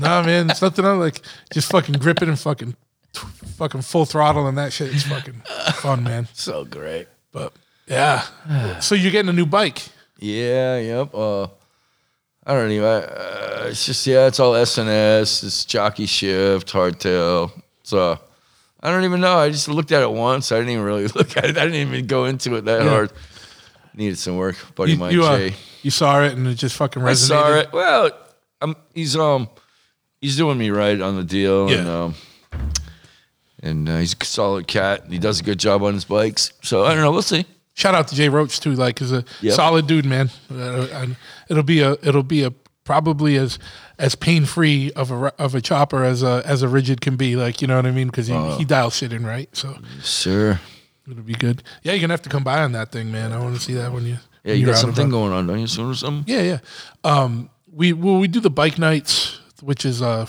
Nah, 0.00 0.22
man, 0.22 0.50
it's 0.50 0.62
nothing 0.62 0.84
else 0.84 0.98
like 0.98 1.20
just 1.52 1.70
fucking 1.70 1.96
gripping 1.96 2.28
and 2.28 2.38
fucking, 2.38 2.74
fucking 3.56 3.82
full 3.82 4.04
throttle 4.04 4.46
and 4.46 4.56
that 4.58 4.72
shit. 4.72 4.94
It's 4.94 5.04
fucking 5.04 5.42
fun, 5.74 6.02
man. 6.04 6.28
So 6.34 6.64
great. 6.64 7.08
But 7.32 7.52
yeah, 7.86 8.22
so 8.80 8.94
you're 8.94 9.12
getting 9.12 9.28
a 9.28 9.32
new 9.32 9.46
bike. 9.46 9.82
Yeah, 10.18 10.78
yep. 10.78 11.14
Uh, 11.14 11.44
I 12.44 12.54
don't 12.54 12.70
even 12.70 12.82
know. 12.82 12.98
Uh, 12.98 13.66
it's 13.68 13.86
just 13.86 14.06
yeah, 14.06 14.26
it's 14.26 14.40
all 14.40 14.52
SNS. 14.54 15.44
It's 15.44 15.64
jockey 15.64 16.06
shift, 16.06 16.72
hardtail. 16.72 17.52
So 17.82 18.18
I 18.80 18.90
don't 18.90 19.04
even 19.04 19.20
know. 19.20 19.36
I 19.38 19.50
just 19.50 19.68
looked 19.68 19.92
at 19.92 20.02
it 20.02 20.10
once. 20.10 20.50
I 20.52 20.56
didn't 20.56 20.70
even 20.70 20.84
really 20.84 21.06
look 21.14 21.36
at 21.36 21.44
it. 21.44 21.58
I 21.58 21.64
didn't 21.64 21.74
even 21.88 22.06
go 22.06 22.24
into 22.24 22.54
it 22.56 22.64
that 22.64 22.82
Yeah. 22.82 22.88
hard. 22.90 23.12
Needed 23.94 24.18
some 24.18 24.36
work, 24.36 24.56
buddy. 24.74 24.92
You, 24.92 24.98
mine, 24.98 25.12
you, 25.12 25.24
uh, 25.24 25.50
you 25.82 25.90
saw 25.90 26.22
it 26.22 26.32
and 26.34 26.46
it 26.46 26.54
just 26.54 26.76
fucking 26.76 27.02
resonated. 27.02 27.10
I 27.10 27.14
saw 27.14 27.54
it. 27.58 27.72
Well, 27.72 28.10
um, 28.62 28.76
he's 28.94 29.16
um, 29.16 29.48
he's 30.20 30.36
doing 30.36 30.58
me 30.58 30.70
right 30.70 31.00
on 31.00 31.16
the 31.16 31.24
deal, 31.24 31.68
and 31.68 31.86
Yeah. 31.86 32.02
um, 32.04 32.14
and 33.62 33.88
uh, 33.88 33.98
he's 33.98 34.14
a 34.18 34.24
solid 34.24 34.66
cat. 34.66 35.04
And 35.04 35.12
he 35.12 35.18
does 35.18 35.40
a 35.40 35.42
good 35.42 35.58
job 35.58 35.82
on 35.82 35.94
his 35.94 36.04
bikes. 36.04 36.52
So 36.62 36.84
I 36.84 36.94
don't 36.94 37.02
know. 37.02 37.12
We'll 37.12 37.22
see. 37.22 37.44
Shout 37.74 37.94
out 37.94 38.08
to 38.08 38.14
Jay 38.14 38.28
Roach 38.28 38.60
too. 38.60 38.72
Like, 38.74 38.98
he's 38.98 39.12
a 39.12 39.24
Yep. 39.42 39.54
solid 39.54 39.86
dude, 39.86 40.04
man. 40.06 40.30
Uh, 40.50 40.86
and 40.92 41.16
it'll 41.48 41.62
be 41.62 41.80
a 41.80 41.92
it'll 42.02 42.22
be 42.22 42.42
a 42.42 42.52
probably 42.84 43.36
as 43.36 43.58
as 43.98 44.14
pain 44.14 44.44
free 44.44 44.90
of 44.92 45.10
a 45.10 45.32
of 45.40 45.54
a 45.54 45.60
chopper 45.60 46.04
as 46.04 46.22
a 46.22 46.42
as 46.44 46.62
a 46.62 46.68
rigid 46.68 47.00
can 47.00 47.16
be. 47.16 47.36
Like, 47.36 47.60
you 47.62 47.68
know 47.68 47.76
what 47.76 47.86
I 47.86 47.90
mean? 47.90 48.08
Because 48.08 48.26
he, 48.26 48.34
Uh. 48.34 48.56
he 48.58 48.64
dials 48.64 48.96
shit 48.96 49.12
in 49.12 49.24
right, 49.26 49.48
so 49.54 49.76
Sure. 50.02 50.60
it'll 51.08 51.22
be 51.22 51.34
good. 51.34 51.62
Yeah, 51.82 51.92
you're 51.92 52.00
gonna 52.00 52.12
have 52.14 52.22
to 52.22 52.28
come 52.30 52.44
by 52.44 52.62
on 52.62 52.72
that 52.72 52.92
thing, 52.92 53.12
man. 53.12 53.32
I 53.32 53.38
want 53.38 53.54
to 53.56 53.60
see 53.60 53.74
that 53.74 53.92
when 53.92 54.04
you. 54.06 54.18
Yeah, 54.44 54.52
when 54.52 54.60
you 54.60 54.66
got 54.66 54.78
something 54.78 55.10
going 55.10 55.32
on, 55.34 55.46
don't 55.46 55.58
you? 55.60 55.66
Soon 55.66 55.90
or 55.90 55.94
something. 55.94 56.24
Yeah, 56.34 56.42
yeah. 56.42 56.58
Um, 57.04 57.50
we 57.70 57.92
well, 57.92 58.18
we 58.18 58.26
do 58.26 58.40
the 58.40 58.50
bike 58.50 58.78
nights, 58.78 59.38
which 59.62 59.84
is 59.84 60.02
uh, 60.02 60.26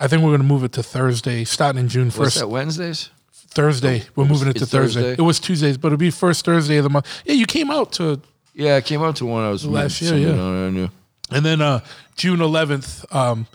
I 0.00 0.08
think 0.08 0.22
we're 0.22 0.32
gonna 0.32 0.44
move 0.44 0.64
it 0.64 0.72
to 0.72 0.82
Thursday, 0.82 1.44
starting 1.44 1.80
in 1.80 1.88
June 1.88 2.10
first. 2.10 2.38
that? 2.38 2.48
Wednesdays. 2.48 3.10
Thursday, 3.50 4.04
we're 4.14 4.26
moving 4.26 4.48
it 4.48 4.56
to 4.56 4.66
Thursday. 4.66 5.00
Thursday? 5.00 5.22
It 5.22 5.24
was 5.24 5.40
Tuesdays, 5.40 5.78
but 5.78 5.88
it'll 5.88 5.98
be 5.98 6.10
first 6.10 6.44
Thursday 6.44 6.76
of 6.76 6.84
the 6.84 6.90
month. 6.90 7.22
Yeah, 7.24 7.34
you 7.34 7.46
came 7.46 7.70
out 7.70 7.92
to 7.94 8.20
Yeah, 8.52 8.76
I 8.76 8.80
came 8.82 9.02
out 9.02 9.16
to 9.16 9.26
one. 9.26 9.42
I 9.42 9.48
was 9.48 9.64
Last 9.64 10.02
year, 10.02 10.16
yeah. 10.16 10.32
I 10.32 10.70
knew. 10.70 10.88
And 11.30 11.44
then 11.44 11.60
uh, 11.60 11.80
June 12.14 12.38
11th, 12.38 13.12
um, 13.14 13.46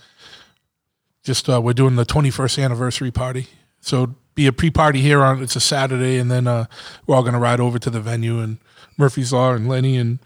just 1.24 1.47
uh, 1.47 1.61
we're 1.61 1.74
doing 1.74 1.95
the 1.95 2.05
21st 2.05 2.63
anniversary 2.63 3.11
party. 3.11 3.47
So 3.82 4.15
be 4.36 4.47
a 4.47 4.51
pre-party 4.51 4.99
here 5.01 5.24
on 5.24 5.41
it's 5.43 5.55
a 5.55 5.59
Saturday, 5.59 6.17
and 6.17 6.30
then 6.30 6.47
uh, 6.47 6.65
we're 7.05 7.15
all 7.15 7.24
gonna 7.24 7.39
ride 7.39 7.59
over 7.59 7.78
to 7.80 7.89
the 7.89 8.01
venue, 8.01 8.39
and 8.39 8.57
Murphy's 8.97 9.32
Law 9.32 9.53
and 9.53 9.69
Lenny 9.69 9.97
and 9.97 10.19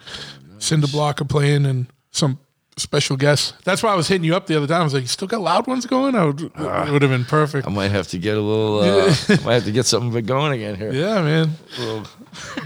Cinder 0.59 0.87
Block 0.87 1.21
are 1.21 1.25
playing, 1.25 1.65
and 1.65 1.87
some 2.11 2.39
special 2.77 3.17
guests. 3.17 3.53
That's 3.63 3.83
why 3.83 3.91
I 3.91 3.95
was 3.95 4.07
hitting 4.07 4.23
you 4.23 4.35
up 4.35 4.47
the 4.47 4.55
other 4.55 4.67
time. 4.67 4.81
I 4.81 4.83
was 4.83 4.93
like, 4.93 5.03
"You 5.03 5.07
still 5.07 5.27
got 5.27 5.41
loud 5.41 5.67
ones 5.67 5.85
going?" 5.85 6.15
I 6.15 6.25
would, 6.25 6.41
it 6.41 6.51
would 6.91 7.01
have 7.01 7.11
been 7.11 7.25
perfect. 7.25 7.67
I 7.67 7.71
might 7.71 7.91
have 7.91 8.07
to 8.09 8.17
get 8.19 8.37
a 8.37 8.41
little. 8.41 8.79
Uh, 8.79 9.13
I 9.29 9.43
might 9.43 9.53
have 9.55 9.63
to 9.65 9.71
get 9.71 9.85
something 9.85 10.25
going 10.25 10.53
again 10.53 10.75
here. 10.75 10.91
Yeah, 10.93 11.21
man. 11.21 11.51
Little- 11.77 12.07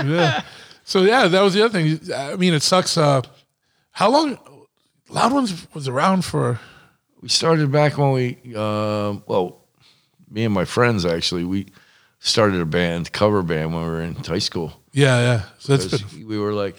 Yeah. 0.05 0.41
So 0.83 1.01
yeah, 1.03 1.27
that 1.27 1.41
was 1.41 1.53
the 1.53 1.63
other 1.65 1.71
thing. 1.81 1.99
I 2.13 2.35
mean, 2.35 2.53
it 2.53 2.61
sucks. 2.63 2.97
Uh, 2.97 3.21
how 3.91 4.09
long? 4.11 4.37
Loud 5.09 5.33
ones 5.33 5.67
was 5.73 5.87
around 5.87 6.23
for. 6.23 6.59
we 7.21 7.27
started 7.29 7.71
back 7.71 7.97
when 7.97 8.11
we. 8.11 8.37
Um, 8.55 9.23
well, 9.27 9.65
me 10.29 10.45
and 10.45 10.53
my 10.53 10.65
friends 10.65 11.05
actually 11.05 11.43
we 11.43 11.67
started 12.19 12.61
a 12.61 12.65
band, 12.65 13.11
cover 13.11 13.41
band, 13.43 13.73
when 13.73 13.83
we 13.83 13.89
were 13.89 14.01
in 14.01 14.15
high 14.15 14.39
school. 14.39 14.73
Yeah, 14.93 15.19
yeah. 15.19 15.41
So 15.59 15.75
that's 15.77 16.01
been. 16.01 16.27
we 16.27 16.37
were 16.37 16.53
like 16.53 16.77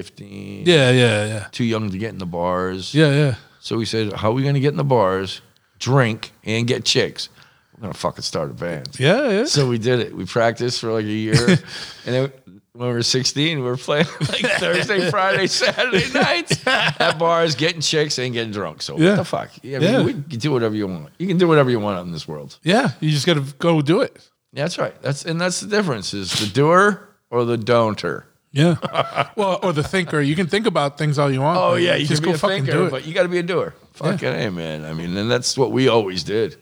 fifteen. 0.00 0.64
Yeah, 0.66 0.90
yeah, 0.90 1.26
yeah. 1.26 1.46
Too 1.52 1.64
young 1.64 1.90
to 1.90 1.98
get 1.98 2.10
in 2.10 2.18
the 2.18 2.26
bars. 2.26 2.94
Yeah, 2.94 3.10
yeah. 3.22 3.34
So 3.60 3.76
we 3.76 3.84
said, 3.84 4.12
"How 4.12 4.30
are 4.30 4.34
we 4.34 4.42
going 4.42 4.54
to 4.54 4.60
get 4.60 4.72
in 4.72 4.76
the 4.76 4.84
bars, 4.98 5.40
drink, 5.78 6.32
and 6.44 6.66
get 6.66 6.84
chicks? 6.84 7.28
We're 7.74 7.82
going 7.82 7.92
to 7.92 7.98
fucking 7.98 8.22
start 8.22 8.50
a 8.50 8.54
band." 8.54 8.88
Yeah, 8.98 9.28
yeah. 9.30 9.44
So 9.46 9.68
we 9.68 9.78
did 9.78 10.00
it. 10.00 10.14
We 10.16 10.24
practiced 10.24 10.80
for 10.80 10.92
like 10.92 11.04
a 11.06 11.18
year, 11.26 11.34
and 12.06 12.12
then 12.14 12.32
when 12.72 12.88
we 12.88 12.94
were 12.94 13.02
16, 13.02 13.58
we 13.58 13.64
were 13.64 13.76
playing 13.78 14.06
like 14.28 14.44
Thursday, 14.60 15.10
Friday, 15.16 15.46
Saturday 15.46 16.12
nights 16.12 16.60
at 16.66 17.18
bars, 17.18 17.54
getting 17.54 17.80
chicks 17.80 18.18
and 18.18 18.34
getting 18.34 18.52
drunk. 18.52 18.82
So 18.82 18.98
Yeah. 18.98 19.10
what 19.10 19.16
the 19.16 19.24
fuck? 19.24 19.50
Yeah, 19.62 19.78
I 19.78 19.80
Yeah. 19.82 19.96
mean, 19.98 20.06
we 20.06 20.12
can 20.30 20.38
do 20.38 20.52
whatever 20.52 20.74
you 20.76 20.86
want. 20.86 21.08
You 21.18 21.26
can 21.26 21.38
do 21.38 21.48
whatever 21.48 21.70
you 21.70 21.80
want 21.80 22.06
in 22.06 22.12
this 22.12 22.28
world. 22.28 22.58
Yeah, 22.62 22.90
you 23.00 23.10
just 23.10 23.26
got 23.26 23.34
to 23.34 23.44
go 23.58 23.80
do 23.82 24.02
it. 24.02 24.12
Yeah, 24.52 24.64
that's 24.64 24.78
right. 24.78 24.94
That's 25.02 25.24
and 25.24 25.40
that's 25.40 25.60
the 25.60 25.68
difference: 25.68 26.12
is 26.14 26.32
the 26.38 26.46
doer 26.52 27.08
or 27.30 27.44
the 27.44 27.56
don'ter. 27.58 28.24
Yeah. 28.56 29.28
well, 29.36 29.58
or 29.62 29.72
the 29.72 29.82
thinker. 29.82 30.20
You 30.20 30.34
can 30.34 30.46
think 30.46 30.66
about 30.66 30.96
things 30.98 31.18
all 31.18 31.30
you 31.30 31.40
want. 31.42 31.58
Oh 31.58 31.74
yeah, 31.74 31.94
you 31.96 32.06
just 32.06 32.22
can 32.22 32.30
go 32.30 32.32
be 32.32 32.36
a 32.36 32.38
fucking 32.38 32.64
thinker, 32.64 32.72
do 32.72 32.86
it. 32.86 32.90
but 32.90 33.06
you 33.06 33.12
got 33.14 33.24
to 33.24 33.28
be 33.28 33.38
a 33.38 33.42
doer. 33.42 33.74
Fucking 33.92 34.32
hey, 34.32 34.48
man. 34.50 34.84
I 34.84 34.92
mean, 34.94 35.16
and 35.16 35.30
that's 35.30 35.56
what 35.58 35.72
we 35.72 35.88
always 35.88 36.24
did. 36.24 36.56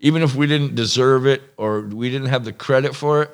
Even 0.00 0.22
if 0.22 0.34
we 0.34 0.46
didn't 0.46 0.74
deserve 0.74 1.26
it 1.26 1.42
or 1.56 1.80
we 1.82 2.10
didn't 2.10 2.28
have 2.28 2.44
the 2.44 2.52
credit 2.52 2.94
for 2.96 3.22
it, 3.22 3.30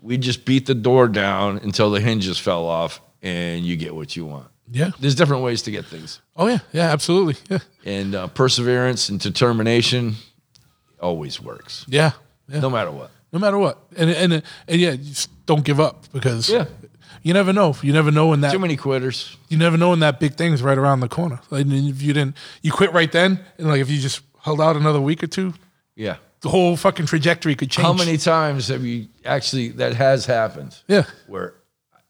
we 0.00 0.16
just 0.18 0.44
beat 0.44 0.66
the 0.66 0.74
door 0.74 1.08
down 1.08 1.58
until 1.58 1.90
the 1.90 2.00
hinges 2.00 2.38
fell 2.38 2.64
off, 2.66 3.00
and 3.22 3.64
you 3.64 3.76
get 3.76 3.94
what 3.94 4.14
you 4.16 4.24
want. 4.26 4.48
yeah. 4.70 4.90
There's 5.00 5.14
different 5.14 5.42
ways 5.42 5.62
to 5.62 5.70
get 5.70 5.84
things, 5.84 6.20
Oh 6.36 6.46
yeah. 6.48 6.58
Yeah. 6.72 6.92
Absolutely. 6.92 7.36
Yeah. 7.50 7.58
and 7.84 8.14
uh, 8.14 8.26
perseverance 8.28 9.08
and 9.10 9.18
determination 9.20 10.14
always 11.00 11.40
works, 11.40 11.84
Yeah. 11.88 12.12
Yeah. 12.48 12.60
no 12.60 12.70
matter 12.70 12.90
what. 12.90 13.10
No 13.32 13.38
matter 13.38 13.58
what, 13.58 13.78
and 13.96 14.10
and 14.10 14.32
and 14.68 14.80
yeah, 14.80 14.94
just 14.96 15.30
don't 15.46 15.64
give 15.64 15.80
up 15.80 16.04
because 16.12 16.50
Yeah. 16.50 16.66
You 17.22 17.32
never 17.32 17.52
know. 17.52 17.74
You 17.82 17.92
never 17.92 18.10
know 18.10 18.28
when 18.28 18.40
that 18.42 18.52
Too 18.52 18.58
many 18.58 18.76
quitters. 18.76 19.36
you 19.48 19.56
never 19.58 19.76
know 19.76 19.90
when 19.90 20.00
that 20.00 20.18
big 20.20 20.34
thing's 20.34 20.62
right 20.62 20.78
around 20.78 21.00
the 21.00 21.08
corner. 21.08 21.40
Like 21.50 21.66
if 21.66 22.02
you 22.02 22.12
didn't, 22.12 22.36
you 22.62 22.72
quit 22.72 22.92
right 22.92 23.10
then, 23.10 23.40
and 23.58 23.68
like 23.68 23.80
if 23.80 23.90
you 23.90 23.98
just 24.00 24.22
held 24.42 24.60
out 24.60 24.76
another 24.76 25.00
week 25.00 25.22
or 25.22 25.26
two, 25.28 25.54
Yeah. 25.94 26.16
the 26.40 26.48
whole 26.48 26.76
fucking 26.76 27.06
trajectory 27.06 27.54
could 27.54 27.70
change. 27.70 27.86
How 27.86 27.92
many 27.92 28.16
times 28.16 28.68
have 28.68 28.84
you 28.84 29.06
actually 29.24 29.68
that 29.70 29.94
has 29.94 30.26
happened? 30.26 30.76
Yeah. 30.88 31.04
Where 31.28 31.54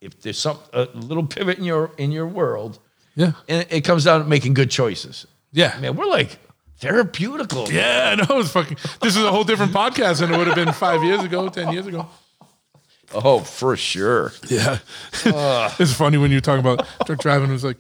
if 0.00 0.20
there's 0.22 0.38
some 0.38 0.58
a 0.72 0.88
little 0.94 1.26
pivot 1.26 1.58
in 1.58 1.64
your 1.64 1.90
in 1.98 2.10
your 2.12 2.26
world, 2.26 2.78
Yeah. 3.14 3.32
and 3.48 3.66
it 3.70 3.82
comes 3.82 4.04
down 4.04 4.22
to 4.22 4.26
making 4.28 4.54
good 4.54 4.70
choices. 4.70 5.26
Yeah. 5.52 5.78
Man, 5.80 5.94
we're 5.96 6.06
like 6.06 6.38
therapeutical. 6.80 7.70
Yeah, 7.70 8.10
I 8.12 8.14
know. 8.16 8.40
It's 8.40 8.50
fucking. 8.50 8.76
This 9.00 9.16
is 9.16 9.22
a 9.22 9.30
whole 9.30 9.44
different 9.44 9.72
podcast 9.72 10.20
than 10.20 10.32
it 10.32 10.36
would 10.38 10.46
have 10.48 10.56
been 10.56 10.72
five 10.72 11.02
years 11.04 11.22
ago, 11.22 11.48
ten 11.48 11.72
years 11.72 11.86
ago. 11.86 12.08
Oh, 13.14 13.40
for 13.40 13.76
sure. 13.76 14.32
Yeah, 14.48 14.78
it's 15.24 15.94
funny 15.94 16.18
when 16.18 16.30
you're 16.30 16.40
talking 16.40 16.60
about 16.60 16.86
truck 17.06 17.20
driving. 17.20 17.50
It 17.50 17.52
was 17.52 17.64
like, 17.64 17.78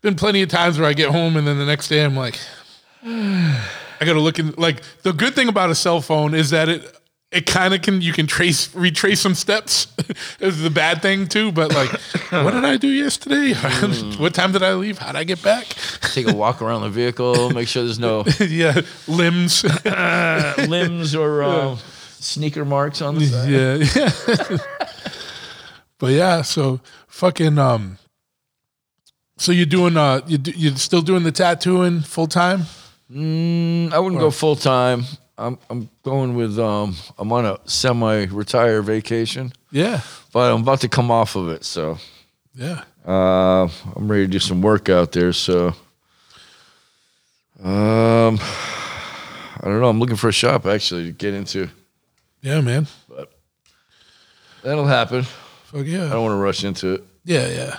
been 0.00 0.14
plenty 0.14 0.42
of 0.42 0.48
times 0.48 0.78
where 0.78 0.88
I 0.88 0.92
get 0.92 1.10
home 1.10 1.36
and 1.36 1.46
then 1.46 1.58
the 1.58 1.66
next 1.66 1.88
day 1.88 2.04
I'm 2.04 2.16
like, 2.16 2.38
I 3.04 4.04
got 4.04 4.14
to 4.14 4.20
look 4.20 4.38
in. 4.38 4.52
Like 4.56 4.82
the 5.02 5.12
good 5.12 5.34
thing 5.34 5.48
about 5.48 5.70
a 5.70 5.74
cell 5.74 6.00
phone 6.00 6.34
is 6.34 6.50
that 6.50 6.68
it 6.68 6.96
it 7.30 7.46
kind 7.46 7.72
of 7.74 7.82
can 7.82 8.00
you 8.00 8.12
can 8.12 8.26
trace 8.26 8.74
retrace 8.74 9.20
some 9.20 9.34
steps. 9.34 9.86
is 10.40 10.62
the 10.62 10.70
bad 10.70 11.02
thing 11.02 11.28
too, 11.28 11.52
but 11.52 11.72
like, 11.72 11.90
what 12.30 12.52
did 12.52 12.64
I 12.64 12.76
do 12.76 12.88
yesterday? 12.88 13.52
what 14.18 14.34
time 14.34 14.52
did 14.52 14.62
I 14.62 14.74
leave? 14.74 14.98
How 14.98 15.12
did 15.12 15.16
I 15.16 15.24
get 15.24 15.42
back? 15.42 15.66
Take 16.12 16.28
a 16.28 16.34
walk 16.34 16.62
around 16.62 16.82
the 16.82 16.90
vehicle, 16.90 17.50
make 17.50 17.68
sure 17.68 17.84
there's 17.84 17.98
no 17.98 18.24
yeah, 18.40 18.80
limbs. 19.06 19.64
limbs 20.68 21.14
or 21.14 21.42
um, 21.42 21.78
sneaker 22.20 22.64
marks 22.64 23.02
on 23.02 23.16
the 23.16 23.26
side. 23.26 23.48
yeah, 23.50 23.74
yeah. 23.96 24.58
but 25.98 26.12
yeah, 26.12 26.42
so 26.42 26.80
fucking 27.08 27.58
um. 27.58 27.98
So 29.36 29.52
you're 29.52 29.66
doing 29.66 29.96
uh 29.96 30.20
you 30.26 30.38
do, 30.38 30.50
you're 30.50 30.76
still 30.76 31.02
doing 31.02 31.22
the 31.22 31.32
tattooing 31.32 32.02
full 32.02 32.26
time? 32.26 32.64
Mm, 33.10 33.92
I 33.92 33.98
wouldn't 33.98 34.20
go 34.20 34.30
full 34.30 34.54
time. 34.56 35.04
I'm 35.38 35.58
I'm 35.70 35.88
going 36.02 36.34
with 36.36 36.58
um 36.58 36.94
I'm 37.18 37.32
on 37.32 37.46
a 37.46 37.58
semi 37.64 38.26
retire 38.26 38.82
vacation, 38.82 39.52
Yeah, 39.70 40.02
but 40.32 40.52
I'm 40.52 40.60
about 40.60 40.80
to 40.82 40.88
come 40.88 41.10
off 41.10 41.36
of 41.36 41.48
it, 41.48 41.64
so 41.64 41.96
yeah, 42.54 42.82
uh, 43.06 43.68
I'm 43.96 44.10
ready 44.10 44.26
to 44.26 44.30
do 44.30 44.38
some 44.38 44.60
work 44.60 44.90
out 44.90 45.12
there. 45.12 45.32
So 45.32 45.68
um 47.62 48.38
I 48.38 49.64
don't 49.64 49.80
know. 49.80 49.88
I'm 49.88 49.98
looking 50.00 50.16
for 50.16 50.28
a 50.28 50.32
shop 50.32 50.66
actually 50.66 51.04
to 51.06 51.12
get 51.12 51.34
into, 51.34 51.68
yeah, 52.42 52.60
man. 52.60 52.86
but 53.08 53.30
that'll 54.62 54.86
happen. 54.86 55.22
Fuck 55.64 55.86
yeah. 55.86 56.06
I 56.06 56.10
don't 56.10 56.22
want 56.24 56.32
to 56.32 56.36
rush 56.42 56.64
into 56.64 56.94
it. 56.94 57.04
yeah, 57.24 57.46
yeah. 57.48 57.76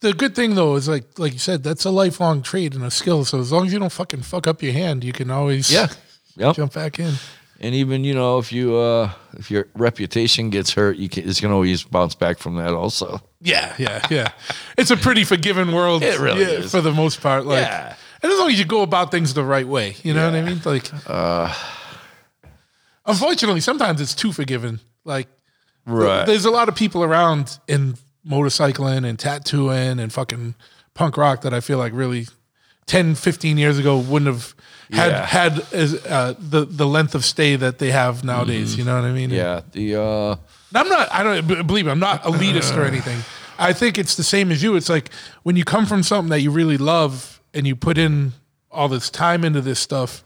The 0.00 0.12
good 0.12 0.34
thing 0.36 0.54
though 0.54 0.76
is 0.76 0.88
like 0.88 1.18
like 1.18 1.32
you 1.32 1.38
said, 1.38 1.62
that's 1.62 1.84
a 1.84 1.90
lifelong 1.90 2.42
trade 2.42 2.74
and 2.74 2.84
a 2.84 2.90
skill. 2.90 3.24
So 3.24 3.40
as 3.40 3.50
long 3.50 3.66
as 3.66 3.72
you 3.72 3.78
don't 3.78 3.90
fucking 3.92 4.22
fuck 4.22 4.46
up 4.46 4.62
your 4.62 4.72
hand, 4.72 5.02
you 5.04 5.12
can 5.12 5.30
always 5.30 5.72
Yeah. 5.72 5.88
Yep. 6.36 6.56
jump 6.56 6.74
back 6.74 6.98
in. 7.00 7.14
And 7.60 7.74
even 7.74 8.04
you 8.04 8.12
know 8.14 8.38
if 8.38 8.52
you 8.52 8.76
uh 8.76 9.10
if 9.38 9.50
your 9.50 9.68
reputation 9.74 10.50
gets 10.50 10.74
hurt, 10.74 10.96
you 10.98 11.08
can, 11.08 11.26
it's 11.28 11.40
gonna 11.40 11.54
always 11.54 11.82
bounce 11.82 12.14
back 12.14 12.38
from 12.38 12.56
that 12.56 12.74
also. 12.74 13.20
Yeah, 13.40 13.74
yeah, 13.78 14.06
yeah. 14.10 14.32
It's 14.76 14.90
a 14.90 14.96
pretty 14.98 15.24
forgiving 15.24 15.72
world. 15.72 16.02
It 16.02 16.18
really 16.20 16.42
yeah, 16.42 16.48
is. 16.60 16.70
for 16.70 16.82
the 16.82 16.92
most 16.92 17.22
part. 17.22 17.46
Like, 17.46 17.64
Yeah. 17.64 17.94
and 18.22 18.30
as 18.32 18.38
long 18.38 18.50
as 18.50 18.58
you 18.58 18.66
go 18.66 18.82
about 18.82 19.10
things 19.10 19.32
the 19.32 19.44
right 19.44 19.66
way, 19.66 19.96
you 20.02 20.12
know 20.12 20.26
what 20.30 20.34
I 20.38 20.42
mean. 20.42 20.60
Like, 20.64 20.90
Uh. 21.08 21.52
Unfortunately, 23.06 23.60
sometimes 23.60 24.00
it's 24.00 24.14
too 24.14 24.32
forgiving. 24.32 24.80
Like, 25.04 25.28
Right. 25.86 26.26
there's 26.26 26.44
a 26.44 26.50
lot 26.50 26.68
of 26.68 26.74
people 26.74 27.04
around 27.04 27.58
in 27.68 27.96
motorcycling 28.28 29.06
and 29.06 29.18
tattooing 29.18 30.00
and 30.00 30.12
fucking 30.12 30.54
punk 30.94 31.16
rock 31.16 31.42
that 31.42 31.54
I 31.54 31.60
feel 31.60 31.78
like 31.78 31.92
really 31.94 32.26
10, 32.86 33.14
15 33.14 33.56
years 33.58 33.78
ago 33.78 33.98
wouldn't 33.98 34.26
have 34.26 34.54
had 34.90 35.10
Yeah. 35.12 35.26
had 35.26 35.66
as, 35.72 35.94
uh, 36.06 36.34
the 36.38 36.64
the 36.64 36.86
length 36.86 37.14
of 37.14 37.24
stay 37.24 37.56
that 37.56 37.78
they 37.78 37.90
have 37.90 38.22
nowadays. 38.24 38.76
You 38.76 38.84
know 38.84 38.94
what 38.94 39.04
I 39.04 39.12
mean? 39.12 39.30
Mm-hmm. 39.30 39.36
yeah. 39.36 39.60
The 39.72 40.00
uh 40.00 40.36
I'm 40.74 40.88
not. 40.88 41.08
I 41.12 41.22
don't 41.22 41.66
believe 41.66 41.86
me. 41.86 41.90
I'm 41.90 41.98
not 42.00 42.22
elitist 42.24 42.76
or 42.76 42.84
anything. 42.84 43.18
I 43.58 43.72
think 43.72 43.96
it's 43.98 44.14
the 44.16 44.22
same 44.24 44.52
as 44.52 44.62
you. 44.62 44.76
It's 44.76 44.88
like 44.88 45.10
when 45.42 45.56
you 45.56 45.64
come 45.64 45.86
from 45.86 46.02
something 46.02 46.28
that 46.30 46.40
you 46.40 46.50
really 46.50 46.76
love 46.78 47.40
and 47.54 47.66
you 47.66 47.74
put 47.74 47.96
in 47.98 48.32
all 48.70 48.88
this 48.88 49.08
time 49.10 49.42
into 49.44 49.60
this 49.60 49.78
stuff. 49.80 50.22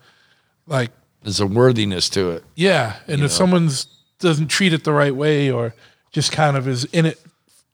Like, 0.66 0.90
there's 1.22 1.40
a 1.40 1.46
worthiness 1.46 2.08
to 2.10 2.30
it. 2.30 2.44
yeah, 2.54 2.96
and 3.06 3.22
if 3.22 3.30
someone's 3.32 3.86
doesn't 4.18 4.48
treat 4.48 4.72
it 4.72 4.84
the 4.84 4.92
right 4.92 5.14
way 5.14 5.50
or 5.50 5.74
just 6.12 6.30
kind 6.32 6.56
of 6.56 6.68
is 6.68 6.84
in 6.86 7.06
it 7.06 7.18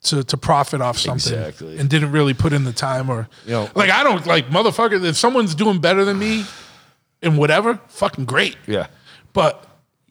to, 0.02 0.22
to 0.22 0.36
profit 0.36 0.80
off 0.80 0.96
something 0.98 1.32
Exactly. 1.34 1.78
and 1.78 1.90
didn't 1.90 2.12
really 2.12 2.34
put 2.34 2.52
in 2.52 2.62
the 2.64 2.72
time 2.72 3.10
or 3.10 3.28
You 3.46 3.52
know- 3.52 3.70
like 3.74 3.90
I 3.90 4.04
don't 4.04 4.24
like 4.26 4.48
motherfucker. 4.50 5.02
If 5.04 5.16
someone's 5.16 5.54
doing 5.56 5.80
better 5.80 6.04
than 6.04 6.18
me 6.18 6.44
in 7.22 7.36
whatever, 7.36 7.80
fucking 7.88 8.26
great. 8.26 8.56
Yeah. 8.68 8.86
But 9.32 9.64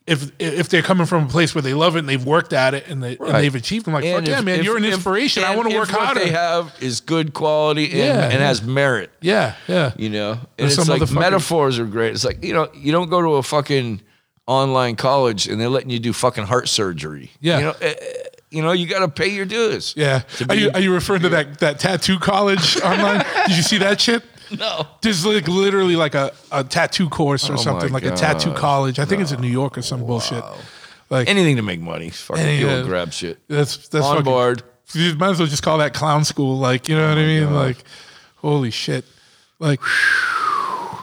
if 0.07 0.31
if 0.39 0.69
they're 0.69 0.81
coming 0.83 1.07
from 1.07 1.25
a 1.25 1.27
place 1.27 1.55
where 1.55 1.61
they 1.63 1.73
love 1.73 1.95
it 1.95 1.99
and 1.99 2.07
they've 2.09 2.23
worked 2.23 2.53
at 2.53 2.73
it 2.75 2.87
and, 2.87 3.01
they 3.01 3.17
and 3.17 3.35
they've 3.35 3.55
achieved, 3.55 3.87
I'm 3.87 3.93
like, 3.95 4.03
fuck 4.03 4.17
And 4.19 4.27
yeah, 4.27 4.39
if- 4.39 4.45
man, 4.45 4.59
if- 4.59 4.65
you're 4.65 4.77
an 4.77 4.85
inspiration. 4.85 5.43
I 5.43 5.55
want 5.55 5.67
to 5.69 5.73
if 5.75 5.79
work 5.79 5.91
what 5.91 6.01
harder. 6.05 6.19
they 6.19 6.29
have 6.31 6.73
is 6.79 7.01
good 7.01 7.33
quality 7.33 7.85
and, 7.85 7.93
Yeah, 7.97 8.23
and 8.25 8.33
yeah. 8.33 8.39
has 8.47 8.61
merit. 8.61 9.09
yeah, 9.21 9.55
yeah. 9.67 9.93
You 9.97 10.09
know, 10.09 10.31
and 10.33 10.39
There's 10.57 10.77
it's 10.77 10.87
like 10.87 11.01
motherfuckers- 11.01 11.19
metaphors 11.19 11.79
are 11.79 11.85
great. 11.85 12.13
It's 12.13 12.23
like 12.25 12.43
you 12.43 12.53
know, 12.53 12.69
you 12.75 12.91
don't 12.91 13.09
go 13.09 13.21
to 13.21 13.29
a 13.35 13.43
fucking 13.43 14.01
online 14.47 14.95
college 14.95 15.47
and 15.47 15.59
they're 15.59 15.69
letting 15.69 15.89
you 15.89 15.97
do 15.99 16.13
fucking 16.13 16.43
heart 16.45 16.67
surgery. 16.69 17.31
Yeah. 17.41 17.57
you 17.57 17.63
know, 17.65 17.73
eh, 17.81 17.93
eh, 17.99 18.05
you 18.51 18.61
know, 18.61 18.73
you 18.73 18.85
got 18.87 18.99
to 18.99 19.07
pay 19.07 19.29
your 19.29 19.45
dues. 19.45 19.95
Yeah. 19.97 20.19
To 20.19 20.45
Are 20.49 20.55
you, 20.55 20.69
are 20.71 20.79
you 20.79 20.93
referring 20.93 21.23
to 21.23 21.29
that, 21.29 21.59
that 21.61 21.79
tattoo 21.79 22.19
college 22.19 22.79
online? 22.81 23.25
Did 23.47 23.57
you 23.57 23.63
see 23.63 23.79
that 23.79 23.99
shit? 23.99 24.21
No. 24.57 24.87
There's 25.01 25.25
like 25.25 25.47
literally 25.47 25.95
like 25.95 26.15
a, 26.15 26.31
a 26.51 26.63
tattoo 26.63 27.09
course 27.09 27.49
or 27.49 27.53
Oh 27.53 27.57
something, 27.57 27.91
my 27.91 27.99
like 27.99 28.05
a 28.05 28.15
tattoo 28.15 28.49
God. 28.51 28.57
college. 28.57 28.99
I 28.99 29.05
think 29.05 29.21
it's 29.21 29.31
in 29.31 29.41
New 29.41 29.47
York 29.49 29.77
or 29.77 29.81
some 29.81 30.05
bullshit. 30.05 30.43
Like 31.09 31.27
Anything 31.29 31.55
to 31.57 31.61
make 31.61 31.79
money. 31.79 32.09
Fucking 32.09 32.43
Any, 32.43 32.59
people 32.59 32.83
grab 32.85 33.11
shit. 33.13 33.39
that's 33.47 33.87
that's 33.89 34.05
On 34.05 34.17
fucking- 34.17 34.23
board. 34.25 34.63
You 34.93 35.15
might 35.15 35.31
as 35.31 35.39
well 35.39 35.47
just 35.47 35.63
call 35.63 35.79
that 35.79 35.93
clown 35.93 36.23
school. 36.25 36.57
Like 36.59 36.87
you 36.89 36.95
know 36.95 37.07
what 37.09 37.17
I 37.17 37.25
mean? 37.25 37.53
Like 37.53 37.77
holy 38.37 38.71
shit. 38.71 39.03
Like, 39.57 39.79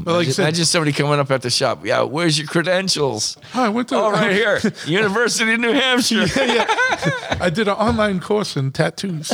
but 0.04 0.14
like 0.14 0.28
I 0.28 0.30
said, 0.30 0.42
Imagine 0.42 0.64
somebody 0.64 0.92
coming 0.92 1.18
up 1.18 1.30
at 1.30 1.42
the 1.42 1.50
shop. 1.50 1.84
Yeah, 1.84 2.02
where's 2.02 2.38
your 2.38 2.46
credentials? 2.46 3.36
I 3.54 3.68
went 3.68 3.88
to 3.88 3.96
Oh, 3.96 4.10
right 4.10 4.32
here, 4.40 4.60
University 4.86 5.52
of 5.54 5.60
New 5.60 5.72
Hampshire. 5.72 6.26
I 7.40 7.50
did 7.52 7.68
an 7.68 7.74
online 7.74 8.20
course 8.20 8.56
in 8.56 8.72
tattoos. 8.72 9.32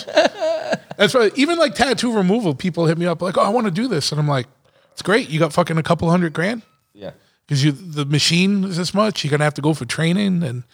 That's 0.96 1.14
right. 1.14 1.32
Even 1.36 1.58
like 1.58 1.74
tattoo 1.74 2.12
removal, 2.14 2.54
people 2.54 2.86
hit 2.86 2.98
me 2.98 3.06
up 3.06 3.22
like, 3.22 3.36
"Oh, 3.38 3.42
I 3.42 3.48
want 3.50 3.66
to 3.66 3.70
do 3.70 3.86
this," 3.88 4.10
and 4.12 4.20
I'm 4.20 4.28
like, 4.28 4.46
"It's 4.92 5.02
great. 5.02 5.28
You 5.30 5.38
got 5.38 5.52
fucking 5.52 5.78
a 5.78 5.82
couple 5.82 6.10
hundred 6.10 6.32
grand 6.32 6.62
Yeah. 6.92 7.12
because 7.46 7.64
you 7.64 7.70
the 7.72 8.04
machine 8.04 8.64
is 8.64 8.76
this 8.76 8.92
much. 8.92 9.22
You're 9.24 9.30
gonna 9.30 9.44
have 9.44 9.54
to 9.54 9.62
go 9.62 9.74
for 9.74 9.84
training, 9.84 10.42
and 10.42 10.64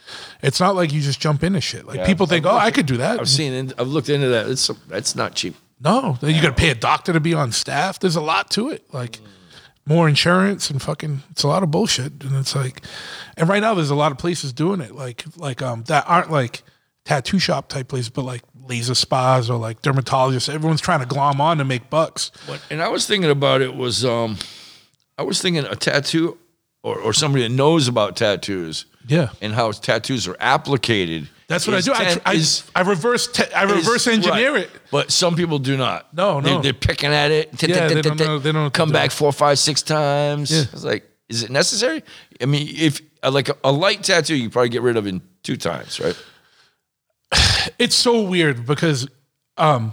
it's 0.43 0.61
not 0.61 0.75
like 0.77 0.93
you 0.93 1.01
just 1.03 1.21
jump 1.21 1.45
into 1.45 1.61
shit. 1.61 1.87
Like 1.87 1.99
Yeah. 1.99 2.07
people 2.07 2.27
think, 2.27 2.47
"Oh, 2.47 2.57
I 2.57 2.71
could 2.71 2.87
do 2.87 2.97
that." 2.97 3.21
I've 3.21 3.29
seen 3.29 3.53
it. 3.53 3.73
I've 3.79 3.89
looked 3.89 4.09
into 4.09 4.29
that. 4.29 4.49
It's 4.49 4.71
that's 4.89 5.15
not 5.15 5.35
cheap. 5.35 5.57
no, 5.81 6.17
you 6.23 6.41
got 6.41 6.49
to 6.49 6.53
pay 6.55 6.71
a 6.71 6.75
doctor 6.75 7.13
to 7.13 7.21
be 7.21 7.35
on 7.35 7.53
staff. 7.53 7.99
There's 8.01 8.17
a 8.17 8.21
lot 8.23 8.51
to 8.53 8.71
it. 8.71 8.83
Like 8.95 9.21
more 9.87 10.09
insurance 10.09 10.71
and 10.71 10.81
fucking 10.81 11.23
it's 11.31 11.43
a 11.43 11.49
lot 11.49 11.63
of 11.63 11.71
bullshit. 11.71 12.25
And 12.25 12.37
it's 12.37 12.55
like 12.57 12.83
and 13.37 13.49
right 13.49 13.61
now 13.61 13.75
there's 13.75 13.91
a 13.91 13.95
lot 13.95 14.13
of 14.13 14.19
places 14.19 14.53
doing 14.53 14.81
it. 14.81 14.95
Like 14.95 15.25
like 15.37 15.61
um 15.63 15.83
that 15.85 16.05
aren't 16.07 16.31
like 16.31 16.63
tattoo 17.05 17.39
shop 17.39 17.69
type 17.69 17.89
places, 17.89 18.09
but 18.11 18.23
like 18.23 18.43
laser 18.67 18.95
spas 18.95 19.51
or 19.51 19.59
like 19.59 19.83
dermatologists. 19.83 20.53
Everyone's 20.53 20.81
trying 20.81 21.01
to 21.01 21.07
glom 21.07 21.41
on 21.41 21.59
to 21.59 21.65
make 21.65 21.91
bucks. 21.91 22.31
What, 22.47 22.63
and 22.71 22.81
I 22.83 22.89
was 22.89 23.07
thinking 23.07 23.31
about 23.31 23.61
it 23.61 23.75
was 23.77 24.05
um, 24.05 24.39
I 25.19 25.23
was 25.23 25.41
thinking 25.43 25.65
a 25.65 25.77
tattoo 25.77 26.39
or, 26.83 26.99
or 26.99 27.13
somebody 27.13 27.43
that 27.47 27.55
knows 27.55 27.89
about 27.89 28.17
tattoos 28.17 28.87
Yeah. 29.07 29.29
and 29.43 29.53
how 29.53 29.73
tattoos 29.73 30.27
are 30.27 30.35
applicated. 30.35 31.29
That's 31.47 31.67
what 31.67 31.77
I 31.77 31.81
do. 31.81 31.93
I, 31.93 32.17
I, 32.25 32.35
is- 32.35 32.65
I 32.75 32.81
reverse 32.83 33.27
te- 33.27 33.53
I 33.53 33.65
is- 33.67 33.87
reverse 33.87 34.07
engineer 34.07 34.53
right. 34.55 34.63
it. 34.65 34.71
But 34.91 35.11
some 35.11 35.37
people 35.37 35.59
do 35.59 35.77
not. 35.77 36.13
No, 36.15 36.41
They- 36.41 36.51
no. 36.51 36.61
They're, 36.63 36.73
picking 36.73 37.11
at 37.13 37.31
it. 37.31 37.51
Yeah, 37.63 37.89
they 37.89 38.01
don't 38.03 38.19
know- 38.19 38.39
they 38.39 38.53
don't 38.53 38.73
Come 38.73 38.91
back 38.91 39.11
four, 39.11 39.33
five, 39.33 39.59
six 39.59 39.83
times. 39.83 40.51
Yeah. 40.51 40.63
It's 40.73 40.85
like, 40.85 41.05
is 41.29 41.43
it 41.43 41.51
necessary? 41.51 42.03
I 42.41 42.47
mean, 42.47 42.69
if 42.71 43.01
uh, 43.23 43.31
like 43.31 43.49
a, 43.49 43.57
a 43.65 43.73
light 43.73 44.03
tattoo, 44.03 44.37
you 44.37 44.51
probably 44.51 44.69
get 44.71 44.83
rid 44.83 44.97
of 44.97 45.07
in 45.07 45.23
two 45.43 45.57
times, 45.57 46.01
right? 46.01 46.17
it's 47.79 47.95
so 47.95 48.23
weird 48.23 48.67
because 48.67 49.09
um 49.57 49.93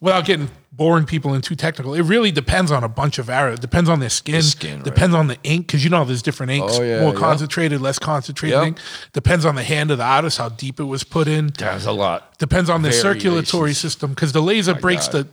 without 0.00 0.24
getting 0.24 0.48
boring 0.70 1.04
people 1.04 1.34
and 1.34 1.42
too 1.42 1.56
technical 1.56 1.92
it 1.94 2.02
really 2.02 2.30
depends 2.30 2.70
on 2.70 2.84
a 2.84 2.88
bunch 2.88 3.18
of 3.18 3.26
variables 3.26 3.58
depends 3.58 3.88
on 3.90 3.98
their 3.98 4.08
skin, 4.08 4.42
skin, 4.42 4.76
right. 4.76 4.84
depends 4.84 5.12
on 5.14 5.26
the 5.26 5.36
ink 5.42 5.66
because 5.66 5.82
you 5.82 5.90
know 5.90 6.04
there's 6.04 6.22
different 6.22 6.52
inks 6.52 6.78
Oh, 6.78 6.82
yeah, 6.84 7.00
more 7.00 7.12
yeah. 7.12 7.18
concentrated 7.18 7.80
less 7.80 7.98
concentrated 7.98 8.56
Yep. 8.58 8.66
ink 8.68 8.78
depends 9.12 9.44
on 9.44 9.56
the 9.56 9.64
hand 9.64 9.90
of 9.90 9.98
the 9.98 10.04
artist 10.04 10.38
how 10.38 10.50
deep 10.50 10.78
it 10.78 10.84
was 10.84 11.02
put 11.02 11.26
in 11.26 11.48
There's 11.58 11.86
a 11.86 11.90
lot. 11.92 12.38
depends 12.38 12.70
on 12.70 12.82
the 12.82 12.92
circulatory 12.92 13.74
system 13.74 14.10
because 14.10 14.30
the 14.32 14.40
laser 14.42 14.74
breaks 14.74 15.08
God. 15.08 15.24
the 15.24 15.28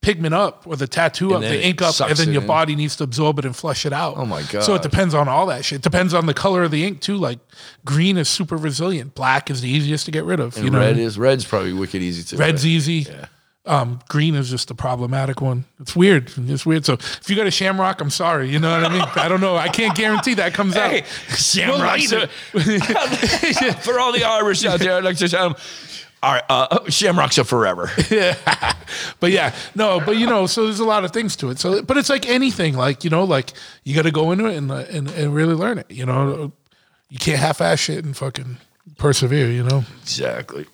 pigment 0.00 0.32
up 0.34 0.64
or 0.66 0.74
the 0.76 0.86
tattoo 0.88 1.34
up 1.34 1.40
the 1.40 1.64
ink 1.64 1.80
up 1.82 2.00
and 2.00 2.16
then 2.16 2.32
your 2.32 2.42
in. 2.42 2.46
body 2.48 2.74
needs 2.76 2.96
to 2.96 3.04
absorb 3.04 3.38
it 3.38 3.44
and 3.44 3.54
flush 3.54 3.84
it 3.86 3.92
out 3.92 4.16
Oh, 4.16 4.24
my 4.24 4.42
god! 4.42 4.64
so 4.64 4.74
it 4.74 4.82
depends 4.82 5.12
on 5.14 5.28
all 5.28 5.46
that 5.46 5.64
shit 5.64 5.82
depends 5.82 6.12
on 6.14 6.26
the 6.26 6.34
color 6.34 6.64
of 6.64 6.70
the 6.72 6.84
ink 6.84 7.00
too 7.00 7.16
like 7.16 7.38
green 7.84 8.16
is 8.16 8.28
super 8.28 8.56
resilient 8.56 9.14
black 9.14 9.48
is 9.50 9.60
the 9.60 9.68
easiest 9.68 10.06
to 10.06 10.10
get 10.10 10.24
rid 10.24 10.40
of 10.40 10.56
And 10.56 10.64
you 10.64 10.70
know 10.72 10.80
red 10.80 10.98
is 10.98 11.18
red's 11.18 11.44
probably 11.44 11.72
wicked 11.72 12.02
easy 12.02 12.22
to. 12.24 12.36
Red's 12.36 12.64
right? 12.64 12.70
easy. 12.70 13.06
Um, 13.68 14.00
green 14.08 14.34
is 14.34 14.48
just 14.50 14.70
a 14.70 14.74
problematic 14.74 15.40
one. 15.42 15.64
It's 15.78 15.94
weird. 15.94 16.32
It's 16.36 16.64
weird. 16.66 16.86
So 16.86 16.94
if 16.94 17.28
you 17.28 17.36
got 17.36 17.46
a 17.46 17.50
shamrock, 17.50 18.00
I'm 18.00 18.10
sorry. 18.10 18.48
You 18.50 18.58
know 18.58 18.70
what 18.80 18.90
I 18.90 18.92
mean? 18.92 19.04
I 19.14 19.28
don't 19.28 19.40
know. 19.42 19.56
I 19.56 19.68
can't 19.68 19.94
guarantee 19.94 20.34
that 20.34 20.54
comes 20.54 20.74
Hey, 20.74 21.02
out. 21.02 21.68
Well, 21.68 21.82
are- 21.82 22.26
For 23.82 24.00
all 24.00 24.12
the 24.12 24.24
Irish 24.24 24.64
out 24.64 24.80
there, 24.80 24.94
I'd 24.96 25.04
like 25.04 25.18
to 25.18 25.28
tell 25.28 25.50
them, 25.50 25.58
all 26.22 26.32
right, 26.32 26.42
uh, 26.48 26.88
shamrocks 26.90 27.38
are 27.38 27.44
forever. 27.44 27.90
But 29.20 29.32
yeah, 29.32 29.54
no, 29.74 30.00
but 30.00 30.16
you 30.16 30.26
know, 30.26 30.46
so 30.46 30.64
there's 30.64 30.80
a 30.80 30.84
lot 30.84 31.04
of 31.04 31.12
things 31.12 31.36
to 31.36 31.50
it. 31.50 31.58
So, 31.58 31.82
but 31.82 31.98
it's 31.98 32.08
like 32.08 32.26
anything, 32.26 32.74
like 32.74 33.04
you 33.04 33.10
know, 33.10 33.24
like 33.24 33.52
you 33.84 33.94
got 33.94 34.02
to 34.02 34.10
go 34.10 34.32
into 34.32 34.46
it 34.46 34.56
and, 34.56 34.70
and 34.72 35.08
and 35.10 35.34
really 35.34 35.54
learn 35.54 35.76
it. 35.78 35.90
You 35.90 36.06
know, 36.06 36.52
you 37.10 37.18
can't 37.18 37.38
half-ass 37.38 37.78
shit 37.80 38.02
and 38.04 38.16
fucking 38.16 38.56
persevere. 38.96 39.50
You 39.50 39.62
know. 39.64 39.84
Exactly. 40.02 40.66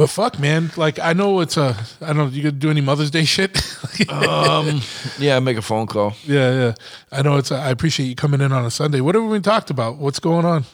But 0.00 0.08
fuck, 0.08 0.38
man. 0.38 0.70
Like 0.78 0.98
I 0.98 1.12
know 1.12 1.40
it's 1.40 1.58
a. 1.58 1.76
I 2.00 2.06
don't. 2.14 2.16
know, 2.16 2.26
You 2.28 2.44
gonna 2.44 2.52
do 2.52 2.70
any 2.70 2.80
Mother's 2.80 3.10
Day 3.10 3.24
shit? 3.26 3.60
Um, 4.08 4.80
yeah, 5.18 5.38
make 5.40 5.58
a 5.58 5.62
phone 5.62 5.86
call. 5.86 6.14
Yeah, 6.24 6.52
yeah. 6.52 6.74
I 7.12 7.20
know 7.20 7.36
it's. 7.36 7.50
A, 7.50 7.56
I 7.56 7.68
appreciate 7.68 8.06
you 8.06 8.14
coming 8.14 8.40
in 8.40 8.50
on 8.50 8.64
a 8.64 8.70
Sunday. 8.70 9.02
What 9.02 9.14
have 9.14 9.24
we 9.24 9.40
talked 9.40 9.68
about? 9.68 9.98
What's 9.98 10.18
going 10.18 10.46
on? 10.46 10.64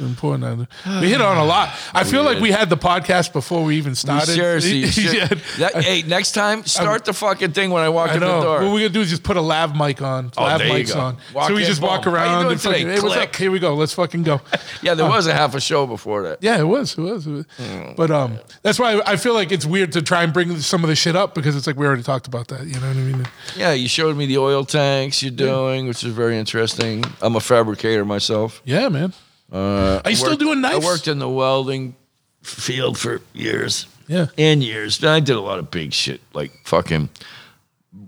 Important. 0.00 0.68
We 1.00 1.08
hit 1.10 1.20
on 1.20 1.36
a 1.36 1.44
lot. 1.44 1.70
I 1.94 2.04
feel 2.04 2.22
like 2.22 2.40
we 2.40 2.50
had 2.50 2.70
the 2.70 2.76
podcast 2.76 3.32
before 3.32 3.64
we 3.64 3.76
even 3.76 3.94
started. 3.94 4.32
Seriously, 4.32 4.78
you 4.78 4.86
should- 4.88 5.14
Yeah. 5.14 5.28
that- 5.58 5.82
hey, 5.82 6.02
next 6.02 6.32
time, 6.32 6.64
start 6.64 7.04
the 7.04 7.12
fucking 7.12 7.52
thing 7.52 7.70
when 7.70 7.82
I 7.82 7.88
walk 7.88 8.10
I 8.10 8.14
in 8.14 8.20
the 8.20 8.26
door. 8.26 8.62
What 8.62 8.72
we're 8.72 8.80
gonna 8.80 8.88
do 8.90 9.00
is 9.00 9.10
just 9.10 9.22
put 9.22 9.36
a 9.36 9.40
lav 9.40 9.76
mic 9.76 10.00
on. 10.02 10.32
Oh, 10.36 10.42
lav 10.44 10.60
mics 10.60 10.94
on. 10.96 11.16
Walk 11.34 11.48
so 11.48 11.54
we 11.54 11.64
just 11.64 11.82
walk 11.82 12.04
boom. 12.04 12.14
How 12.14 12.24
you 12.24 12.30
around 12.42 12.52
and 12.52 12.60
fucking, 12.60 12.86
hey, 12.86 13.00
what's 13.00 13.04
up? 13.16 13.22
Click. 13.32 13.36
Here 13.36 13.50
we 13.50 13.58
go. 13.58 13.74
Let's 13.74 13.94
fucking 13.94 14.22
go. 14.22 14.40
yeah, 14.82 14.94
there 14.94 15.08
was 15.08 15.26
a 15.26 15.34
half 15.34 15.54
a 15.54 15.60
show 15.60 15.86
before 15.86 16.22
that. 16.22 16.38
Yeah, 16.42 16.58
it 16.60 16.64
was. 16.64 16.96
It 16.96 17.02
was. 17.02 17.26
It 17.26 17.30
was. 17.32 17.46
Mm. 17.58 17.96
But 17.96 18.10
um, 18.10 18.38
that's 18.62 18.78
why 18.78 19.00
I 19.06 19.16
feel 19.16 19.34
like 19.34 19.52
it's 19.52 19.66
weird 19.66 19.92
to 19.92 20.02
try 20.02 20.22
and 20.22 20.32
bring 20.32 20.58
some 20.58 20.84
of 20.84 20.88
the 20.88 20.96
shit 20.96 21.16
up 21.16 21.34
because 21.34 21.56
it's 21.56 21.66
like 21.66 21.76
we 21.76 21.86
already 21.86 22.02
talked 22.02 22.26
about 22.26 22.48
that. 22.48 22.66
You 22.66 22.74
know 22.80 22.88
what 22.88 22.96
I 22.96 23.00
mean? 23.00 23.26
Yeah, 23.56 23.72
you 23.72 23.88
showed 23.88 24.16
me 24.16 24.26
the 24.26 24.38
oil 24.38 24.64
tanks 24.64 25.22
you're 25.22 25.30
doing, 25.32 25.86
which 25.88 26.04
is 26.04 26.12
very 26.12 26.38
interesting. 26.38 27.04
I'm 27.20 27.36
a 27.36 27.40
fabricator 27.40 28.04
myself. 28.04 28.62
Yeah, 28.64 28.88
man. 28.88 29.12
Uh, 29.52 30.00
Are 30.04 30.10
you 30.10 30.16
still 30.16 30.30
worked- 30.30 30.40
doing 30.40 30.60
knives? 30.60 30.84
I 30.84 30.88
worked 30.88 31.08
in 31.08 31.18
the 31.18 31.28
welding 31.28 31.94
field 32.42 32.98
for 32.98 33.20
years. 33.32 33.86
Yeah. 34.06 34.26
and 34.38 34.62
years. 34.64 34.98
And 35.00 35.10
I 35.10 35.20
did 35.20 35.36
a 35.36 35.40
lot 35.40 35.58
of 35.58 35.70
big 35.70 35.92
shit, 35.92 36.22
like 36.32 36.50
fucking 36.64 37.10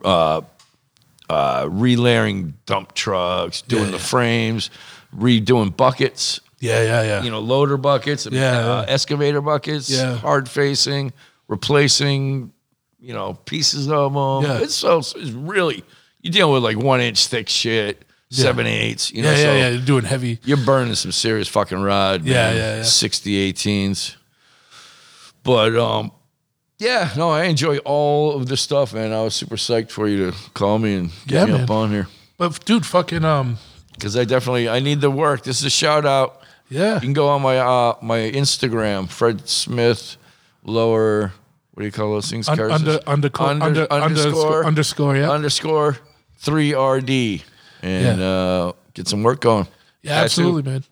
uh, 0.03 0.41
uh, 1.29 1.65
relayering 1.67 2.55
dump 2.65 2.95
trucks, 2.95 3.61
doing 3.63 3.85
Yeah, 3.85 3.91
the 3.91 3.97
yeah. 3.99 4.03
frames, 4.03 4.71
redoing 5.15 5.77
buckets, 5.77 6.41
Yeah, 6.59 6.83
yeah, 6.83 7.03
yeah. 7.03 7.23
you 7.23 7.31
know, 7.31 7.41
loader 7.41 7.77
buckets, 7.77 8.27
Yeah, 8.31 8.59
uh, 8.79 8.83
yeah. 8.87 8.93
excavator 8.93 9.43
buckets, 9.43 9.91
Yeah. 9.91 10.17
hard 10.17 10.49
facing, 10.49 11.13
replacing, 11.49 12.53
you 12.99 13.13
know, 13.13 13.35
pieces 13.45 13.91
of 13.91 14.15
them. 14.15 14.45
Yeah. 14.51 14.59
It's 14.65 14.75
so 14.75 14.99
it's 14.99 15.15
really 15.33 15.85
you 16.23 16.31
dealing 16.31 16.55
with 16.55 16.63
like 16.65 16.79
one 16.79 17.01
inch 17.03 17.27
thick 17.27 17.49
shit. 17.51 18.05
Seven 18.31 18.67
eights. 18.67 19.13
You 19.13 19.23
know, 19.23 19.31
Yeah, 19.31 19.37
so 19.37 19.53
yeah, 19.55 19.69
yeah. 19.71 19.85
Doing 19.85 20.05
heavy. 20.05 20.39
you're 20.45 20.57
burning 20.65 20.95
some 20.95 21.13
serious 21.13 21.49
fucking 21.49 21.81
rod. 21.81 22.25
Yeah, 22.25 22.35
man. 22.35 22.57
yeah, 22.57 22.77
yeah. 22.77 22.83
60 22.83 23.53
18s. 23.53 24.17
But 25.43 25.77
um, 25.77 26.13
yeah, 26.79 27.11
no, 27.17 27.31
I 27.31 27.45
enjoy 27.45 27.79
all 27.79 28.37
of 28.37 28.47
this 28.47 28.61
stuff, 28.61 28.93
man. 28.95 29.13
I 29.13 29.23
was 29.23 29.35
super 29.35 29.57
psyched 29.57 29.91
for 29.91 30.07
you 30.09 30.31
to 30.31 30.37
call 30.55 30.79
me 30.79 30.95
and 30.97 31.11
get 31.27 31.41
Yeah, 31.41 31.45
me 31.47 31.53
man. 31.53 31.61
up 31.63 31.71
on 31.71 31.91
here 31.91 32.09
But 32.39 32.65
dude, 32.65 32.87
fucking 32.87 33.25
um, 33.25 33.59
because 33.95 34.17
I 34.17 34.25
definitely 34.25 34.69
I 34.69 34.81
need 34.81 35.01
the 35.01 35.11
work. 35.11 35.43
This 35.45 35.59
is 35.61 35.65
a 35.65 35.71
shout 35.71 36.05
out. 36.07 36.43
yeah. 36.69 36.95
You 36.95 37.01
can 37.01 37.13
go 37.15 37.29
on 37.29 37.43
my 37.43 37.59
uh 37.59 37.97
my 38.03 38.19
Instagram, 38.19 39.09
Fred 39.09 39.49
Smith, 39.49 40.17
lower. 40.65 41.33
What 41.73 41.83
do 41.83 41.87
you 41.87 41.93
call 41.93 42.13
those 42.13 42.31
things? 42.31 42.49
Un- 42.49 42.61
under 42.61 42.99
under 43.07 43.31
Under- 43.41 43.87
under 43.91 43.93
underscore 43.93 44.65
underscore 44.67 45.17
yeah. 45.17 45.31
underscore 45.31 45.97
three 46.39 46.75
RD 46.75 47.43
and 47.83 48.19
Yeah. 48.19 48.27
uh, 48.27 48.73
get 48.95 49.09
some 49.09 49.23
work 49.23 49.41
going. 49.41 49.67
Yeah, 50.03 50.13
Tattoo. 50.15 50.25
absolutely, 50.25 50.63
man. 50.63 50.85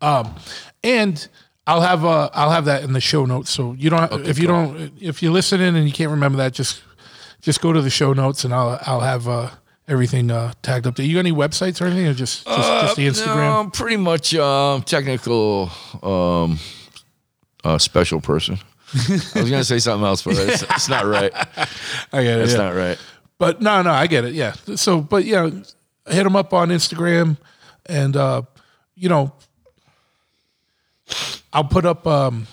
Um, 0.00 0.34
and 0.82 1.28
I'll 1.66 1.80
have 1.80 2.04
uh, 2.04 2.30
I'll 2.32 2.50
have 2.50 2.66
that 2.66 2.82
in 2.82 2.92
the 2.92 3.00
show 3.00 3.24
notes. 3.26 3.50
So 3.50 3.72
you 3.74 3.90
don't 3.90 4.26
if 4.26 4.38
you 4.38 4.46
don't 4.46 4.92
if 5.00 5.22
you're 5.22 5.32
listening 5.32 5.76
and 5.76 5.86
you 5.86 5.92
can't 5.92 6.10
remember 6.10 6.38
that, 6.38 6.52
just 6.52 6.82
just 7.40 7.60
go 7.60 7.72
to 7.72 7.80
the 7.80 7.90
show 7.90 8.12
notes 8.12 8.44
and 8.44 8.54
I'll 8.54 8.78
I'll 8.82 9.00
have 9.00 9.28
uh, 9.28 9.50
everything 9.88 10.30
uh, 10.30 10.52
tagged 10.62 10.86
up 10.86 10.96
there. 10.96 11.06
You 11.06 11.14
got 11.14 11.20
any 11.20 11.32
websites 11.32 11.80
or 11.80 11.86
anything, 11.86 12.06
or 12.06 12.14
just 12.14 12.46
just, 12.46 12.68
just 12.68 12.96
the 12.96 13.06
Instagram? 13.06 13.64
No, 13.64 13.70
pretty 13.70 13.96
much 13.96 14.34
um, 14.34 14.82
technical 14.82 15.70
um, 16.02 16.58
uh, 17.64 17.78
special 17.78 18.20
person. 18.20 18.58
I 18.94 19.40
was 19.40 19.50
gonna 19.50 19.64
say 19.64 19.78
something 19.80 20.06
else, 20.06 20.22
but 20.22 20.36
it's, 20.38 20.62
it's 20.62 20.88
not 20.88 21.06
right. 21.06 21.32
I 22.12 22.22
get 22.22 22.38
it. 22.38 22.44
It's 22.44 22.52
yeah. 22.52 22.58
not 22.58 22.74
right. 22.74 22.98
But 23.38 23.60
no, 23.60 23.82
no, 23.82 23.90
I 23.90 24.06
get 24.06 24.24
it. 24.24 24.34
Yeah. 24.34 24.52
So, 24.76 25.00
but 25.00 25.24
yeah, 25.24 25.50
hit 26.08 26.24
them 26.24 26.36
up 26.36 26.52
on 26.52 26.68
Instagram, 26.68 27.36
and 27.86 28.16
uh, 28.16 28.42
you 28.94 29.08
know, 29.08 29.32
I'll 31.52 31.64
put 31.64 31.84
up 31.84 32.06
um, 32.06 32.46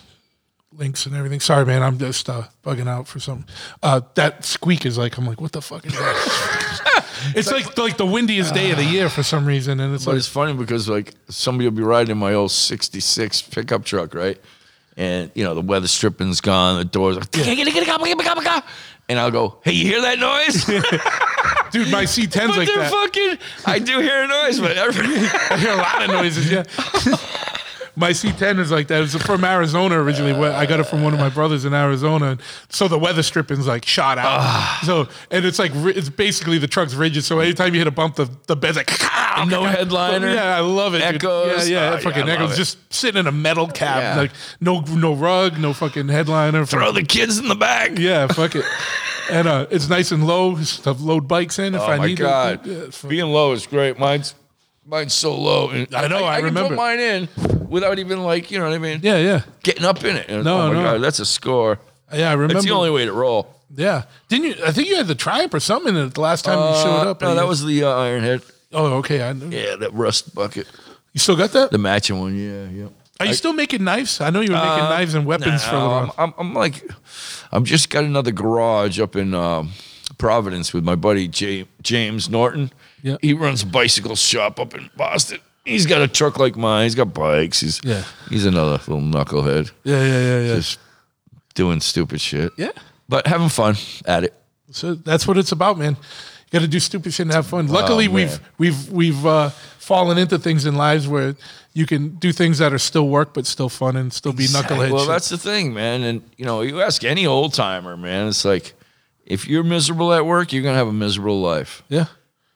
links 0.77 1.05
and 1.05 1.15
everything. 1.15 1.39
Sorry, 1.39 1.65
man, 1.65 1.83
I'm 1.83 1.97
just 1.97 2.29
uh, 2.29 2.43
bugging 2.63 2.87
out 2.87 3.07
for 3.07 3.19
something. 3.19 3.47
Uh, 3.81 4.01
that 4.15 4.45
squeak 4.45 4.85
is 4.85 4.97
like 4.97 5.17
I'm 5.17 5.25
like, 5.25 5.41
what 5.41 5.51
the 5.51 5.61
fuck 5.61 5.85
is 5.85 5.93
that? 5.93 7.05
it's 7.35 7.51
like 7.51 7.77
like 7.77 7.97
the 7.97 8.05
windiest 8.05 8.53
day 8.53 8.71
of 8.71 8.77
the 8.77 8.85
year 8.85 9.09
for 9.09 9.23
some 9.23 9.45
reason, 9.45 9.79
and 9.79 9.93
it's 9.93 10.05
But 10.05 10.11
like 10.11 10.17
it's 10.19 10.27
funny 10.27 10.53
because 10.53 10.89
like 10.89 11.13
somebody 11.29 11.67
will 11.67 11.75
be 11.75 11.83
riding 11.83 12.11
in 12.11 12.17
my 12.17 12.33
old 12.33 12.51
'66 12.51 13.41
pickup 13.43 13.85
truck, 13.85 14.13
right? 14.13 14.39
And 14.95 15.31
you 15.33 15.43
know 15.43 15.55
the 15.55 15.61
weather 15.61 15.87
stripping's 15.87 16.41
gone, 16.41 16.77
the 16.77 16.85
doors 16.85 17.17
are, 17.17 17.23
and 19.09 19.19
I'll 19.19 19.31
go, 19.31 19.59
"Hey, 19.63 19.73
you 19.73 19.85
hear 19.85 20.01
that 20.01 20.19
noise?" 20.19 20.65
dude, 21.73 21.91
my 21.91 22.03
C10's 22.03 22.35
but 22.35 22.57
like 22.57 22.67
they're 22.67 22.77
that. 22.77 22.91
fucking. 22.91 23.37
I 23.65 23.79
do 23.79 23.99
hear 23.99 24.23
a 24.23 24.27
noise, 24.27 24.59
but 24.59 24.77
every, 24.77 25.05
I 25.49 25.57
hear 25.57 25.71
a 25.71 25.77
lot 25.77 26.03
of 26.03 26.09
noises. 26.09 26.49
Yeah. 26.49 26.63
my 27.95 28.09
C10 28.09 28.59
is 28.59 28.71
like 28.71 28.87
that. 28.87 28.97
It 28.97 29.01
was 29.01 29.15
from 29.17 29.43
Arizona 29.43 30.01
originally. 30.01 30.33
Where 30.33 30.51
I 30.51 30.65
got 30.65 30.79
it 30.79 30.85
from 30.85 31.03
one 31.03 31.13
of 31.13 31.19
my 31.19 31.29
brothers 31.29 31.63
in 31.65 31.73
Arizona, 31.73 32.31
and 32.31 32.41
so 32.69 32.87
the 32.87 32.97
weather 32.97 33.21
stripping's 33.23 33.67
like 33.67 33.85
shot 33.85 34.17
out. 34.17 34.25
Ah. 34.39 34.81
so 34.83 35.07
and 35.29 35.45
it's 35.45 35.59
like 35.59 35.71
it's 35.75 36.09
basically 36.09 36.57
the 36.57 36.67
truck's 36.67 36.93
rigid. 36.95 37.23
So 37.23 37.39
anytime 37.39 37.73
you 37.73 37.79
hit 37.79 37.87
a 37.87 37.91
bump, 37.91 38.15
the 38.15 38.29
the 38.47 38.55
bed's 38.55 38.77
like 38.77 38.89
no 39.47 39.63
headliner. 39.63 40.29
Yeah, 40.33 40.57
I 40.57 40.61
love 40.61 40.95
it. 40.95 40.99
dude. 40.99 41.15
Echoes. 41.15 41.69
Yeah, 41.69 41.91
yeah, 41.91 41.95
Oh, 41.95 41.97
fucking 41.99 42.27
yeah, 42.27 42.33
echoes. 42.33 42.57
Just 42.57 42.77
sitting 42.93 43.19
in 43.19 43.27
a 43.27 43.31
metal 43.31 43.67
cab, 43.67 44.01
Yeah. 44.01 44.17
like 44.21 44.31
no 44.59 44.81
no 44.81 45.13
rug, 45.13 45.59
no 45.59 45.73
fucking 45.73 46.07
headliner. 46.07 46.65
throw 46.65 46.91
the 46.91 47.03
kids 47.03 47.37
in 47.37 47.47
the 47.47 47.55
back. 47.55 47.97
yeah, 47.99 48.27
fuck 48.27 48.55
it. 48.55 48.65
And 49.31 49.47
uh, 49.47 49.67
it's 49.69 49.87
nice 49.87 50.11
and 50.11 50.25
low. 50.27 50.55
To 50.83 50.91
load 50.93 51.27
bikes 51.27 51.57
in 51.59 51.75
if 51.75 51.81
Oh 51.81 51.85
I 51.85 51.97
my 51.97 52.07
need 52.07 52.17
god, 52.17 52.67
it. 52.67 52.93
Yeah, 53.03 53.09
being 53.09 53.25
low 53.31 53.53
is 53.53 53.65
great. 53.67 53.97
Mine's 53.97 54.35
mine's 54.85 55.13
so 55.13 55.35
low. 55.39 55.69
And 55.69 55.93
I 55.95 56.07
know, 56.07 56.25
I 56.25 56.37
can 56.37 56.45
remember. 56.45 56.69
put 56.69 56.77
mine 56.77 56.99
in 56.99 57.29
without 57.69 57.99
even 57.99 58.23
like 58.23 58.51
you 58.51 58.59
know 58.59 58.65
what 58.65 58.73
I 58.73 58.77
mean. 58.79 58.99
yeah, 59.03 59.17
yeah, 59.17 59.41
Getting 59.63 59.85
up 59.85 60.03
in 60.03 60.15
it. 60.17 60.27
And, 60.29 60.43
No, 60.43 60.61
oh 60.61 60.67
my 60.67 60.73
no. 60.73 60.83
god, 60.83 61.01
that's 61.03 61.19
a 61.19 61.25
score. 61.25 61.79
yeah. 62.13 62.29
I 62.29 62.33
remember. 62.33 62.53
That's 62.55 62.65
the 62.65 62.71
only 62.71 62.89
way 62.91 63.05
to 63.05 63.13
roll. 63.13 63.47
Yeah, 63.75 64.03
didn't 64.29 64.45
you? 64.45 64.65
I 64.65 64.71
think 64.71 64.87
you 64.89 64.95
had 64.97 65.07
the 65.07 65.15
Triumph 65.15 65.53
or 65.53 65.59
something 65.59 65.95
in 65.95 66.05
it 66.07 66.13
the 66.13 66.21
last 66.21 66.45
time 66.45 66.59
you 66.59 66.79
showed 66.81 67.07
up. 67.07 67.21
no, 67.21 67.33
that 67.33 67.41
you- 67.41 67.47
was 67.47 67.65
the 67.65 67.83
uh, 67.83 67.87
Ironhead. 67.87 68.43
Oh, 68.71 68.85
okay. 68.97 69.23
I 69.23 69.33
know. 69.33 69.47
Yeah, 69.47 69.75
that 69.77 69.93
rust 69.93 70.33
bucket, 70.35 70.67
You 71.13 71.19
still 71.19 71.35
got 71.35 71.51
that? 71.51 71.71
the 71.71 71.77
matching 71.77 72.19
one. 72.19 72.35
Yeah, 72.37 72.65
yeah. 72.69 72.87
Are 73.19 73.27
you 73.27 73.35
still 73.35 73.53
making 73.53 73.83
knives? 73.83 74.19
I 74.19 74.31
know 74.31 74.41
you 74.41 74.51
were 74.51 74.57
making 74.57 74.83
knives 74.89 75.13
and 75.13 75.25
weapons 75.27 75.63
for 75.63 75.75
a 75.75 75.79
little 75.79 75.93
I'm. 75.93 76.11
I'm, 76.17 76.33
I'm 76.39 76.53
like, 76.55 76.83
I'm 77.51 77.63
just 77.65 77.89
got 77.91 78.03
another 78.03 78.31
garage 78.31 78.99
up 78.99 79.15
in 79.15 79.33
um, 79.35 79.71
Providence 80.17 80.73
with 80.73 80.83
my 80.83 80.95
buddy 80.95 81.27
Jay, 81.27 81.65
James 81.83 82.29
Norton. 82.29 82.71
Yeah. 83.03 83.17
he 83.21 83.33
runs 83.33 83.61
a 83.61 83.67
bicycle 83.67 84.15
shop 84.15 84.59
up 84.59 84.73
in 84.73 84.89
Boston. 84.97 85.39
He's 85.65 85.85
got 85.85 86.01
a 86.01 86.07
truck 86.07 86.39
like 86.39 86.55
mine. 86.57 86.85
He's 86.85 86.95
got 86.95 87.13
bikes. 87.13 87.59
He's 87.59 87.79
Yeah. 87.83 88.03
He's 88.29 88.45
another 88.45 88.71
little 88.87 88.99
knucklehead, 89.01 89.71
Yeah, 89.83 90.01
yeah, 90.03 90.19
yeah, 90.19 90.39
yeah. 90.47 90.55
just 90.55 90.79
doing 91.53 91.79
stupid 91.81 92.19
shit. 92.19 92.51
yeah. 92.57 92.71
but 93.07 93.27
having 93.27 93.49
fun 93.49 93.75
at 94.05 94.23
it. 94.23 94.33
So 94.71 94.95
that's 94.95 95.27
what 95.27 95.37
it's 95.37 95.51
about, 95.51 95.77
man. 95.77 95.93
You 96.51 96.59
got 96.59 96.65
to 96.65 96.67
do 96.67 96.79
stupid 96.79 97.13
shit 97.13 97.25
and 97.27 97.33
have 97.33 97.45
fun. 97.47 97.67
Luckily, 97.67 98.07
Oh, 98.07 98.11
we've 98.11 98.39
we've 98.57 98.89
we've 98.91 99.25
uh, 99.25 99.49
fallen 99.77 100.17
into 100.17 100.37
things 100.39 100.65
in 100.65 100.75
lives 100.75 101.07
where 101.07 101.35
you 101.73 101.85
can 101.85 102.15
do 102.15 102.31
things 102.31 102.57
that 102.59 102.71
are 102.73 102.79
still 102.79 103.07
work 103.07 103.33
but 103.33 103.45
still 103.45 103.69
fun 103.69 103.95
and 103.97 104.11
still 104.13 104.33
be 104.33 104.45
knucklehead. 104.45 104.91
Well, 104.91 104.99
shit. 105.01 105.07
that's 105.09 105.29
the 105.29 105.37
thing, 105.37 105.73
man. 105.73 106.03
And 106.03 106.21
you 106.37 106.45
know, 106.45 106.61
you 106.61 106.81
ask 106.81 107.03
any 107.03 107.25
old 107.27 107.53
timer, 107.53 107.95
man. 107.97 108.27
It's 108.27 108.45
like 108.45 108.73
if 109.25 109.47
you're 109.47 109.63
miserable 109.63 110.13
at 110.13 110.25
work, 110.25 110.53
you're 110.53 110.63
gonna 110.63 110.77
have 110.77 110.87
a 110.87 110.93
miserable 110.93 111.41
life. 111.41 111.83
yeah, 111.89 112.05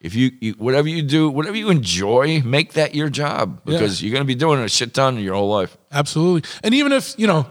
If 0.07 0.15
you, 0.15 0.31
you 0.41 0.53
whatever 0.53 0.87
you 0.87 1.01
do, 1.03 1.29
whatever 1.29 1.55
you 1.55 1.69
enjoy, 1.69 2.41
make 2.41 2.73
that 2.73 2.95
your 2.95 3.09
job 3.09 3.61
Yeah. 3.65 3.73
because 3.73 4.01
you're 4.01 4.13
gonna 4.13 4.25
be 4.25 4.35
doing 4.35 4.59
a 4.61 4.67
shit 4.69 4.93
ton 4.93 5.19
your 5.19 5.35
whole 5.35 5.49
life. 5.49 5.77
absolutely. 5.91 6.49
And 6.63 6.73
even 6.73 6.91
if 6.91 7.13
you 7.17 7.27
know, 7.27 7.45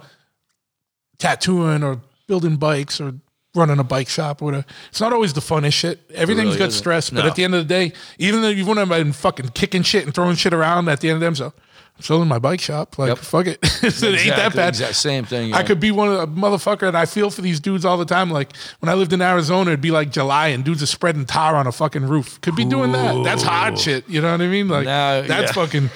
tattooing 1.19 1.83
or 1.83 2.01
building 2.27 2.57
bikes 2.57 3.01
or 3.01 3.15
running 3.55 3.78
a 3.78 3.85
bike 3.85 4.09
shop 4.09 4.43
or 4.43 4.47
whatever, 4.47 4.66
it's 4.91 5.01
not 5.01 5.12
always 5.12 5.33
the 5.33 5.41
funnest 5.41 5.73
shit. 5.73 6.01
Everything's 6.15 6.47
really 6.49 6.59
got 6.59 6.69
isn't. 6.69 6.78
stress, 6.78 7.11
but 7.11 7.24
at 7.24 7.35
the 7.37 7.45
end 7.45 7.55
of 7.55 7.66
the 7.66 7.73
day, 7.74 7.93
even 8.19 8.43
though 8.43 8.49
you 8.51 8.66
wouldn't 8.66 8.87
have 8.89 8.99
been 8.99 9.12
fucking 9.12 9.49
kicking 9.51 9.83
shit 9.83 10.05
and 10.05 10.15
throwing 10.15 10.37
shit 10.37 10.53
around, 10.53 10.89
at 10.89 11.01
the 11.01 11.09
end 11.09 11.16
of 11.16 11.20
them, 11.20 11.35
so 11.35 11.53
I'm 11.97 12.02
still 12.02 12.20
in 12.20 12.28
my 12.28 12.39
bike 12.39 12.60
shop. 12.60 12.98
Like 12.98 13.09
Yep. 13.09 13.18
fuck 13.18 13.47
it, 13.47 13.59
it 13.82 14.02
ain't 14.05 14.36
that 14.36 14.55
bad. 14.55 14.68
Exact 14.70 14.97
same 14.97 15.24
thing. 15.24 15.55
I 15.55 15.62
could 15.62 15.81
be 15.81 15.90
one 15.90 16.09
of 16.12 16.18
the 16.18 16.27
motherfucker, 16.40 16.86
and 16.89 16.97
I 16.97 17.06
feel 17.06 17.31
for 17.31 17.40
these 17.40 17.59
dudes 17.59 17.85
all 17.86 17.97
the 17.97 18.05
time. 18.05 18.31
Like 18.31 18.55
when 18.81 18.89
I 18.90 18.94
lived 18.94 19.12
in 19.14 19.23
Arizona, 19.23 19.70
it'd 19.70 19.81
be 19.81 19.90
like 19.90 20.10
July, 20.10 20.48
and 20.48 20.62
dudes 20.64 20.82
are 20.82 20.86
spreading 20.86 21.24
tar 21.24 21.56
on 21.56 21.66
a 21.66 21.73
fucking 21.73 22.05
roof. 22.06 22.39
Could 22.43 22.55
be 22.56 22.64
doing 22.66 22.93
that. 22.93 23.24
That's 23.24 23.43
hard 23.43 23.78
shit. 23.78 24.06
You 24.09 24.20
know 24.20 24.31
what 24.31 24.43
I 24.43 24.47
mean? 24.47 24.68
Like 24.68 24.85
Nah, 24.85 25.23
that's 25.23 25.56
yeah. 25.56 25.64
fucking. 25.64 25.90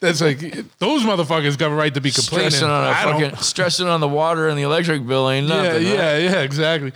That's 0.00 0.20
like 0.20 0.40
those 0.78 1.02
motherfuckers 1.04 1.56
got 1.56 1.70
a 1.70 1.74
right 1.74 1.94
to 1.94 2.00
be 2.00 2.10
complaining. 2.10 2.50
stressing 2.50 2.68
on 2.68 2.84
a 2.84 2.88
I 2.88 3.04
don't- 3.04 3.20
fucking 3.20 3.36
stressing 3.42 3.86
on 3.86 4.00
the 4.00 4.08
water 4.08 4.48
and 4.48 4.58
the 4.58 4.62
electric 4.62 5.06
bill 5.06 5.30
ain't 5.30 5.46
yeah, 5.46 5.62
nothing. 5.62 5.86
huh? 5.86 5.92
yeah, 5.94 6.16
yeah, 6.18 6.40
exactly. 6.40 6.92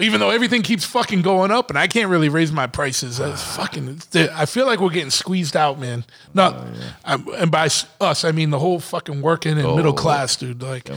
Even 0.00 0.20
though 0.20 0.30
everything 0.30 0.62
keeps 0.62 0.84
fucking 0.84 1.22
going 1.22 1.50
up, 1.50 1.70
and 1.70 1.78
I 1.78 1.86
can't 1.86 2.08
really 2.08 2.28
raise 2.28 2.52
my 2.52 2.66
prices. 2.66 3.18
That's 3.18 3.42
uh, 3.42 3.62
fucking. 3.62 4.00
I 4.14 4.46
feel 4.46 4.66
like 4.66 4.80
we're 4.80 4.90
getting 4.90 5.10
squeezed 5.10 5.56
out, 5.56 5.78
man. 5.78 6.04
Not, 6.34 6.54
oh, 6.54 6.58
I'm- 7.04 7.28
um, 7.28 7.34
and 7.36 7.50
by 7.50 7.68
us, 8.00 8.24
I 8.24 8.32
mean 8.32 8.50
the 8.50 8.58
whole 8.58 8.80
fucking 8.80 9.22
working 9.22 9.52
and 9.58 9.76
middle 9.76 9.92
oh, 9.92 9.94
class, 9.94 10.36
dude. 10.36 10.62
Like, 10.62 10.88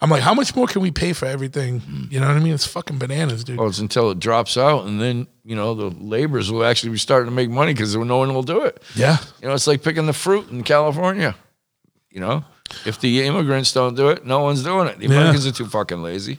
I'm 0.00 0.10
like, 0.10 0.22
how 0.22 0.34
much 0.34 0.54
more 0.54 0.66
can 0.66 0.82
we 0.82 0.90
pay 0.90 1.12
for 1.12 1.26
everything? 1.26 1.80
Mm. 1.80 2.12
You 2.12 2.20
know 2.20 2.28
what 2.28 2.36
I 2.36 2.40
mean? 2.40 2.54
It's 2.54 2.66
fucking 2.66 2.98
bananas, 2.98 3.44
dude. 3.44 3.58
Well, 3.58 3.68
it's 3.68 3.78
until 3.78 4.10
it 4.10 4.18
drops 4.18 4.56
out, 4.56 4.86
and 4.86 5.00
then 5.00 5.26
you 5.44 5.56
know 5.56 5.74
the 5.74 5.90
laborers 5.90 6.50
will 6.52 6.64
actually 6.64 6.90
be 6.90 6.98
starting 6.98 7.28
to 7.28 7.34
make 7.34 7.50
money 7.50 7.72
because 7.72 7.96
no 7.96 8.18
one 8.18 8.34
will 8.34 8.42
do 8.42 8.62
it. 8.62 8.82
Yeah, 8.94 9.18
You 9.42 9.48
know, 9.48 9.54
it's 9.54 9.66
like 9.66 9.82
picking 9.82 10.06
the 10.06 10.12
fruit 10.12 10.50
in 10.50 10.62
California. 10.62 11.34
You 12.10 12.20
know, 12.20 12.44
if 12.84 13.00
the 13.00 13.22
immigrants 13.22 13.72
don't 13.72 13.94
do 13.96 14.08
it, 14.08 14.24
no 14.26 14.40
one's 14.40 14.62
doing 14.62 14.88
it. 14.88 14.98
The 14.98 15.06
Yeah. 15.06 15.12
Americans 15.16 15.46
are 15.46 15.52
too 15.52 15.66
fucking 15.66 16.02
lazy. 16.02 16.38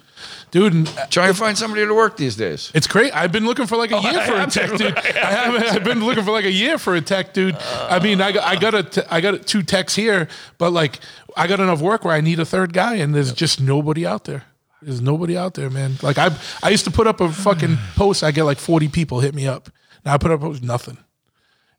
dude. 0.52 0.88
Try 1.10 1.28
and 1.28 1.38
find 1.38 1.58
somebody 1.58 1.86
to 1.86 1.94
work 1.94 2.18
these 2.18 2.36
days. 2.36 2.72
It's 2.74 2.88
great. 2.88 3.16
I've 3.16 3.32
been 3.32 3.46
looking 3.46 3.66
for 3.68 3.78
like 3.78 3.92
a 3.92 3.98
Oh, 3.98 4.02
year 4.02 4.20
I 4.20 4.26
for 4.28 4.36
a 4.40 4.48
tech 4.48 4.78
dude. 4.78 4.98
I 4.98 5.32
haven't. 5.32 5.64
I've 5.64 5.84
been 5.84 6.04
looking 6.06 6.24
for 6.24 6.32
like 6.32 6.46
a 6.46 6.52
year 6.52 6.78
for 6.78 6.96
a 6.96 7.02
tech 7.02 7.34
dude. 7.34 7.56
I 7.90 8.00
mean, 8.00 8.22
I 8.22 8.32
got 8.32 8.44
I 8.44 8.56
got 8.56 8.74
a 8.76 8.84
t- 8.84 9.02
I 9.10 9.22
got 9.22 9.46
two 9.46 9.64
techs 9.64 9.96
here, 9.96 10.28
but 10.58 10.72
like 10.72 11.00
I 11.38 11.48
got 11.48 11.60
enough 11.60 11.82
work 11.82 12.04
where 12.06 12.14
I 12.16 12.22
need 12.22 12.40
a 12.40 12.46
third 12.46 12.74
guy, 12.74 12.96
and 12.96 13.14
there's 13.14 13.32
just 13.34 13.60
nobody 13.62 14.06
out 14.06 14.26
there. 14.26 14.44
There's 14.82 15.02
nobody 15.02 15.38
out 15.38 15.56
there, 15.56 15.70
man. 15.70 15.98
Like 16.02 16.18
I 16.18 16.32
I 16.64 16.70
used 16.70 16.86
to 16.86 16.92
put 16.92 17.06
up 17.08 17.20
a 17.22 17.32
fucking 17.32 17.78
post. 17.96 18.24
I 18.24 18.32
get 18.32 18.44
like 18.44 18.58
40 18.60 18.88
people 18.90 19.20
hit 19.20 19.36
me 19.36 19.46
up. 19.48 19.70
Now 20.06 20.14
I 20.14 20.18
put 20.18 20.32
up 20.32 20.42
a 20.42 20.46
post, 20.46 20.64
nothing. 20.64 20.98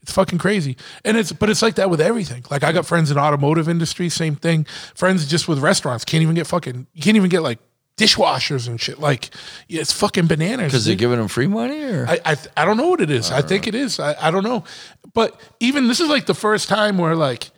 It's 0.02 0.12
fucking 0.12 0.38
crazy. 0.38 0.76
And 1.04 1.16
it's 1.16 1.32
but 1.32 1.50
it's 1.50 1.62
like 1.62 1.74
that 1.74 1.90
with 1.90 2.00
everything. 2.00 2.44
Like 2.50 2.64
I 2.64 2.72
got 2.72 2.86
friends 2.86 3.10
in 3.10 3.18
automotive 3.18 3.68
industry, 3.68 4.08
same 4.08 4.36
thing. 4.36 4.64
Friends 4.94 5.26
just 5.26 5.48
with 5.48 5.58
restaurants 5.58 6.04
can't 6.04 6.22
even 6.22 6.34
get 6.34 6.46
fucking 6.46 6.86
you 6.92 7.02
can't 7.02 7.16
even 7.16 7.28
get 7.28 7.42
like 7.42 7.58
dishwashers 7.96 8.66
and 8.66 8.80
shit. 8.80 8.98
Like 8.98 9.30
it's 9.68 9.92
fucking 9.92 10.26
bananas. 10.26 10.72
Because 10.72 10.84
they're 10.84 10.94
giving 10.96 11.18
them 11.18 11.28
free 11.28 11.46
money, 11.46 11.82
or 11.82 12.06
I, 12.08 12.18
I 12.24 12.36
I 12.56 12.64
don't 12.64 12.76
know 12.76 12.88
what 12.88 13.00
it 13.00 13.10
is. 13.10 13.30
I 13.30 13.42
think 13.42 13.66
it 13.66 13.74
is. 13.74 14.00
I, 14.00 14.16
I 14.28 14.30
don't 14.30 14.44
know. 14.44 14.64
But 15.12 15.38
even 15.60 15.88
this 15.88 16.00
is 16.00 16.08
like 16.08 16.26
the 16.26 16.34
first 16.34 16.68
time 16.68 16.98
where 16.98 17.14
like 17.14 17.50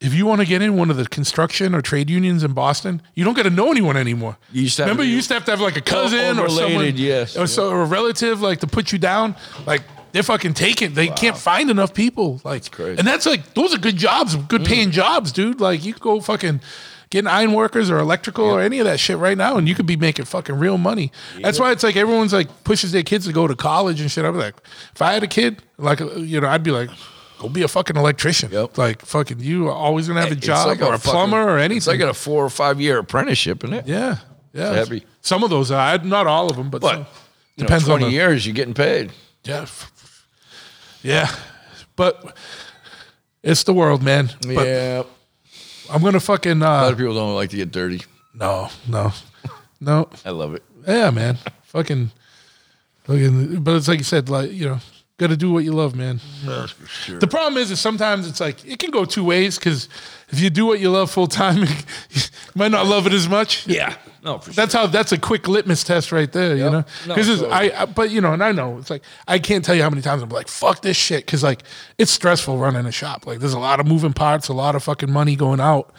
if 0.00 0.14
you 0.14 0.24
want 0.24 0.40
to 0.40 0.46
get 0.46 0.62
in 0.62 0.76
one 0.76 0.90
of 0.90 0.96
the 0.96 1.06
construction 1.06 1.74
or 1.74 1.82
trade 1.82 2.08
unions 2.08 2.42
in 2.42 2.52
Boston, 2.54 3.02
you 3.14 3.22
don't 3.22 3.34
get 3.34 3.42
to 3.42 3.50
know 3.50 3.70
anyone 3.70 3.98
anymore. 3.98 4.38
You 4.50 4.62
used 4.62 4.76
to 4.76 4.82
have 4.82 4.88
Remember, 4.88 5.04
you 5.04 5.14
used 5.14 5.28
to 5.28 5.34
have 5.34 5.44
to 5.44 5.50
have 5.50 5.60
like 5.60 5.76
a 5.76 5.82
cousin 5.82 6.38
or 6.38 6.48
someone, 6.48 6.96
yes, 6.96 7.36
or 7.36 7.46
so 7.46 7.70
or 7.70 7.82
a 7.82 7.84
relative 7.84 8.40
like 8.40 8.60
to 8.60 8.66
put 8.66 8.92
you 8.92 8.98
down. 8.98 9.36
Like 9.66 9.82
they're 10.12 10.22
fucking 10.22 10.54
taking. 10.54 10.94
They 10.94 11.08
can't 11.08 11.36
find 11.36 11.70
enough 11.70 11.94
people. 11.94 12.40
Like, 12.44 12.70
crazy. 12.70 12.98
and 12.98 13.06
that's 13.06 13.26
like 13.26 13.54
those 13.54 13.74
are 13.74 13.78
good 13.78 13.96
jobs, 13.96 14.36
good 14.36 14.64
paying 14.64 14.88
mm. 14.88 14.92
jobs, 14.92 15.32
dude. 15.32 15.60
Like 15.60 15.84
you 15.84 15.92
could 15.92 16.02
go 16.02 16.20
fucking 16.20 16.60
getting 17.10 17.28
iron 17.28 17.52
workers 17.52 17.90
or 17.90 17.98
electrical 17.98 18.44
or 18.44 18.60
any 18.60 18.78
of 18.78 18.86
that 18.86 19.00
shit 19.00 19.18
right 19.18 19.36
now, 19.36 19.56
and 19.56 19.68
you 19.68 19.74
could 19.74 19.86
be 19.86 19.96
making 19.96 20.24
fucking 20.24 20.56
real 20.56 20.78
money. 20.78 21.12
That's 21.42 21.58
why 21.58 21.72
it's 21.72 21.82
like 21.82 21.96
everyone's 21.96 22.32
like 22.32 22.64
pushes 22.64 22.92
their 22.92 23.02
kids 23.02 23.26
to 23.26 23.32
go 23.32 23.46
to 23.46 23.56
college 23.56 24.00
and 24.00 24.10
shit. 24.10 24.24
I'm 24.24 24.36
like, 24.36 24.54
if 24.94 25.02
I 25.02 25.12
had 25.12 25.22
a 25.22 25.28
kid, 25.28 25.62
like 25.76 26.00
you 26.00 26.40
know, 26.40 26.48
I'd 26.48 26.62
be 26.62 26.70
like. 26.70 26.90
Go 27.38 27.48
be 27.48 27.62
a 27.62 27.68
fucking 27.68 27.96
electrician. 27.96 28.52
Yep. 28.52 28.76
Like 28.76 29.00
fucking, 29.00 29.40
you 29.40 29.68
are 29.68 29.72
always 29.72 30.06
gonna 30.06 30.20
have 30.20 30.30
a 30.30 30.34
job 30.34 30.66
like 30.66 30.82
or 30.82 30.92
a 30.92 30.98
fucking- 30.98 31.10
plumber 31.10 31.42
or 31.42 31.56
anything. 31.56 31.78
It's 31.78 31.86
like 31.86 32.00
a 32.00 32.12
four 32.12 32.44
or 32.44 32.50
five 32.50 32.78
year 32.82 32.98
apprenticeship, 32.98 33.64
isn't 33.64 33.74
it? 33.74 33.88
yeah, 33.88 34.18
yeah. 34.52 34.84
Some 35.22 35.42
of 35.42 35.48
those, 35.48 35.70
are, 35.70 35.96
not 35.98 36.26
all 36.26 36.50
of 36.50 36.58
them, 36.58 36.68
but, 36.68 36.82
But 36.82 36.92
some. 36.92 36.98
you 37.56 37.62
know, 37.62 37.66
depends 37.66 37.88
on 37.88 37.98
twenty 37.98 38.10
the, 38.10 38.18
years, 38.18 38.46
you're 38.46 38.54
getting 38.54 38.74
paid. 38.74 39.10
Yeah. 39.44 39.66
Yeah. 41.02 41.28
But 41.96 42.36
it's 43.42 43.62
the 43.64 43.72
world, 43.72 44.02
man. 44.02 44.30
But 44.42 44.66
yeah, 44.66 45.02
I'm 45.90 46.02
gonna 46.02 46.20
fucking 46.20 46.62
a 46.62 46.64
lot 46.64 46.84
uh 46.88 46.92
of 46.92 46.98
people 46.98 47.14
don't 47.14 47.34
like 47.34 47.50
to 47.50 47.56
get 47.56 47.70
dirty. 47.70 48.02
no, 48.34 48.68
no. 48.88 49.12
No. 49.80 50.08
I 50.26 50.30
love 50.30 50.54
it. 50.54 50.62
Yeah, 50.86 51.10
man. 51.10 51.38
Fucking 51.64 52.10
fucking 53.04 53.62
but 53.62 53.76
it's 53.76 53.88
like 53.88 53.98
you 53.98 54.04
said, 54.04 54.28
like, 54.28 54.52
you 54.52 54.66
know, 54.68 54.78
gotta 55.20 55.36
do 55.36 55.52
what 55.52 55.64
you 55.64 55.72
love, 55.72 55.94
man. 55.94 56.18
That's 56.46 56.72
for 56.72 56.86
sure. 56.86 57.18
The 57.18 57.26
problem 57.26 57.60
is, 57.62 57.70
is 57.70 57.78
sometimes 57.78 58.26
it's 58.26 58.40
like 58.40 58.64
it 58.66 58.78
can 58.78 58.90
go 58.90 59.04
two 59.04 59.22
ways 59.22 59.58
because 59.58 59.86
if 60.30 60.40
you 60.40 60.48
do 60.48 60.64
what 60.64 60.80
you 60.80 60.90
love 60.90 61.10
full 61.10 61.26
time, 61.26 61.58
you 62.10 62.22
might 62.54 62.70
not 62.70 62.86
love 62.86 63.06
it 63.06 63.12
as 63.12 63.28
much. 63.28 63.66
yeah, 63.66 63.94
no, 64.24 64.38
for 64.38 64.46
sure. 64.46 64.54
That's 64.54 64.72
how. 64.72 64.86
That's 64.86 65.12
a 65.12 65.18
quick 65.18 65.46
litmus 65.46 65.84
test 65.84 66.10
right 66.10 66.32
there. 66.32 66.56
You 66.56 66.62
Yep. 66.64 66.72
know, 66.72 66.84
No, 67.06 67.14
because 67.14 67.28
totally. 67.40 67.50
I, 67.70 67.82
I. 67.82 67.84
But 67.84 68.10
you 68.10 68.20
know, 68.22 68.32
and 68.32 68.42
I 68.42 68.52
know 68.52 68.78
it's 68.78 68.88
like 68.90 69.02
I 69.28 69.38
can't 69.38 69.62
tell 69.64 69.74
you 69.74 69.82
how 69.82 69.90
many 69.90 70.00
times 70.02 70.22
I'm 70.22 70.30
like, 70.30 70.48
fuck 70.48 70.80
this 70.80 70.96
shit, 70.96 71.26
because 71.26 71.42
like 71.42 71.62
it's 71.98 72.10
stressful 72.10 72.56
running 72.56 72.86
a 72.86 72.92
shop. 72.92 73.26
Like 73.26 73.40
there's 73.40 73.52
a 73.52 73.58
lot 73.60 73.78
of 73.78 73.86
moving 73.86 74.14
parts, 74.14 74.48
a 74.48 74.54
lot 74.54 74.74
of 74.74 74.82
fucking 74.82 75.12
money 75.12 75.36
going 75.36 75.60
out. 75.60 75.92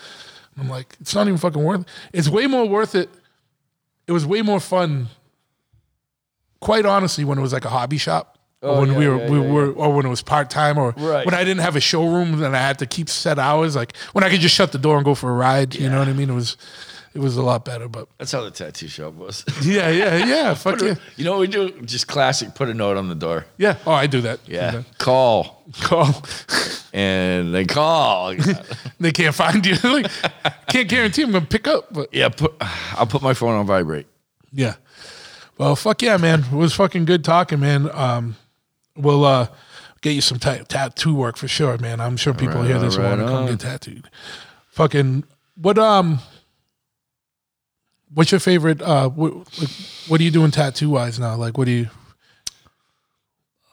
I'm 0.60 0.68
like, 0.68 0.98
it's 0.99 1.14
not 1.15 1.27
even 1.27 1.38
fucking 1.38 1.64
worth. 1.64 1.81
it. 1.81 1.88
It's 2.11 2.27
way 2.27 2.48
more 2.48 2.68
worth 2.68 2.95
it. 2.95 3.10
It 4.07 4.11
was 4.14 4.26
way 4.26 4.41
more 4.41 4.60
fun. 4.60 5.07
Quite 6.60 6.85
honestly, 6.85 7.23
when 7.23 7.38
it 7.38 7.41
was 7.41 7.53
like 7.53 7.65
a 7.65 7.69
hobby 7.69 7.98
shop. 7.98 8.30
Or 8.61 8.69
Oh, 8.75 8.79
when 8.81 8.91
yeah, 8.91 8.97
we 8.97 9.07
were, 9.07 9.17
yeah, 9.17 9.29
we 9.29 9.39
yeah, 9.39 9.51
were, 9.51 9.71
or 9.71 9.91
when 9.93 10.05
it 10.05 10.09
was 10.09 10.21
part 10.21 10.49
time, 10.51 10.77
or 10.77 10.93
Right. 10.97 11.25
when 11.25 11.33
I 11.33 11.43
didn't 11.43 11.61
have 11.61 11.75
a 11.75 11.79
showroom 11.81 12.43
and 12.43 12.55
I 12.55 12.59
had 12.59 12.77
to 12.79 12.85
keep 12.85 13.09
set 13.09 13.39
hours, 13.39 13.75
like 13.75 13.95
when 14.13 14.23
I 14.23 14.29
could 14.29 14.39
just 14.39 14.53
shut 14.55 14.71
the 14.71 14.77
door 14.77 14.97
and 14.97 15.05
go 15.05 15.15
for 15.15 15.29
a 15.31 15.33
ride. 15.33 15.73
You 15.75 15.89
know 15.89 15.97
what 15.99 16.07
I 16.07 16.13
mean? 16.13 16.29
It 16.29 16.33
was, 16.35 16.57
it 17.15 17.19
was 17.19 17.38
a 17.38 17.41
lot 17.41 17.65
better. 17.65 17.88
But 17.89 18.07
That's 18.19 18.31
how 18.31 18.43
the 18.43 18.51
tattoo 18.51 18.88
shop 18.88 19.15
was. 19.15 19.43
yeah, 19.63 19.89
yeah, 19.89 20.15
yeah. 20.25 20.53
Fuck 20.63 20.79
yeah. 20.81 20.93
You 21.17 21.25
know 21.25 21.31
what 21.31 21.39
we 21.39 21.47
do? 21.47 21.71
Just 21.81 22.07
classic. 22.07 22.53
Put 22.53 22.69
a 22.69 22.73
note 22.75 22.97
on 22.97 23.09
the 23.09 23.15
door. 23.15 23.45
Yeah. 23.57 23.77
Oh, 23.88 23.91
I 23.93 24.05
do 24.05 24.21
that. 24.21 24.39
Yeah. 24.45 24.71
Do 24.71 24.77
that. 24.77 24.97
Call. 24.99 25.63
Call. 25.81 26.21
And 26.93 27.53
they 27.55 27.65
call. 27.65 28.35
they 28.99 29.11
can't 29.11 29.33
find 29.33 29.65
you. 29.65 29.75
like, 29.83 30.05
can't 30.67 30.88
guarantee 30.88 31.23
I'm 31.23 31.31
gonna 31.31 31.45
pick 31.45 31.67
up, 31.67 31.91
but 31.91 32.13
yeah. 32.13 32.29
Put. 32.29 32.53
I'll 32.93 33.07
put 33.07 33.21
my 33.23 33.33
phone 33.33 33.55
on 33.57 33.65
vibrate. 33.65 34.05
yeah. 34.53 34.75
Well, 35.57 35.75
fuck 35.75 36.01
yeah, 36.01 36.17
man. 36.17 36.39
It 36.51 36.51
was 36.55 36.73
fucking 36.73 37.05
good 37.05 37.23
talking, 37.23 37.59
man. 37.59 37.89
Um, 37.93 38.35
we'll 38.95 39.26
uh 39.26 39.47
get 40.01 40.11
you 40.11 40.22
some 40.22 40.39
ta- 40.39 40.63
tattoo 40.68 41.13
work 41.15 41.38
for 41.38 41.47
sure, 41.47 41.77
man. 41.77 41.99
I'm 42.01 42.18
sure 42.18 42.34
people 42.34 42.55
Right 42.61 42.68
hear 42.68 42.80
this 42.80 42.97
right 42.97 43.18
want 43.18 43.22
to 43.22 43.27
come 43.27 43.45
get 43.47 43.59
tattooed. 43.59 44.09
Fucking 44.72 45.23
what? 45.55 45.77
Um, 45.77 46.19
what's 48.13 48.31
your 48.31 48.39
favorite? 48.39 48.81
Uh, 48.81 49.09
what, 49.09 49.34
like, 49.59 49.69
what 50.07 50.19
are 50.19 50.23
you 50.23 50.31
doing 50.31 50.51
tattoo 50.51 50.89
wise 50.89 51.19
now? 51.19 51.35
Like, 51.35 51.57
what 51.57 51.65
do 51.65 51.72
you? 51.72 51.88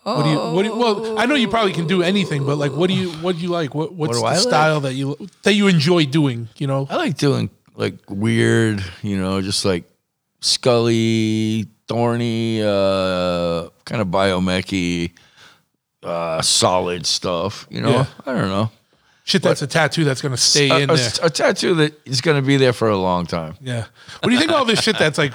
What 0.02 0.22
do 0.22 0.30
you? 0.30 0.38
What 0.38 0.62
do 0.62 0.68
you, 0.68 0.76
well, 0.76 1.18
I 1.18 1.26
know 1.26 1.34
you 1.34 1.48
probably 1.48 1.72
can 1.72 1.86
do 1.86 2.02
anything, 2.02 2.46
but 2.46 2.56
like, 2.56 2.72
what 2.72 2.88
do 2.88 2.94
you? 2.94 3.10
What 3.10 3.36
do 3.36 3.42
you 3.42 3.48
like? 3.48 3.74
What 3.74 3.92
What's 3.92 4.16
do 4.16 4.20
the 4.20 4.26
I 4.26 4.32
like? 4.32 4.40
style 4.40 4.80
that 4.80 4.94
you 4.94 5.16
that 5.42 5.52
you 5.52 5.66
enjoy 5.68 6.06
doing? 6.06 6.48
You 6.56 6.66
know? 6.66 6.86
I 6.88 6.96
like 6.96 7.16
doing 7.18 7.50
like 7.74 7.94
weird, 8.08 8.82
you 9.02 9.18
know, 9.18 9.40
just 9.42 9.64
like 9.64 9.84
scully, 10.40 11.66
thorny, 11.88 12.62
uh, 12.62 13.68
kind 13.88 14.00
of 14.02 14.08
biomechy, 14.08 15.12
uh, 16.02 16.40
solid 16.42 17.06
stuff. 17.06 17.66
You 17.70 17.80
know, 17.80 17.90
Yeah. 17.90 18.06
I 18.26 18.32
don't 18.34 18.48
know. 18.48 18.70
Shit, 19.24 19.42
that's 19.42 19.60
a 19.60 19.66
tattoo 19.66 20.04
that's 20.04 20.22
gonna 20.22 20.36
stay 20.38 20.70
A, 20.70 20.78
in 20.78 20.90
a- 20.90 20.96
there. 20.96 21.10
a 21.22 21.28
tattoo 21.30 21.74
that 21.74 21.92
is 22.06 22.20
going 22.22 22.40
to 22.40 22.46
be 22.46 22.56
there 22.56 22.72
for 22.72 22.88
a 22.88 22.96
long 22.96 23.26
time. 23.26 23.56
Yeah. 23.60 23.84
What 24.20 24.28
do 24.28 24.32
you 24.32 24.38
think 24.38 24.50
of 24.50 24.56
all 24.56 24.64
this 24.64 24.80
shit 24.80 24.98
that's 24.98 25.18
like 25.18 25.34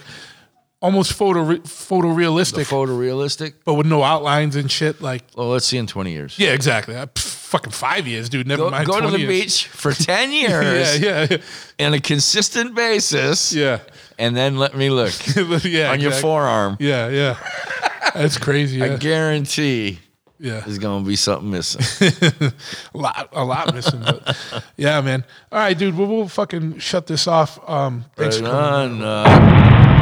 almost 0.82 1.14
photo 1.14 1.44
photorealistic, 1.58 2.66
Photorealistic. 2.66 3.54
but 3.66 3.76
with 3.76 3.86
no 3.86 4.02
outlines 4.02 4.56
and 4.56 4.72
shit? 4.72 5.00
Like, 5.00 5.22
Well, 5.36 5.50
let's 5.50 5.68
see 5.68 5.78
in 5.78 5.86
20 5.86 6.12
years. 6.12 6.40
yeah, 6.40 6.54
exactly. 6.54 6.96
Uh, 6.96 7.06
pff, 7.06 7.22
fucking 7.22 7.72
five 7.72 8.08
years, 8.08 8.30
dude. 8.30 8.48
Never 8.48 8.64
Go, 8.64 8.70
mind. 8.72 8.88
go 8.88 8.94
to 8.96 9.02
20 9.10 9.12
the 9.28 9.32
years. 9.32 9.44
beach 9.44 9.68
for 9.68 9.94
10 9.94 10.32
years 10.32 11.00
yeah, 11.00 11.28
yeah. 11.80 11.86
on 11.88 11.94
a 11.94 12.00
consistent 12.00 12.74
basis. 12.74 13.54
Yeah. 13.54 13.78
And 14.18 14.36
then 14.36 14.58
let 14.58 14.76
me 14.76 14.90
look 14.90 15.14
yeah. 15.64 15.92
on 15.92 16.00
your 16.02 16.12
forearm. 16.14 16.78
Yeah, 16.80 17.10
yeah. 17.10 17.38
That's 18.14 18.38
crazy. 18.38 18.82
I 18.82 18.98
guarantee 18.98 20.00
yeah. 20.40 20.60
there's 20.62 20.78
going 20.78 21.04
to 21.04 21.08
be 21.08 21.16
something 21.16 21.50
missing. 21.50 21.82
a 22.94 22.98
lot, 22.98 23.30
a 23.32 23.44
lot 23.44 23.74
missing. 23.74 24.02
But 24.02 24.38
yeah, 24.78 25.00
man. 25.02 25.24
All 25.52 25.60
right, 25.60 25.78
dude. 25.78 25.98
We'll, 25.98 26.08
we'll 26.08 26.28
fucking 26.28 26.80
shut 26.80 27.08
this 27.08 27.28
off. 27.28 27.58
Um, 27.70 28.06
thanks 28.16 28.40
Right 28.40 28.46
for 28.46 28.52
coming. 28.52 29.02
on. 29.02 29.04
Uh, 29.04 29.93